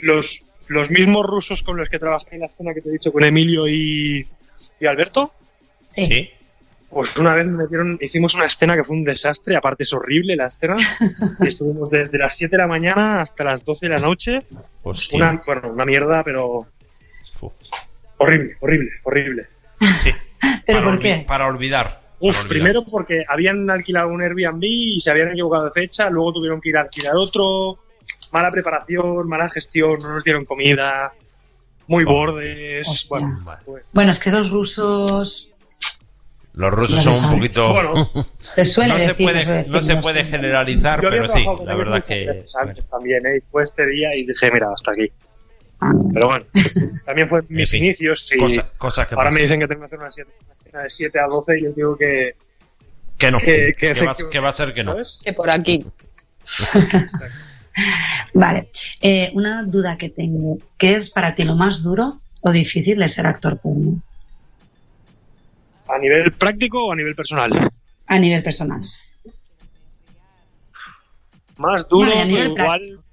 Los, 0.00 0.42
los 0.68 0.90
mismos 0.90 1.24
rusos 1.26 1.62
con 1.62 1.76
los 1.76 1.88
que 1.88 1.98
trabajé 1.98 2.34
en 2.34 2.40
la 2.40 2.46
escena 2.46 2.74
que 2.74 2.80
te 2.80 2.88
he 2.88 2.92
dicho 2.92 3.12
con 3.12 3.22
Emilio 3.24 3.66
y, 3.68 4.26
y 4.80 4.86
Alberto, 4.86 5.32
Sí. 5.88 6.04
Sí. 6.06 6.30
pues 6.88 7.16
una 7.16 7.34
vez 7.34 7.44
me 7.46 7.64
metieron, 7.64 7.98
hicimos 8.00 8.34
una 8.34 8.46
escena 8.46 8.76
que 8.76 8.84
fue 8.84 8.96
un 8.96 9.04
desastre, 9.04 9.56
aparte 9.56 9.82
es 9.82 9.92
horrible 9.92 10.36
la 10.36 10.46
escena, 10.46 10.76
y 11.40 11.46
estuvimos 11.48 11.90
desde 11.90 12.16
las 12.18 12.36
7 12.36 12.56
de 12.56 12.62
la 12.62 12.66
mañana 12.68 13.20
hasta 13.20 13.44
las 13.44 13.64
12 13.64 13.86
de 13.86 13.90
la 13.94 13.98
noche, 14.00 14.42
Hostia. 14.84 15.16
una, 15.18 15.42
bueno, 15.44 15.72
una 15.72 15.84
mierda, 15.84 16.22
pero 16.24 16.66
horrible, 18.18 18.56
horrible, 18.60 18.90
horrible. 19.04 19.46
Sí. 20.02 20.10
¿Pero 20.66 20.78
para, 20.80 20.90
por 20.90 20.98
qué? 20.98 21.24
para 21.26 21.46
olvidar. 21.46 22.00
Uf, 22.20 22.34
Para 22.36 22.48
olvidar. 22.48 22.48
primero 22.48 22.84
porque 22.84 23.24
habían 23.28 23.68
alquilado 23.70 24.08
un 24.08 24.22
Airbnb 24.22 24.62
y 24.62 25.00
se 25.00 25.10
habían 25.10 25.30
equivocado 25.30 25.64
de 25.66 25.70
fecha, 25.72 26.10
luego 26.10 26.34
tuvieron 26.34 26.60
que 26.60 26.68
ir 26.70 26.76
a 26.76 26.82
alquilar 26.82 27.14
otro, 27.16 27.78
mala 28.32 28.50
preparación, 28.50 29.26
mala 29.28 29.48
gestión, 29.48 29.98
no 30.02 30.12
nos 30.12 30.24
dieron 30.24 30.44
comida, 30.44 31.12
muy 31.86 32.04
bordes, 32.04 32.86
Hostia. 32.88 33.26
bueno, 33.92 34.10
es 34.10 34.18
que 34.20 34.30
los 34.30 34.50
rusos 34.50 35.50
Los 36.52 36.72
rusos 36.72 37.04
No 37.06 37.14
se 37.14 37.20
son 37.20 37.30
un 37.30 37.36
poquito. 37.36 37.72
Bueno, 37.72 38.10
se 38.36 38.64
suele 38.64 38.92
no 38.94 38.98
se 39.00 39.08
decir, 39.08 39.26
puede, 39.26 39.42
suele 39.42 39.68
no 39.68 39.80
se 39.80 39.96
puede 39.96 40.24
generalizar, 40.24 41.00
pero 41.00 41.26
sí, 41.28 41.44
la 41.64 41.74
verdad 41.74 42.04
que. 42.06 42.44
antes 42.60 42.86
también, 42.88 43.24
¿eh? 43.26 43.40
Fue 43.50 43.62
este 43.62 43.86
día 43.86 44.14
y 44.14 44.26
dije, 44.26 44.50
mira, 44.52 44.68
hasta 44.72 44.92
aquí. 44.92 45.10
Pero 46.12 46.28
bueno, 46.28 46.44
también 47.06 47.28
fue 47.28 47.42
mis 47.48 47.70
fin, 47.70 47.84
inicios 47.84 48.30
y 48.34 48.38
Cosa- 48.38 48.70
cosas 48.76 49.06
que 49.08 49.14
ahora 49.14 49.28
pasan. 49.28 49.34
me 49.36 49.42
dicen 49.42 49.60
que 49.60 49.66
tengo 49.68 49.80
que 49.80 49.84
hacer 49.86 49.98
una, 49.98 50.10
siete- 50.10 50.32
una 50.72 50.82
de 50.82 50.90
7 50.90 51.18
a 51.18 51.26
12 51.26 51.58
y 51.58 51.62
yo 51.64 51.72
digo 51.72 51.96
que, 51.96 52.36
Que 53.18 53.30
no. 53.30 53.38
que- 53.38 53.68
Que, 53.68 53.74
que 53.74 53.86
va, 53.86 53.92
efectivamente, 53.92 54.24
que 54.30 54.38
va 54.40 54.48
a 54.48 54.52
ser 54.52 54.74
que 54.74 54.84
no. 54.84 54.92
¿sabes? 54.92 55.18
Que 55.24 55.32
por 55.32 55.50
aquí. 55.50 55.86
Vale, 58.34 58.70
Eh, 59.00 59.30
una 59.34 59.62
duda 59.64 59.96
que 59.96 60.10
tengo. 60.10 60.58
¿Qué 60.76 60.94
es 60.94 61.10
para 61.10 61.34
ti 61.34 61.44
lo 61.44 61.54
más 61.56 61.82
duro 61.82 62.20
o 62.42 62.50
difícil 62.50 62.98
de 62.98 63.08
ser 63.08 63.26
actor 63.26 63.58
porno? 63.60 64.02
¿A 65.88 65.98
nivel 65.98 66.32
práctico 66.32 66.86
o 66.86 66.92
a 66.92 66.96
nivel 66.96 67.14
personal? 67.14 67.70
A 68.06 68.18
nivel 68.18 68.42
personal. 68.42 68.80
Más 71.56 71.88
duro, 71.88 72.10
igual... 72.26 72.54
práctico. 72.54 73.04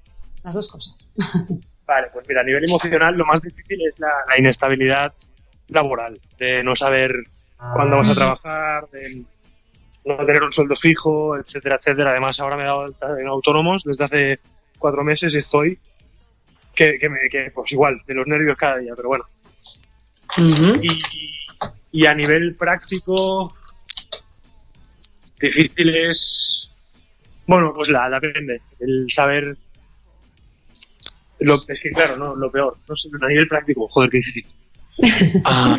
Las 0.44 0.56
dos 0.56 0.68
cosas. 0.68 0.96
Vale, 1.88 2.10
pues 2.12 2.28
mira, 2.28 2.42
a 2.42 2.44
nivel 2.44 2.66
emocional 2.66 3.16
lo 3.16 3.26
más 3.26 3.42
difícil 3.42 3.80
es 3.88 3.98
la, 4.00 4.12
la 4.28 4.38
inestabilidad 4.38 5.14
laboral, 5.70 6.20
de 6.38 6.62
no 6.64 6.76
saber 6.76 7.14
cuándo 7.58 7.98
vas 7.98 8.10
a 8.10 8.14
trabajar, 8.16 8.88
de 8.90 9.26
no 10.06 10.26
tener 10.26 10.44
un 10.44 10.52
sueldo 10.52 10.76
fijo, 10.76 11.38
etcétera, 11.38 11.78
etcétera. 11.78 12.12
Además, 12.12 12.40
ahora 12.40 12.58
me 12.58 12.64
he 12.64 12.66
dado 12.66 12.82
alta 12.82 13.08
en 13.20 13.28
autónomos 13.28 13.84
desde 13.84 14.04
hace 14.04 14.40
cuatro 14.78 15.04
meses 15.04 15.34
y 15.34 15.38
estoy 15.38 15.80
que, 16.76 17.00
que, 17.00 17.10
me, 17.10 17.18
que, 17.30 17.52
pues 17.54 17.72
igual, 17.72 18.02
de 18.06 18.14
los 18.14 18.28
nervios 18.28 18.58
cada 18.58 18.78
día, 18.78 18.94
pero 18.96 19.08
bueno. 19.08 19.26
Y, 20.38 21.02
y 21.92 22.06
a 22.06 22.14
nivel 22.14 22.56
práctico, 22.56 23.54
difícil 25.40 25.96
es, 25.96 26.72
bueno, 27.48 27.74
pues 27.74 27.90
la, 27.90 28.10
depende, 28.10 28.62
el 28.80 29.08
saber 29.10 29.58
lo, 31.40 31.56
es 31.56 31.80
que 31.82 31.92
claro, 31.92 32.18
no, 32.18 32.36
lo 32.36 32.52
peor. 32.52 32.78
No 32.88 32.96
sé, 32.96 33.10
a 33.22 33.28
nivel 33.28 33.48
práctico, 33.48 33.88
joder, 33.88 34.10
qué 34.10 34.18
difícil. 34.18 34.46
Ah. 35.46 35.78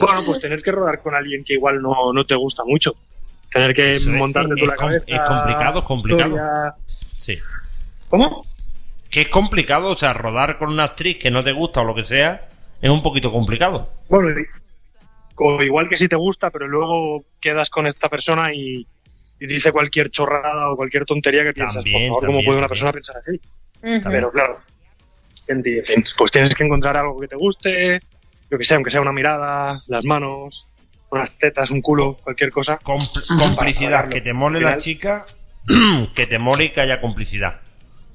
bueno, 0.00 0.22
pues 0.26 0.38
tener 0.40 0.62
que 0.62 0.70
rodar 0.70 1.02
con 1.02 1.14
alguien 1.14 1.42
que 1.44 1.54
igual 1.54 1.82
no, 1.82 2.12
no 2.12 2.24
te 2.24 2.34
gusta 2.36 2.62
mucho. 2.64 2.94
Tener 3.50 3.74
que 3.74 3.92
es- 3.92 4.06
montarte 4.18 4.54
tú 4.54 4.62
es 4.64 4.68
la 4.68 4.76
com- 4.76 4.86
cabeza. 4.88 5.04
es 5.08 5.20
complicado, 5.28 5.78
es 5.80 5.84
complicado. 5.84 6.28
historia. 6.30 6.74
Sí. 7.14 7.38
¿Cómo? 8.08 8.46
Que 9.10 9.22
es 9.22 9.28
complicado, 9.28 9.90
o 9.90 9.94
sea, 9.96 10.12
rodar 10.12 10.58
con 10.58 10.68
una 10.70 10.84
actriz 10.84 11.18
que 11.18 11.30
no 11.30 11.42
te 11.42 11.52
gusta 11.52 11.80
o 11.80 11.84
lo 11.84 11.94
que 11.94 12.04
sea, 12.04 12.48
es 12.80 12.90
un 12.90 13.02
poquito 13.02 13.32
complicado. 13.32 13.90
Bueno, 14.08 14.28
o 15.36 15.62
igual 15.62 15.88
que 15.88 15.96
si 15.96 16.08
te 16.08 16.16
gusta, 16.16 16.50
pero 16.50 16.68
luego 16.68 17.22
quedas 17.40 17.70
con 17.70 17.86
esta 17.86 18.08
persona 18.08 18.52
y, 18.54 18.86
y 19.40 19.46
dice 19.46 19.72
cualquier 19.72 20.10
chorrada 20.10 20.70
o 20.70 20.76
cualquier 20.76 21.04
tontería 21.04 21.44
que 21.44 21.52
piensas, 21.52 21.84
También, 21.84 22.08
por 22.12 22.22
favor, 22.22 22.26
¿cómo 22.26 22.44
puede 22.44 22.58
una 22.58 22.68
también. 22.68 22.68
persona 22.68 22.92
pensar 22.92 23.16
así? 23.18 23.40
Pero 24.10 24.30
claro, 24.32 24.58
en 25.46 25.62
en 25.66 25.84
fin, 25.84 26.04
pues 26.16 26.30
tienes 26.30 26.54
que 26.54 26.64
encontrar 26.64 26.96
algo 26.96 27.18
que 27.20 27.28
te 27.28 27.36
guste, 27.36 28.00
lo 28.50 28.58
que 28.58 28.64
sea, 28.64 28.76
aunque 28.76 28.90
sea 28.90 29.00
una 29.00 29.12
mirada, 29.12 29.80
las 29.86 30.04
manos, 30.04 30.66
unas 31.10 31.38
tetas, 31.38 31.70
un 31.70 31.80
culo, 31.80 32.14
cualquier 32.22 32.50
cosa. 32.50 32.78
Compl- 32.80 33.24
complicidad, 33.38 34.08
que 34.08 34.20
te 34.20 34.32
mole 34.32 34.60
la 34.60 34.76
chica, 34.76 35.24
que 36.14 36.26
te 36.26 36.38
mole 36.38 36.64
y 36.64 36.70
que 36.70 36.80
haya 36.80 37.00
complicidad. 37.00 37.60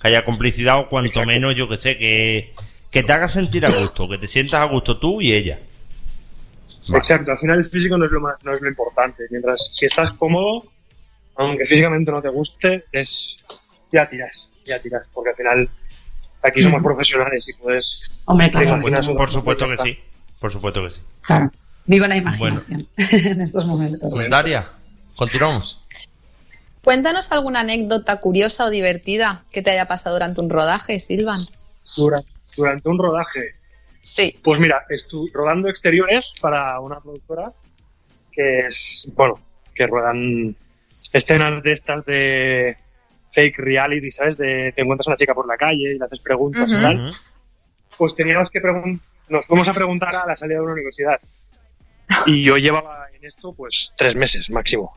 que 0.02 0.10
haya 0.10 0.26
complicidad 0.26 0.80
o 0.80 0.90
cuanto 0.90 1.08
Exacto. 1.10 1.28
menos, 1.28 1.56
yo 1.56 1.68
que 1.70 1.78
sé, 1.78 1.98
que, 1.98 2.54
que 2.92 3.04
te 3.04 3.14
haga 3.14 3.28
sentir 3.30 3.66
a 3.66 3.70
gusto, 3.72 4.10
que 4.10 4.18
te 4.18 4.28
sientas 4.28 4.60
a 4.60 4.66
gusto 4.66 5.00
tú 5.00 5.22
y 5.22 5.34
ella. 5.34 5.60
Exacto, 6.94 7.32
al 7.32 7.38
final 7.38 7.60
el 7.60 7.66
físico 7.66 7.98
no 7.98 8.04
es 8.06 8.12
lo 8.12 8.20
más, 8.20 8.36
no 8.44 8.54
es 8.54 8.62
lo 8.62 8.68
importante. 8.68 9.24
Mientras 9.30 9.70
si 9.72 9.86
estás 9.86 10.12
cómodo, 10.12 10.66
aunque 11.36 11.66
físicamente 11.66 12.12
no 12.12 12.22
te 12.22 12.30
guste, 12.30 12.86
es 12.92 13.46
ya 13.92 14.10
tiras, 14.10 14.52
ya 14.66 14.80
tiras, 14.80 15.08
porque 15.14 15.32
al 15.32 15.36
final 15.36 15.70
aquí 16.42 16.62
somos 16.64 16.82
profesionales 16.84 17.48
y 17.50 17.54
puedes 17.54 18.24
Hombre, 18.28 18.52
claro, 18.52 18.80
Por 18.80 18.90
una 18.90 19.28
supuesto 19.28 19.68
que 19.68 19.78
sí. 19.78 20.00
Por 20.40 20.52
supuesto 20.52 20.84
que 20.84 20.90
sí. 20.92 21.02
Claro. 21.22 21.52
Viva 21.86 22.08
la 22.08 22.16
imaginación 22.18 22.88
en 22.98 23.42
estos 23.42 23.66
momentos. 23.66 24.10
Daria, 24.30 24.70
continuamos. 25.16 25.84
Cuéntanos 26.84 27.32
alguna 27.32 27.62
anécdota 27.62 28.20
curiosa 28.20 28.66
o 28.66 28.70
divertida 28.70 29.42
que 29.52 29.62
te 29.62 29.72
haya 29.72 29.88
pasado 29.88 30.16
durante 30.16 30.42
un 30.42 30.50
rodaje, 30.50 31.00
Silvan. 31.00 31.46
durante 31.96 32.90
un 32.90 32.98
rodaje. 32.98 33.56
Sí. 34.02 34.38
Pues 34.44 34.60
mira, 34.60 34.86
estuve 34.90 35.30
rodando 35.34 35.70
exteriores 35.70 36.34
para 36.42 36.80
una 36.82 37.00
productora 37.00 37.54
que 38.34 38.66
es, 38.66 39.10
bueno, 39.16 39.40
que 39.74 39.88
ruedan 39.88 40.56
escenas 41.14 41.64
de 41.64 41.72
estas 41.72 42.04
de 42.06 42.78
fake 43.32 43.58
reality, 43.60 44.12
¿sabes? 44.12 44.38
De 44.38 44.74
te 44.76 44.82
encuentras 44.82 45.08
a 45.08 45.12
una 45.12 45.18
chica 45.18 45.34
por 45.34 45.48
la 45.48 45.56
calle 45.58 45.94
y 45.94 45.98
le 45.98 46.06
haces 46.06 46.20
preguntas 46.20 46.72
y 46.74 46.82
tal. 46.82 46.98
Pues 47.98 48.16
teníamos 48.16 48.50
que 48.52 48.60
preguntar, 48.60 49.06
nos 49.30 49.46
fuimos 49.48 49.68
a 49.70 49.74
preguntar 49.74 50.16
a 50.16 50.26
la 50.28 50.36
salida 50.36 50.58
de 50.58 50.64
una 50.64 50.74
universidad. 50.74 51.20
Y 52.26 52.44
yo 52.44 52.58
llevaba 52.58 53.08
en 53.14 53.24
esto 53.26 53.54
pues 53.54 53.94
tres 53.98 54.16
meses 54.16 54.50
máximo. 54.50 54.94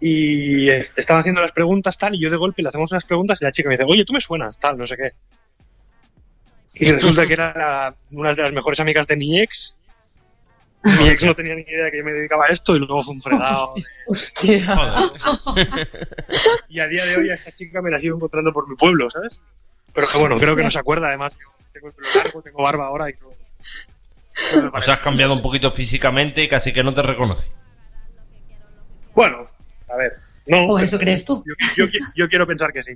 Y 0.00 0.68
eh, 0.68 0.78
estaba 0.96 1.20
haciendo 1.20 1.40
las 1.40 1.52
preguntas 1.52 1.96
tal, 1.96 2.14
y 2.14 2.20
yo 2.20 2.30
de 2.30 2.36
golpe 2.36 2.62
le 2.62 2.68
hacemos 2.68 2.92
unas 2.92 3.04
preguntas 3.04 3.40
y 3.40 3.44
la 3.44 3.52
chica 3.52 3.68
me 3.68 3.74
dice, 3.76 3.84
oye, 3.88 4.04
tú 4.04 4.12
me 4.12 4.20
suenas, 4.20 4.58
tal, 4.58 4.76
no 4.76 4.86
sé 4.86 4.96
qué. 4.96 5.12
Y 6.74 6.90
resulta 6.90 7.26
que 7.26 7.32
era 7.34 7.52
la- 7.56 7.94
una 8.10 8.34
de 8.34 8.42
las 8.42 8.52
mejores 8.52 8.80
amigas 8.80 9.06
de 9.06 9.16
mi 9.16 9.40
ex. 9.40 9.78
Mi 10.98 11.08
ex 11.08 11.24
no 11.24 11.34
tenía 11.34 11.54
ni 11.54 11.62
idea 11.62 11.84
de 11.86 11.90
que 11.90 11.98
yo 11.98 12.04
me 12.04 12.12
dedicaba 12.12 12.44
a 12.44 12.48
esto 12.48 12.76
y 12.76 12.78
luego 12.78 13.02
fue 13.02 13.14
un 13.14 13.20
fregado. 13.22 13.74
Hostia. 14.06 14.76
Joder. 14.76 15.88
Y 16.68 16.80
a 16.80 16.86
día 16.88 17.06
de 17.06 17.16
hoy 17.16 17.30
a 17.30 17.34
esta 17.34 17.52
chica 17.52 17.80
me 17.80 17.90
la 17.90 17.98
sigo 17.98 18.16
encontrando 18.16 18.52
por 18.52 18.68
mi 18.68 18.74
pueblo, 18.76 19.08
¿sabes? 19.10 19.40
Pero 19.92 20.06
que 20.08 20.18
bueno, 20.18 20.36
creo 20.36 20.56
que 20.56 20.62
no 20.64 20.70
se 20.70 20.78
acuerda, 20.78 21.08
además. 21.08 21.32
Yo 21.40 21.48
tengo 21.72 21.88
el 21.88 21.94
pelo 21.94 22.08
largo, 22.14 22.42
tengo 22.42 22.62
barba 22.62 22.86
ahora 22.86 23.08
y 23.08 23.12
todo. 23.14 23.32
No 24.60 24.72
O 24.74 24.80
sea, 24.82 24.94
has 24.94 25.00
cambiado 25.00 25.32
un 25.32 25.40
poquito 25.42 25.70
físicamente 25.70 26.42
y 26.42 26.48
casi 26.48 26.72
que 26.72 26.82
no 26.82 26.92
te 26.92 27.02
reconoce. 27.02 27.50
Bueno, 29.14 29.46
a 29.88 29.96
ver. 29.96 30.16
No, 30.46 30.66
¿O 30.66 30.78
eso 30.80 30.98
crees 30.98 31.24
tú? 31.24 31.42
Yo, 31.46 31.54
yo 31.76 31.86
qui- 31.90 32.00
yo 32.16 32.28
quiero 32.28 32.46
pensar 32.46 32.72
que 32.72 32.82
sí. 32.82 32.92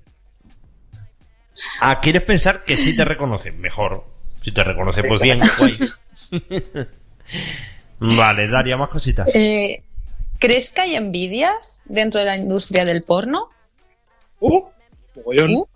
Ah, 1.80 2.00
¿quieres 2.00 2.22
pensar 2.22 2.64
que 2.64 2.76
sí 2.76 2.94
te 2.96 3.04
reconoce? 3.04 3.52
Mejor. 3.52 4.04
Si 4.42 4.50
te 4.52 4.62
reconoce, 4.64 5.04
pues 5.04 5.20
bien, 5.22 5.40
guay. 5.58 5.78
Vale, 8.00 8.48
Daria, 8.48 8.76
más 8.76 8.88
cositas. 8.88 9.34
Eh, 9.34 9.82
¿Crees 10.38 10.70
que 10.70 10.80
hay 10.82 10.94
envidias 10.96 11.82
dentro 11.86 12.20
de 12.20 12.26
la 12.26 12.36
industria 12.36 12.84
del 12.84 13.02
porno? 13.02 13.48
¡Uh! 14.40 14.68
Mogollón. 15.16 15.54
Uh. 15.54 15.66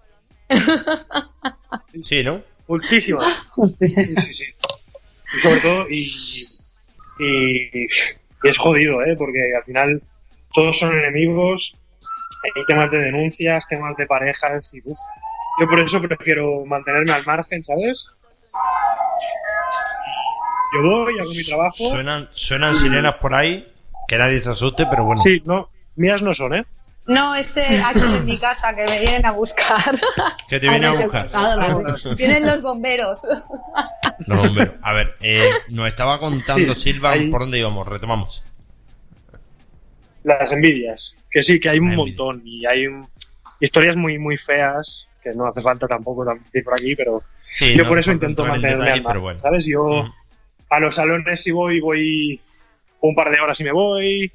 Sí, 2.03 2.23
¿no? 2.23 2.43
Multísima. 2.69 3.27
Hostia. 3.57 3.89
Sí, 3.89 4.17
sí, 4.17 4.35
sí. 4.35 4.45
Y 5.35 5.39
sobre 5.39 5.61
todo, 5.61 5.89
y, 5.89 6.05
y, 7.19 7.85
y 7.85 7.87
es 8.45 8.59
jodido, 8.59 9.03
¿eh? 9.03 9.17
Porque 9.17 9.41
al 9.57 9.65
final 9.65 10.03
todos 10.53 10.79
son 10.79 10.97
enemigos, 10.97 11.77
hay 12.45 12.65
temas 12.67 12.91
de 12.91 12.99
denuncias, 12.99 13.65
temas 13.69 13.97
de 13.97 14.07
parejas 14.07 14.75
y 14.75 14.81
uf. 14.85 14.99
Yo 15.61 15.69
por 15.69 15.81
eso 15.81 16.01
prefiero 16.01 16.65
mantenerme 16.65 17.13
al 17.13 17.25
margen, 17.27 17.63
¿sabes? 17.63 18.07
Yo 20.75 20.83
voy, 20.83 21.19
hago 21.19 21.31
mi 21.31 21.45
trabajo. 21.45 21.77
Suenan, 21.77 22.29
suenan 22.33 22.75
sirenas 22.77 23.15
por 23.17 23.35
ahí, 23.35 23.67
que 24.09 24.17
nadie 24.19 24.39
se 24.39 24.51
asuste, 24.51 24.87
pero 24.91 25.05
bueno. 25.05 25.21
Sí, 25.23 25.43
no, 25.45 25.69
mías 25.97 26.23
no 26.23 26.33
son, 26.35 26.55
¿eh? 26.55 26.65
No, 27.05 27.35
ese 27.35 27.83
aquí 27.83 27.99
en 28.01 28.25
mi 28.25 28.39
casa 28.39 28.75
que 28.77 28.85
me 28.85 29.01
vienen 29.01 29.27
a 29.27 29.33
buscar. 29.33 29.83
Que 30.49 30.61
te 30.61 30.69
viene 30.69 30.87
a 30.87 30.93
buscar. 30.93 31.31
qué 31.31 32.15
Vienen 32.17 32.47
los 32.47 32.63
bomberos. 32.63 33.21
Los 34.29 34.39
bomberos. 34.47 34.75
A 34.83 34.93
ver, 34.93 35.17
eh, 35.21 35.49
nos 35.71 35.89
estaba 35.89 36.19
contando 36.21 36.75
Sí, 36.75 36.95
ahí- 37.03 37.29
por 37.31 37.41
dónde 37.41 37.59
íbamos, 37.59 37.89
retomamos. 37.89 38.45
Las 40.23 40.53
envidias. 40.53 41.17
Que 41.31 41.43
sí, 41.43 41.59
que 41.59 41.71
hay 41.71 41.79
un 41.81 41.89
La 41.89 41.95
envidia. 41.95 42.17
montón 42.19 42.43
y 42.47 42.65
hay 42.67 42.87
un- 42.87 43.09
historias 43.59 43.97
muy, 43.97 44.19
muy 44.19 44.37
feas, 44.37 45.09
que 45.23 45.31
no 45.35 45.47
hace 45.47 45.61
falta 45.61 45.89
tampoco 45.89 46.25
ir 46.53 46.63
por 46.65 46.75
aquí, 46.75 46.95
pero 46.95 47.23
Sí, 47.49 47.75
yo 47.75 47.83
no 47.83 47.89
por 47.89 47.99
eso 47.99 48.13
intento 48.13 48.45
mantenerme 48.45 48.85
detalle, 48.85 49.09
al 49.09 49.19
bueno. 49.19 49.39
¿sabes? 49.39 49.67
Yo 49.67 49.83
Ujú. 49.83 50.13
A 50.73 50.81
los 50.81 50.95
salones 50.95 51.43
si 51.43 51.51
voy, 51.51 51.81
voy 51.81 52.41
un 53.03 53.15
par 53.15 53.31
de 53.31 53.39
horas 53.41 53.61
y 53.61 53.65
me 53.65 53.73
voy, 53.73 54.33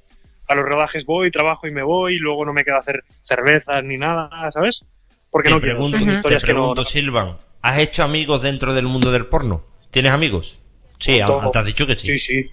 a 0.47 0.53
los 0.53 0.65
rodajes 0.65 1.03
voy, 1.05 1.31
trabajo 1.31 1.68
y 1.68 1.72
me 1.72 1.81
voy, 1.81 2.19
luego 2.19 2.45
no 2.45 2.53
me 2.53 2.64
queda 2.64 2.77
hacer 2.77 3.03
cervezas 3.07 3.84
ni 3.84 3.97
nada, 3.97 4.30
¿sabes? 4.51 4.85
Porque 5.31 5.49
Te 5.49 5.55
no 5.55 5.59
quiero, 5.59 5.77
pregunto, 5.77 5.97
son 5.97 6.07
te 6.07 6.14
historias 6.14 6.43
que 6.43 6.53
no... 6.53 6.59
pregunto, 6.59 6.84
Silvan, 6.84 7.38
¿has 7.64 7.80
hecho 7.80 8.03
amigos 8.03 8.43
dentro 8.43 8.76
del 8.76 8.85
mundo 8.85 9.11
del 9.11 9.26
porno? 9.26 9.65
¿Tienes 9.89 10.11
amigos? 10.11 10.61
Sí, 10.99 11.19
Todo. 11.26 11.41
antes 11.41 11.59
has 11.59 11.65
dicho 11.65 11.88
que 11.88 11.97
sí. 11.97 12.19
Sí, 12.19 12.19
sí. 12.19 12.51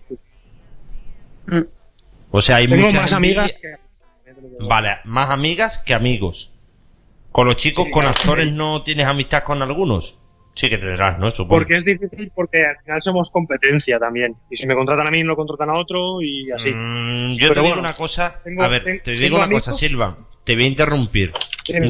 O 2.30 2.40
sea, 2.40 2.56
hay 2.56 2.66
Tengo 2.66 2.84
muchas 2.84 3.02
más 3.02 3.12
amigas 3.12 3.52
que... 3.52 3.74
Vale, 4.60 4.96
más 5.04 5.28
amigas 5.28 5.78
que 5.78 5.92
amigos. 5.92 6.58
Con 7.32 7.48
los 7.48 7.56
chicos, 7.56 7.84
Sí, 7.84 7.90
con 7.90 8.06
actores, 8.06 8.50
¿no 8.50 8.82
tienes 8.82 9.06
amistad 9.06 9.44
con 9.44 9.60
algunos? 9.60 10.23
Sí 10.54 10.70
que 10.70 10.78
tendrás, 10.78 11.18
¿no? 11.18 11.30
Supongo. 11.32 11.56
Porque 11.56 11.74
es 11.76 11.84
difícil 11.84 12.30
porque 12.34 12.64
al 12.64 12.76
final 12.84 13.02
somos 13.02 13.30
competencia 13.30 13.98
también. 13.98 14.34
Y 14.50 14.56
si 14.56 14.66
me 14.68 14.74
contratan 14.74 15.06
a 15.06 15.10
mí, 15.10 15.22
no 15.24 15.34
contratan 15.34 15.70
a 15.70 15.78
otro 15.78 16.22
y 16.22 16.50
así. 16.52 16.70
Mm, 16.72 17.32
yo 17.34 17.48
Pero 17.48 17.54
te 17.54 17.60
digo 17.60 17.62
bueno, 17.74 17.80
una 17.80 17.96
cosa. 17.96 18.40
tengo- 18.44 18.62
a 18.62 18.68
ver, 18.68 19.00
te 19.02 19.12
digo 19.12 19.36
una 19.36 19.46
amigos- 19.46 19.66
cosa, 19.66 19.76
Silvan. 19.78 20.16
Te 20.44 20.54
voy 20.54 20.64
a 20.64 20.68
interrumpir. 20.68 21.32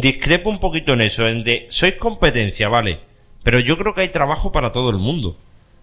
Discrepo 0.00 0.48
un 0.48 0.60
poquito 0.60 0.92
en 0.94 1.02
eso, 1.02 1.26
en 1.28 1.42
de 1.44 1.66
sois 1.68 1.96
competencia, 1.96 2.68
vale. 2.68 3.00
Pero 3.42 3.60
yo 3.60 3.76
creo 3.76 3.94
que 3.94 4.02
hay 4.02 4.08
trabajo 4.08 4.52
para 4.52 4.72
todo 4.72 4.88
el 4.90 4.96
mundo. 4.96 5.36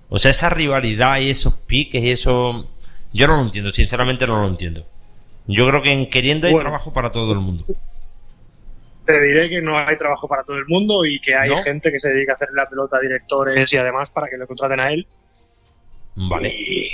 O 0.10 0.18
sea, 0.18 0.32
esa 0.32 0.50
rivalidad 0.50 1.20
y 1.20 1.30
esos 1.30 1.54
piques 1.56 2.02
y 2.04 2.10
eso. 2.12 2.68
Yo 3.14 3.28
no 3.28 3.36
lo 3.36 3.44
entiendo, 3.44 3.72
sinceramente 3.72 4.26
no 4.26 4.42
lo 4.42 4.48
entiendo. 4.48 4.86
Yo 5.48 5.68
creo 5.68 5.82
que 5.84 5.92
en 5.92 6.10
queriendo 6.10 6.48
hay 6.48 6.54
Bueno. 6.54 6.70
trabajo 6.70 6.94
para 6.94 7.12
todo 7.12 7.32
el 7.34 7.40
mundo. 7.40 7.64
Te 9.06 9.20
diré 9.20 9.50
que 9.50 9.62
no 9.62 9.78
hay 9.78 9.98
trabajo 9.98 10.28
para 10.28 10.44
todo 10.44 10.58
el 10.58 10.66
mundo 10.68 11.06
y 11.06 11.20
que 11.22 11.36
hay 11.36 11.50
¿No? 11.50 11.64
gente 11.64 11.92
que 11.92 12.00
se 12.00 12.14
dedica 12.14 12.34
a 12.34 12.36
hacer 12.36 12.50
la 12.54 12.68
pelota 12.70 12.98
a 12.98 13.00
directores 13.00 13.72
y 13.74 13.78
además 13.78 14.10
para 14.12 14.28
que 14.30 14.38
le 14.38 14.46
contraten 14.46 14.80
a 14.80 14.92
él. 14.92 15.08
Vale. 16.16 16.50
Y, 16.50 16.88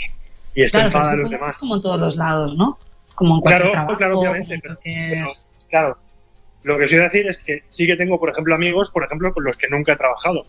y 0.56 0.64
esto 0.64 0.78
Claro, 0.80 0.90
pero 0.92 1.00
enfada 1.00 1.12
a 1.12 1.16
los 1.18 1.30
que 1.30 1.36
es 1.36 1.40
demás. 1.42 1.58
como 1.58 1.76
en 1.76 1.82
todos 1.82 2.00
los 2.00 2.16
lados, 2.16 2.56
¿no? 2.56 2.80
Como 3.16 3.36
en 3.36 3.42
cualquier 3.42 3.62
Claro, 3.62 3.72
trabajo. 3.74 3.98
claro, 3.98 4.20
obviamente. 4.20 4.54
en 4.56 4.62
Pero, 4.62 4.76
cualquier- 4.76 5.10
pero, 5.12 5.34
claro, 5.70 5.98
lo 6.64 6.78
que 6.78 6.84
os 6.86 6.94
iba 6.94 7.02
a 7.02 7.04
decir 7.06 7.28
es 7.28 7.38
que 7.44 7.64
sí 7.68 7.88
que 7.88 7.96
tengo, 7.98 8.20
por 8.20 8.30
ejemplo, 8.30 8.56
amigos, 8.56 8.90
por 8.92 9.04
ejemplo, 9.04 9.34
con 9.34 9.44
los 9.44 9.58
que 9.58 9.68
nunca 9.70 9.94
he 9.94 9.98
trabajado. 9.98 10.46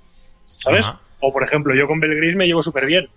¿Sabes? 0.47 0.87
Ajá. 0.87 1.01
O, 1.21 1.33
por 1.33 1.43
ejemplo, 1.43 1.75
yo 1.75 1.87
con 1.89 1.99
Belgris 2.01 2.37
me 2.37 2.47
llevo 2.47 2.63
súper 2.63 2.87
bien. 2.87 3.09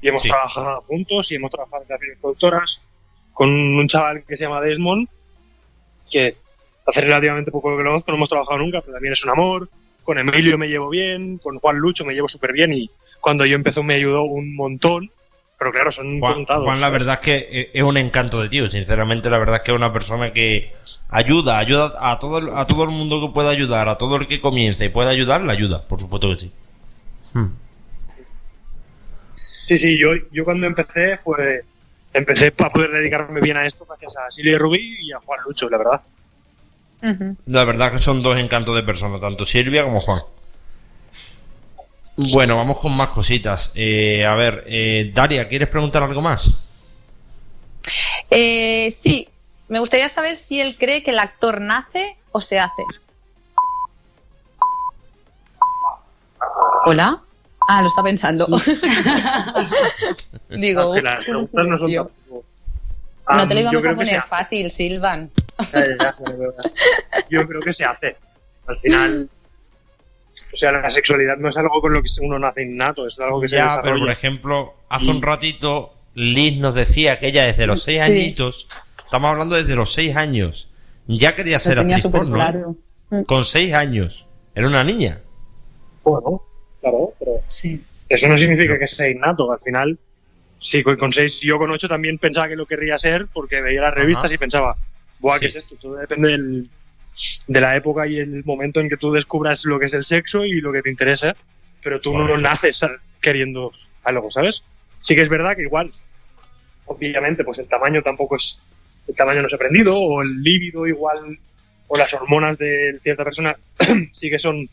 Y 0.00 0.08
hemos 0.08 0.22
Sí. 0.22 0.28
trabajado 0.28 0.82
juntos 0.82 1.32
y 1.32 1.36
hemos 1.36 1.50
trabajado 1.50 1.82
en 1.82 1.88
las 1.88 2.00
productoras 2.20 2.84
con 3.32 3.50
un 3.50 3.88
chaval 3.88 4.22
que 4.24 4.36
se 4.36 4.44
llama 4.44 4.60
Desmond, 4.60 5.08
que 6.10 6.36
hace 6.88 7.02
relativamente 7.02 7.50
poco 7.50 7.76
que 7.76 7.82
lo 7.82 7.90
conozco, 7.90 8.10
no 8.10 8.16
hemos 8.16 8.28
trabajado 8.28 8.58
nunca, 8.58 8.80
pero 8.80 8.94
también 8.94 9.12
es 9.12 9.24
un 9.24 9.30
amor. 9.30 9.68
Con 10.02 10.18
Emilio 10.18 10.56
me 10.56 10.68
llevo 10.68 10.88
bien, 10.88 11.38
con 11.38 11.58
Juan 11.58 11.76
Lucho 11.78 12.04
me 12.04 12.14
llevo 12.14 12.28
súper 12.28 12.52
bien 12.52 12.72
y 12.72 12.90
cuando 13.20 13.44
yo 13.44 13.56
empecé 13.56 13.82
me 13.82 13.94
ayudó 13.94 14.22
un 14.22 14.54
montón. 14.56 15.10
Pero 15.58 15.72
claro, 15.72 15.90
son 15.90 16.20
Juan, 16.20 16.34
contados. 16.34 16.64
Juan, 16.64 16.80
la 16.80 16.86
¿sabes? 16.86 17.04
verdad 17.04 17.18
es 17.20 17.24
que 17.24 17.60
e- 17.60 17.70
es 17.74 17.82
un 17.82 17.96
encanto 17.96 18.40
de 18.40 18.48
tío. 18.48 18.70
Sinceramente, 18.70 19.28
la 19.28 19.38
verdad 19.38 19.56
es 19.56 19.62
que 19.62 19.72
es 19.72 19.76
una 19.76 19.92
persona 19.92 20.32
que 20.32 20.72
ayuda, 21.08 21.58
ayuda 21.58 21.92
a 21.98 22.18
todo, 22.20 22.38
el- 22.38 22.56
a 22.56 22.64
todo 22.64 22.84
el 22.84 22.90
mundo 22.90 23.20
que 23.20 23.34
pueda 23.34 23.50
ayudar, 23.50 23.88
a 23.88 23.98
todo 23.98 24.16
el 24.16 24.26
que 24.28 24.40
comience 24.40 24.84
y 24.84 24.88
pueda 24.88 25.10
ayudar, 25.10 25.42
le 25.42 25.52
ayuda, 25.52 25.82
por 25.82 26.00
supuesto 26.00 26.30
que 26.30 26.38
sí. 26.38 26.52
Hmm. 27.34 27.48
Sí, 29.34 29.78
sí, 29.78 29.98
yo, 29.98 30.10
yo 30.32 30.44
cuando 30.44 30.66
empecé, 30.66 31.18
pues 31.22 31.64
empecé 32.14 32.50
para 32.52 32.70
poder 32.70 32.90
dedicarme 32.90 33.40
bien 33.40 33.56
a 33.56 33.66
esto 33.66 33.84
gracias 33.84 34.16
a 34.16 34.30
Silvia 34.30 34.58
Rubí 34.58 34.96
y 35.02 35.12
a 35.12 35.18
Juan 35.18 35.40
Lucho, 35.44 35.68
la 35.68 35.78
verdad. 35.78 36.00
La 37.46 37.64
verdad 37.64 37.92
que 37.92 37.98
son 37.98 38.22
dos 38.22 38.38
encantos 38.38 38.74
de 38.74 38.82
personas, 38.82 39.20
tanto 39.20 39.44
Silvia 39.44 39.84
como 39.84 40.00
Juan. 40.00 40.22
Bueno, 42.32 42.56
vamos 42.56 42.78
con 42.78 42.96
más 42.96 43.10
cositas. 43.10 43.72
Eh, 43.76 44.26
a 44.26 44.34
ver, 44.34 44.64
eh, 44.66 45.12
Daria, 45.14 45.46
¿quieres 45.48 45.68
preguntar 45.68 46.02
algo 46.02 46.20
más? 46.20 46.64
Eh, 48.28 48.90
sí, 48.90 49.28
me 49.68 49.78
gustaría 49.78 50.08
saber 50.08 50.34
si 50.34 50.60
él 50.60 50.76
cree 50.76 51.04
que 51.04 51.12
el 51.12 51.20
actor 51.20 51.60
nace 51.60 52.16
o 52.32 52.40
se 52.40 52.58
hace. 52.58 52.82
¿Hola? 56.86 57.22
Ah, 57.68 57.82
lo 57.82 57.88
está 57.88 58.02
pensando. 58.02 58.46
Digo, 60.48 60.96
las 61.00 61.24
preguntas 61.24 61.66
no 61.68 61.76
son 61.76 61.88
tío. 61.88 62.10
Tampoco- 63.28 63.36
no 63.36 63.42
Ah, 63.42 63.48
te 63.48 63.54
lo 63.54 63.60
íbamos 63.60 63.84
a 63.84 63.88
que 63.96 64.06
se 64.06 64.14
poner 64.16 64.28
fácil, 64.28 64.70
Silvan. 64.70 65.30
Yo 67.30 67.46
creo 67.46 67.60
que 67.62 67.72
se 67.72 67.84
hace. 67.84 68.16
Al 68.66 68.78
final, 68.78 69.28
o 70.52 70.56
sea, 70.56 70.72
la 70.72 70.90
sexualidad 70.90 71.36
no 71.38 71.48
es 71.48 71.56
algo 71.56 71.80
con 71.80 71.92
lo 71.92 72.02
que 72.02 72.08
uno 72.22 72.38
nace 72.38 72.62
innato, 72.62 73.06
es 73.06 73.18
algo 73.20 73.40
que 73.40 73.48
se 73.48 73.56
Ya, 73.56 73.64
desarrolla. 73.64 73.92
pero 73.92 73.98
por 74.04 74.10
ejemplo, 74.10 74.74
hace 74.88 75.10
un 75.10 75.22
ratito 75.22 75.94
Liz 76.14 76.58
nos 76.58 76.74
decía 76.74 77.18
que 77.20 77.28
ella 77.28 77.44
desde 77.44 77.66
los 77.66 77.82
seis 77.82 77.98
Sí. 77.98 78.02
añitos, 78.12 78.68
estamos 79.04 79.30
hablando 79.30 79.56
desde 79.56 79.74
los 79.76 79.92
seis 79.92 80.16
años, 80.16 80.70
ya 81.06 81.36
quería 81.36 81.58
ser 81.58 81.78
actriz 81.78 82.02
porno. 82.04 82.36
¿eh? 82.36 82.40
claro. 82.40 82.76
Mm. 83.10 83.22
Con 83.22 83.44
seis 83.44 83.72
años. 83.72 84.26
Era 84.54 84.66
una 84.66 84.82
niña. 84.84 85.20
Bueno, 86.02 86.42
claro, 86.80 87.12
pero 87.18 87.32
Sí. 87.46 87.82
eso 88.08 88.28
no 88.28 88.36
significa 88.36 88.78
que 88.78 88.86
sea 88.86 89.08
innato. 89.08 89.50
Al 89.52 89.60
final, 89.60 89.98
sí, 90.58 90.82
con 90.82 90.96
con 90.96 91.12
seis, 91.12 91.40
yo 91.40 91.58
con 91.58 91.70
ocho 91.70 91.88
también 91.88 92.18
pensaba 92.18 92.48
que 92.48 92.56
lo 92.56 92.66
querría 92.66 92.98
ser 92.98 93.26
porque 93.32 93.60
veía 93.60 93.80
las 93.82 93.94
revistas 93.94 94.26
Ajá. 94.26 94.34
y 94.34 94.38
pensaba, 94.38 94.76
Buah, 95.18 95.38
¿qué 95.40 95.46
es 95.46 95.56
esto? 95.56 95.76
Todo 95.80 95.96
depende 95.96 96.28
del- 96.30 96.62
de 97.48 97.60
la 97.60 97.76
época 97.76 98.06
y 98.06 98.18
el 98.18 98.44
momento 98.44 98.80
en 98.80 98.88
que 98.88 98.96
tú 98.96 99.10
descubras 99.10 99.64
lo 99.64 99.78
que 99.80 99.86
es 99.86 99.94
el 99.94 100.04
sexo 100.04 100.44
y 100.44 100.60
lo 100.60 100.72
que 100.72 100.82
te 100.82 100.90
interesa, 100.90 101.34
pero 101.82 102.00
tú 102.00 102.16
no 102.16 102.36
naces 102.38 102.80
queriendo 103.20 103.72
algo, 104.04 104.30
¿sabes? 104.30 104.62
Sí 105.00 105.14
que 105.16 105.22
es 105.22 105.28
verdad 105.28 105.56
que 105.56 105.62
igual, 105.62 105.90
obviamente, 106.84 107.42
pues 107.44 107.58
el 107.58 107.66
tamaño 107.66 108.02
tampoco 108.02 108.36
es, 108.36 108.62
el 109.08 109.14
tamaño 109.16 109.40
no 109.40 109.48
es 109.48 109.54
aprendido, 109.54 109.96
o 109.98 110.22
el 110.22 110.42
líbido 110.42 110.86
igual, 110.86 111.38
o 111.88 111.96
las 111.96 112.12
hormonas 112.14 112.58
de 112.58 113.00
cierta 113.02 113.24
persona 113.24 113.56
sí 114.12 114.30
que 114.30 114.38
son, 114.38 114.68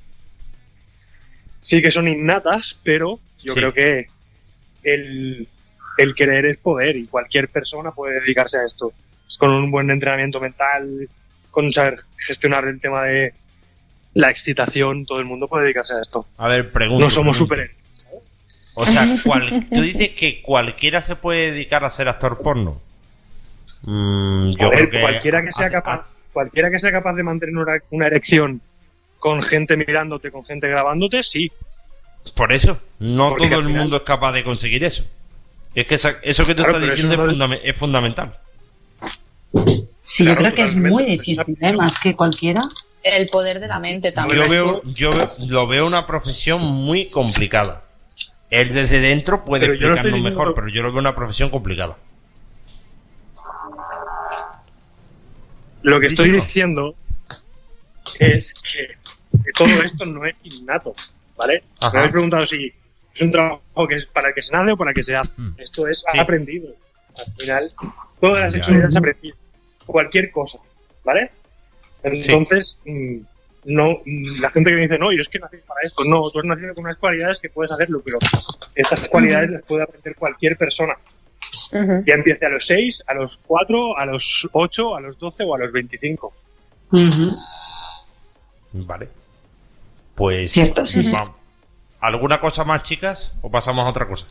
sí 1.60 1.82
que 1.82 1.90
son 1.91 2.07
innatas, 2.07 2.80
pero 2.84 3.20
yo 3.41 3.53
Sí. 3.53 3.60
creo 3.60 3.74
que 3.74 4.06
el, 4.84 5.48
el 5.98 6.14
querer 6.16 6.46
es 6.46 6.58
poder 6.58 6.96
y 6.98 7.06
cualquier 7.08 7.50
persona 7.50 7.92
puede 7.92 8.20
dedicarse 8.22 8.60
a 8.60 8.66
esto. 8.66 8.92
Pues 9.24 9.38
con 9.38 9.52
un 9.52 9.72
buen 9.72 9.90
entrenamiento 9.92 10.40
mental, 10.40 11.10
con 11.52 11.72
saber 11.72 12.02
gestionar 12.18 12.66
el 12.68 12.80
tema 12.80 13.04
de 13.04 13.34
la 14.14 14.30
excitación, 14.30 15.06
todo 15.06 15.20
el 15.20 15.26
mundo 15.26 15.48
puede 15.48 15.64
dedicarse 15.64 15.96
a 15.96 16.00
esto. 16.00 16.26
A 16.38 16.48
ver, 16.48 16.72
pregunto. 16.72 17.04
No 17.06 17.10
somos 17.12 17.38
superhéroes. 17.38 17.76
O 18.76 18.86
sea, 18.86 19.06
cual- 19.26 19.50
tú 19.72 19.82
dices 19.82 20.10
que 20.12 20.42
cualquiera 20.42 21.02
se 21.02 21.16
puede 21.16 21.52
dedicar 21.52 21.84
a 21.86 21.90
ser 21.90 22.08
actor 22.10 22.42
porno. 22.42 22.82
Mm, 23.84 24.52
yo 24.58 24.68
A 24.68 24.70
ver, 24.70 24.80
creo 24.80 24.90
que 24.90 25.02
cualquiera 25.02 25.44
que 25.44 25.52
sea 25.52 25.66
hace- 25.68 25.74
capaz, 25.76 26.12
cualquiera 26.34 26.70
que 26.72 26.80
sea 26.80 26.92
capaz 26.92 27.14
de 27.14 27.24
mantener 27.24 27.56
una, 27.58 27.78
una 27.92 28.08
erección 28.08 28.62
con 29.20 29.42
gente 29.42 29.76
mirándote, 29.78 30.32
con 30.32 30.44
gente 30.46 30.68
grabándote, 30.68 31.24
sí. 31.24 31.52
Por 32.36 32.52
eso, 32.52 32.80
no 33.00 33.30
Porque 33.30 33.48
todo 33.50 33.60
el 33.60 33.66
final- 33.68 33.82
mundo 33.82 33.98
es 33.98 34.02
capaz 34.04 34.32
de 34.34 34.44
conseguir 34.44 34.84
eso. 34.84 35.06
Es 35.76 35.86
que 35.88 35.96
esa- 35.96 36.16
eso 36.22 36.46
que 36.46 36.56
tú 36.56 36.64
Claro, 36.64 36.78
estás 36.80 36.96
diciendo 37.04 37.54
es, 37.64 37.78
fundamental. 37.78 38.34
Sí, 40.02 40.24
Claro, 40.24 40.40
yo 40.42 40.46
creo 40.46 40.56
que 40.56 40.62
es 40.64 40.76
muy 40.76 41.04
difícil, 41.06 41.58
¿eh? 41.60 41.74
más 41.76 42.00
que 42.00 42.16
cualquiera. 42.16 42.62
El 43.04 43.28
poder 43.28 43.60
de 43.60 43.68
la 43.68 43.78
mente 43.80 44.12
también. 44.12 44.44
Yo 44.44 44.50
veo, 44.50 44.82
yo 44.94 45.12
veo- 45.12 45.30
lo 45.48 45.68
veo 45.68 45.86
una 45.86 46.08
profesión 46.08 46.62
muy 46.62 47.08
complicada. 47.10 47.84
Él 48.50 48.74
desde 48.74 49.00
dentro 49.00 49.44
puede 49.46 49.62
Pero 49.68 49.74
no 49.74 49.76
explicarnos 49.76 50.14
diciendo- 50.14 50.30
mejor, 50.30 50.56
pero 50.56 50.70
yo 50.70 50.82
lo 50.82 50.92
veo 50.92 51.00
una 51.00 51.14
profesión 51.16 51.50
complicada. 51.50 51.98
Lo 55.82 56.00
que 56.00 56.08
estoy 56.08 56.32
diciendo 56.32 56.96
es 58.20 58.54
que, 58.56 58.88
que 59.44 59.52
todo 59.54 59.68
esto 59.84 60.06
no 60.06 60.26
es 60.26 60.36
innato, 60.44 60.96
¿vale? 61.38 61.64
Ajá. 61.80 61.92
Me 61.94 62.00
habéis 62.00 62.12
preguntado 62.14 62.46
si 62.46 62.74
es 63.16 63.22
un 63.22 63.32
trabajo 63.32 63.88
que 63.88 63.96
es 63.96 64.06
para 64.06 64.34
que 64.34 64.42
se 64.42 64.54
nace 64.56 64.74
o 64.74 64.78
para 64.78 64.94
que 64.94 65.02
se 65.02 65.16
hace. 65.16 65.32
Mm. 65.38 65.56
Esto 65.58 65.88
es 65.88 66.04
Sí. 66.12 66.20
aprendido. 66.20 66.68
Al 67.18 67.34
final, 67.38 67.72
toda 68.20 68.40
la 68.42 68.50
sexualidad 68.52 68.90
es 68.90 68.98
aprendida. 68.98 69.36
Cualquier 69.86 70.32
cosa, 70.32 70.60
¿vale? 71.04 71.32
Entonces, 72.04 72.82
mm, 72.86 73.18
no, 73.66 73.92
mm, 74.06 74.42
la 74.42 74.52
gente 74.52 74.70
que 74.70 74.76
me 74.76 74.82
dice, 74.82 75.00
no, 75.00 75.12
yo 75.14 75.22
es 75.22 75.30
que 75.30 75.40
nací 75.40 75.58
para 75.66 75.80
esto. 75.84 76.04
No, 76.04 76.30
tú 76.30 76.40
has 76.40 76.46
nacido 76.46 76.74
con 76.76 76.84
unas 76.84 76.98
cualidades 76.98 77.40
que 77.40 77.50
puedes 77.50 77.72
hacerlo, 77.72 78.02
pero 78.04 78.18
estas 78.76 79.08
cualidades 79.08 79.50
las 79.50 79.64
puede 79.64 79.84
aprender 79.84 80.16
cualquier 80.16 80.58
persona. 80.58 80.96
Ya 82.06 82.16
empiece 82.16 82.46
a 82.46 82.50
los 82.50 82.66
6, 82.66 83.04
a 83.08 83.14
los 83.14 83.38
4, 83.48 83.98
a 83.98 84.06
los 84.06 84.50
8, 84.52 84.96
a 84.96 85.00
los 85.00 85.18
12 85.18 85.44
o 85.46 85.56
a 85.56 85.60
los 85.60 85.72
25. 85.72 86.34
Ujú. 86.92 87.32
Vale. 88.74 89.08
Pues. 90.16 90.52
Cierto, 90.52 90.86
sí, 90.86 91.02
sí. 91.02 91.14
vamos. 91.14 91.32
¿Alguna 92.06 92.40
cosa 92.40 92.64
más, 92.64 92.84
chicas? 92.84 93.40
¿O 93.41 93.49
pasamos 93.49 93.84
a 93.84 93.90
otra 93.90 94.07
cosa? 94.07 94.27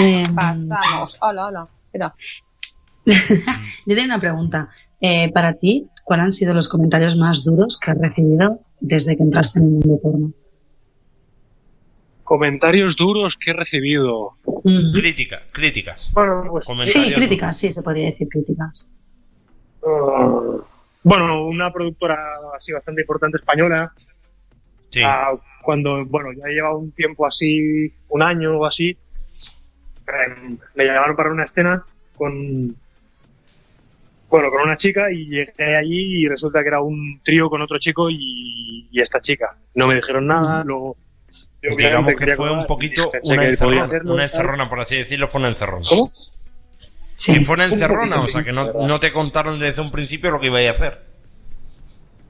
Eh, 0.00 0.26
Pasamos. 0.34 1.18
Hola, 1.22 1.46
hola. 1.46 1.68
Espera. 1.86 2.14
yo 3.86 3.94
tengo 3.94 4.04
una 4.04 4.18
pregunta. 4.18 4.68
Eh, 5.00 5.30
para 5.32 5.52
ti, 5.52 5.86
¿cuáles 6.02 6.24
han 6.24 6.32
sido 6.32 6.54
los 6.54 6.68
comentarios 6.68 7.14
más 7.16 7.44
duros 7.44 7.78
que 7.78 7.92
has 7.92 7.98
recibido 7.98 8.58
desde 8.80 9.16
que 9.16 9.22
entraste 9.22 9.60
en 9.60 9.64
el 9.66 9.70
mundo 9.70 10.00
porno? 10.02 10.32
Comentarios 12.24 12.96
duros 12.96 13.36
que 13.36 13.52
he 13.52 13.54
recibido. 13.54 14.32
Ujú. 14.44 14.92
Crítica, 14.92 15.42
críticas. 15.52 16.10
Bueno, 16.14 16.48
pues. 16.50 16.66
Sí, 16.82 17.12
críticas, 17.14 17.56
sí, 17.56 17.70
se 17.70 17.82
podría 17.84 18.06
decir 18.06 18.26
críticas. 18.28 18.90
uh, 19.82 20.62
bueno, 21.04 21.46
una 21.46 21.70
productora 21.70 22.18
así 22.56 22.72
bastante 22.72 23.02
importante 23.02 23.36
española. 23.36 23.92
Sí. 24.94 25.02
ah, 25.04 25.32
cuando, 25.62 26.04
bueno, 26.06 26.30
ya 26.32 26.46
lleva 26.48 26.76
un 26.76 26.92
tiempo 26.92 27.26
así, 27.26 27.92
un 28.08 28.22
año 28.22 28.58
o 28.58 28.66
así. 28.66 28.90
eh, 30.06 30.56
me 30.74 30.84
llamaron 30.84 31.16
para 31.16 31.30
una 31.30 31.44
escena 31.44 31.84
con. 32.16 32.76
Bueno, 34.28 34.50
con 34.50 34.62
una 34.62 34.76
chica 34.76 35.12
y 35.12 35.26
llegué 35.26 35.76
allí 35.76 36.22
y 36.24 36.28
resulta 36.28 36.62
que 36.62 36.68
era 36.68 36.80
un 36.80 37.20
trío 37.22 37.48
con 37.48 37.62
otro 37.62 37.78
chico 37.78 38.10
y, 38.10 38.88
y 38.90 39.00
esta 39.00 39.20
chica. 39.20 39.56
No 39.74 39.86
me 39.86 39.94
dijeron 39.94 40.26
nada, 40.26 40.64
luego. 40.64 40.96
yo 41.62 41.70
Digamos 41.76 42.14
que 42.14 42.34
fue 42.34 42.50
un 42.50 42.66
poquito 42.66 43.12
una 43.30 43.46
encerrona. 43.46 43.82
hacerlo, 43.84 44.14
Una 44.14 44.24
encerrona, 44.24 44.68
por 44.68 44.80
así 44.80 44.96
decirlo, 44.96 45.28
fue 45.28 45.38
una 45.38 45.48
encerrona. 45.48 45.86
¿Cómo? 45.88 46.10
Sí. 47.14 47.34
Que 47.34 47.44
fue 47.44 47.54
una 47.54 47.66
Un 47.66 47.72
encerrona, 47.72 48.16
poquito, 48.16 48.24
o 48.24 48.28
sea 48.28 48.44
que 48.44 48.52
no, 48.52 48.72
no 48.88 48.98
te 48.98 49.12
contaron 49.12 49.58
desde 49.60 49.82
un 49.82 49.92
principio 49.92 50.32
lo 50.32 50.40
que 50.40 50.48
ibais 50.48 50.68
a 50.68 50.72
hacer. 50.72 51.13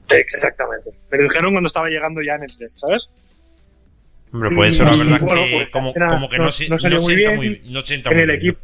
Exactamente. 0.09 0.91
Me 1.11 1.17
lo 1.17 1.23
dijeron 1.23 1.51
cuando 1.53 1.67
estaba 1.67 1.89
llegando 1.89 2.21
ya 2.21 2.35
en 2.35 2.43
el 2.43 2.57
test, 2.57 2.77
¿sabes? 2.79 3.09
Hombre, 4.31 4.49
pues 4.55 4.73
eso 4.73 4.83
Mm, 4.83 4.87
la 4.87 4.97
verdad 4.97 5.19
bueno, 5.25 5.43
que 5.43 5.51
pues, 5.51 5.69
como, 5.69 5.93
era- 5.95 6.07
como 6.07 6.29
que 6.29 6.37
no, 6.37 6.43
no- 6.43 6.49
no 6.69 6.79
salió 6.79 6.97
no 6.97 7.01
muy 7.03 7.13
sienta 7.13 7.29
bien 7.31 7.35
muy, 7.35 7.61
no 7.71 7.81
sienta 7.81 8.09
en 8.11 8.15
muy 8.15 8.21
el 8.23 8.27
bien, 8.29 8.39
equipo. 8.39 8.59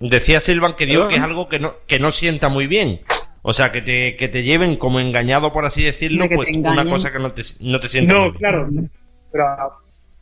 ¿no? 0.00 0.08
Decía 0.08 0.40
Silvan 0.40 0.74
que 0.76 0.86
dio 0.86 1.08
que 1.08 1.16
es 1.16 1.20
algo 1.22 1.48
que 1.48 1.58
no, 1.58 1.76
que 1.86 1.98
no 1.98 2.10
sienta 2.10 2.48
muy 2.48 2.66
bien. 2.66 3.00
O 3.42 3.52
sea, 3.52 3.72
que 3.72 3.82
te, 3.82 4.16
que 4.16 4.28
te 4.28 4.42
lleven 4.42 4.76
como 4.76 5.00
engañado, 5.00 5.52
por 5.52 5.64
así 5.66 5.82
decirlo, 5.82 6.26
pues 6.34 6.48
una 6.56 6.88
cosa 6.88 7.12
que 7.12 7.18
no 7.18 7.32
te, 7.32 7.42
no 7.60 7.78
te 7.80 7.88
sienta 7.88 8.14
muy 8.14 8.22
No, 8.22 8.28
bien. 8.30 8.38
claro. 8.38 8.68
Pero, 9.30 9.44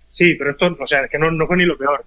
sí, 0.08 0.34
pero 0.34 0.50
esto, 0.52 0.76
o 0.78 0.86
sea, 0.86 1.06
que 1.08 1.18
no, 1.18 1.30
no 1.30 1.46
fue 1.46 1.56
ni 1.56 1.64
lo 1.64 1.76
peor. 1.78 2.04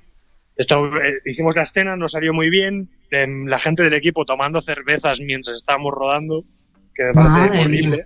Esto, 0.58 0.86
eh, 0.88 1.20
hicimos 1.26 1.56
la 1.56 1.64
escena, 1.64 1.96
nos 1.98 2.14
salió 2.14 2.34
muy 2.34 2.50
bien. 2.50 2.90
em, 3.12 3.46
la 3.46 3.60
gente 3.60 3.84
del 3.84 3.94
equipo 3.94 4.26
tomando 4.26 4.60
cervezas 4.62 5.20
mientras 5.22 5.56
estábamos 5.58 5.94
rodando, 5.94 6.44
que 6.94 7.04
me 7.04 7.14
parece 7.14 7.32
Madre 7.40 7.62
horrible. 7.62 8.04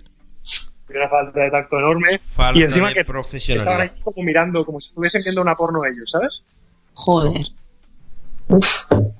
Y 0.92 0.96
Una 0.96 1.08
falta 1.08 1.40
de 1.40 1.50
tacto 1.50 1.78
enorme. 1.78 2.18
Falta 2.24 2.58
y 2.58 2.62
encima 2.64 2.88
de 2.88 2.94
que 2.94 3.00
estaban 3.00 3.80
ahí 3.82 3.90
como 4.04 4.22
mirando, 4.24 4.64
como 4.64 4.80
si 4.80 4.88
estuviesen 4.88 5.22
viendo 5.22 5.42
una 5.42 5.54
porno 5.54 5.80
ellos, 5.84 6.10
¿sabes? 6.10 6.42
Joder. 6.94 7.46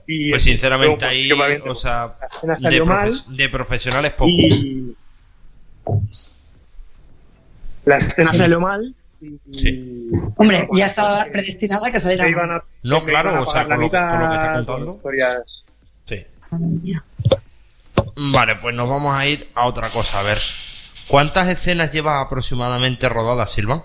Y 0.08 0.30
Pues 0.30 0.42
sinceramente 0.42 0.88
luego, 0.88 0.98
pues, 0.98 1.10
ahí, 1.10 1.30
aviento, 1.44 1.70
o 1.70 1.74
sea, 1.74 2.14
la 2.42 2.54
escena 2.54 2.54
de, 2.54 2.58
salió 2.58 2.86
mal. 2.86 3.08
profes- 3.08 3.26
de 3.36 3.48
profesionales 3.48 4.12
poco. 4.12 4.28
Y 4.30 4.96
la 7.84 7.96
escena 7.96 8.30
Sí. 8.32 8.36
salió 8.38 8.60
mal. 8.60 8.94
Sí. 9.52 10.08
Hombre, 10.36 10.64
Bueno, 10.66 10.68
ya 10.74 10.86
estaba 10.86 11.20
pues, 11.20 11.32
predestinada 11.32 11.88
a 11.88 11.92
que 11.92 12.00
saliera 12.00 12.28
iban 12.28 12.50
a- 12.50 12.64
No, 12.84 13.04
claro, 13.04 13.30
iban 13.30 13.40
a 13.40 13.42
o 13.42 13.46
sea, 13.46 13.66
con 13.66 13.80
lo 13.80 13.90
que- 13.90 13.96
con 13.98 14.20
lo 14.20 14.28
que 14.30 14.36
está 14.36 14.52
contando. 14.54 14.94
historias 14.96 15.44
Sí. 16.06 16.26
Vale, 18.16 18.56
pues 18.56 18.74
nos 18.74 18.88
vamos 18.88 19.14
a 19.14 19.26
ir 19.26 19.48
a 19.54 19.66
otra 19.66 19.88
cosa. 19.90 20.20
A 20.20 20.22
ver, 20.22 20.38
¿cuántas 21.08 21.48
escenas 21.48 21.92
llevas 21.92 22.24
aproximadamente 22.26 23.08
rodadas, 23.08 23.50
Silvan? 23.52 23.82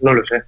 No 0.00 0.12
lo 0.12 0.24
sé. 0.24 0.42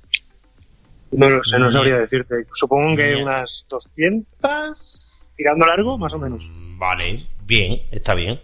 No 1.13 1.31
lo 1.31 1.43
sé, 1.43 1.59
no 1.59 1.71
sabría 1.71 1.97
decirte. 1.97 2.35
Supongo 2.53 2.97
que 2.97 3.17
unas 3.17 3.67
200, 3.71 5.31
tirando 5.37 5.65
largo, 5.67 5.97
más 5.99 6.13
o 6.15 6.19
menos. 6.19 6.51
Mm, 6.55 6.79
Vale, 6.79 7.27
bien, 7.45 7.81
está 7.91 8.15
bien. 8.15 8.39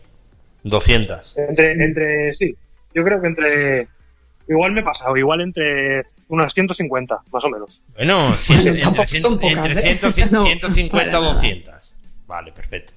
200. 0.63 1.37
Entre, 1.37 1.73
entre, 1.73 2.33
sí. 2.33 2.55
Yo 2.95 3.05
creo 3.05 3.21
que 3.21 3.27
entre. 3.29 3.89
Igual 4.49 4.73
me 4.73 4.81
he 4.81 4.85
pasado, 4.85 5.17
igual 5.17 5.41
entre 5.41 6.03
unas 6.29 6.53
150, 6.53 7.21
más 7.33 7.45
o 7.45 7.49
menos. 7.49 7.83
Bueno, 7.95 8.33
cien- 8.33 8.67
entre, 8.85 9.05
cien- 9.05 9.21
son 9.21 9.39
pocas, 9.39 9.77
entre 9.77 9.93
¿eh? 9.93 10.13
100, 10.13 10.31
No, 10.33 10.43
150 10.43 10.91
para 10.91 11.11
nada. 11.13 11.33
200. 11.35 11.95
Vale, 12.27 12.53
perfecto. 12.53 12.93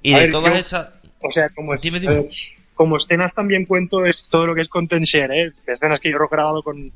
Y 0.00 0.14
A 0.14 0.16
de 0.16 0.22
ver, 0.24 0.30
todas 0.32 0.52
yo- 0.54 0.58
esas... 0.58 0.90
O 1.20 1.30
sea, 1.30 1.48
como, 1.50 1.76
Dime, 1.76 2.00
dime. 2.00 2.14
eh, 2.20 2.28
como 2.74 2.96
escenas 2.96 3.32
también 3.34 3.66
cuento 3.66 4.04
es 4.06 4.26
todo 4.28 4.46
lo 4.46 4.54
que 4.54 4.62
es 4.62 4.68
content 4.68 5.04
share, 5.04 5.30
¿eh? 5.32 5.52
Escenas 5.66 6.00
que 6.00 6.10
yo 6.10 6.16
he 6.16 6.28
grabado 6.28 6.62
con, 6.62 6.90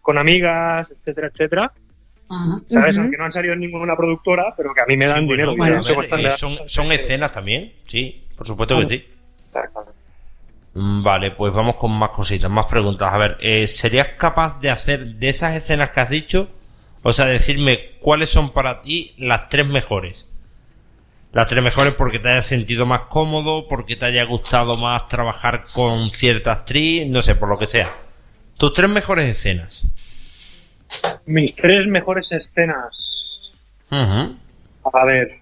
con 0.00 0.16
amigas, 0.16 0.92
etcétera, 0.92 1.28
etcétera. 1.32 1.72
Ajá. 2.30 2.60
¿Sabes? 2.66 2.96
Aunque 2.98 3.18
no 3.18 3.24
han 3.24 3.32
salido 3.32 3.52
en 3.52 3.60
ninguna 3.60 3.96
productora, 3.96 4.54
pero 4.56 4.72
que 4.72 4.80
a 4.80 4.86
mí 4.86 4.96
me 4.96 5.06
dan 5.06 5.20
Sí, 5.20 5.26
bueno, 5.26 5.50
dinero. 5.52 5.82
ver, 5.82 6.24
eh, 6.26 6.30
son, 6.30 6.56
son 6.66 6.90
escenas 6.92 7.32
también, 7.32 7.74
sí, 7.86 8.24
por 8.36 8.46
supuesto 8.46 8.78
que 8.80 8.86
sí. 8.88 9.04
Claro. 9.52 9.70
Mm, 9.74 9.93
Vale, 10.76 11.30
pues 11.30 11.52
vamos 11.52 11.76
con 11.76 11.92
más 11.92 12.10
cositas, 12.10 12.50
más 12.50 12.66
preguntas. 12.66 13.12
A 13.12 13.16
ver, 13.16 13.36
eh, 13.40 13.66
¿serías 13.68 14.08
capaz 14.18 14.60
de 14.60 14.70
hacer 14.70 15.06
de 15.06 15.28
esas 15.28 15.54
escenas 15.54 15.90
que 15.90 16.00
has 16.00 16.10
dicho? 16.10 16.50
O 17.02 17.12
sea, 17.12 17.26
decirme 17.26 17.92
cuáles 18.00 18.30
son 18.30 18.50
para 18.50 18.82
ti 18.82 19.14
las 19.18 19.48
tres 19.48 19.66
mejores. 19.66 20.32
Las 21.32 21.46
tres 21.46 21.62
mejores 21.62 21.94
porque 21.94 22.18
te 22.18 22.28
hayas 22.28 22.46
sentido 22.46 22.86
más 22.86 23.02
cómodo, 23.02 23.68
porque 23.68 23.94
te 23.94 24.06
haya 24.06 24.24
gustado 24.24 24.76
más 24.76 25.06
trabajar 25.06 25.64
con 25.72 26.10
cierta 26.10 26.52
actriz, 26.52 27.06
no 27.08 27.22
sé, 27.22 27.36
por 27.36 27.48
lo 27.48 27.58
que 27.58 27.66
sea. 27.66 27.90
Tus 28.56 28.72
tres 28.72 28.90
mejores 28.90 29.28
escenas. 29.28 29.88
Mis 31.26 31.54
tres 31.54 31.86
mejores 31.86 32.32
escenas. 32.32 33.52
A 33.90 35.04
ver. 35.04 35.40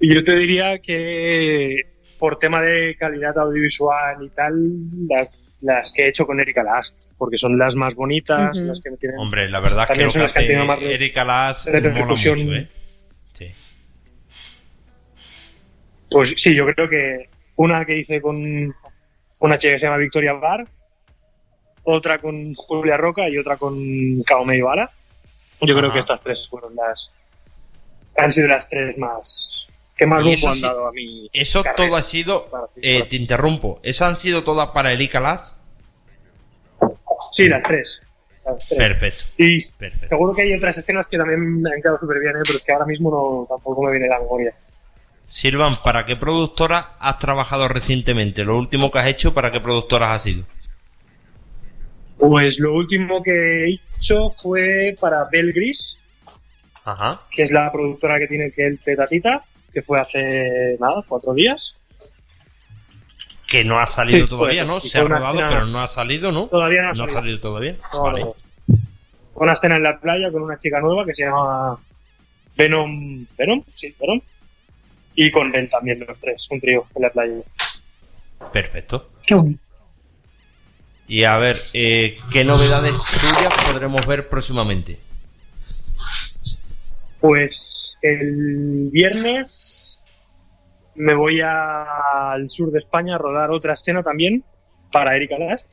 Yo 0.00 0.22
te 0.22 0.36
diría 0.36 0.78
que 0.78 1.95
por 2.18 2.38
tema 2.38 2.60
de 2.62 2.96
calidad 2.98 3.36
audiovisual 3.38 4.24
y 4.24 4.28
tal, 4.30 4.54
las, 5.08 5.32
las 5.60 5.92
que 5.92 6.04
he 6.04 6.08
hecho 6.08 6.26
con 6.26 6.40
Erika 6.40 6.62
Last, 6.62 7.12
porque 7.18 7.36
son 7.36 7.58
las 7.58 7.76
más 7.76 7.94
bonitas, 7.94 8.60
las 8.62 8.80
que 8.80 8.90
me 8.90 8.96
tienen. 8.96 9.18
Hombre, 9.18 9.48
la 9.48 9.60
verdad 9.60 9.86
También 9.86 10.10
son 10.10 10.20
que 10.20 10.22
las 10.22 10.32
que 10.32 10.38
han 10.40 10.46
tenido 10.46 10.64
más 10.64 10.80
Erika 10.80 11.24
mola 11.24 11.54
repercusión. 11.66 12.38
mucho, 12.38 12.54
¿eh? 12.54 12.68
Sí. 13.32 13.50
Pues 16.10 16.34
sí, 16.36 16.54
yo 16.54 16.66
creo 16.72 16.88
que 16.88 17.28
una 17.56 17.84
que 17.84 17.98
hice 17.98 18.20
con 18.20 18.74
una 19.38 19.58
chica 19.58 19.74
que 19.74 19.78
se 19.78 19.86
llama 19.86 19.98
Victoria 19.98 20.32
Bar, 20.34 20.66
otra 21.84 22.18
con 22.18 22.54
Julia 22.54 22.96
Roca 22.96 23.28
y 23.28 23.38
otra 23.38 23.56
con 23.56 24.22
Kaome 24.22 24.56
Ibara. 24.56 24.90
Yo 25.60 25.76
creo 25.76 25.92
que 25.92 25.98
estas 25.98 26.22
tres 26.22 26.48
fueron 26.48 26.74
las. 26.76 27.12
Han 28.16 28.32
sido 28.32 28.48
las 28.48 28.68
tres 28.68 28.98
más. 28.98 29.68
Que 29.96 30.06
más 30.06 30.22
rumbo 30.22 30.48
han 30.48 30.60
dado 30.60 30.86
a 30.88 30.92
mi. 30.92 31.28
Eso 31.32 31.62
carrera. 31.62 31.76
todo 31.88 31.96
ha 31.96 32.02
sido. 32.02 32.50
Eh, 32.82 33.04
te 33.08 33.16
interrumpo. 33.16 33.80
¿Esas 33.82 34.08
han 34.08 34.16
sido 34.16 34.44
todas 34.44 34.70
para 34.70 34.92
Erika 34.92 35.20
Lass? 35.20 35.62
Sí, 37.32 37.48
las 37.48 37.62
tres. 37.64 38.02
Las 38.44 38.68
tres. 38.68 38.78
Perfecto. 38.78 39.24
Y 39.38 39.58
Perfecto. 39.78 40.08
seguro 40.08 40.34
que 40.34 40.42
hay 40.42 40.54
otras 40.54 40.76
escenas 40.78 41.08
que 41.08 41.16
también 41.16 41.62
me 41.62 41.70
han 41.74 41.80
quedado 41.80 41.98
súper 41.98 42.20
bien, 42.20 42.36
¿eh? 42.36 42.40
pero 42.44 42.58
es 42.58 42.64
que 42.64 42.72
ahora 42.72 42.86
mismo 42.86 43.10
no, 43.10 43.46
tampoco 43.56 43.82
me 43.82 43.90
viene 43.92 44.06
la 44.08 44.20
memoria. 44.20 44.54
Silvan, 45.26 45.82
¿para 45.82 46.04
qué 46.04 46.14
productora 46.14 46.96
has 47.00 47.18
trabajado 47.18 47.66
recientemente? 47.66 48.44
Lo 48.44 48.56
último 48.56 48.92
que 48.92 48.98
has 49.00 49.06
hecho, 49.06 49.34
¿para 49.34 49.50
qué 49.50 49.60
productoras 49.60 50.12
ha 50.12 50.18
sido? 50.18 50.44
Pues 52.18 52.60
lo 52.60 52.74
último 52.74 53.22
que 53.22 53.32
he 53.32 53.74
hecho 53.96 54.30
fue 54.30 54.96
para 55.00 55.24
Belgris, 55.30 55.98
Ajá. 56.84 57.22
que 57.30 57.42
es 57.42 57.50
la 57.50 57.70
productora 57.72 58.18
que 58.18 58.28
tiene 58.28 58.52
que 58.52 58.66
el 58.66 58.78
Tetatita, 58.78 59.44
que 59.76 59.82
fue 59.82 60.00
hace 60.00 60.78
nada, 60.80 61.04
cuatro 61.06 61.34
días. 61.34 61.76
Que 63.46 63.62
no 63.62 63.78
ha 63.78 63.84
salido 63.84 64.24
Sí, 64.24 64.30
todavía, 64.30 64.62
pues, 64.64 64.68
¿no? 64.68 64.80
Se 64.80 64.98
ha 64.98 65.04
rodado, 65.04 65.34
escena- 65.34 65.48
pero 65.50 65.66
no 65.66 65.82
ha 65.82 65.86
salido, 65.86 66.32
¿no? 66.32 66.46
Todavía 66.46 66.80
no 66.80 66.88
ha 66.88 66.92
No 66.92 67.04
ha 67.04 67.10
salido. 67.10 67.20
salido 67.20 67.40
todavía. 67.40 67.76
No, 67.92 68.02
vale. 68.04 68.20
no. 68.22 68.34
Una 69.34 69.52
escena 69.52 69.76
en 69.76 69.82
la 69.82 70.00
playa 70.00 70.32
con 70.32 70.40
una 70.44 70.56
chica 70.56 70.80
nueva 70.80 71.04
que 71.04 71.12
se 71.12 71.24
llama 71.26 71.78
Venom. 72.56 73.26
¿Venom? 73.36 73.62
Sí, 73.74 73.94
Venom. 74.00 74.18
Y 75.14 75.30
con 75.30 75.52
Ben 75.52 75.68
también, 75.68 76.02
los 76.08 76.18
tres, 76.18 76.48
un 76.50 76.58
trío 76.58 76.86
en 76.94 77.02
la 77.02 77.10
playa. 77.10 77.34
Perfecto. 78.50 79.10
Qué 79.26 79.34
bueno. 79.34 79.58
Y 81.06 81.24
a 81.24 81.36
ver, 81.36 81.60
eh, 81.74 82.16
¿qué 82.32 82.44
novedades 82.44 82.94
tuyas 83.20 83.52
podremos 83.70 84.06
ver 84.06 84.30
próximamente? 84.30 84.98
Pues 87.20 87.98
el 88.02 88.88
viernes 88.92 90.00
me 90.94 91.14
voy 91.14 91.40
a- 91.40 92.32
al 92.32 92.48
sur 92.50 92.70
de 92.70 92.78
España 92.78 93.16
a 93.16 93.18
rodar 93.18 93.50
otra 93.50 93.74
escena 93.74 94.02
también 94.02 94.44
para 94.92 95.16
Erika 95.16 95.38
Last. 95.38 95.72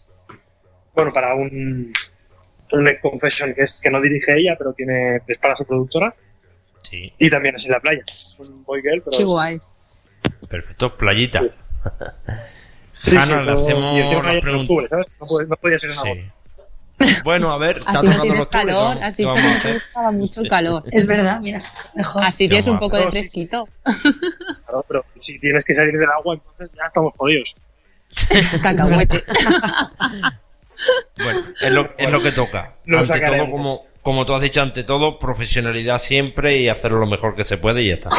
Bueno, 0.94 1.11
para 1.11 1.34
un, 1.36 1.94
un 2.72 2.90
Confession 3.02 3.53
que, 3.53 3.64
es, 3.64 3.82
que 3.82 3.90
no 3.90 4.02
dirige 4.02 4.38
ella, 4.38 4.56
pero 4.57 4.74
tiene 4.74 5.22
es 5.28 5.38
para 5.38 5.56
su 5.56 5.65
productora. 5.65 6.14
Sí, 6.84 7.11
Y 7.18 7.30
también 7.30 7.56
es 7.56 7.65
en 7.65 7.72
la 7.72 7.80
playa. 7.80 8.03
Es 8.06 8.40
un 8.49 8.64
boy 8.64 8.82
girl, 8.82 9.02
pero. 9.03 9.18
Qué 9.18 9.24
guay. 9.24 9.60
perfecto. 10.49 10.95
Playita. 10.98 11.41
Sí, 13.02 13.15
Hanna, 13.18 13.26
sí, 13.26 13.34
le 13.34 13.45
todo- 13.53 13.65
hacemos 13.65 13.98
y 13.98 14.02
encima 14.02 14.34
en 14.34 14.40
preguntas. 14.41 14.61
octubre, 14.70 14.88
¿sabes? 14.90 15.07
No, 15.20 15.26
puede- 15.28 15.48
no 15.48 15.56
podía 15.56 15.80
ser 15.80 15.90
en 15.91 15.95
Sí. 15.95 16.07
agosto. 16.10 16.34
Bueno, 17.24 17.52
a 17.52 17.58
ver, 17.58 17.78
está 17.80 17.92
Así 17.92 18.06
no 18.06 18.12
tocando 18.14 18.24
tienes 18.24 18.48
calor. 18.50 18.74
vamos, 18.98 19.04
Has 19.04 19.16
¿qué 19.16 19.24
dicho 19.24 19.36
que 19.36 19.42
no 19.42 19.74
gustaba 19.74 20.12
mucho 20.12 20.42
el 20.42 20.50
calor. 20.50 20.84
Es 20.92 21.08
verdad, 21.08 21.40
mira, 21.42 21.64
mejor. 21.96 22.24
Así 22.24 22.48
tienes 22.48 22.68
un 22.68 22.80
poco 22.80 22.98
de 22.98 23.10
fresquito. 23.12 23.68
Claro, 23.84 24.86
pero 24.88 25.06
si 25.18 25.40
tienes 25.40 25.66
que 25.66 25.74
salir 25.74 25.98
del 25.98 26.10
agua, 26.10 26.36
entonces 26.36 26.72
ya 26.78 26.86
estamos 26.88 27.14
jodidos. 27.18 27.56
Cacahuete. 28.62 29.24
Bueno, 31.18 31.44
es 31.62 31.72
lo, 31.72 31.90
es 31.98 32.10
lo 32.12 32.22
que 32.22 32.32
toca. 32.32 32.76
Lo 32.86 33.00
ante 33.00 33.08
sacaremos. 33.14 33.48
todo, 33.48 33.52
como, 33.52 33.86
como 34.02 34.26
tú 34.26 34.34
has 34.36 34.42
dicho, 34.42 34.62
ante 34.62 34.84
todo, 34.84 35.20
profesionalidad 35.20 35.98
siempre 36.00 36.58
y 36.58 36.68
hacerlo 36.70 36.98
lo 37.00 37.08
mejor 37.08 37.36
que 37.36 37.44
se 37.44 37.58
puede 37.58 37.82
y 37.84 37.88
ya 37.90 37.94
está. 37.96 38.10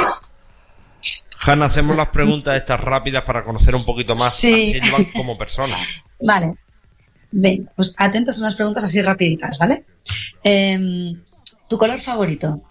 Hanna, 1.47 1.66
hacemos 1.66 1.94
las 1.97 2.09
preguntas 2.09 2.56
estas 2.56 2.81
rápidas 2.81 3.24
para 3.24 3.44
conocer 3.44 3.74
un 3.74 3.85
poquito 3.85 4.16
más 4.16 4.35
Sí. 4.35 4.55
a 4.55 4.62
Silvan 4.62 5.05
como 5.12 5.36
persona. 5.36 5.77
Vale. 6.20 6.55
Ven, 7.36 7.69
pues 7.74 7.97
atentos 7.98 8.39
a 8.39 8.43
unas 8.43 8.55
preguntas 8.55 8.85
así 8.85 9.02
rapiditas, 9.02 9.59
¿vale? 9.59 9.85
Em, 10.44 11.20
¿Tu 11.69 11.77
color 11.77 11.98
favorito? 11.98 12.62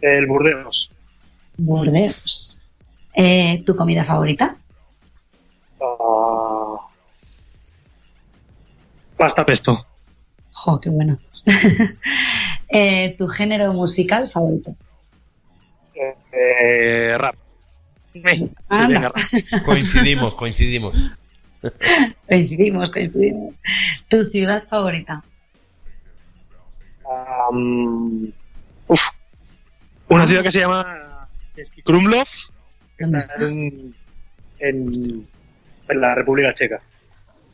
El 0.00 0.26
Burdeos. 0.26 0.90
Burdeos. 1.58 2.62
Eh, 3.12 3.62
¿Tu 3.66 3.76
comida 3.76 4.04
favorita? 4.04 4.56
Ah, 5.82 6.76
pasta 9.18 9.44
pesto. 9.44 9.86
Jo, 10.52 10.80
qué 10.80 10.88
bueno. 10.90 11.18
Eh, 12.72 13.16
¿Tu 13.18 13.26
género 13.26 13.72
musical 13.72 14.28
favorito? 14.28 14.76
Eh, 16.32 17.16
rap. 17.18 17.34
Eh, 18.14 18.20
sí, 18.36 18.50
Anda. 18.68 18.86
venga, 18.86 19.08
rap. 19.08 19.16
Coincidimos, 19.64 20.34
coincidimos. 20.34 21.10
Coincidimos, 22.28 22.90
coincidimos. 22.90 23.60
¿Tu 24.08 24.24
ciudad 24.24 24.66
favorita? 24.68 25.22
Am, 27.50 28.32
uf. 28.86 29.08
Una 30.08 30.26
ciudad 30.26 30.42
que 30.42 30.50
se 30.50 30.60
llama 30.60 31.28
Krumlov, 31.84 32.26
que 32.96 33.04
¿Dónde 33.04 33.18
está 33.18 33.34
está? 33.34 33.46
en, 33.48 33.94
en, 34.58 35.26
en 35.88 36.00
la 36.00 36.14
República 36.14 36.52
Checa. 36.52 36.80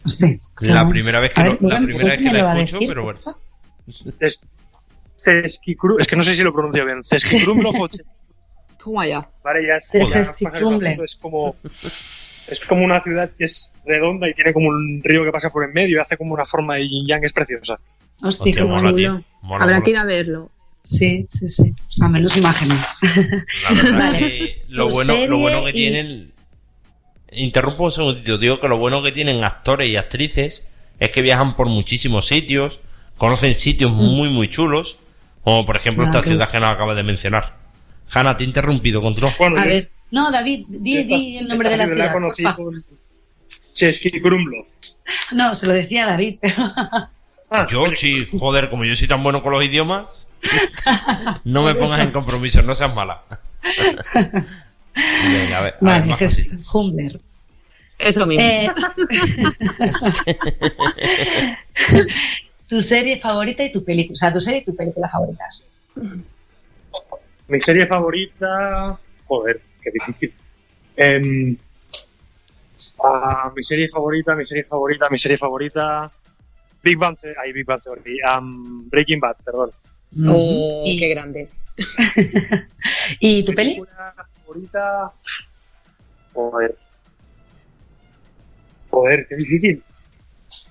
Hostia, 0.04 0.38
La 0.60 0.88
primera 0.88 1.20
vez 1.20 1.32
que 1.32 1.40
A 1.40 1.44
lo- 1.46 1.50
ver, 1.52 1.62
la 1.62 1.80
primera 1.80 2.08
vez 2.10 2.18
que 2.18 2.24
¿me 2.30 2.38
lo 2.38 2.44
la 2.44 2.60
escucho, 2.60 2.78
pero 2.86 3.02
bueno. 3.04 3.18
Es, 4.20 4.50
Kru- 5.76 6.00
es 6.00 6.06
que 6.06 6.16
no 6.16 6.22
sé 6.22 6.34
si 6.34 6.42
lo 6.42 6.52
pronuncio 6.52 6.84
bien. 6.84 7.02
Český 7.02 7.40
Krumlov 7.44 7.74
o 7.80 7.88
Toma 8.82 9.06
ya. 9.06 9.28
Vale, 9.42 9.66
ya 9.66 9.74
es, 9.76 9.92
es 9.94 11.16
como 11.16 11.56
es 12.48 12.60
como 12.60 12.84
una 12.84 13.00
ciudad 13.00 13.30
que 13.36 13.44
es 13.44 13.72
redonda 13.84 14.28
y 14.28 14.34
tiene 14.34 14.52
como 14.52 14.68
un 14.68 15.00
río 15.02 15.24
que 15.24 15.32
pasa 15.32 15.50
por 15.50 15.64
en 15.64 15.72
medio 15.72 15.96
y 15.96 16.00
hace 16.00 16.16
como 16.16 16.34
una 16.34 16.44
forma 16.44 16.76
de 16.76 16.88
yin 16.88 17.06
yang, 17.06 17.24
es 17.24 17.32
preciosa. 17.32 17.78
Hostia, 18.22 18.52
qué 18.54 18.64
mola, 18.64 18.88
Habrá 18.88 19.22
mola. 19.42 19.82
que 19.82 19.90
ir 19.90 19.96
a 19.98 20.04
verlo. 20.04 20.50
Sí, 20.82 21.26
sí, 21.28 21.48
sí. 21.48 21.74
A 22.00 22.08
menos 22.08 22.36
imágenes. 22.36 22.98
La 23.62 23.70
verdad 23.70 23.98
Vale. 24.12 24.18
que 24.18 24.62
lo 24.68 24.88
Tu 24.88 24.94
bueno, 24.94 25.26
lo 25.26 25.38
bueno 25.38 25.64
que 25.64 25.70
y- 25.70 25.72
tienen. 25.72 26.32
Interrumpo 27.32 27.84
un 27.84 27.92
segundito, 27.92 28.38
digo 28.38 28.60
que 28.60 28.68
lo 28.68 28.78
bueno 28.78 29.02
que 29.02 29.10
tienen 29.12 29.42
actores 29.42 29.88
y 29.88 29.96
actrices 29.96 30.70
es 31.00 31.10
que 31.10 31.22
viajan 31.22 31.56
por 31.56 31.68
muchísimos 31.68 32.28
sitios, 32.28 32.80
conocen 33.18 33.58
sitios 33.58 33.90
muy 33.92 34.30
muy 34.30 34.48
chulos, 34.48 35.00
como 35.42 35.66
por 35.66 35.76
ejemplo 35.76 36.04
Ah, 36.04 36.06
esta 36.06 36.22
ciudad 36.22 36.48
que 36.50 36.60
nos 36.60 36.72
acaba 36.72 36.94
de 36.94 37.02
mencionar. 37.02 37.56
Hanna, 38.10 38.36
te 38.36 38.44
he 38.44 38.46
interrumpido, 38.46 39.00
control. 39.02 39.32
Bueno, 39.38 39.60
A 39.60 39.66
ver. 39.66 39.90
No, 40.10 40.30
David, 40.30 40.66
di, 40.68 40.98
esta- 40.98 41.14
di 41.16 41.38
el 41.38 41.48
nombre 41.48 41.68
de 41.70 41.76
la 41.76 41.84
ciudad 41.84 41.96
ciudad. 41.96 42.12
conocí 42.12 42.44
con 42.44 42.84
Český 43.72 44.20
Krumlov. 44.20 44.64
No, 45.32 45.54
se 45.54 45.66
lo 45.66 45.72
decía 45.72 46.06
David, 46.06 46.38
pero 46.40 46.56
Ah, 47.48 47.64
Yo, 47.70 47.84
sí, 47.94 48.26
joder, 48.36 48.68
como 48.70 48.84
yo 48.84 48.94
soy 48.96 49.06
tan 49.06 49.22
bueno 49.22 49.40
con 49.40 49.52
los 49.52 49.64
idiomas, 49.64 50.28
no 51.44 51.62
me 51.62 51.74
pongas 51.76 52.00
en 52.00 52.10
compromiso, 52.10 52.60
no 52.62 52.74
seas 52.74 52.92
mala. 52.94 53.22
Venga, 54.96 55.28
a 55.28 55.42
ver, 55.42 55.54
a 55.54 55.62
ver, 55.62 55.74
vale, 55.80 56.06
más 56.06 56.18
cositas. 56.18 56.74
Humbler. 56.74 57.20
Eso 57.98 58.26
mismo. 58.26 58.44
Eh, 58.44 58.68
tu 62.68 62.80
serie 62.82 63.18
favorita 63.18 63.62
y 63.62 63.72
tu 63.72 63.84
película, 63.84 64.12
o 64.12 64.16
sea, 64.16 64.32
tu 64.32 64.40
serie 64.40 64.60
y 64.60 64.64
tu 64.64 64.76
película 64.76 65.08
favoritas. 65.08 65.68
Mi 67.48 67.60
serie 67.60 67.86
favorita. 67.86 68.98
Joder, 69.26 69.60
qué 69.86 69.90
difícil. 69.92 70.34
Em, 70.96 71.56
ah, 73.02 73.52
mi 73.54 73.62
serie 73.62 73.88
favorita, 73.88 74.34
mi 74.34 74.44
serie 74.44 74.64
favorita, 74.64 75.08
mi 75.10 75.18
serie 75.18 75.36
favorita. 75.36 76.10
Big 76.82 76.98
Bang, 76.98 77.16
ay, 77.42 77.52
Big 77.52 77.66
Bang 77.66 77.80
Theory, 77.80 78.20
um, 78.22 78.88
Breaking 78.88 79.20
Bad, 79.20 79.36
perdón. 79.44 79.70
Oh, 80.28 80.82
¿Y, 80.86 80.96
qué 80.96 81.08
grande. 81.08 81.48
¿Y 83.20 83.42
tu 83.42 83.52
peli? 83.54 83.82
Favorita. 84.44 85.12
Joder. 86.32 86.76
Joder, 88.90 89.26
qué 89.28 89.36
difícil. 89.36 89.82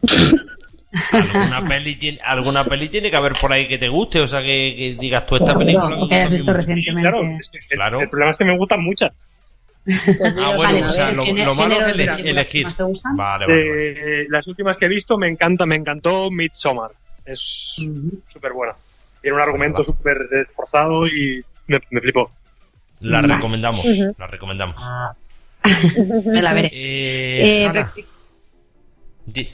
¿Alguna 1.12 1.68
peli, 1.68 1.96
tiene, 1.96 2.20
alguna 2.24 2.64
peli 2.64 2.90
tiene 2.90 3.10
que 3.12 3.18
haber 3.18 3.34
por 3.34 3.52
ahí 3.52 3.68
que 3.68 3.78
te 3.78 3.90
guste, 3.90 4.20
o 4.22 4.28
sea, 4.28 4.42
que, 4.42 4.76
que 4.78 4.96
digas 5.00 5.26
tú 5.26 5.36
esta 5.36 5.58
película. 5.58 5.96
me 5.98 6.08
que 6.08 6.16
hayas 6.16 6.32
visto 6.32 6.54
recientemente. 6.54 7.02
Claro, 7.10 7.22
es 7.22 7.50
que 7.50 7.58
el- 7.58 7.66
Claro. 7.68 8.00
El, 8.02 8.10
problema 8.10 8.32
es 8.32 8.38
que 8.38 8.46
me 8.46 8.58
gustan 8.58 8.84
muchas. 8.84 9.12
Pues 9.86 9.98
Ah, 10.20 10.30
dinos, 10.30 10.56
bueno, 10.56 10.58
Vale, 10.58 10.84
o 10.86 10.90
sea, 10.90 11.12
lo, 11.12 11.56
malo 11.56 11.88
es 11.88 11.94
ele- 11.96 12.30
elegir. 12.30 12.74
te 12.74 12.84
gustan. 12.84 13.16
Vale, 13.16 13.46
vale, 13.46 13.70
vale. 13.70 14.22
Eh, 14.22 14.26
las 14.30 14.48
últimas 14.48 14.78
que 14.78 14.86
he 14.86 14.90
visto 14.90 15.18
me 15.18 15.28
encanta, 15.28 15.66
me 15.66 15.76
encantó 15.76 16.32
Midsommar. 16.32 16.92
Es 17.26 17.76
súper 18.28 18.54
buena. 18.54 18.74
Tiene 19.22 19.36
un 19.38 19.42
argumento 19.44 19.78
Vale. 19.80 19.86
súper 19.86 20.18
esforzado 20.48 21.06
y 21.08 21.42
me, 21.68 21.80
me 21.92 22.02
flipó. 22.02 22.30
La 23.02 23.22
recomendamos, 23.22 23.86
la 24.18 24.28
recomendamos. 24.28 24.76
Me 26.26 26.42
la 26.42 26.54
veré. 26.54 26.70
Eh, 26.72 27.66
Eh, 27.66 27.86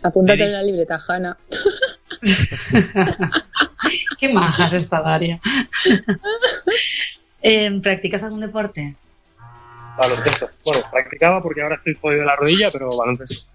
Apúntate 0.04 0.44
en 0.44 0.54
la 0.54 0.64
libreta, 0.64 1.00
Hanna. 1.08 1.38
Qué 4.20 4.30
majas 4.30 4.74
esta 4.74 5.02
Daria. 5.02 5.40
Eh, 7.44 7.72
¿Practicas 7.82 8.22
algún 8.24 8.42
deporte? 8.42 8.96
Baloncesto. 9.98 10.46
Bueno, 10.64 10.84
practicaba 10.92 11.42
porque 11.42 11.64
ahora 11.64 11.78
estoy 11.78 11.98
jodido 12.00 12.20
de 12.20 12.28
la 12.28 12.36
rodilla, 12.36 12.70
pero 12.72 12.88
baloncesto. 12.96 13.48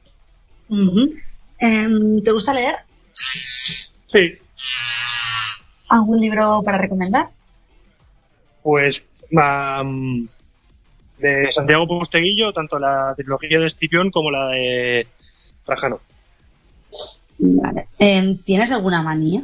Em, 1.61 2.21
¿Te 2.21 2.33
gusta 2.33 2.53
leer? 2.53 2.79
Sí, 4.07 4.37
¿Algún 5.89 6.21
libro 6.21 6.63
para 6.65 6.79
recomendar? 6.79 7.29
pues 8.63 9.07
de 11.19 11.47
Santiago 11.51 11.87
Posteguillo, 11.87 12.53
tanto 12.53 12.81
la 12.81 13.15
trilogía 13.17 13.61
de 13.61 13.67
Escipión 13.67 14.11
como 14.11 14.33
la 14.33 14.49
de 14.49 15.07
Trajano. 15.65 16.01
Vale. 17.39 17.89
Em, 17.99 18.39
¿Tienes 18.39 18.73
alguna 18.73 19.03
manía? 19.03 19.43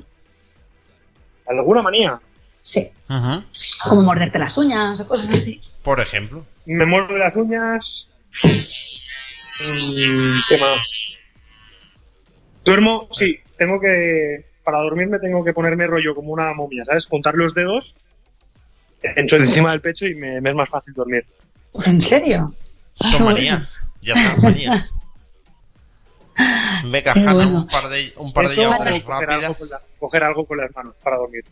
¿Alguna 1.46 1.82
manía? 1.82 2.20
Sí. 2.60 2.90
Como 3.84 4.02
morderte 4.02 4.38
las 4.38 4.56
uñas 4.56 5.00
o 5.00 5.08
cosas 5.08 5.34
así. 5.34 5.60
Por 5.82 6.00
ejemplo. 6.00 6.46
Me 6.64 6.86
muerdo 6.86 7.16
las 7.18 7.36
uñas. 7.36 8.08
Mm, 8.44 10.38
¿Qué 10.48 10.58
más? 10.58 10.90
Duermo, 12.64 13.08
sí, 13.12 13.38
tengo 13.58 13.80
que. 13.80 14.46
Para 14.64 14.78
dormirme 14.78 15.18
tengo 15.18 15.44
que 15.44 15.52
ponerme 15.52 15.86
rollo 15.86 16.14
como 16.14 16.32
una 16.32 16.54
momia, 16.54 16.84
¿sabes? 16.84 17.06
Juntar 17.06 17.34
los 17.34 17.52
dedos 17.52 17.98
encho 19.02 19.36
encima 19.36 19.70
del 19.70 19.80
pecho 19.80 20.06
y 20.06 20.14
me, 20.14 20.40
me 20.40 20.50
es 20.50 20.56
más 20.56 20.68
fácil 20.68 20.94
dormir. 20.94 21.24
¿En 21.86 22.00
serio? 22.00 22.54
Son 22.94 23.24
manías. 23.24 23.80
Ya 24.00 24.14
están 24.14 24.42
manías. 24.42 24.92
Venga, 26.84 27.12
Hanna, 27.12 27.34
bueno. 27.34 27.58
un 27.62 27.66
par 27.68 27.88
de, 27.90 28.12
un 28.16 28.32
par 28.32 28.46
de 28.48 28.52
Eso, 28.52 28.62
llamadas 28.62 29.00
coger, 29.02 29.10
algo 29.10 29.20
rápidas. 29.20 29.56
con 29.58 29.68
la- 29.68 29.82
coger 29.98 30.24
algo 30.24 30.46
con 30.46 30.58
las 30.58 30.74
manos 30.74 30.94
para 31.02 31.16
dormir. 31.16 31.44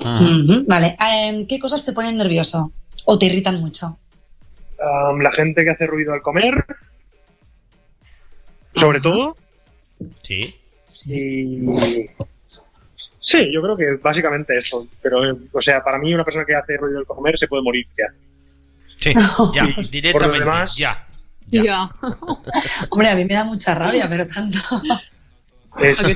Ujú, 0.00 0.64
Vale. 0.66 0.96
Em, 1.00 1.46
¿Qué 1.46 1.58
cosas 1.58 1.84
te 1.84 1.92
ponen 1.92 2.16
nervioso? 2.16 2.72
¿O 3.04 3.18
te 3.18 3.26
irritan 3.26 3.60
mucho? 3.60 3.98
La 4.78 5.32
gente 5.32 5.64
que 5.64 5.70
hace 5.70 5.86
ruido 5.86 6.12
al 6.12 6.22
comer, 6.22 6.64
sobre 8.74 9.00
todo. 9.00 9.36
Sí. 10.22 10.54
Y. 11.06 11.60
Sí, 13.20 13.52
yo 13.52 13.60
creo 13.62 13.76
que 13.76 13.96
básicamente 14.02 14.54
esto. 14.54 14.86
Pero, 15.02 15.28
eh, 15.30 15.36
o 15.52 15.60
sea, 15.60 15.82
para 15.82 15.98
mí, 15.98 16.14
una 16.14 16.24
persona 16.24 16.44
que 16.44 16.54
hace 16.54 16.76
ruido 16.76 16.98
al 17.00 17.06
comer 17.06 17.36
se 17.38 17.48
puede 17.48 17.62
morir 17.62 17.86
ya. 17.96 18.06
Sí, 18.96 19.12
ya, 19.54 19.64
Y 19.64 19.72
por 19.72 19.76
lo 19.84 19.88
directamente. 19.90 20.38
demás- 20.40 20.76
Ya. 20.76 21.06
Ya. 21.50 21.90
Hombre, 22.90 23.10
a 23.10 23.14
mí 23.16 23.24
me 23.24 23.34
da 23.34 23.44
mucha 23.44 23.74
rabia, 23.74 24.08
pero 24.08 24.26
tanto. 24.26 24.58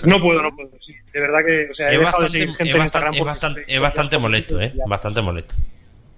No 0.06 0.20
puedo, 0.20 0.42
no 0.42 0.54
puedo. 0.56 0.70
sí. 0.80 0.94
De 1.12 1.20
verdad 1.20 1.40
que, 1.46 1.68
o 1.70 1.74
sea, 1.74 1.90
he 1.90 1.94
Es 1.94 1.98
dejado 2.00 2.18
de 2.18 2.22
bastante, 2.24 2.28
seguir 2.30 2.54
gente 2.56 2.70
es 2.70 2.74
en 2.74 2.78
bastante, 2.80 2.82
Instagram 2.82 3.14
es 3.14 3.24
bastante, 3.24 3.60
estoy- 3.60 3.74
es 3.74 3.80
bastante 3.80 4.18
molesto, 4.18 4.60
¿eh? 4.60 4.72
Bastante 4.86 5.22
molesto. 5.22 5.54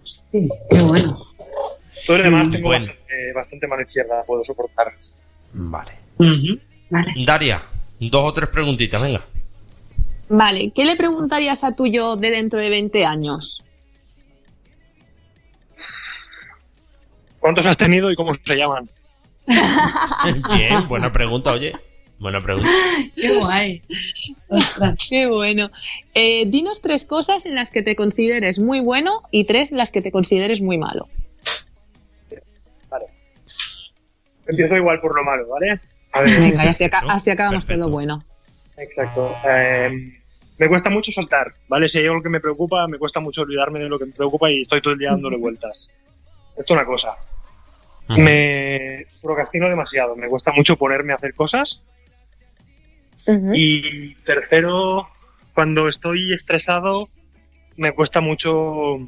Sí, 0.05 0.49
qué 0.71 0.83
bueno. 0.83 1.19
Todo 2.07 2.19
lo 2.19 2.25
demás 2.25 2.51
tengo 2.51 2.69
bueno. 2.69 2.87
bastante, 2.87 3.33
bastante 3.35 3.67
mano 3.67 3.83
izquierda, 3.83 4.23
puedo 4.27 4.45
soportar. 4.45 4.93
Vale. 5.53 5.93
Vale. 6.91 7.13
Daria, 7.25 7.63
dos 8.01 8.25
o 8.25 8.33
tres 8.33 8.49
preguntitas, 8.51 9.01
venga. 9.01 9.23
Vale, 10.29 10.73
¿qué 10.75 10.85
le 10.85 10.97
preguntarías 10.97 11.65
a 11.65 11.75
tu 11.75 11.87
yo 11.87 12.17
de 12.17 12.31
dentro 12.31 12.59
de 12.61 12.71
20 12.71 13.05
años? 13.05 13.65
¿Cuántos 17.41 17.67
has 17.67 17.77
tenido 17.77 18.11
y 18.11 18.17
cómo 18.17 18.33
se 18.35 18.57
llaman? 18.57 18.89
Bien, 20.57 20.89
buena 20.89 21.13
pregunta, 21.13 21.53
oye. 21.53 21.73
Buena 22.19 22.43
pregunta. 22.43 22.69
Qué 23.17 23.37
guay. 23.39 23.83
Ostras. 24.49 25.07
Qué 25.09 25.27
bueno. 25.27 25.71
Eh, 26.15 26.45
dinos 26.47 26.81
tres 26.81 27.05
cosas 27.05 27.45
en 27.45 27.55
las 27.55 27.71
que 27.71 27.83
te 27.83 27.97
consideres 27.97 28.59
muy 28.59 28.81
bueno 28.81 29.23
y 29.31 29.45
tres 29.45 29.73
en 29.73 29.79
las 29.79 29.91
que 29.91 30.01
te 30.01 30.13
consideres 30.13 30.61
muy 30.61 30.79
malo. 30.79 31.09
Vale. 32.89 33.07
Empiezo 34.47 34.77
igual 34.77 35.01
por 35.01 35.15
lo 35.17 35.25
malo, 35.25 35.47
¿vale? 35.49 35.81
A 36.13 36.21
ver, 36.21 36.31
Venga, 36.39 36.65
y 36.65 36.69
así, 36.69 36.89
Perfecto, 36.89 37.13
así 37.13 37.31
acabamos 37.31 37.65
con 37.65 37.79
lo 37.79 37.89
bueno. 37.89 38.25
exacto. 38.79 39.35
Eh, 39.47 40.21
me 40.57 40.69
cuesta 40.69 40.89
mucho 40.89 41.11
soltar, 41.11 41.53
¿vale? 41.69 41.89
Si 41.89 41.99
hay 41.99 42.07
algo 42.07 42.23
que 42.23 42.29
me 42.29 42.41
preocupa, 42.41 42.87
me 42.87 42.99
cuesta 42.99 43.19
mucho 43.19 43.43
olvidarme 43.43 43.81
de 43.81 43.89
lo 43.89 43.99
que 43.99 44.07
me 44.07 44.13
preocupa 44.13 44.51
y 44.51 44.61
estoy 44.61 44.81
todo 44.81 44.93
el 44.93 45.01
día 45.01 45.11
dándole 45.11 45.37
vueltas. 45.37 45.91
Esto 46.57 46.63
es 46.63 46.71
una 46.71 46.85
cosa. 46.87 47.17
Me 48.09 49.07
procrastino 49.23 49.69
demasiado, 49.69 50.15
me 50.15 50.29
cuesta 50.29 50.53
mucho 50.53 50.77
ponerme 50.77 51.13
a 51.13 51.17
hacer 51.17 51.35
cosas. 51.35 51.83
Y 53.27 54.15
tercero, 54.17 55.09
cuando 55.55 55.89
estoy 55.89 56.33
estresado, 56.33 57.09
me 57.77 57.93
cuesta 57.93 58.21
mucho 58.21 58.99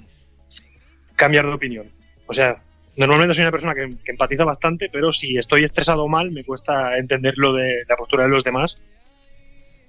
cambiar 1.15 1.47
de 1.47 1.53
opinión. 1.53 1.91
O 2.27 2.33
sea, 2.33 2.63
normalmente 2.97 3.35
soy 3.35 3.43
una 3.43 3.51
persona 3.51 3.75
que, 3.75 3.97
que 4.03 4.13
empatiza 4.13 4.45
bastante, 4.45 4.89
pero 4.91 5.13
si 5.13 5.37
estoy 5.37 5.65
estresado 5.65 6.05
o 6.05 6.09
mal, 6.09 6.31
me 6.31 6.45
cuesta 6.45 6.97
entender 6.97 7.35
lo 7.37 7.53
de 7.53 7.85
la 7.87 7.97
postura 7.97 8.25
de 8.25 8.31
los 8.31 8.45
demás. 8.45 8.81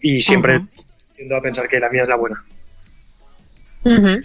Y 0.01 0.21
siempre 0.21 0.61
tiendo 1.17 1.35
a 1.35 1.41
pensar 1.41 1.67
que 1.67 1.79
la 1.79 1.89
mía 1.89 2.03
es 2.03 2.09
la 2.09 2.15
buena. 2.15 2.45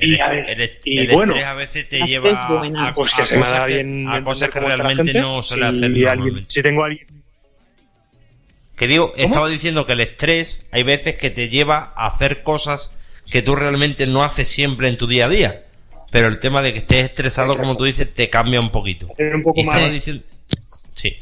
Y, 0.00 0.18
a 0.18 0.28
ver, 0.28 0.60
el, 0.60 0.78
y 0.84 0.98
el 0.98 1.12
bueno, 1.12 1.32
estrés 1.34 1.46
a 1.46 1.54
veces 1.54 1.88
te 1.88 2.00
lleva 2.06 2.30
a, 2.30 2.92
pues 2.94 3.14
que 3.14 3.22
a 3.22 3.26
se 3.26 3.38
cosas 3.38 3.52
da 3.60 3.66
que- 3.66 3.74
bien 3.74 4.08
a 4.08 4.24
cosas 4.24 4.52
realmente 4.52 5.04
gente. 5.04 5.20
no 5.20 5.42
suele 5.42 5.64
si, 5.64 5.68
hacer 5.70 5.84
alguien- 5.84 6.04
normalmente. 6.04 6.50
si 6.50 6.62
tengo 6.62 6.84
alguien 6.84 7.06
Que 8.76 8.88
digo, 8.88 9.12
estaba 9.16 9.48
diciendo 9.48 9.86
que 9.86 9.92
el 9.92 10.00
estrés 10.00 10.66
hay 10.72 10.82
veces 10.82 11.14
que 11.16 11.30
te 11.30 11.48
lleva 11.48 11.92
a 11.94 12.06
hacer 12.06 12.42
cosas 12.42 12.98
que 13.30 13.42
tú 13.42 13.54
realmente 13.54 14.06
no 14.08 14.24
haces 14.24 14.48
siempre 14.48 14.88
en 14.88 14.96
tu 14.98 15.06
día 15.06 15.26
a 15.26 15.28
día. 15.28 15.62
Pero 16.10 16.26
el 16.28 16.38
tema 16.40 16.60
de 16.62 16.72
que 16.72 16.80
estés 16.80 17.04
estresado, 17.04 17.48
Exacto. 17.52 17.62
como 17.66 17.76
tú 17.78 17.84
dices, 17.84 18.12
te 18.12 18.28
cambia 18.28 18.58
un 18.60 18.70
poquito. 18.70 19.06
tener 19.16 19.34
un 19.36 19.42
poco 19.42 19.60
Y 19.60 19.64
más 19.64 19.76
estaba 19.76 19.92
diciendo... 19.92 20.24
Sí. 20.94 21.16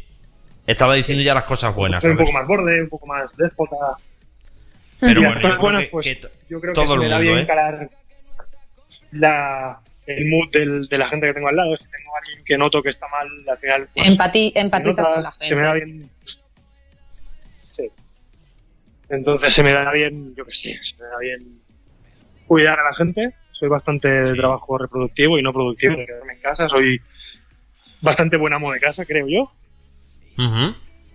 Estaba 0.66 0.94
diciendo 0.94 1.22
ya 1.22 1.34
las 1.34 1.44
cosas 1.44 1.74
buenas. 1.74 2.02
un 2.04 2.16
poco 2.16 2.32
más 2.32 2.46
borde, 2.46 2.82
un 2.82 2.88
poco 2.88 3.06
más 3.06 3.30
déspota. 3.36 3.76
Pero 4.98 5.20
Y 5.20 5.24
bueno, 5.24 5.34
las 5.34 5.42
yo 5.42 5.48
creo 5.48 5.60
buenas, 5.60 5.82
que- 5.82 5.88
pues, 5.90 6.06
que 6.06 6.20
yo 6.48 6.60
creo 6.60 6.72
que 6.72 6.80
todo 6.80 6.86
se 6.88 6.94
el 6.94 7.00
me 7.00 7.08
da 7.08 7.16
mundo, 7.16 7.22
bien 7.32 7.38
¿eh? 7.38 7.40
encarar 7.42 7.90
la, 9.12 9.80
el 10.06 10.26
mood 10.26 10.50
del- 10.52 10.88
de 10.88 10.98
la 10.98 11.08
gente 11.08 11.26
que 11.26 11.32
tengo 11.34 11.48
al 11.48 11.56
lado. 11.56 11.74
Si 11.76 11.90
tengo 11.90 12.14
a 12.14 12.18
alguien 12.18 12.44
que 12.44 12.58
noto 12.58 12.82
que 12.82 12.88
está 12.90 13.06
mal, 13.08 13.28
al 13.48 13.58
final 13.58 13.88
pues, 13.94 14.08
Empati- 14.08 14.52
empatizas 14.54 14.96
nota, 14.98 15.14
con 15.14 15.22
la 15.22 15.32
gente. 15.32 15.46
Se 15.46 15.56
me 15.56 15.62
da 15.62 15.72
bien. 15.74 16.10
Sí. 17.72 17.82
Entonces 19.08 19.52
se 19.52 19.62
me 19.62 19.72
da 19.72 19.90
bien, 19.92 20.34
yo 20.36 20.44
que 20.44 20.54
sé, 20.54 20.78
se 20.82 20.96
me 20.96 21.04
da 21.04 21.18
bien 21.18 21.60
cuidar 22.46 22.78
a 22.80 22.84
la 22.84 22.94
gente. 22.94 23.34
Soy 23.52 23.68
bastante 23.68 24.08
de 24.08 24.34
trabajo 24.34 24.78
reproductivo 24.78 25.38
y 25.38 25.42
no 25.42 25.52
productivo 25.52 25.96
de 25.96 26.06
quedarme 26.06 26.32
en 26.34 26.40
casa. 26.40 26.68
Soy 26.68 27.00
bastante 28.00 28.36
buen 28.38 28.52
amo 28.54 28.72
de 28.72 28.80
casa, 28.80 29.04
creo 29.04 29.26
yo. 29.28 29.52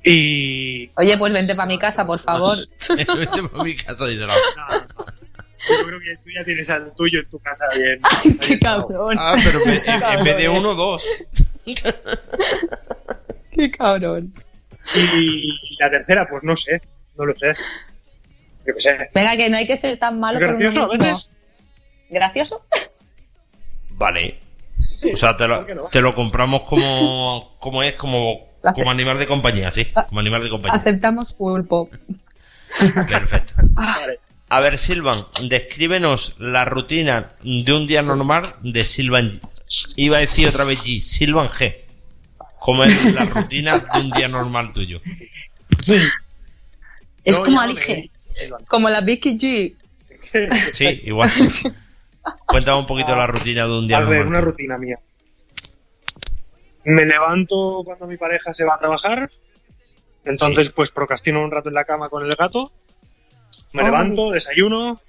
Y 0.04 0.92
Oye, 0.98 1.18
pues 1.18 1.34
vente 1.34 1.56
para 1.56 1.66
mi 1.68 1.80
casa, 1.80 2.06
por 2.06 2.20
favor. 2.20 2.56
Vete 3.18 3.44
pa' 3.52 3.64
mi 3.64 3.76
casa, 3.76 4.06
dice 4.06 4.22
la- 4.28 4.36
No, 4.56 4.68
no, 4.80 4.86
no. 4.86 5.25
Yo 5.70 5.86
creo 5.86 6.00
que 6.00 6.16
tú 6.24 6.30
ya 6.36 6.44
tienes 6.44 6.70
al 6.70 6.94
tuyo 6.96 7.20
en 7.20 7.30
tu 7.30 7.40
casa 7.40 7.66
bien. 7.76 8.00
Qué 8.42 8.48
bien 8.48 8.60
cabrón. 8.60 9.18
Ah, 9.20 9.36
pero 9.44 9.60
en 9.64 9.70
vez- 9.72 9.88
en, 9.88 10.04
en 10.20 10.24
vez 10.24 10.38
de 10.38 10.50
uno, 10.50 10.76
dos. 10.76 11.08
Qué 13.52 13.72
cabrón. 13.72 14.34
Y, 14.94 15.00
y 15.00 15.50
la 15.80 15.90
tercera, 15.90 16.28
pues 16.30 16.44
no 16.44 16.56
sé, 16.56 16.82
no 17.18 17.26
lo 17.26 17.36
sé. 17.36 17.54
Yo 18.68 18.74
qué 18.74 18.80
sé. 18.82 19.10
Venga, 19.14 19.36
que 19.38 19.50
no 19.50 19.58
hay 19.58 19.68
que 19.68 19.78
ser 19.78 19.98
tan 19.98 20.20
malo 20.20 20.38
¿Es 20.40 20.46
por 20.46 20.56
uno 20.56 20.90
gracioso? 20.90 21.30
¿Gracioso? 22.10 22.66
Vale. 23.92 24.40
O 25.14 25.18
sea, 25.18 25.36
te 25.38 25.48
lo, 25.48 25.58
¿por 25.58 25.66
qué 25.66 25.76
no? 25.76 25.84
te 25.88 26.02
lo 26.02 26.14
compramos 26.14 26.64
como, 26.64 27.56
como 27.60 27.82
es, 27.84 27.94
como, 27.96 28.56
como 28.74 28.92
animal 28.92 29.18
de 29.18 29.28
compañía, 29.28 29.72
sí. 29.72 29.86
Como 30.10 30.20
animal 30.20 30.44
de 30.44 30.50
compañía. 30.50 30.80
Aceptamos 30.80 31.34
pulpo. 31.34 31.90
Perfecto. 33.10 33.54
Vale. 33.72 34.20
A 34.48 34.60
ver, 34.60 34.78
Silvan, 34.78 35.16
descríbenos 35.44 36.40
la 36.40 36.66
rutina 36.66 37.34
de 37.42 37.74
un 37.74 37.88
día 37.88 38.02
normal 38.04 38.56
de 38.62 38.84
Silvan 38.84 39.30
G. 39.30 39.94
Iba 39.96 40.18
a 40.18 40.20
decir 40.22 40.48
otra 40.48 40.64
vez 40.66 40.84
G, 40.86 41.00
Silvan 41.00 41.48
G. 41.48 41.76
¿Cómo 42.60 42.84
es 42.84 43.14
la 43.14 43.26
rutina 43.26 43.80
de 43.80 44.00
un 44.00 44.12
día 44.12 44.28
normal 44.28 44.72
tuyo? 44.74 45.02
Sí. 45.82 46.00
Es 47.24 47.38
Yo 47.38 47.44
como 47.44 47.60
Alige. 47.60 48.12
Como 48.68 48.90
la 48.90 49.02
Vicky 49.02 49.38
G. 49.38 49.76
Sí, 50.22 51.02
igual. 51.06 51.32
Cuéntame 52.46 52.80
un 52.80 52.86
poquito 52.88 53.16
la 53.16 53.28
rutina 53.28 53.66
de 53.66 53.72
un 53.80 53.88
día 53.88 53.98
A 53.98 54.02
ver, 54.02 54.10
normal. 54.10 54.28
una 54.28 54.40
tuyo. 54.40 54.52
rutina 54.52 54.78
mía. 54.78 55.00
Me 56.86 57.06
levanto 57.06 57.82
cuando 57.84 58.06
mi 58.06 58.18
pareja 58.18 58.54
se 58.54 58.64
va 58.64 58.76
a 58.76 58.80
trabajar. 58.80 59.32
Entonces, 60.24 60.72
pues 60.72 60.92
procrastino 60.92 61.44
un 61.44 61.52
rato 61.52 61.70
en 61.70 61.76
la 61.76 61.86
cama 61.86 62.10
con 62.10 62.24
el 62.26 62.36
gato. 62.36 62.72
Me 63.76 63.82
Ay. 63.82 63.88
levanto, 63.88 64.32
desayuno. 64.32 65.02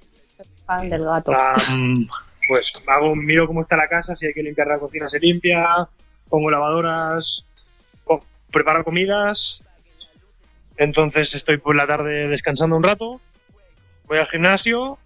Fan 0.66 0.90
del 0.90 1.04
gato. 1.04 1.32
pues 2.48 2.72
hago, 2.86 3.14
miro 3.14 3.46
cómo 3.46 3.60
está 3.60 3.76
la 3.76 3.88
casa, 3.88 4.16
si 4.16 4.26
hay 4.26 4.34
que 4.34 4.42
limpiar 4.42 4.66
la 4.66 4.78
cocina 4.78 5.08
se 5.08 5.18
limpia. 5.20 5.88
Pongo 6.28 6.50
lavadoras, 6.50 7.46
preparo 8.50 8.84
comidas. 8.84 9.62
Entonces 10.76 11.34
estoy 11.34 11.58
por 11.58 11.76
la 11.76 11.86
tarde 11.86 12.28
descansando 12.28 12.76
un 12.76 12.82
rato. 12.82 13.20
Voy 14.06 14.18
al 14.18 14.26
gimnasio. 14.26 14.98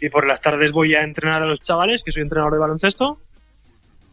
Y 0.00 0.08
por 0.08 0.26
las 0.26 0.40
tardes 0.40 0.72
voy 0.72 0.94
a 0.94 1.02
entrenar 1.02 1.42
a 1.42 1.46
los 1.46 1.60
chavales, 1.60 2.02
que 2.02 2.12
soy 2.12 2.22
entrenador 2.22 2.52
de 2.54 2.58
baloncesto. 2.60 3.18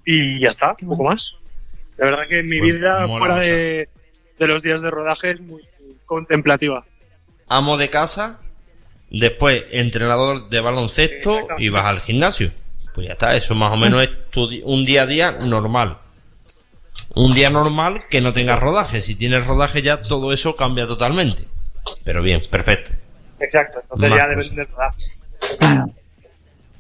Y 0.05 0.39
ya 0.39 0.49
está, 0.49 0.73
poco 0.75 1.03
más. 1.03 1.37
La 1.97 2.05
verdad 2.05 2.27
que 2.27 2.43
mi 2.43 2.59
Pues 2.59 2.73
vida 2.73 3.07
fuera 3.07 3.35
de, 3.37 3.89
de 4.37 4.47
los 4.47 4.61
días 4.63 4.81
de 4.81 4.91
rodaje 4.91 5.31
es 5.31 5.41
muy 5.41 5.63
contemplativa. 6.05 6.85
Amo 7.47 7.77
de 7.77 7.89
casa, 7.89 8.39
después 9.09 9.65
entrenador 9.71 10.49
de 10.49 10.59
baloncesto 10.59 11.47
y 11.57 11.69
vas 11.69 11.85
al 11.85 12.01
gimnasio. 12.01 12.51
Pues 12.93 13.07
ya 13.07 13.13
está, 13.13 13.35
eso 13.35 13.55
más 13.55 13.71
o 13.71 13.77
menos 13.77 14.03
es 14.03 14.09
tu 14.31 14.49
un 14.63 14.85
día 14.85 15.03
a 15.03 15.05
día 15.05 15.31
normal. 15.31 15.99
Un 17.15 17.33
día 17.33 17.49
normal 17.49 18.05
que 18.09 18.21
no 18.21 18.33
tengas 18.33 18.59
rodaje. 18.59 19.01
Si 19.01 19.15
tienes 19.15 19.45
rodaje 19.45 19.81
ya 19.81 20.01
todo 20.01 20.33
eso 20.33 20.55
cambia 20.55 20.87
totalmente. 20.87 21.43
Pero 22.03 22.21
bien, 22.21 22.41
perfecto. 22.49 22.91
Exacto, 23.39 23.79
entonces 23.81 24.09
Más 24.09 24.19
ya 24.19 24.27
depende 24.27 24.55
del 24.55 24.67
rodaje. 24.67 24.97
Claro. 25.59 25.93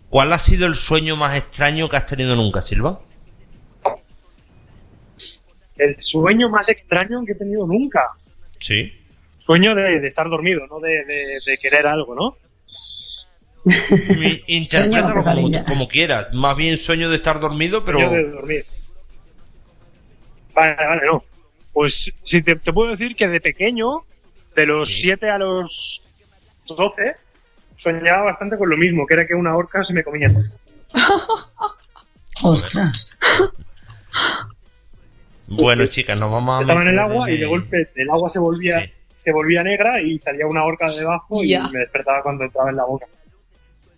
¿Cuál 0.09 0.33
ha 0.33 0.37
sido 0.37 0.67
el 0.67 0.75
sueño 0.75 1.15
más 1.15 1.35
extraño 1.35 1.89
que 1.89 1.97
has 1.97 2.05
tenido 2.05 2.35
nunca, 2.35 2.61
Silva? 2.61 3.01
El 5.77 6.01
sueño 6.01 6.49
más 6.49 6.69
extraño 6.69 7.23
que 7.25 7.33
he 7.33 7.35
tenido 7.35 7.67
nunca. 7.67 8.01
Sí. 8.59 8.96
Sueño 9.47 9.73
de, 9.73 9.99
de 9.99 10.07
estar 10.07 10.29
dormido, 10.29 10.67
no 10.67 10.79
de, 10.79 11.03
de- 11.05 11.39
de 11.45 11.57
querer 11.57 11.87
algo, 11.87 12.13
¿no? 12.13 12.37
Interprétalo 14.47 15.63
como, 15.65 15.87
quieras. 15.87 16.29
Más 16.33 16.55
bien 16.55 16.77
sueño 16.77 17.09
de 17.09 17.15
estar 17.15 17.39
dormido, 17.39 17.83
pero... 17.83 17.97
Sueño 17.99 18.13
de 18.27 18.29
dormir. 18.31 18.65
Vale, 20.53 20.75
vale, 20.75 21.01
no. 21.05 21.23
Pues 21.73 22.13
si 22.23 22.41
te, 22.41 22.55
te 22.55 22.71
puedo 22.73 22.91
decir 22.91 23.15
que 23.15 23.27
de 23.27 23.41
pequeño, 23.41 24.03
de 24.55 24.65
los 24.65 24.89
Sí. 24.89 25.01
7 25.03 25.29
a 25.29 25.37
los 25.37 26.23
12, 26.67 27.15
soñaba 27.75 28.23
bastante 28.23 28.57
con 28.57 28.69
lo 28.69 28.77
mismo, 28.77 29.05
que 29.05 29.13
era 29.15 29.27
que 29.27 29.35
una 29.35 29.55
orca 29.55 29.83
se 29.83 29.93
me 29.93 30.03
comía. 30.03 30.29
Ostras. 32.43 33.17
Bueno, 35.47 35.85
chicas, 35.87 36.19
nos 36.19 36.31
vamos 36.31 36.57
a... 36.57 36.61
Estaba 36.61 36.81
en 36.81 36.87
el 36.89 36.99
agua 36.99 37.31
y 37.31 37.37
de 37.37 37.45
golpe 37.45 37.87
el 37.95 38.09
agua 38.09 38.29
se 38.29 38.39
volvía, 38.39 38.81
Sí. 38.81 38.91
Se 39.17 39.31
volvía 39.33 39.61
negra 39.63 40.01
y 40.01 40.17
salía 40.19 40.47
una 40.47 40.63
orca 40.63 40.89
de 40.89 40.97
debajo 40.99 41.43
y 41.43 41.49
Ya. 41.49 41.67
me 41.67 41.79
despertaba 41.79 42.23
cuando 42.23 42.45
entraba 42.45 42.69
en 42.69 42.75
la 42.77 42.85
boca. 42.85 43.05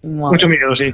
Madre. 0.02 0.32
Mucho 0.32 0.50
miedo, 0.50 0.76
sí. 0.76 0.91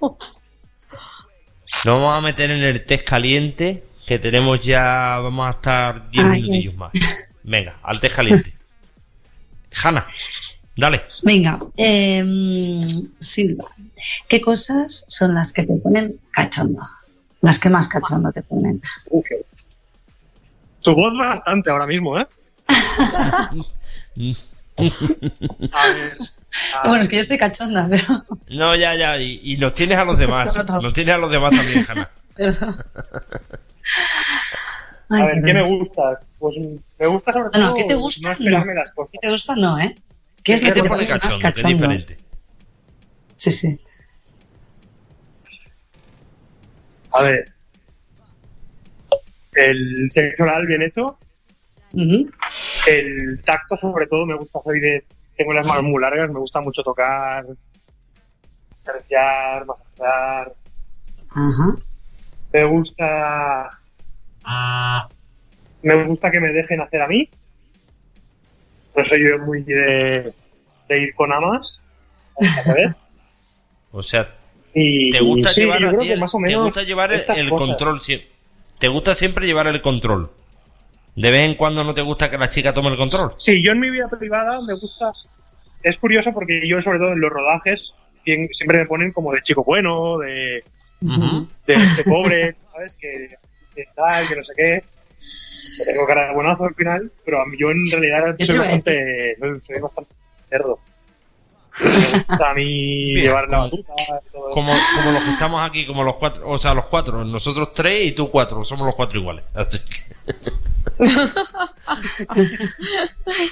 Nos 0.00 1.84
vamos 1.84 2.16
a 2.16 2.20
meter 2.20 2.50
en 2.50 2.62
el 2.62 2.84
test 2.84 3.06
caliente, 3.08 3.84
que 4.06 4.18
tenemos 4.18 4.64
ya, 4.64 5.18
vamos 5.18 5.46
a 5.46 5.50
estar 5.50 6.10
10 6.10 6.24
Ay, 6.26 6.42
minutillos 6.42 6.74
más. 6.76 6.92
Venga, 7.44 7.76
al 7.82 8.00
test 8.00 8.16
caliente. 8.16 8.52
Hanna, 9.84 10.06
dale. 10.76 11.02
Venga, 11.22 11.58
em, 11.76 12.86
Silva, 13.20 13.66
¿qué 14.26 14.40
cosas 14.40 15.04
son 15.08 15.34
las 15.34 15.52
que 15.52 15.64
te 15.64 15.74
ponen 15.74 16.18
cachondo? 16.32 16.82
Las 17.42 17.58
que 17.58 17.68
más 17.68 17.88
cachondo 17.88 18.32
te 18.32 18.42
ponen. 18.42 18.80
Tu 20.82 20.94
voz 20.94 21.12
bastante 21.18 21.70
ahora 21.70 21.86
mismo, 21.86 22.18
¿eh? 22.18 22.26
A 25.72 25.88
ver. 25.88 26.12
a- 26.74 26.88
Bueno, 26.88 27.02
es 27.02 27.08
que 27.08 27.16
yo 27.16 27.22
estoy 27.22 27.38
cachonda, 27.38 27.86
pero... 27.90 28.24
No, 28.48 28.74
ya, 28.76 28.94
ya, 28.94 29.18
y, 29.18 29.40
y 29.42 29.56
nos 29.56 29.74
tienes 29.74 29.98
a 29.98 30.04
los 30.04 30.18
demás. 30.18 30.56
Nos 30.82 30.92
tienes 30.92 31.14
a 31.14 31.18
los 31.18 31.30
demás 31.30 31.54
también, 31.56 31.84
Hanna. 31.88 32.10
Perdón. 32.34 32.76
A 35.08 35.14
Ay, 35.18 35.22
ver, 35.26 35.44
¿qué 35.44 35.54
me 35.54 35.62
gusta? 35.62 36.02
Pues 36.40 36.56
me 36.98 37.06
gusta 37.06 37.32
sobre 37.32 37.44
No, 37.44 37.50
todo 37.52 37.62
no, 37.62 37.74
¿qué 37.76 37.84
te 37.84 37.94
gusta? 37.94 38.36
no 38.40 38.58
No. 38.64 38.74
las 38.74 38.90
cosas. 38.90 39.12
¿Qué 39.12 39.18
te 39.20 39.30
gusta? 39.30 39.54
No, 39.54 39.78
¿eh? 39.78 39.94
¿Qué 40.42 40.54
es 40.54 40.60
¿Qué 40.60 40.66
lo 40.66 40.74
que 40.74 40.82
te 40.82 40.88
pone 40.88 41.02
más 41.08 41.12
cachondo? 41.20 41.38
Que 41.38 41.46
es 41.48 41.54
cachondo? 41.54 41.68
diferente. 41.76 42.18
Sí, 43.36 43.50
sí. 43.52 43.80
A 47.12 47.22
ver. 47.22 47.52
El 49.54 50.08
sexo 50.10 50.42
oral 50.42 50.66
bien 50.66 50.82
hecho. 50.82 51.16
El 52.86 53.42
tacto, 53.44 53.76
sobre 53.76 54.06
todo, 54.06 54.26
me 54.26 54.34
gusta. 54.36 54.60
Soy 54.62 54.80
de. 54.80 55.04
Tengo 55.36 55.52
las 55.52 55.66
manos 55.66 55.82
muy 55.84 56.00
largas, 56.00 56.30
me 56.30 56.38
gusta 56.38 56.60
mucho 56.60 56.82
tocar, 56.82 57.44
acariciar, 58.82 59.66
masajear. 59.66 60.52
Me 62.52 62.64
gusta. 62.64 63.70
Me 65.82 66.04
gusta 66.04 66.30
que 66.30 66.40
me 66.40 66.48
dejen 66.52 66.80
hacer 66.80 67.02
a 67.02 67.06
mí. 67.06 67.28
No 68.96 69.04
soy 69.04 69.28
yo 69.28 69.38
muy 69.44 69.62
de, 69.62 70.32
de 70.88 70.98
ir 71.00 71.14
con 71.14 71.32
amas. 71.32 71.82
O 73.92 74.02
sea, 74.02 74.28
Y, 74.74 75.10
¿te 75.10 75.20
gusta 75.20 75.50
llevar 75.52 75.82
a 75.84 75.96
ti 75.96 76.10
el- 76.10 76.20
más 76.20 76.34
o 76.34 76.38
te 76.38 76.42
menos 76.42 76.64
gusta 76.66 76.82
llevar 76.82 77.10
el, 77.12 77.20
el 77.34 77.48
cosas. 77.48 77.66
control 77.66 78.00
siempre? 78.02 78.28
¿Te 78.78 78.88
gusta 78.88 79.14
siempre 79.14 79.46
llevar 79.46 79.68
el 79.68 79.80
control? 79.80 80.30
¿De 81.16 81.30
vez 81.30 81.48
en 81.48 81.56
cuando 81.56 81.82
no 81.82 81.94
te 81.94 82.02
gusta 82.02 82.30
que 82.30 82.36
la 82.36 82.50
chica 82.50 82.74
tome 82.74 82.90
el 82.90 82.96
control? 82.96 83.30
Sí, 83.38 83.62
yo 83.62 83.72
en 83.72 83.80
mi 83.80 83.90
vida 83.90 84.06
privada 84.08 84.60
me 84.60 84.74
gusta. 84.74 85.12
Es 85.82 85.98
curioso 85.98 86.32
porque 86.32 86.60
yo, 86.68 86.80
sobre 86.82 86.98
todo 86.98 87.12
en 87.12 87.20
los 87.20 87.30
rodajes, 87.30 87.94
siempre 88.52 88.78
me 88.78 88.86
ponen 88.86 89.12
como 89.12 89.32
de 89.32 89.40
chico 89.40 89.64
bueno, 89.64 90.18
de, 90.18 90.62
este 91.66 92.04
pobre, 92.04 92.54
¿sabes? 92.58 92.96
Que, 92.96 93.30
que 93.74 93.84
tal, 93.94 94.28
que 94.28 94.36
no 94.36 94.44
sé 94.44 94.52
qué. 94.54 94.84
Que 95.78 95.92
tengo 95.92 96.06
cara 96.06 96.28
de 96.28 96.34
buenazo 96.34 96.64
al 96.64 96.74
final, 96.74 97.10
pero 97.24 97.42
yo 97.58 97.70
en 97.70 97.90
realidad 97.90 98.36
soy 98.38 98.58
bastante, 98.58 99.36
soy 99.60 99.80
bastante 99.80 100.14
cerdo. 100.50 100.78
A 102.28 102.54
mí 102.54 103.12
Mira, 103.14 103.22
llevar 103.22 103.48
la 103.48 103.58
como- 103.58 103.62
batuta. 103.64 103.92
Como, 104.52 104.72
como 104.96 105.10
los 105.12 105.22
que 105.24 105.30
estamos 105.30 105.68
aquí, 105.68 105.86
como 105.86 106.04
los 106.04 106.14
cuatro, 106.16 106.48
o 106.48 106.56
sea, 106.58 106.72
los 106.74 106.86
cuatro, 106.86 107.24
nosotros 107.24 107.72
tres 107.74 108.06
y 108.06 108.12
tú 108.12 108.30
cuatro, 108.30 108.64
somos 108.64 108.86
los 108.86 108.94
cuatro 108.94 109.20
iguales. 109.20 109.44
Así 109.54 109.78
que- 109.80 110.06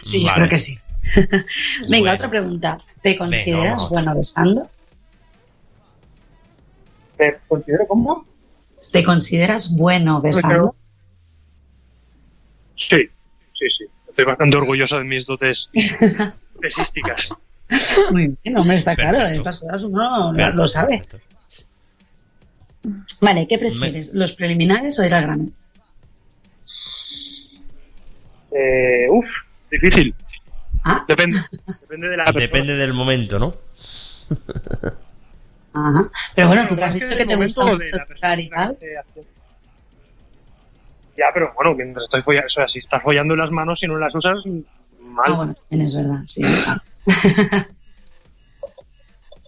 Sí, 0.03 0.25
yo 0.25 0.33
creo 0.35 0.49
que 0.49 0.59
sí. 0.59 0.79
Venga, 1.89 1.99
Bueno. 1.99 2.13
otra 2.15 2.31
pregunta. 2.31 2.79
¿Te 3.03 3.17
consideras 3.19 3.89
bueno 3.91 4.15
besando? 4.15 4.71
¿Te 7.19 7.39
considero 7.47 7.87
como? 7.87 8.27
¿Te 8.91 9.05
consideras 9.05 9.77
bueno 9.77 10.21
besando? 10.23 10.75
Sí, 12.75 13.09
sí, 13.59 13.71
sí. 13.71 13.85
Estoy 14.09 14.25
bastante 14.25 14.57
orgulloso 14.57 14.99
de 14.99 15.05
mis 15.05 15.27
dotes 15.27 15.71
besísticas. 16.61 17.35
Muy 18.11 18.37
bien, 18.43 18.57
hombre, 18.57 18.77
está 18.77 18.95
claro. 18.97 19.19
Estas 19.27 19.59
cosas 19.59 19.83
uno 19.85 20.33
lo, 20.33 20.53
lo 20.53 20.69
sabe. 20.69 21.03
Vale, 23.21 23.47
¿qué 23.49 23.59
prefieres? 23.59 24.13
¿Los 24.15 24.35
preliminares 24.35 24.99
o 24.99 25.05
ir 25.05 25.15
al 25.15 25.23
grano? 25.23 25.49
Eh, 28.53 29.07
uf, 29.11 29.27
difícil. 29.71 30.15
Ah, 30.85 31.05
Depende. 31.09 31.41
Depende 31.81 32.09
de 32.09 32.17
la 32.17 32.25
persona. 32.25 32.45
Depende 32.47 32.75
del 32.77 32.93
momento, 32.93 33.39
¿no? 33.39 33.55
ajá. 35.73 36.11
Pero 36.35 36.49
bueno, 36.49 36.67
tú 36.67 36.77
te 36.77 36.85
has 36.85 36.95
dicho 36.95 37.17
que 37.17 37.27
te 37.27 37.37
gusta 37.37 37.65
mucho 37.65 37.97
la 37.97 38.05
tocar 38.05 38.39
y 38.39 38.49
tal. 38.49 38.77
Ya, 41.17 41.27
pero 41.33 41.53
bueno, 41.55 41.75
mientras 41.75 42.05
estoy 42.05 42.21
follando, 42.21 42.47
o 42.47 42.51
sea, 42.51 42.67
si 42.69 42.79
estás 42.81 43.03
follando 43.03 43.37
las 43.37 43.51
manos 43.51 43.83
y 43.83 43.87
no 43.87 43.97
las 43.97 44.15
usas, 44.15 44.45
mal. 45.01 45.33
Ah, 45.33 45.37
bueno, 45.37 45.55
también 45.55 45.83
es 45.83 45.97
verdad, 45.97 46.21
sí. 46.27 46.43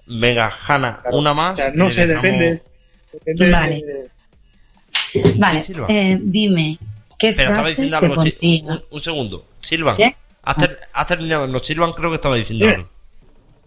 Venga, 0.07 0.51
Hanna, 0.69 0.99
Claro. 1.03 1.17
una 1.19 1.35
más. 1.35 1.55
O 1.55 1.63
sea, 1.63 1.73
no 1.75 1.91
sé, 1.91 2.07
dejamos- 2.07 2.23
depende. 2.23 2.63
Depende 3.13 3.51
Vale. 3.51 3.83
de- 3.85 5.35
Vale, 5.39 5.63
Silva. 5.63 5.87
eh, 5.89 6.19
dime, 6.21 6.79
¿qué 7.19 7.31
estaba 7.31 7.55
frase 7.55 7.71
diciendo 7.71 7.99
te 8.01 8.07
algo. 8.07 8.17
contigo? 8.17 8.69
Un, 8.69 8.83
un 8.91 9.01
segundo. 9.01 9.47
Silvan, 9.61 9.97
¿Qué? 9.97 10.15
Has, 10.43 10.57
ter- 10.57 10.79
has 10.93 11.07
terminado. 11.07 11.47
No, 11.49 11.59
Silvan 11.59 11.93
creo 11.93 12.11
que 12.11 12.17
estaba 12.17 12.37
diciendo 12.37 12.69
algo. 12.69 12.89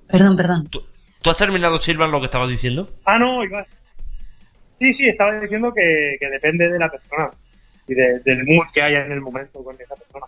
Perdón, 0.07 0.37
perdón. 0.37 0.67
¿Tú, 0.69 0.83
tú 1.21 1.29
has 1.29 1.37
terminado, 1.37 1.77
Silvan, 1.79 2.11
lo 2.11 2.19
que 2.19 2.25
estabas 2.25 2.49
diciendo? 2.49 2.89
Ah, 3.05 3.19
no, 3.19 3.43
iba. 3.43 3.65
Sí, 4.79 4.93
sí, 4.93 5.09
estaba 5.09 5.37
diciendo 5.39 5.73
que, 5.73 6.15
que 6.19 6.29
depende 6.29 6.69
de 6.69 6.79
la 6.79 6.89
persona 6.89 7.29
y 7.87 7.93
de- 7.95 8.19
del 8.19 8.45
mood 8.45 8.65
que 8.73 8.81
haya 8.81 9.05
en 9.05 9.11
el 9.11 9.19
momento 9.19 9.61
con 9.63 9.75
esa 9.75 9.95
persona. 9.95 10.25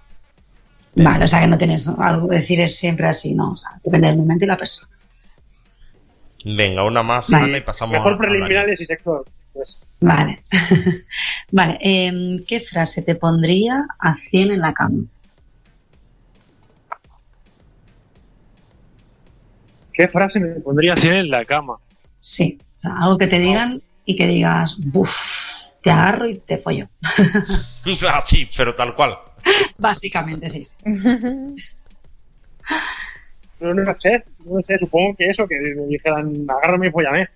Vale, 0.96 1.24
o 1.26 1.28
sea 1.28 1.40
que 1.40 1.48
no 1.48 1.58
tienes 1.58 1.88
algo 1.88 2.28
que 2.28 2.36
decir, 2.36 2.60
es 2.60 2.76
siempre 2.78 3.08
así, 3.08 3.34
¿no? 3.34 3.54
O 3.54 3.58
sea, 3.58 3.70
depende 3.84 4.08
del 4.08 4.18
momento 4.18 4.46
y 4.46 4.48
la 4.48 4.58
persona. 4.58 4.90
Venga, 6.44 6.84
una 6.84 7.02
más, 7.04 7.30
Vale. 7.30 7.46
Ana, 7.46 7.58
y 7.58 7.62
pasamos 7.62 7.94
Mejor 7.94 8.14
a- 8.14 8.16
a 8.16 8.18
preliminares 8.18 8.82
y 8.82 8.86
sexo. 8.86 9.24
Pues, 9.54 9.80
Vale. 10.00 10.44
vale, 11.52 11.78
em, 11.82 12.44
¿qué 12.46 12.60
frase 12.60 13.02
te 13.04 13.16
pondría 13.16 13.86
a 14.00 14.16
100 14.16 14.52
en 14.52 14.60
la 14.62 14.74
cama? 14.74 15.04
¿Qué 19.94 20.08
frase 20.08 20.40
me 20.40 20.60
pondría 20.62 20.96
100 20.96 21.14
en 21.16 21.30
la 21.30 21.46
cama? 21.46 21.76
Sí, 22.20 22.60
o 22.78 22.80
sea, 22.80 22.98
algo 22.98 23.18
que 23.18 23.28
te 23.28 23.40
digan 23.40 23.82
y 24.06 24.16
que 24.16 24.26
digas, 24.28 24.78
buf, 24.86 25.14
te 25.84 25.92
agarro 25.92 26.28
y 26.30 26.40
te 26.40 26.58
follo. 26.58 26.88
ah, 28.10 28.22
sí, 28.26 28.50
pero 28.56 28.74
tal 28.74 28.96
cual. 28.96 29.18
Básicamente, 29.78 30.50
sí. 30.50 30.64
sí. 30.66 30.76
No, 33.60 33.74
no 33.76 33.84
lo 33.84 33.96
sé, 34.00 34.24
no 34.46 34.58
lo 34.58 34.62
sé, 34.64 34.78
supongo 34.80 35.16
que 35.16 35.28
eso, 35.28 35.48
que 35.48 35.60
me 35.60 35.86
dijeran, 35.86 36.46
agárrame 36.50 36.88
y 36.88 36.92
follame. 36.92 37.28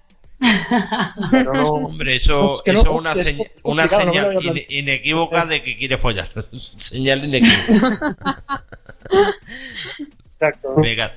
Pero 1.31 1.53
no, 1.53 1.71
Hombre, 1.73 2.15
eso, 2.15 2.53
Es 2.53 2.61
que 2.63 2.73
no, 2.73 2.79
eso 2.79 2.91
es 2.91 2.99
una, 2.99 3.11
es 3.13 3.25
señ- 3.27 3.37
complicado, 3.61 3.71
una 3.71 3.87
señal 3.87 4.65
inequívoca 4.69 5.45
de 5.45 5.63
que 5.63 5.75
quiere 5.77 5.97
follar. 5.97 6.29
señal 6.77 7.23
inequívoca. 7.25 8.15
exacto. 10.33 10.75
Venga, 10.77 11.15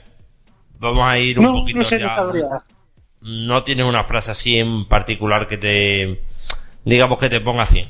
vamos 0.79 1.07
a 1.07 1.19
ir 1.19 1.39
un 1.39 1.47
No, 1.47 1.53
poquito 1.53 1.79
no 1.81 1.85
sé, 1.85 1.99
ya. 1.99 2.17
No 3.21 3.65
tienes 3.65 3.85
una 3.87 4.05
frase 4.05 4.31
así 4.31 4.59
en 4.59 4.87
particular 4.87 5.49
que 5.49 5.59
te. 5.59 6.21
Digamos 6.85 7.19
que 7.19 7.29
te 7.29 7.41
ponga 7.41 7.67
100. 7.67 7.89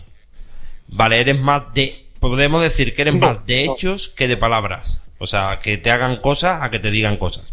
Vale, 0.88 1.20
eres 1.20 1.38
más 1.38 1.74
de. 1.74 1.92
Podemos 2.20 2.62
decir 2.62 2.94
que 2.94 3.02
eres 3.02 3.14
No, 3.14 3.20
más 3.20 3.46
de 3.46 3.66
no. 3.66 3.72
hechos 3.74 4.08
que 4.08 4.28
de 4.28 4.36
palabras. 4.36 5.02
O 5.18 5.26
sea, 5.26 5.58
que 5.62 5.78
te 5.78 5.90
hagan 5.90 6.20
cosas 6.20 6.62
a 6.62 6.70
que 6.70 6.78
te 6.78 6.90
digan 6.90 7.16
cosas. 7.16 7.52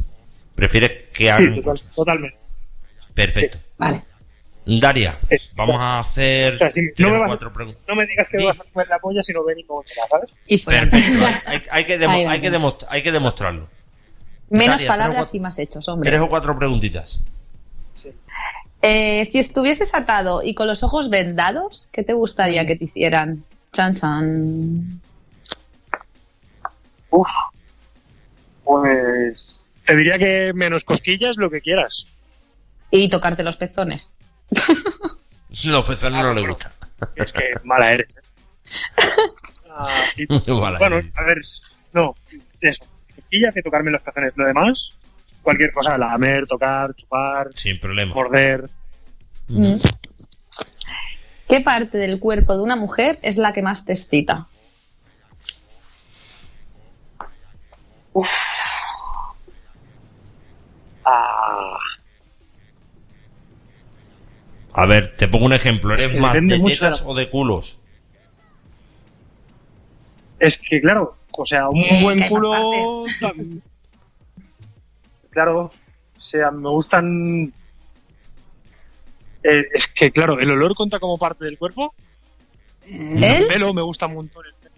Prefieres 0.55 1.09
que 1.13 1.25
Sí, 1.25 1.29
hagan 1.29 1.49
total- 1.55 1.63
cosas. 1.63 1.91
totalmente. 1.95 2.37
Perfecto. 3.13 3.57
Vale. 3.77 4.03
Daria, 4.67 5.19
Sí. 5.29 5.35
vamos 5.55 5.75
a 5.79 5.99
hacer 5.99 6.55
O 6.55 6.57
sea, 6.57 6.69
si 6.71 6.81
tres 6.93 6.99
no 7.07 7.09
me 7.11 7.17
o 7.17 7.19
vas 7.21 7.25
a- 7.25 7.33
cuatro 7.35 7.53
preguntas. 7.53 7.83
No 7.87 7.95
me 7.95 8.05
digas 8.07 8.27
que 8.29 8.37
me 8.37 8.45
vas 8.45 8.59
a 8.59 8.63
comer 8.63 8.87
la 8.89 8.97
polla, 8.99 9.21
sino 9.21 9.43
ven 9.43 9.59
y 9.59 9.63
cómetela, 9.63 10.01
¿sabes? 10.09 10.37
Y 10.47 10.57
fuera. 10.57 10.81
Perfecto. 10.89 11.25
Hay, 11.25 11.33
hay- 11.45 11.61
hay 11.69 11.83
que, 11.85 11.93
Ahí 12.05 12.25
hay, 12.25 12.41
que 12.41 12.49
demostra- 12.51 12.87
hay 12.89 13.03
que 13.03 13.11
demostrarlo. 13.11 13.69
Menos 14.49 14.67
Daria, 14.67 14.77
tres 14.77 14.87
palabras 14.87 15.17
cuatro- 15.25 15.37
y 15.37 15.39
más 15.39 15.59
hechos, 15.59 15.87
hombre. 15.87 16.09
Tres 16.09 16.21
o 16.21 16.29
cuatro 16.29 16.57
preguntitas. 16.57 17.23
Sí. 17.91 18.09
Eh, 18.81 19.25
si 19.31 19.39
estuvieses 19.39 19.93
atado 19.95 20.41
y 20.43 20.53
con 20.55 20.67
los 20.67 20.83
ojos 20.83 21.09
vendados, 21.09 21.87
¿qué 21.91 22.03
te 22.03 22.13
gustaría 22.13 22.65
que 22.67 22.75
te 22.75 22.83
hicieran? 22.85 23.43
Chan, 23.75 23.93
chan. 23.95 25.01
Uf. 27.09 27.27
Pues. 28.63 29.67
Te 29.85 29.95
diría 29.97 30.17
que 30.17 30.53
menos 30.55 30.83
cosquillas, 30.83 31.35
lo 31.37 31.49
que 31.49 31.61
quieras. 31.61 32.07
Y 32.89 33.09
tocarte 33.09 33.43
los 33.43 33.57
pezones. 33.57 34.09
Los 35.63 35.85
pezones 35.85 36.21
no 36.21 36.33
le 36.33 36.45
gustan. 36.47 36.71
Es 37.15 37.31
que 37.31 37.51
mala 37.63 37.93
eres. 37.93 38.09
¿eh? 38.17 38.21
Ah, 39.77 39.89
y- 40.15 40.25
Mala 40.51 40.79
bueno, 40.79 40.97
eres. 40.99 41.11
a 41.17 41.23
ver, 41.23 41.37
no, 41.93 42.15
eso. 42.61 42.85
Cosquillas 43.13 43.53
que 43.53 43.61
tocarme 43.61 43.91
los 43.91 44.01
pezones. 44.01 44.31
Lo 44.37 44.45
demás, 44.47 44.93
cualquier 45.41 45.73
cosa, 45.73 45.97
lamer, 45.97 46.45
tocar, 46.47 46.93
chupar, 46.95 47.49
Sin 47.55 47.77
problema. 47.79 48.13
morder. 48.13 48.69
Mm. 49.49 49.75
¿Qué 51.47 51.61
parte 51.61 51.97
del 51.97 52.19
cuerpo 52.19 52.55
de 52.55 52.63
una 52.63 52.75
mujer 52.75 53.19
es 53.21 53.37
la 53.37 53.53
que 53.53 53.61
más 53.61 53.85
te 53.85 53.93
excita? 53.93 54.47
Ah, 61.05 61.77
A 64.73 64.85
ver, 64.85 65.15
te 65.15 65.27
pongo 65.27 65.45
un 65.45 65.53
ejemplo. 65.53 65.93
¿Eres 65.93 66.07
Es 66.07 66.11
que 66.13 66.19
más 66.19 66.33
de 66.33 66.59
tetas 66.59 67.03
o 67.05 67.13
de 67.13 67.29
culos? 67.29 67.79
es 70.37 70.57
que, 70.61 70.81
claro, 70.81 71.15
o 71.31 71.45
sea, 71.45 71.69
un 71.69 71.77
Eh, 71.79 71.99
buen 72.03 72.27
culo. 72.27 73.05
Claro, 75.29 75.71
o 76.17 76.21
sea, 76.21 76.51
me 76.51 76.69
gustan. 76.69 77.53
Eh, 79.45 79.67
es 79.73 79.87
que, 79.87 80.11
claro, 80.11 80.39
el 80.39 80.49
olor 80.49 80.73
cuenta 80.73 80.99
como 80.99 81.17
parte 81.17 81.45
del 81.45 81.57
cuerpo. 81.57 81.93
El 82.87 83.23
¿Él? 83.23 83.47
pelo 83.47 83.73
me 83.73 83.81
gusta 83.81 84.07
un 84.07 84.15
montón. 84.15 84.43
El 84.45 84.53
pelo, 84.53 84.73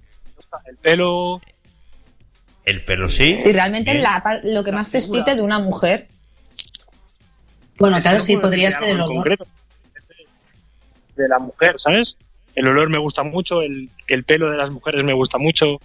el 0.65 0.77
pelo 0.77 1.41
El 2.65 2.83
pelo 2.83 3.09
sí. 3.09 3.39
Si 3.41 3.51
realmente 3.51 3.93
la 3.93 4.41
lo 4.43 4.63
que 4.63 4.71
más 4.71 4.91
te 4.91 5.35
de 5.35 5.41
una 5.41 5.59
mujer. 5.59 6.07
Bueno, 7.77 7.97
claro, 7.99 8.19
sí, 8.19 8.37
podría 8.37 8.71
ser 8.71 8.89
el 8.89 9.01
olor. 9.01 9.15
concreto. 9.15 9.47
De 11.15 11.27
la 11.27 11.39
mujer, 11.39 11.75
¿sabes? 11.77 12.17
El 12.55 12.67
olor 12.67 12.89
me 12.89 12.97
gusta 12.97 13.23
mucho, 13.23 13.61
el, 13.61 13.89
el 14.07 14.23
pelo 14.23 14.49
de 14.51 14.57
las 14.57 14.69
mujeres 14.69 15.03
me 15.03 15.13
gusta 15.13 15.37
mucho, 15.37 15.79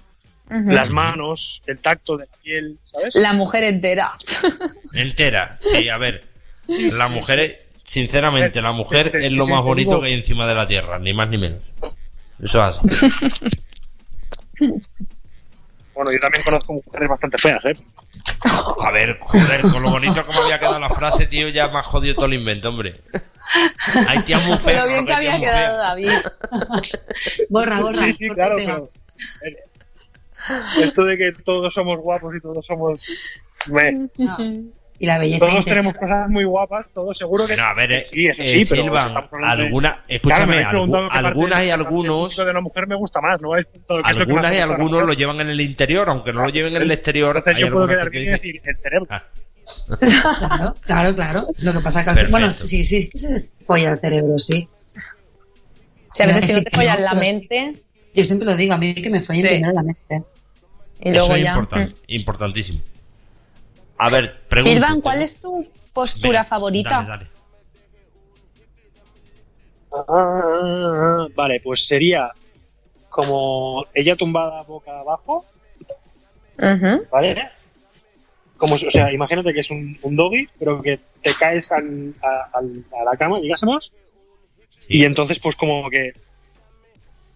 las 0.49 0.91
manos, 0.91 1.63
el 1.67 1.79
tacto 1.79 2.17
de 2.17 2.27
la 2.27 2.33
piel, 2.43 2.79
¿sabes? 2.85 3.15
La 3.15 3.33
mujer 3.33 3.65
entera. 3.65 4.11
Entera. 4.93 5.57
Sí, 5.61 5.89
a 5.89 5.99
ver. 5.99 6.25
La 6.67 7.09
mujer, 7.09 7.69
sinceramente, 7.83 8.61
la 8.63 8.73
mujer 8.73 9.15
es 9.17 9.33
lo 9.33 9.47
más 9.47 9.63
bonito 9.63 10.01
que 10.01 10.07
hay 10.09 10.13
encima 10.15 10.47
de 10.47 10.55
la 10.55 10.67
tierra, 10.67 10.99
ni 10.99 11.13
más 11.13 11.29
ni 11.29 11.39
menos. 11.39 11.61
Eso 12.43 12.67
es 12.67 12.79
así. 12.79 13.49
Bueno, 15.95 16.11
yo 16.11 16.19
también 16.21 16.43
conozco 16.45 16.73
mujeres 16.73 17.09
bastante 17.09 17.37
feas, 17.39 17.65
¿eh? 17.67 17.77
A 18.83 18.91
ver, 18.93 19.19
joder, 19.21 19.61
con 19.61 19.83
lo 19.83 19.91
bonito 19.91 20.23
que 20.23 20.29
me 20.31 20.39
había 20.39 20.59
quedado 20.59 20.79
la 20.81 20.89
frase, 20.89 21.27
tío, 21.27 21.49
ya 21.51 21.69
me 21.69 21.79
ha 21.81 21.83
jodido 21.83 22.15
todo 22.15 22.27
el 22.27 22.35
invento, 22.35 22.71
hombre. 22.71 23.01
Hay 24.09 24.21
tías 24.23 24.43
muy 24.47 24.57
feas. 24.57 24.85
Pero 24.85 24.87
bien 24.89 25.05
que 25.07 25.13
había 25.13 25.39
quedado 25.39 25.77
feas. 25.77 25.77
David. 25.77 26.11
Borra, 27.51 27.81
borra. 27.81 28.05
Sí, 28.07 28.15
sí, 28.19 28.29
claro, 28.31 28.57
pero... 28.57 28.89
eh, 29.45 29.57
Esto 30.83 31.05
de 31.05 31.19
que 31.19 31.33
todos 31.45 31.75
somos 31.75 31.99
guapos 32.01 32.35
y 32.37 32.41
todos 32.41 32.65
somos... 32.65 32.99
me- 33.69 33.93
No. 34.19 34.37
Y 35.03 35.07
la 35.07 35.19
belleza. 35.19 35.41
todos 35.41 35.55
interior. 35.55 35.79
tenemos 35.83 35.97
cosas 36.01 36.29
muy 36.31 36.45
guapas, 36.45 36.89
todos 36.95 37.19
seguro 37.19 37.45
que... 37.49 37.57
No, 37.57 37.65
a 37.65 37.75
ver, 37.75 38.05
sí, 38.05 38.25
eso 38.29 38.45
eh, 38.45 38.47
sí, 38.47 38.65
pero... 38.71 38.83
Silvan, 38.85 39.07
estamos 39.09 39.31
hablando 39.33 39.57
de- 39.57 39.63
alguna, 39.67 39.91
Claro, 39.91 40.47
me 40.47 40.61
escúchame, 40.61 41.09
algunas 41.11 41.65
y 41.67 41.71
algunos, 41.71 42.29
físico 42.29 42.45
de 42.45 42.51
una 42.53 42.61
mujer 42.61 42.87
me 42.87 42.95
gusta 42.95 43.21
más, 43.21 43.41
no 43.41 43.49
me 43.49 43.55
habéis 43.55 43.67
preguntado 43.67 44.01
qué 44.05 44.11
es 44.11 44.17
lo 44.17 44.25
que 44.25 44.31
algunas 44.31 44.51
más 44.51 44.59
y 44.59 44.61
algunos 44.61 45.03
lo 45.03 45.13
llevan 45.13 45.41
en 45.41 45.49
el 45.51 45.61
interior, 45.61 46.09
aunque 46.09 46.33
no 46.33 46.43
lo 46.45 46.51
lleven 46.51 46.77
en 46.77 46.83
el 46.83 46.91
exterior. 46.93 47.37
Entonces 47.37 47.57
hay 47.57 47.63
yo 47.63 47.73
puedo 47.73 47.83
algunas 47.87 47.97
quedar 48.05 48.13
que 48.13 48.19
bien 48.21 48.31
y 48.33 48.37
dicen- 48.37 48.53
decir, 48.55 48.61
el 48.65 48.77
cerebro. 48.81 49.07
Ah, 49.11 49.25
Claro, 49.99 50.75
claro, 50.85 51.15
claro. 51.17 51.47
Lo 51.59 51.73
que 51.73 51.81
pasa 51.81 52.01
que, 52.05 52.07
Perfecto. 52.07 52.31
bueno, 52.31 52.53
sí, 52.53 52.83
sí, 52.85 52.97
es 52.99 53.11
que 53.11 53.19
se 53.19 53.51
folla 53.67 53.91
el 53.91 53.99
cerebro, 53.99 54.39
sí. 54.39 54.69
Si 56.13 56.23
a 56.23 56.27
veces 56.27 56.45
si 56.45 56.53
no 56.53 56.63
te 56.63 56.71
que 56.71 56.77
no, 56.77 57.01
la 57.01 57.15
mente 57.15 57.73
Yo 58.15 58.23
siempre 58.23 58.47
lo 58.47 58.55
digo, 58.57 58.75
a 58.75 58.79
mí 58.79 58.95
que 58.95 59.11
me 59.11 59.21
follen 59.23 59.45
Sí. 59.47 59.53
primero 59.55 59.73
la 59.73 59.83
mente. 59.83 60.23
y 61.01 61.09
Eso 61.11 61.35
es 61.35 61.43
ya. 61.43 61.49
importante, 61.51 61.93
Mm. 61.95 61.99
importantísimo. 62.07 62.81
A 64.03 64.09
ver, 64.09 64.43
pregunta. 64.49 64.73
Silvan, 64.75 65.01
¿cuál 65.01 65.23
es 65.23 65.39
tu 65.39 65.65
postura 65.93 66.43
favorita? 66.43 66.91
Dale, 67.07 67.09
dale. 67.09 67.27
Ah, 70.09 71.27
vale, 71.37 71.61
pues 71.63 71.87
sería 71.87 72.33
como 73.09 73.87
ella 73.95 74.17
tumbada 74.17 74.63
boca 74.65 74.99
abajo, 74.99 75.45
Ujú. 76.59 77.07
¿vale? 77.13 77.37
Como, 78.57 78.75
o 78.75 78.79
sea, 78.79 79.13
imagínate 79.13 79.53
que 79.55 79.61
es 79.61 79.71
un, 79.71 79.95
un 80.03 80.17
doggy, 80.17 80.49
pero 80.59 80.81
que 80.81 80.99
te 81.21 81.31
caes 81.39 81.71
al- 81.71 82.15
a, 82.23 82.61
la 83.05 83.17
cama, 83.17 83.39
digásemos, 83.39 83.93
Sí. 84.79 84.99
y 84.99 85.05
entonces 85.05 85.39
pues 85.39 85.55
como 85.55 85.89
que 85.91 86.11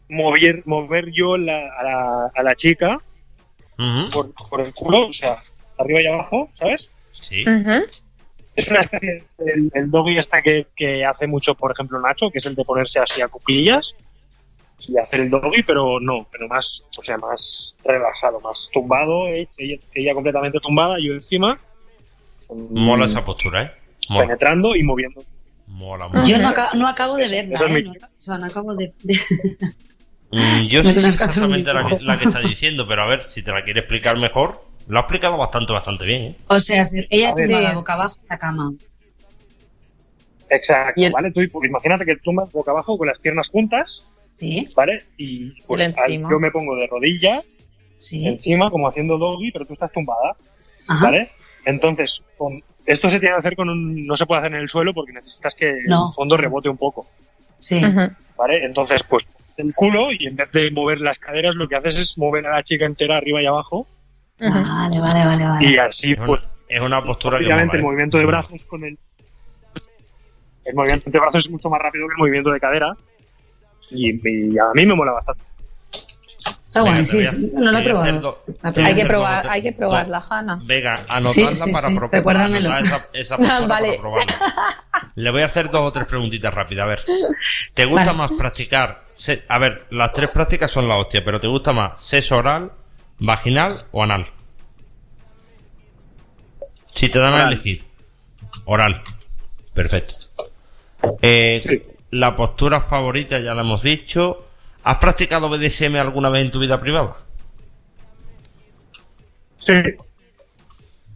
mover, 0.09 0.63
mover 0.67 1.13
yo 1.13 1.37
la- 1.37 1.69
a, 1.79 1.83
la, 1.85 2.33
a 2.35 2.43
la 2.43 2.57
chica 2.57 2.99
por 4.51 4.61
el 4.63 4.75
culo, 4.75 5.07
o 5.09 5.13
sea, 5.13 5.37
arriba 5.79 6.01
y 6.03 6.07
abajo, 6.07 6.51
¿sabes? 6.55 6.93
Sí. 7.21 7.45
Es 8.55 8.71
una 8.71 8.81
especie 8.81 9.25
del 9.39 9.71
el 9.75 9.91
doggy 9.91 10.17
esta 10.19 10.41
que, 10.43 10.67
que 10.75 11.05
hace 11.05 11.27
mucho, 11.27 11.55
por 11.55 11.73
ejemplo, 11.73 12.01
Nacho, 12.01 12.31
que 12.31 12.39
es 12.39 12.47
el 12.47 12.55
de 12.55 12.65
ponerse 12.65 12.99
así 13.01 13.21
a 13.21 13.29
cuclillas 13.29 13.95
y 14.79 14.97
hacer 14.99 15.21
el 15.21 15.31
doggy, 15.31 15.63
pero 15.63 16.01
no, 16.01 16.27
pero 16.33 16.49
más, 16.49 16.85
o 16.99 17.03
sea, 17.03 17.17
más 17.19 17.77
relajado, 17.85 18.41
más 18.41 18.71
tumbado, 18.73 19.27
eh, 19.29 19.49
ella, 19.59 19.77
ella 19.95 20.15
completamente 20.15 20.59
tumbada, 20.61 20.97
yo 21.03 21.13
encima, 21.13 21.59
mm, 22.49 22.79
Mola 22.79 23.05
esa 23.07 23.25
postura, 23.25 23.63
¿eh? 23.65 23.71
Mola, 24.09 24.27
penetrando 24.27 24.75
y 24.77 24.83
moviendo. 24.85 25.25
mola, 25.67 26.09
mola. 26.09 26.25
Yo 26.27 26.39
no, 26.39 26.49
acabo, 26.49 26.71
no 26.77 26.87
acabo 26.89 27.17
de 27.17 27.29
verla, 27.29 27.59
¿eh? 27.59 27.69
mi- 27.69 27.83
No, 27.83 27.93
o 27.93 28.09
sea, 28.17 28.39
no 28.39 28.47
acabo 28.47 28.75
de... 28.75 28.93
de- 29.03 29.19
Mm, 30.31 30.63
Yo 30.67 30.83
No 30.83 30.91
sé 30.91 31.09
exactamente 31.09 31.73
la 31.73 31.87
que, 31.87 32.03
la 32.03 32.19
que 32.19 32.25
está 32.25 32.41
diciendo, 32.41 32.87
pero 32.89 33.03
a 33.03 33.07
ver 33.07 33.23
si 33.23 33.43
te 33.43 33.53
la 33.53 33.63
quiere 33.65 33.81
explicar 33.81 34.19
mejor. 34.19 34.61
Lo 34.87 34.99
ha 34.99 35.03
explicado 35.03 35.37
bastante, 35.37 35.73
bastante 35.73 36.05
bien, 36.05 36.23
¿eh? 36.23 36.37
O 36.49 36.61
sea, 36.61 36.85
si 36.85 37.05
ella 37.11 37.31
A 37.31 37.35
ver. 37.35 37.47
tumbada 37.47 37.69
Sí. 37.71 37.75
boca 37.75 37.93
abajo 37.95 38.17
en 38.23 38.29
la 38.29 38.39
cama. 38.39 38.73
Exacto, 40.49 41.03
el- 41.03 41.13
¿vale? 41.13 41.33
Tú 41.33 41.41
pues, 41.51 41.69
imagínate 41.69 42.05
que 42.05 42.17
tumbas 42.17 42.51
boca 42.53 42.71
abajo 42.71 42.97
con 42.97 43.07
las 43.09 43.19
piernas 43.19 43.51
juntas, 43.51 44.11
Sí, 44.37 44.63
¿vale? 44.77 45.03
Y 45.17 45.63
pues 45.63 45.97
al- 45.97 46.21
yo 46.31 46.39
me 46.39 46.51
pongo 46.51 46.77
de 46.77 46.87
rodillas 46.87 47.57
sí. 47.97 48.27
encima, 48.27 48.71
como 48.71 48.87
haciendo 48.87 49.17
doggy, 49.19 49.51
pero 49.51 49.65
tú 49.65 49.73
estás 49.73 49.91
tumbada, 49.91 50.37
Ajá. 50.89 51.07
¿vale? 51.07 51.31
Entonces, 51.65 52.23
con, 52.37 52.63
esto 52.85 53.09
se 53.09 53.19
tiene 53.19 53.35
que 53.35 53.39
hacer 53.41 53.57
con 53.57 53.71
un... 53.71 54.07
No 54.07 54.17
se 54.17 54.27
puede 54.27 54.41
hacer 54.41 54.53
en 54.55 54.61
el 54.61 54.69
suelo 54.69 54.93
porque 54.95 55.13
necesitas 55.13 55.55
que 55.55 55.73
No. 55.87 56.09
el 56.09 56.13
fondo 56.15 56.37
rebote 56.37 56.69
un 56.69 56.77
poco, 56.77 57.09
Sí. 57.59 57.81
¿vale? 58.37 58.65
Entonces, 58.65 59.03
pues 59.03 59.27
el 59.57 59.75
culo 59.75 60.13
y 60.13 60.27
en 60.27 60.37
vez 60.37 60.53
de 60.53 60.71
mover 60.71 61.01
las 61.01 61.19
caderas, 61.19 61.55
lo 61.57 61.67
que 61.67 61.77
haces 61.77 61.97
es 61.97 62.19
mover 62.19 62.47
a 62.47 62.57
la 62.57 62.63
chica 62.63 62.85
entera 62.85 63.17
arriba 63.17 63.43
y 63.43 63.47
abajo. 63.47 63.89
Vale, 64.39 65.01
vale, 65.01 65.25
vale, 65.25 65.45
vale. 65.49 65.67
y 65.67 65.79
así, 65.79 66.13
Es 66.13 66.19
una, 66.19 66.27
pues, 66.27 66.53
es 66.69 66.81
una 66.81 67.03
postura 67.05 67.39
que 67.39 67.47
obviamente 67.47 67.77
el 67.79 67.83
movimiento 67.83 68.19
de 68.19 68.27
brazos 68.27 68.65
con 68.67 68.85
el... 68.85 68.99
El 70.65 70.75
movimiento 70.75 71.09
de 71.11 71.19
brazos 71.21 71.45
es 71.47 71.51
mucho 71.51 71.71
más 71.71 71.81
rápido 71.81 72.07
que 72.09 72.13
el 72.15 72.19
movimiento 72.19 72.51
de 72.51 72.61
cadera 72.61 72.97
y, 73.91 74.11
y 74.11 74.59
a 74.59 74.65
mí 74.75 74.85
me 74.85 74.95
mola 74.95 75.13
bastante. 75.13 75.43
Está 76.65 76.85
te 76.85 77.07
sí, 77.07 77.25
sí. 77.25 77.53
No 77.55 77.71
lo 77.73 77.79
he 77.79 77.83
probado. 77.85 78.21
do- 78.21 78.45
La 78.63 78.87
Hay 78.87 78.95
que 78.95 79.07
probar, 79.07 79.47
hay 79.49 79.63
que 79.63 79.71
dos- 79.71 79.79
probarla, 79.79 80.27
Hanna. 80.29 80.61
Venga, 80.65 81.07
anotarla 81.09 81.55
Sí, 81.55 81.63
sí, 81.65 81.73
para, 81.73 81.89
sí, 81.89 81.95
pro- 81.95 82.11
para 82.11 82.19
recuérdamelo. 82.19 82.69
anotar 82.71 82.85
esa, 82.85 83.09
esa 83.15 83.37
postura 83.39 83.67
Vale. 83.67 83.89
para 83.89 84.01
probarla. 84.01 84.37
Le 85.15 85.31
voy 85.31 85.43
a 85.43 85.47
hacer 85.47 85.71
dos 85.71 85.83
o 85.83 85.93
tres 85.93 86.07
preguntitas 86.07 86.53
rápidas. 86.53 86.83
A 86.85 86.87
ver, 86.89 87.01
¿te 87.73 87.85
gusta 87.87 88.07
Vale. 88.13 88.19
más 88.19 88.33
practicar? 88.33 89.01
se- 89.15 89.45
a 89.49 89.59
ver, 89.59 89.87
las 89.91 90.13
tres 90.13 90.29
prácticas 90.31 90.71
son 90.71 90.87
la 90.89 90.97
hostia, 90.97 91.25
pero 91.25 91.41
¿te 91.41 91.47
gusta 91.47 91.73
más 91.73 91.99
sexo 92.03 92.37
oral, 92.37 92.73
vaginal 93.19 93.87
o 93.93 94.03
anal? 94.03 94.27
Si 96.95 97.09
te 97.09 97.19
dan 97.19 97.35
a 97.35 97.37
Oral. 97.37 97.53
elegir. 97.53 97.85
Oral. 98.65 99.03
Perfecto. 99.75 100.15
Eh, 101.23 101.61
Sí. 101.63 101.83
La 102.11 102.35
postura 102.37 102.81
favorita 102.81 103.39
ya 103.41 103.55
la 103.55 103.63
hemos 103.63 103.83
dicho. 103.83 104.47
¿Has 104.85 104.99
practicado 104.99 105.49
BDSM 105.51 105.97
alguna 105.99 106.29
vez 106.31 106.45
en 106.45 106.51
tu 106.53 106.61
vida 106.61 106.81
privada? 106.81 107.17
Sí. 109.57 109.75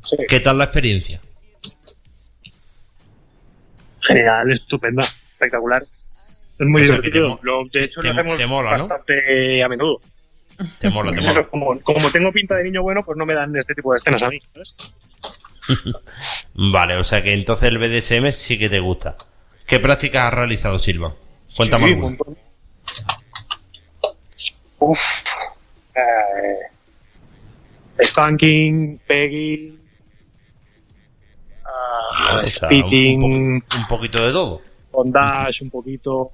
Sí. 0.09 0.17
¿Qué 0.29 0.41
tal 0.41 0.59
la 0.59 0.65
experiencia? 0.65 1.21
Genial, 4.01 4.51
estupenda, 4.51 5.03
espectacular. 5.03 5.83
Es 5.83 6.67
muy 6.67 6.83
O 6.83 6.87
sea, 6.87 6.97
que 6.97 7.03
te 7.03 7.19
divertido. 7.19 7.39
Lo- 7.43 7.65
de 7.71 7.85
hecho, 7.85 8.01
te 8.01 8.13
lo 8.13 8.25
mo- 8.25 8.35
hacemos 8.35 8.65
bastante 8.65 9.63
a 9.63 9.69
menudo. 9.69 10.01
Te 10.79 10.91
mola, 10.91 11.11
te 11.13 11.21
mola. 11.21 11.31
eso, 11.31 11.49
como, 11.51 11.81
como 11.81 12.11
tengo 12.13 12.33
pinta 12.33 12.57
de 12.57 12.65
niño 12.65 12.83
bueno, 12.83 13.03
pues 13.05 13.17
no 13.17 13.27
me 13.27 13.35
dan 13.35 13.55
este 13.57 13.75
tipo 13.75 13.93
de 13.93 13.99
escenas 13.99 14.23
a 14.23 14.29
mí. 14.29 14.39
¿sabes? 14.53 14.75
Vale, 16.55 16.97
o 16.97 17.05
sea 17.05 17.23
que 17.23 17.33
entonces 17.35 17.69
el 17.69 17.79
BDSM 17.79 18.31
sí 18.31 18.59
que 18.59 18.69
te 18.69 18.81
gusta. 18.81 19.17
¿Qué 19.67 19.79
prácticas 19.79 20.25
has 20.27 20.35
realizado, 20.35 20.79
Silva? 20.79 21.15
Cuéntame 21.57 21.87
Sí, 21.87 21.93
un 21.93 22.05
alguna. 22.05 22.37
Uf. 24.81 25.01
Eh, 25.95 28.05
spanking, 28.05 29.01
pegging, 29.07 29.79
ah, 31.67 32.41
O 32.43 32.47
sea, 32.47 32.69
spitting, 32.69 33.23
un, 33.23 33.33
un 33.35 33.61
po- 33.61 33.77
un 33.77 33.87
poquito 33.89 34.25
de 34.27 34.33
todo. 34.33 34.63
bondage, 34.93 35.65
un 35.65 35.71
poquito. 35.71 36.31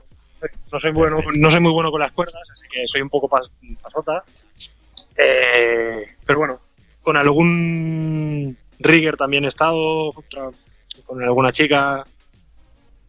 No 0.72 0.80
soy 0.80 0.92
bueno, 0.92 1.18
no 1.38 1.50
soy 1.50 1.60
muy 1.60 1.72
bueno 1.72 1.90
con 1.90 2.00
las 2.00 2.12
cuerdas, 2.12 2.42
así 2.52 2.66
que 2.68 2.86
soy 2.86 3.00
un 3.00 3.08
poco 3.10 3.28
pas- 3.28 3.50
pasota. 3.82 4.22
Eh, 5.16 6.04
pero 6.24 6.38
bueno, 6.40 6.60
con 7.02 7.16
algún 7.16 8.56
rigger 8.78 9.16
también 9.16 9.44
he 9.44 9.48
estado, 9.48 10.12
con 11.04 11.22
alguna 11.22 11.52
chica. 11.52 12.04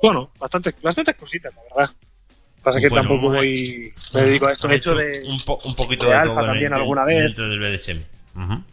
Bueno, 0.01 0.31
bastantes, 0.39 0.75
bastantes 0.81 1.15
cositas, 1.15 1.53
la 1.55 1.61
verdad. 1.63 1.95
Pasa 2.63 2.79
que 2.79 2.89
Bueno, 2.89 3.07
tampoco 3.09 3.33
voy, 3.33 3.91
me 4.13 4.21
dedico 4.21 4.47
a 4.47 4.51
esto. 4.51 4.69
He 4.69 4.75
hecho 4.75 4.95
de, 4.95 5.23
un, 5.27 5.39
po- 5.41 5.59
un 5.65 5.75
poquito 5.75 6.05
de 6.05 6.11
de, 6.11 6.17
alfa 6.17 6.45
también 6.45 6.73
alguna 6.73 7.03
vez. 7.05 7.23
dentro 7.35 7.49
del 7.49 7.59
BDSM. 7.59 8.03
Ujú. 8.35 8.63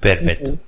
Perfecto. 0.00 0.58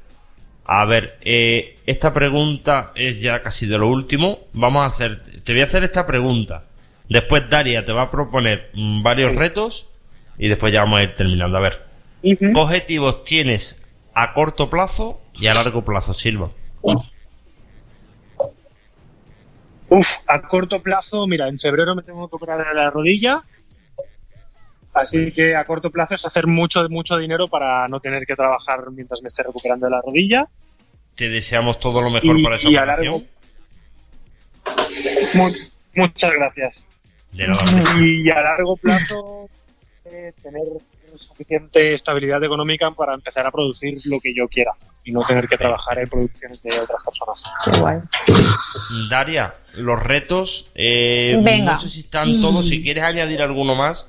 A 0.70 0.84
ver, 0.84 1.16
eh, 1.22 1.78
esta 1.86 2.12
pregunta 2.12 2.92
es 2.94 3.22
ya 3.22 3.40
casi 3.40 3.66
de 3.66 3.78
lo 3.78 3.88
último. 3.88 4.40
Vamos 4.52 4.82
a 4.82 4.86
hacer, 4.86 5.22
te 5.42 5.54
voy 5.54 5.62
a 5.62 5.64
hacer 5.64 5.82
esta 5.82 6.06
pregunta. 6.06 6.64
Después 7.08 7.48
Daria 7.48 7.86
te 7.86 7.92
va 7.92 8.02
a 8.02 8.10
proponer 8.10 8.68
mm, 8.74 9.02
varios 9.02 9.34
retos 9.34 9.90
y 10.36 10.48
después 10.48 10.70
ya 10.70 10.80
vamos 10.80 11.00
a 11.00 11.04
ir 11.04 11.14
terminando. 11.14 11.56
A 11.56 11.62
ver, 11.62 11.86
¿qué 12.22 12.52
objetivos 12.54 13.24
tienes 13.24 13.86
a 14.12 14.34
corto 14.34 14.68
plazo 14.68 15.22
y 15.32 15.46
a 15.46 15.54
largo 15.54 15.86
plazo, 15.86 16.12
Silva? 16.12 16.50
Uf, 19.88 20.16
a 20.26 20.42
corto 20.42 20.82
plazo, 20.82 21.26
mira, 21.26 21.48
en 21.48 21.58
febrero 21.58 21.94
me 21.94 22.02
tengo 22.02 22.28
que 22.28 22.36
operar 22.36 22.58
de 22.58 22.74
la 22.74 22.90
rodilla. 22.90 23.42
Así 24.94 25.30
que 25.32 25.54
a 25.54 25.64
corto 25.64 25.90
plazo 25.90 26.14
es 26.14 26.26
hacer 26.26 26.46
mucho, 26.46 26.88
mucho 26.88 27.16
dinero 27.18 27.46
para 27.48 27.86
no 27.88 28.00
tener 28.00 28.24
que 28.26 28.34
trabajar 28.34 28.90
mientras 28.90 29.22
me 29.22 29.28
esté 29.28 29.42
recuperando 29.44 29.86
de 29.86 29.90
la 29.92 30.00
rodilla. 30.02 30.46
Te 31.14 31.28
deseamos 31.28 31.78
todo 31.78 32.00
lo 32.00 32.10
mejor 32.10 32.38
Y- 32.38 32.42
para 32.42 32.56
esa 32.56 32.68
y 32.70 32.76
a 32.76 32.82
operación. 32.82 33.26
Mu- 35.34 35.52
muchas 35.94 36.32
gracias. 36.32 36.88
De 37.32 37.46
nada. 37.46 37.62
Y 38.00 38.28
a 38.30 38.40
largo 38.40 38.76
plazo 38.76 39.48
eh, 40.06 40.32
tener 40.42 40.62
suficiente 41.14 41.94
estabilidad 41.94 42.42
económica 42.44 42.90
para 42.92 43.14
empezar 43.14 43.44
a 43.46 43.50
producir 43.50 43.98
lo 44.04 44.20
que 44.20 44.32
yo 44.34 44.46
quiera 44.48 44.72
y 45.04 45.10
no 45.12 45.22
tener 45.26 45.46
que 45.48 45.56
trabajar 45.56 45.98
en 45.98 46.06
producciones 46.06 46.62
de 46.62 46.70
otras 46.78 47.02
personas. 47.04 47.44
Qué 47.64 47.78
guay. 47.80 47.98
Daria, 49.10 49.54
los 49.74 50.00
retos, 50.02 50.70
eh, 50.74 51.34
Venga. 51.42 51.72
no 51.72 51.78
sé 51.78 51.88
si 51.88 52.00
están 52.00 52.40
todos, 52.40 52.68
si 52.68 52.82
quieres 52.82 53.04
añadir 53.04 53.42
alguno 53.42 53.74
más. 53.74 54.06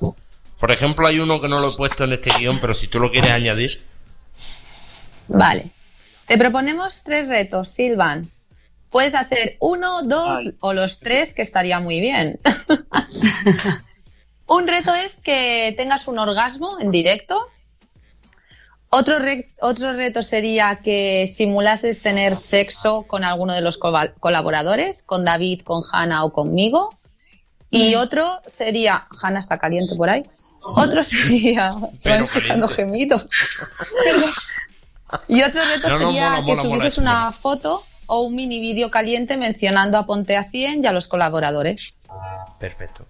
Por 0.60 0.72
ejemplo, 0.72 1.07
hay 1.07 1.19
uno 1.19 1.40
que 1.41 1.48
no 1.48 1.57
lo 1.57 1.69
he 1.72 1.76
puesto 1.77 2.03
en 2.03 2.14
este 2.14 2.31
guion, 2.38 2.60
pero 2.60 2.73
si 2.73 2.88
tú 2.88 2.99
lo 2.99 3.11
quieres 3.11 3.31
añadir, 3.31 3.81
Vale. 5.27 5.69
Te 6.27 6.38
proponemos 6.38 7.03
tres 7.03 7.27
retos, 7.27 7.69
Silvan. 7.72 8.30
Puedes 8.90 9.14
hacer 9.14 9.57
uno, 9.60 10.02
dos 10.02 10.41
o 10.60 10.73
los 10.73 10.99
tres, 10.99 11.34
que 11.36 11.44
estaría 11.44 11.80
muy 11.80 11.99
bien. 11.99 12.40
un 14.48 14.68
reto 14.68 14.94
es 14.95 15.18
que 15.22 15.73
tengas 15.77 16.07
un 16.07 16.18
orgasmo 16.19 16.77
en 16.80 16.90
directo. 16.91 17.40
Otro, 18.90 19.19
re- 19.19 19.52
otro 19.61 19.94
reto 19.94 20.23
sería 20.23 20.80
que 20.84 21.27
simulases 21.27 22.02
tener 22.02 22.36
sexo 22.36 23.03
con 23.03 23.23
alguno 23.23 23.53
de 23.53 23.61
los 23.61 23.77
co- 23.77 23.94
colaboradores, 24.19 25.03
con 25.03 25.23
David, 25.26 25.61
con 25.61 25.84
Hanna 25.91 26.23
o 26.26 26.34
conmigo. 26.34 26.98
Y 27.69 27.94
otro 27.94 28.41
sería, 28.48 29.07
Hanna 29.22 29.40
está 29.41 29.60
caliente 29.60 29.95
por 29.95 30.10
ahí. 30.10 30.26
Otro 30.61 31.03
sería, 31.06 31.73
Pero 32.03 32.23
escuchando 32.26 32.68
gemidos. 32.68 33.27
Y 35.27 35.41
otro 35.41 35.61
reto 35.65 35.90
No, 35.90 35.99
no, 35.99 36.06
sería 36.11 36.30
mola, 36.30 36.36
que 36.38 36.41
mola, 36.44 36.61
subieses 36.61 36.98
una 36.98 37.19
mola. 37.19 37.31
foto 37.31 37.84
o 38.07 38.22
un 38.22 38.36
mini 38.36 38.60
vídeo 38.60 38.91
caliente 38.91 39.38
mencionando 39.38 39.98
a 39.98 40.06
Ponte 40.06 40.36
a 40.38 40.44
100 40.44 40.84
y 40.84 40.88
a 40.88 40.91
los 40.91 41.07
colaboradores. 41.07 41.95
perfecto. 42.60 43.06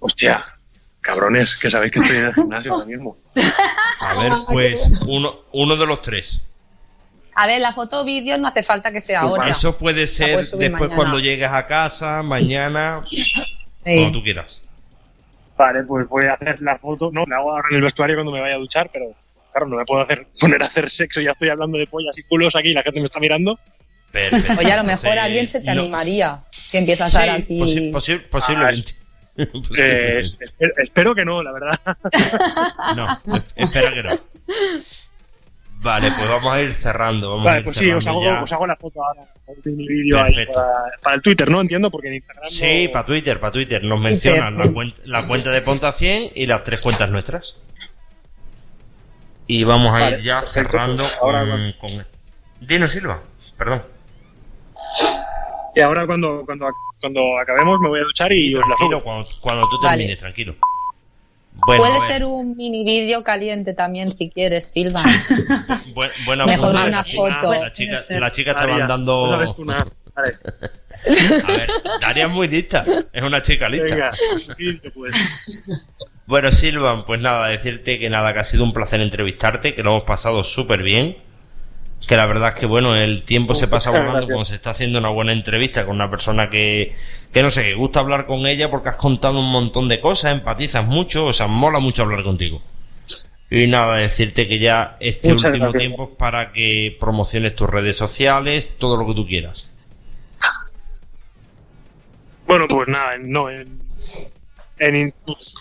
Hostia, 0.00 0.44
cabrones, 1.00 1.54
que 1.56 1.70
sabéis 1.70 1.92
que 1.92 1.98
estoy 2.00 2.16
en 2.16 2.24
el 2.26 2.34
gimnasio 2.34 2.72
ahora 2.74 2.86
mismo. 2.86 3.14
A 4.00 4.14
ver, 4.20 4.32
pues 4.48 4.90
uno, 5.06 5.36
uno 5.52 5.76
de 5.76 5.86
los 5.86 6.00
tres. 6.02 6.42
A 7.34 7.46
ver, 7.46 7.60
la 7.60 7.72
foto 7.72 8.00
o 8.00 8.04
vídeo 8.04 8.36
no 8.38 8.48
hace 8.48 8.62
falta 8.62 8.92
que 8.92 9.00
sea 9.00 9.20
ahora. 9.20 9.48
Eso 9.48 9.78
puede 9.78 10.06
ser 10.06 10.36
después 10.38 10.70
mañana. 10.72 10.96
cuando 10.96 11.18
llegues 11.18 11.50
a 11.50 11.66
casa, 11.66 12.22
mañana, 12.22 13.02
Sí. 13.04 13.32
cuando 13.84 14.12
tú 14.18 14.22
quieras. 14.24 14.61
Vale, 15.62 15.84
pues 15.84 16.08
voy 16.08 16.26
a 16.26 16.32
hacer 16.32 16.60
la 16.60 16.76
foto. 16.76 17.10
No, 17.12 17.24
la 17.26 17.36
hago 17.36 17.52
ahora 17.52 17.68
en 17.70 17.76
el 17.76 17.82
vestuario 17.82 18.16
cuando 18.16 18.32
me 18.32 18.40
vaya 18.40 18.56
a 18.56 18.58
duchar, 18.58 18.90
pero 18.92 19.14
claro, 19.52 19.66
no 19.68 19.76
me 19.76 19.84
puedo 19.84 20.02
hacer 20.02 20.26
poner 20.40 20.60
a 20.62 20.66
hacer 20.66 20.90
sexo. 20.90 21.20
Ya 21.20 21.30
estoy 21.30 21.50
hablando 21.50 21.78
de 21.78 21.86
pollas 21.86 22.18
y 22.18 22.24
culos 22.24 22.56
aquí 22.56 22.70
y 22.70 22.74
la 22.74 22.82
gente 22.82 22.98
me 23.00 23.04
está 23.04 23.20
mirando. 23.20 23.58
Perfecto. 24.10 24.54
Oye, 24.58 24.72
a 24.72 24.76
lo 24.76 24.82
mejor 24.84 25.06
Entonces, 25.06 25.22
alguien 25.24 25.46
se 25.46 25.60
te 25.60 25.74
no- 25.74 25.82
animaría. 25.82 26.42
Que 26.70 26.78
empiezas 26.78 27.12
Sí, 27.12 27.18
a 27.18 27.20
dar 27.20 27.30
aquí. 27.30 27.60
posi- 27.60 27.92
posi- 27.92 28.22
posiblemente. 28.28 28.92
Eh, 29.36 29.46
Posiblemente. 29.52 30.44
espero, 30.44 30.72
espero 30.78 31.14
que 31.14 31.24
no, 31.24 31.42
la 31.42 31.52
verdad. 31.52 31.78
No, 32.96 33.36
es- 33.36 33.44
espera 33.56 33.94
que 33.94 34.02
no. 34.02 34.20
Vale, 35.82 36.12
pues 36.16 36.28
vamos 36.28 36.52
a 36.54 36.60
ir 36.62 36.72
cerrando. 36.74 37.30
Vamos 37.30 37.42
a 37.46 37.48
Vale, 37.48 37.58
ir 37.58 37.64
pues 37.64 37.76
sí, 37.76 37.90
os 37.90 38.04
cerrando 38.04 38.28
hago, 38.28 38.36
ya. 38.38 38.42
os 38.42 38.52
hago 38.52 38.66
la 38.68 38.76
foto 38.76 39.00
ahora. 39.04 39.22
Vídeo 39.64 40.22
ahí 40.22 40.34
para, 40.46 40.66
para 41.02 41.16
el 41.16 41.22
Twitter, 41.22 41.50
¿no? 41.50 41.60
Entiendo, 41.60 41.90
porque 41.90 42.08
en 42.08 42.14
Instagram. 42.14 42.44
Sí, 42.48 42.86
no- 42.86 42.92
para 42.92 43.06
Twitter, 43.06 43.40
para 43.40 43.50
Twitter. 43.52 43.82
Nos 43.84 44.00
mencionan 44.00 44.52
sí. 44.52 44.58
la, 44.58 44.72
cuenta, 44.72 45.02
la 45.04 45.26
cuenta 45.26 45.50
de 45.50 45.62
Ponta 45.62 45.92
100 45.92 46.30
y 46.36 46.46
las 46.46 46.62
tres 46.62 46.80
cuentas 46.80 47.10
nuestras. 47.10 47.60
Y 49.48 49.64
vamos 49.64 49.90
a 49.94 49.98
Vale, 50.00 50.18
ir 50.18 50.22
ya 50.22 50.40
perfecto, 50.40 50.70
cerrando 50.70 51.02
pues 51.02 51.18
ahora 51.20 51.40
con, 51.46 51.72
con... 51.96 52.06
Dino 52.60 52.86
Silva, 52.86 53.20
perdón. 53.58 53.82
Y 55.74 55.80
ahora 55.80 56.06
cuando, 56.06 56.42
cuando, 56.46 56.68
cuando 57.00 57.20
acabemos 57.40 57.80
me 57.80 57.88
voy 57.88 58.00
a 58.00 58.04
duchar 58.04 58.32
y 58.32 58.54
os 58.54 58.62
la 58.68 58.76
subo. 58.76 59.02
cuando, 59.02 59.28
cuando 59.40 59.68
tú 59.68 59.78
Vale. 59.82 59.96
termines, 59.98 60.18
tranquilo. 60.20 60.54
Bueno, 61.66 61.84
Puede 61.84 62.00
ser 62.00 62.24
un 62.24 62.56
mini 62.56 62.84
vídeo 62.84 63.22
caliente 63.22 63.72
también 63.74 64.10
si 64.12 64.30
quieres, 64.30 64.64
Silva. 64.72 65.00
bu- 65.94 66.10
buena 66.26 66.44
mejor 66.44 66.70
una 66.70 66.88
La 66.88 67.04
chica- 67.04 67.40
foto. 67.40 67.52
La 67.52 67.70
chica, 67.72 67.98
la 68.18 68.30
chica 68.32 68.54
sabes 68.54 69.54
tú 69.54 69.64
nada. 69.64 69.86
Vale, 70.14 70.36
A 71.44 71.46
ver, 71.52 71.70
Daria 72.00 72.24
es 72.26 72.30
muy 72.30 72.48
lista. 72.48 72.84
Es 73.12 73.22
una 73.22 73.40
chica 73.42 73.68
lista. 73.68 73.86
venga, 73.94 74.10
pues. 74.94 75.60
Bueno, 76.26 76.50
Silvan, 76.52 77.04
pues 77.04 77.20
nada, 77.20 77.48
decirte 77.48 77.98
que 77.98 78.10
nada, 78.10 78.32
que 78.32 78.40
ha 78.40 78.44
sido 78.44 78.64
un 78.64 78.72
placer 78.72 79.00
entrevistarte, 79.00 79.74
que 79.74 79.82
lo 79.82 79.90
hemos 79.90 80.04
pasado 80.04 80.42
súper 80.44 80.82
bien. 80.82 81.16
Que 82.06 82.16
la 82.16 82.26
verdad 82.26 82.50
es 82.50 82.60
que, 82.60 82.66
bueno, 82.66 82.96
el 82.96 83.22
tiempo 83.22 83.54
se 83.54 83.68
pasa 83.68 83.90
volando 83.96 84.26
cuando 84.26 84.44
se 84.44 84.56
está 84.56 84.70
haciendo 84.70 84.98
una 84.98 85.08
buena 85.08 85.32
entrevista 85.32 85.84
con 85.84 85.94
una 85.96 86.10
persona 86.10 86.50
que, 86.50 86.94
que 87.32 87.42
no 87.42 87.50
sé, 87.50 87.62
que 87.62 87.74
gusta 87.74 88.00
hablar 88.00 88.26
con 88.26 88.46
ella 88.46 88.70
porque 88.70 88.90
has 88.90 88.96
contado 88.96 89.38
un 89.38 89.50
montón 89.50 89.88
de 89.88 90.00
cosas, 90.00 90.32
empatizas 90.32 90.84
mucho, 90.86 91.26
o 91.26 91.32
sea, 91.32 91.46
mola 91.46 91.78
mucho 91.78 92.02
hablar 92.02 92.22
contigo. 92.22 92.62
Y 93.50 93.66
nada, 93.66 93.96
decirte 93.98 94.48
que 94.48 94.58
ya 94.58 94.96
este 94.98 95.28
Muchas 95.28 95.46
último 95.50 95.70
gracias. 95.72 95.80
tiempo 95.80 96.08
es 96.10 96.16
para 96.16 96.52
que 96.52 96.96
promociones 96.98 97.54
tus 97.54 97.68
redes 97.68 97.96
sociales, 97.96 98.78
todo 98.78 98.96
lo 98.96 99.06
que 99.06 99.14
tú 99.14 99.26
quieras. 99.26 99.68
Bueno, 102.46 102.66
pues 102.68 102.88
nada, 102.88 103.18
no, 103.18 103.50
en, 103.50 103.78
en, 104.78 105.12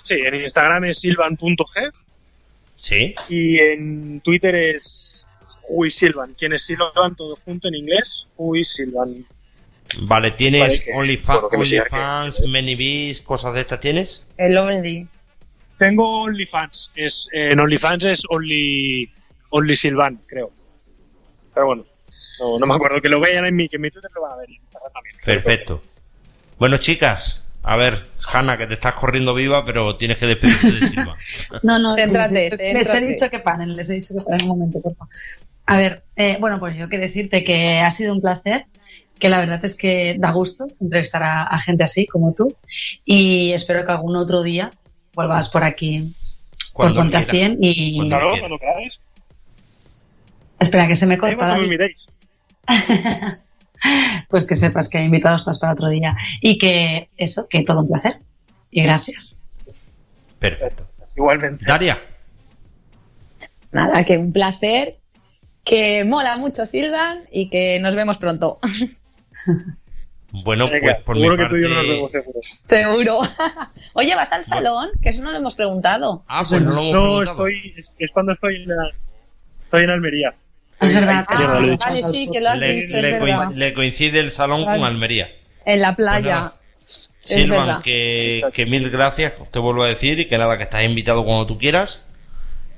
sí, 0.01 0.15
en 0.15 0.35
Instagram 0.35 0.85
es 0.85 0.99
silvan.g 0.99 1.91
¿Sí? 2.75 3.13
y 3.29 3.59
en 3.59 4.21
Twitter 4.21 4.55
es 4.55 5.27
Silvan. 5.89 6.35
¿Quién 6.37 6.53
es 6.53 6.63
Silvan? 6.65 7.15
Todo 7.15 7.37
junto 7.45 7.67
en 7.67 7.75
inglés. 7.75 8.27
Silvan. 8.63 9.25
Vale, 10.03 10.31
¿tienes 10.31 10.85
OnlyFans, 10.93 11.43
OnlyFans, 11.51 12.47
ManyVis, 12.47 13.21
cosas 13.21 13.53
de 13.53 13.61
estas 13.61 13.79
tienes? 13.79 14.27
El 14.37 14.57
Only. 14.57 15.07
Tengo 15.77 16.21
OnlyFans. 16.23 16.91
Es, 16.95 17.27
en 17.33 17.59
OnlyFans 17.59 18.05
es 18.05 18.23
Only, 18.29 19.11
Only 19.49 19.75
Silvan, 19.75 20.21
creo. 20.27 20.51
Pero 21.53 21.65
bueno, 21.65 21.85
no, 22.39 22.59
no 22.59 22.65
me 22.65 22.75
acuerdo. 22.75 23.01
Que 23.01 23.09
lo 23.09 23.19
vean 23.19 23.45
en 23.45 23.55
mi, 23.55 23.67
que 23.67 23.75
en 23.75 23.81
mi 23.81 23.91
Twitter 23.91 24.09
lo 24.15 24.21
van 24.21 24.33
a 24.33 24.37
ver. 24.37 24.47
también. 24.93 25.15
Perfecto. 25.23 25.81
Bueno, 26.57 26.77
chicas, 26.77 27.49
a 27.63 27.75
ver, 27.75 28.07
Hanna, 28.31 28.57
que 28.57 28.67
te 28.67 28.75
estás 28.75 28.95
corriendo 28.95 29.33
viva, 29.33 29.65
pero 29.65 29.95
tienes 29.95 30.17
que 30.17 30.25
despedirte 30.25 30.71
de 30.71 30.87
Silva. 30.87 31.17
No, 31.63 31.79
no, 31.79 31.95
Céntrate, 31.95 32.33
les, 32.33 32.51
he 32.53 32.55
dicho, 32.55 32.77
les 32.77 32.89
he 32.89 33.05
dicho 33.05 33.29
que 33.29 33.39
paren, 33.39 33.75
les 33.75 33.89
he 33.89 33.93
dicho 33.93 34.13
que 34.15 34.21
paren 34.21 34.43
un 34.43 34.47
momento, 34.47 34.79
por 34.79 34.95
favor. 34.95 35.13
A 35.65 35.77
ver, 35.77 36.03
eh, 36.15 36.37
bueno, 36.39 36.59
pues 36.59 36.77
yo 36.77 36.89
que 36.89 36.97
decirte 36.97 37.43
que 37.43 37.79
ha 37.79 37.91
sido 37.91 38.13
un 38.13 38.21
placer, 38.21 38.65
que 39.19 39.29
la 39.29 39.39
verdad 39.39 39.63
es 39.63 39.75
que 39.75 40.15
da 40.17 40.31
gusto 40.31 40.67
entrevistar 40.79 41.23
a, 41.23 41.43
a 41.43 41.59
gente 41.59 41.83
así 41.83 42.07
como 42.07 42.33
tú 42.33 42.55
y 43.05 43.51
espero 43.51 43.85
que 43.85 43.91
algún 43.91 44.15
otro 44.15 44.41
día 44.41 44.71
vuelvas 45.13 45.49
por 45.49 45.63
aquí, 45.63 46.15
por 46.73 46.93
Cuando 46.93 47.01
Ponte 47.01 47.17
a 47.17 47.25
quiera. 47.25 47.47
100 47.49 47.57
y... 47.61 47.99
Quiera. 47.99 48.19
cuando 48.39 48.57
queráis. 48.57 48.99
Espera, 50.59 50.87
que 50.87 50.95
se 50.95 51.07
me 51.07 51.13
Ahí 51.13 51.19
corta, 51.19 51.37
cuando 51.37 51.67
me. 51.67 51.77
Pues 54.29 54.45
que 54.45 54.55
sepas 54.55 54.89
que 54.89 55.03
invitado 55.03 55.35
estás 55.35 55.57
para 55.57 55.73
otro 55.73 55.89
día 55.89 56.15
y 56.39 56.59
que 56.59 57.09
eso, 57.17 57.47
que 57.49 57.63
todo 57.63 57.81
un 57.81 57.87
placer 57.87 58.19
y 58.69 58.83
gracias. 58.83 59.41
Perfecto. 60.37 60.87
Igualmente. 61.15 61.65
Daria, 61.65 61.99
Nada, 63.71 64.03
que 64.03 64.17
un 64.17 64.31
placer. 64.31 65.00
Que 65.63 66.03
mola 66.03 66.35
mucho, 66.37 66.65
Silvan, 66.65 67.25
y 67.31 67.49
que 67.49 67.79
nos 67.79 67.95
vemos 67.95 68.17
pronto. 68.17 68.59
bueno, 70.31 70.65
Venga, 70.69 70.79
pues 70.81 71.03
por 71.03 71.15
mi 71.17 71.21
seguro 71.23 71.43
que 71.43 71.49
tú 71.49 71.57
y 71.57 71.61
yo 71.63 71.67
nos 71.69 71.77
parte... 71.77 71.91
vemos 71.91 72.11
seguro. 72.11 72.39
Seguro. 72.41 73.17
Oye, 73.95 74.15
¿vas 74.15 74.31
al 74.31 74.45
salón? 74.45 74.89
Que 75.01 75.09
eso 75.09 75.21
no 75.23 75.31
lo 75.31 75.37
hemos 75.37 75.55
preguntado. 75.55 76.23
Ah, 76.27 76.41
pues 76.47 76.61
no 76.61 76.71
lo 76.71 76.79
hemos 76.81 76.93
No, 76.93 77.01
preguntado. 77.01 77.47
estoy, 77.47 77.73
es, 77.77 77.93
es 77.99 78.11
cuando 78.11 78.31
estoy 78.31 78.55
en, 78.55 78.67
la- 78.69 78.91
estoy 79.61 79.83
en 79.83 79.89
Almería. 79.91 80.33
Es 80.79 80.95
verdad, 80.95 81.25
vamos 81.29 81.77
Vale, 81.79 82.01
sí, 82.13 82.27
que 82.31 82.41
lo 82.41 82.49
has 82.49 82.59
Le, 82.59 82.73
dicho, 82.73 82.97
es 82.97 83.03
le 83.03 83.11
verdad. 83.19 83.45
coi- 83.49 83.55
le 83.55 83.73
coincide 83.73 84.19
el 84.19 84.31
salón 84.31 84.65
con. 84.65 84.83
Almería. 84.83 85.29
En 85.65 85.81
la 85.81 85.95
playa. 85.95 86.43
Silvan, 87.19 87.83
que, 87.83 88.41
que 88.51 88.65
mil 88.65 88.89
gracias, 88.89 89.33
te 89.51 89.59
vuelvo 89.59 89.83
a 89.83 89.87
decir, 89.89 90.19
y 90.19 90.27
que 90.27 90.39
nada, 90.39 90.57
que 90.57 90.63
estás 90.63 90.83
invitado 90.83 91.23
cuando 91.23 91.45
tú 91.45 91.59
quieras. 91.59 92.07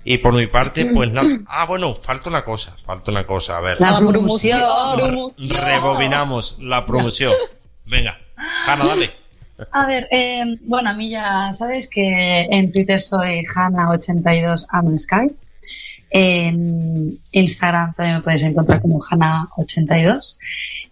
Y 0.06 0.18
por 0.18 0.34
mi 0.34 0.48
parte, 0.48 0.86
pues 0.94 1.12
nada. 1.12 1.28
Ah, 1.48 1.66
bueno, 1.66 1.94
falta 1.94 2.30
una 2.30 2.44
cosa, 2.44 2.76
falta 2.86 3.12
una 3.12 3.26
cosa, 3.26 3.58
a 3.58 3.62
ver. 3.62 3.80
La 3.80 3.92
La 3.92 4.00
promoción. 4.00 5.34
Rebobinamos 5.38 6.60
la 6.60 6.86
promoción. 6.86 7.34
Venga, 7.86 8.20
Hanna, 8.68 8.86
dale. 8.86 9.10
A 9.72 9.86
ver, 9.86 10.08
eh, 10.12 10.44
bueno, 10.62 10.90
a 10.90 10.94
mí 10.94 11.10
ya 11.10 11.52
sabes 11.54 11.90
que 11.90 12.48
en 12.50 12.72
Twitter 12.72 13.00
soy 13.00 13.44
Hanna82 13.46 14.98
Sky. 14.98 15.36
En 16.10 17.20
Instagram 17.32 17.94
también 17.96 18.18
me 18.18 18.22
podéis 18.22 18.44
encontrar 18.44 18.82
como 18.82 19.00
Hanna82. 19.00 20.38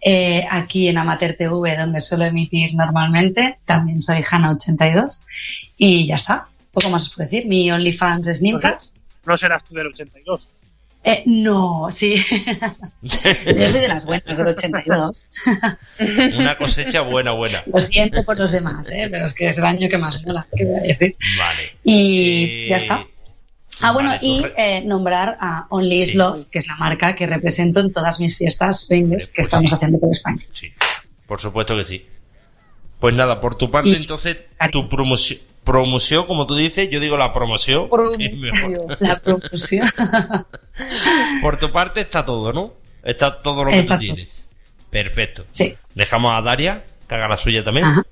Eh, 0.00 0.44
aquí 0.50 0.88
en 0.88 0.98
Amateur 0.98 1.36
TV, 1.36 1.76
donde 1.76 2.00
suelo 2.00 2.24
emitir 2.24 2.74
normalmente, 2.74 3.58
también 3.64 4.02
soy 4.02 4.18
Hanna82. 4.22 5.24
Y 5.76 6.06
ya 6.06 6.16
está. 6.16 6.46
Poco 6.72 6.88
más 6.90 7.02
os 7.02 7.14
puedo 7.14 7.28
decir. 7.28 7.46
Mi 7.46 7.70
OnlyFans 7.70 8.26
es 8.28 8.42
Ninfas. 8.42 8.94
No 9.24 9.36
serás 9.36 9.64
tú 9.64 9.74
del 9.74 9.88
82. 9.88 10.50
Eh, 11.04 11.24
no, 11.26 11.88
sí. 11.90 12.14
Yo 13.02 13.68
soy 13.68 13.80
de 13.80 13.88
las 13.88 14.04
buenas, 14.04 14.36
del 14.38 14.46
82. 14.46 15.28
Una 16.38 16.56
cosecha 16.56 17.00
buena, 17.02 17.32
buena. 17.32 17.62
Lo 17.72 17.80
siento 17.80 18.24
por 18.24 18.38
los 18.38 18.52
demás, 18.52 18.90
¿eh? 18.92 19.08
pero 19.10 19.24
es 19.26 19.34
que 19.34 19.48
es 19.48 19.58
el 19.58 19.64
año 19.64 19.88
que 19.88 19.98
más 19.98 20.22
mola. 20.24 20.46
¿qué 20.56 20.64
voy 20.64 20.78
a 20.78 20.82
decir? 20.82 21.16
Vale. 21.38 21.76
Y 21.84 22.44
Eh, 22.44 22.66
ya 22.68 22.76
está. 22.76 23.04
Ah, 23.80 23.90
bueno, 23.92 24.10
vale, 24.10 24.20
y 24.22 24.44
eh, 24.56 24.82
nombrar 24.84 25.36
a 25.40 25.66
Only 25.70 26.02
Is 26.02 26.10
Sí. 26.10 26.16
Love, 26.18 26.46
que 26.50 26.58
es 26.60 26.66
la 26.68 26.76
marca 26.76 27.16
que 27.16 27.26
represento 27.26 27.80
en 27.80 27.92
todas 27.92 28.20
mis 28.20 28.36
fiestas 28.38 28.86
swingers 28.86 29.26
Pues 29.26 29.34
que 29.34 29.42
estamos 29.42 29.70
sí. 29.70 29.74
haciendo 29.74 29.98
por 29.98 30.10
España. 30.12 30.44
Sí, 30.52 30.72
por 31.26 31.40
supuesto 31.40 31.76
que 31.76 31.84
sí. 31.84 32.06
Pues 33.00 33.12
nada, 33.14 33.40
por 33.40 33.56
tu 33.56 33.70
parte, 33.72 33.88
Y- 33.88 33.94
entonces, 33.96 34.36
tu 34.70 34.88
promoción, 34.88 35.40
promoción, 35.64 36.26
como 36.26 36.46
tú 36.46 36.54
dices, 36.56 36.88
yo 36.90 37.00
digo 37.00 37.16
la 37.16 37.32
promoción. 37.32 37.88
que 38.18 38.26
es 38.26 38.38
mejor. 38.38 38.96
La 39.00 39.20
promoción. 39.20 39.88
Por 41.40 41.58
tu 41.58 41.70
parte 41.70 42.00
está 42.00 42.24
todo, 42.24 42.52
¿no? 42.52 42.74
Está 43.02 43.40
todo 43.42 43.64
lo 43.64 43.70
que 43.70 43.82
tú 43.82 43.98
tienes. 43.98 44.50
Perfecto. 44.90 45.44
Sí. 45.50 45.74
Dejamos 45.94 46.32
a 46.36 46.42
Daria, 46.42 46.84
que 47.08 47.14
haga 47.14 47.28
la 47.28 47.36
suya 47.36 47.64
también. 47.64 47.86
Ajá. 47.86 48.02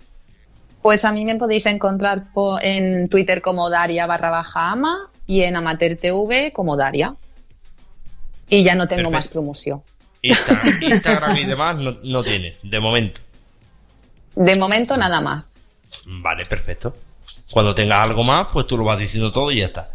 Pues 0.83 1.05
a 1.05 1.13
mí 1.13 1.25
me 1.25 1.37
podéis 1.37 1.67
encontrar 1.67 2.29
en 2.63 3.09
Twitter 3.09 3.43
como 3.43 3.69
Daria 3.69 4.07
barra 4.07 4.31
baja 4.31 4.71
ama 4.71 5.11
y 5.27 5.43
en 5.43 5.57
Amateur 5.57 5.97
TV 5.97 6.53
como 6.53 6.77
Daria. 6.77 7.15
Y 8.49 8.63
ya 8.63 8.75
no 8.75 8.89
tengo 8.89 9.11
Perfecto. 9.11 9.17
más 9.17 9.29
promoción. 9.29 9.83
Insta- 10.23 10.61
Instagram 10.83 11.37
y 11.37 11.45
demás 11.45 11.77
no, 11.77 11.97
no 12.03 12.23
tienes, 12.23 12.61
de 12.63 12.81
momento. 12.81 13.21
De 14.35 14.59
momento 14.59 14.97
nada 14.97 15.21
más. 15.21 15.53
Vale, 16.07 16.47
perfecto. 16.47 16.97
Cuando 17.51 17.75
tengas 17.75 18.01
algo 18.01 18.25
más, 18.25 18.47
pues 18.53 18.67
tú 18.67 18.77
lo 18.79 18.85
vas 18.85 18.99
diciendo 18.99 19.33
todo 19.33 19.51
y 19.51 19.57
ya 19.59 19.67
está. 19.67 19.91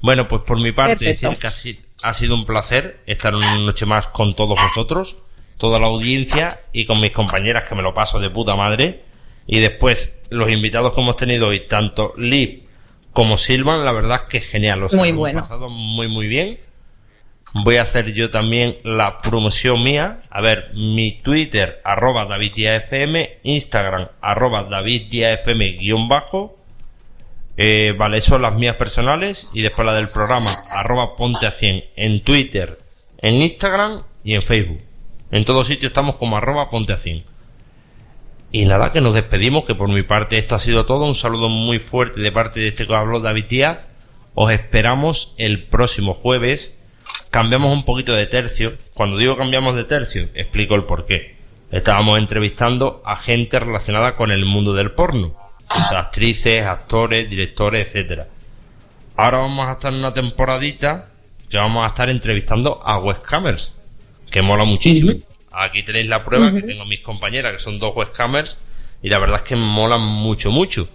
Bueno, 0.00 0.26
pues 0.28 0.42
por 0.42 0.60
mi 0.60 0.72
parte, 0.72 1.04
decir 1.04 1.36
que 1.38 1.46
ha 1.46 1.50
si- 1.50 1.80
ha 2.02 2.12
sido 2.12 2.34
un 2.34 2.44
placer 2.44 3.00
estar 3.06 3.34
una 3.34 3.58
noche 3.58 3.86
más 3.86 4.06
con 4.08 4.34
todos 4.34 4.58
vosotros, 4.60 5.16
toda 5.56 5.78
la 5.78 5.86
audiencia 5.86 6.60
y 6.72 6.84
con 6.86 7.00
mis 7.00 7.12
compañeras 7.12 7.64
que 7.68 7.74
me 7.74 7.82
lo 7.82 7.94
paso 7.94 8.18
de 8.20 8.28
puta 8.30 8.56
madre. 8.56 9.02
Y 9.46 9.60
después, 9.60 10.20
los 10.30 10.50
invitados 10.50 10.94
que 10.94 11.00
hemos 11.00 11.16
tenido 11.16 11.48
hoy, 11.48 11.60
tanto 11.68 12.14
Liv 12.16 12.64
como 13.12 13.36
Silvan, 13.38 13.84
la 13.84 13.92
verdad 13.92 14.20
es 14.22 14.22
que 14.24 14.36
es 14.38 14.50
genial. 14.50 14.88
Sea, 14.88 14.98
Muy 14.98 15.10
hemos 15.10 15.20
bueno. 15.20 15.40
pasado 15.40 15.68
muy, 15.68 16.08
muy 16.08 16.26
bien. 16.26 16.58
Voy 17.52 17.76
a 17.76 17.82
hacer 17.82 18.12
yo 18.12 18.30
también 18.30 18.78
la 18.82 19.20
promoción 19.20 19.82
mía. 19.82 20.18
A 20.28 20.40
ver, 20.40 20.72
mi 20.74 21.12
Twitter, 21.22 21.80
arroba 21.84 22.24
DavidDiazFM, 22.26 23.38
Instagram, 23.44 24.08
arroba 24.20 24.64
DavidDiazFM 24.64 25.76
guion 25.78 26.08
bajo. 26.08 26.58
Eh, 27.56 27.94
vale, 27.96 28.20
son 28.20 28.42
las 28.42 28.54
mías 28.54 28.76
personales 28.76 29.50
y 29.54 29.62
después 29.62 29.86
la 29.86 29.94
del 29.94 30.08
programa, 30.08 30.56
arroba 30.70 31.14
ponte 31.16 31.46
a 31.46 31.52
100 31.52 31.84
en 31.94 32.22
Twitter, 32.22 32.68
en 33.22 33.40
Instagram 33.40 34.02
y 34.24 34.34
en 34.34 34.42
Facebook. 34.42 34.80
En 35.30 35.44
todos 35.44 35.66
sitios 35.66 35.90
estamos 35.90 36.16
como 36.16 36.36
arroba 36.36 36.70
ponte 36.70 36.92
a 36.92 36.98
100. 36.98 37.24
Y 38.50 38.66
nada, 38.66 38.92
que 38.92 39.00
nos 39.00 39.14
despedimos, 39.14 39.64
que 39.64 39.74
por 39.74 39.88
mi 39.88 40.04
parte 40.04 40.38
esto 40.38 40.54
ha 40.54 40.60
sido 40.60 40.86
todo. 40.86 41.06
Un 41.06 41.16
saludo 41.16 41.48
muy 41.48 41.80
fuerte 41.80 42.20
de 42.20 42.30
parte 42.30 42.60
de 42.60 42.68
este 42.68 42.86
que 42.86 42.94
habló 42.94 43.18
David 43.18 43.46
Díaz. 43.48 43.80
Os 44.34 44.52
esperamos 44.52 45.34
el 45.38 45.64
próximo 45.64 46.14
jueves. 46.14 46.80
Cambiamos 47.30 47.72
un 47.72 47.84
poquito 47.84 48.14
de 48.14 48.26
tercio. 48.26 48.74
Cuando 48.94 49.16
digo 49.16 49.36
cambiamos 49.36 49.74
de 49.74 49.82
tercio, 49.82 50.28
explico 50.34 50.76
el 50.76 50.84
porqué. 50.84 51.34
Estábamos 51.72 52.20
entrevistando 52.20 53.02
a 53.04 53.16
gente 53.16 53.58
relacionada 53.58 54.14
con 54.14 54.30
el 54.30 54.44
mundo 54.44 54.72
del 54.72 54.92
porno. 54.92 55.34
O 55.80 55.84
sea, 55.84 56.00
actrices, 56.00 56.64
actores, 56.64 57.28
directores, 57.28 57.86
etcétera. 57.88 58.26
Ahora 59.16 59.38
vamos 59.38 59.66
a 59.68 59.72
estar 59.72 59.92
en 59.92 59.98
una 60.00 60.12
temporadita 60.12 61.08
que 61.48 61.56
vamos 61.56 61.84
a 61.84 61.88
estar 61.88 62.08
entrevistando 62.08 62.80
a 62.84 62.98
webcamers, 62.98 63.76
que 64.30 64.42
mola 64.42 64.64
muchísimo. 64.64 65.12
Aquí 65.52 65.82
tenéis 65.84 66.08
la 66.08 66.24
prueba 66.24 66.52
que 66.52 66.62
tengo 66.62 66.84
mis 66.84 67.00
compañeras, 67.00 67.52
que 67.52 67.58
son 67.60 67.78
dos 67.78 67.94
webcamers, 67.94 68.58
Y 69.02 69.08
la 69.08 69.18
verdad 69.18 69.36
es 69.36 69.42
que 69.42 69.56
molan 69.56 70.00
mucho, 70.00 70.50
mucho. 70.50 70.88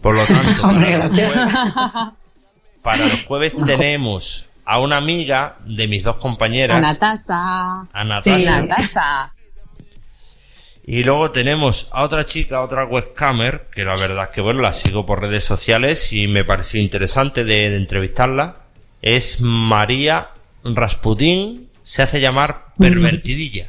Por 0.00 0.14
lo 0.14 0.24
tanto, 0.24 0.62
Hombre, 0.66 0.98
para, 0.98 1.06
los 1.08 1.16
jueves, 1.16 2.22
para 2.82 3.06
los 3.06 3.22
jueves 3.24 3.56
tenemos 3.66 4.46
a 4.64 4.78
una 4.78 4.96
amiga 4.98 5.56
de 5.64 5.88
mis 5.88 6.04
dos 6.04 6.16
A 6.16 6.18
compañeras, 6.18 6.80
Natasha. 6.80 7.80
a 7.92 8.04
Natasha, 8.04 8.62
Natasha. 8.62 9.32
Y 10.92 11.04
luego 11.04 11.30
tenemos 11.30 11.88
a 11.92 12.02
otra 12.02 12.24
chica, 12.24 12.62
otra 12.62 12.84
webcamer, 12.84 13.68
que 13.72 13.84
la 13.84 13.94
verdad 13.94 14.24
es 14.24 14.30
que 14.30 14.40
bueno, 14.40 14.60
la 14.60 14.72
sigo 14.72 15.06
por 15.06 15.20
redes 15.20 15.44
sociales 15.44 16.12
y 16.12 16.26
me 16.26 16.44
pareció 16.44 16.80
interesante 16.80 17.44
de, 17.44 17.70
de 17.70 17.76
entrevistarla. 17.76 18.56
Es 19.00 19.40
María 19.40 20.30
Rasputín, 20.64 21.68
se 21.82 22.02
hace 22.02 22.20
llamar 22.20 22.66
pervertidilla. 22.76 23.68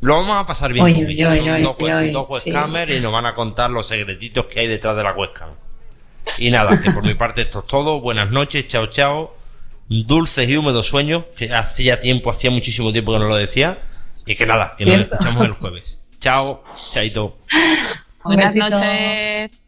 Lo 0.00 0.14
vamos 0.14 0.36
a 0.42 0.46
pasar 0.46 0.72
bien. 0.72 0.84
Oy, 0.84 0.94
con 0.94 1.06
oy, 1.06 1.12
ella. 1.12 1.30
oy, 1.30 1.36
Son 1.38 1.48
oy, 1.50 1.62
dos, 1.62 2.28
web- 2.28 2.40
sí. 2.42 2.50
y 2.96 3.00
nos 3.00 3.12
van 3.12 3.26
a 3.26 3.32
contar 3.34 3.70
los 3.72 3.88
secretitos 3.88 4.46
que 4.46 4.60
hay 4.60 4.68
detrás 4.68 4.96
de 4.96 5.02
la 5.02 5.12
webcam. 5.12 5.50
Y 6.38 6.50
nada, 6.50 6.80
que 6.80 6.90
por 6.92 7.02
mi 7.04 7.14
parte 7.14 7.42
esto 7.42 7.60
es 7.60 7.66
todo. 7.66 8.00
Buenas 8.00 8.30
noches, 8.30 8.68
chao, 8.68 8.86
chao. 8.86 9.36
Dulces 9.88 10.48
y 10.48 10.56
húmedos 10.56 10.86
sueños, 10.86 11.24
que 11.36 11.52
hacía 11.52 11.98
tiempo, 11.98 12.30
hacía 12.30 12.50
muchísimo 12.50 12.92
tiempo 12.92 13.12
que 13.12 13.18
no 13.18 13.26
lo 13.26 13.36
decía. 13.36 13.78
Y 14.26 14.34
que 14.34 14.44
nada, 14.44 14.74
que 14.76 14.84
nos 14.84 15.00
escuchamos 15.02 15.44
el 15.44 15.52
jueves. 15.52 16.02
Chao, 16.18 16.64
chaito. 16.74 17.38
Buenas 18.24 18.56
noches. 18.56 19.65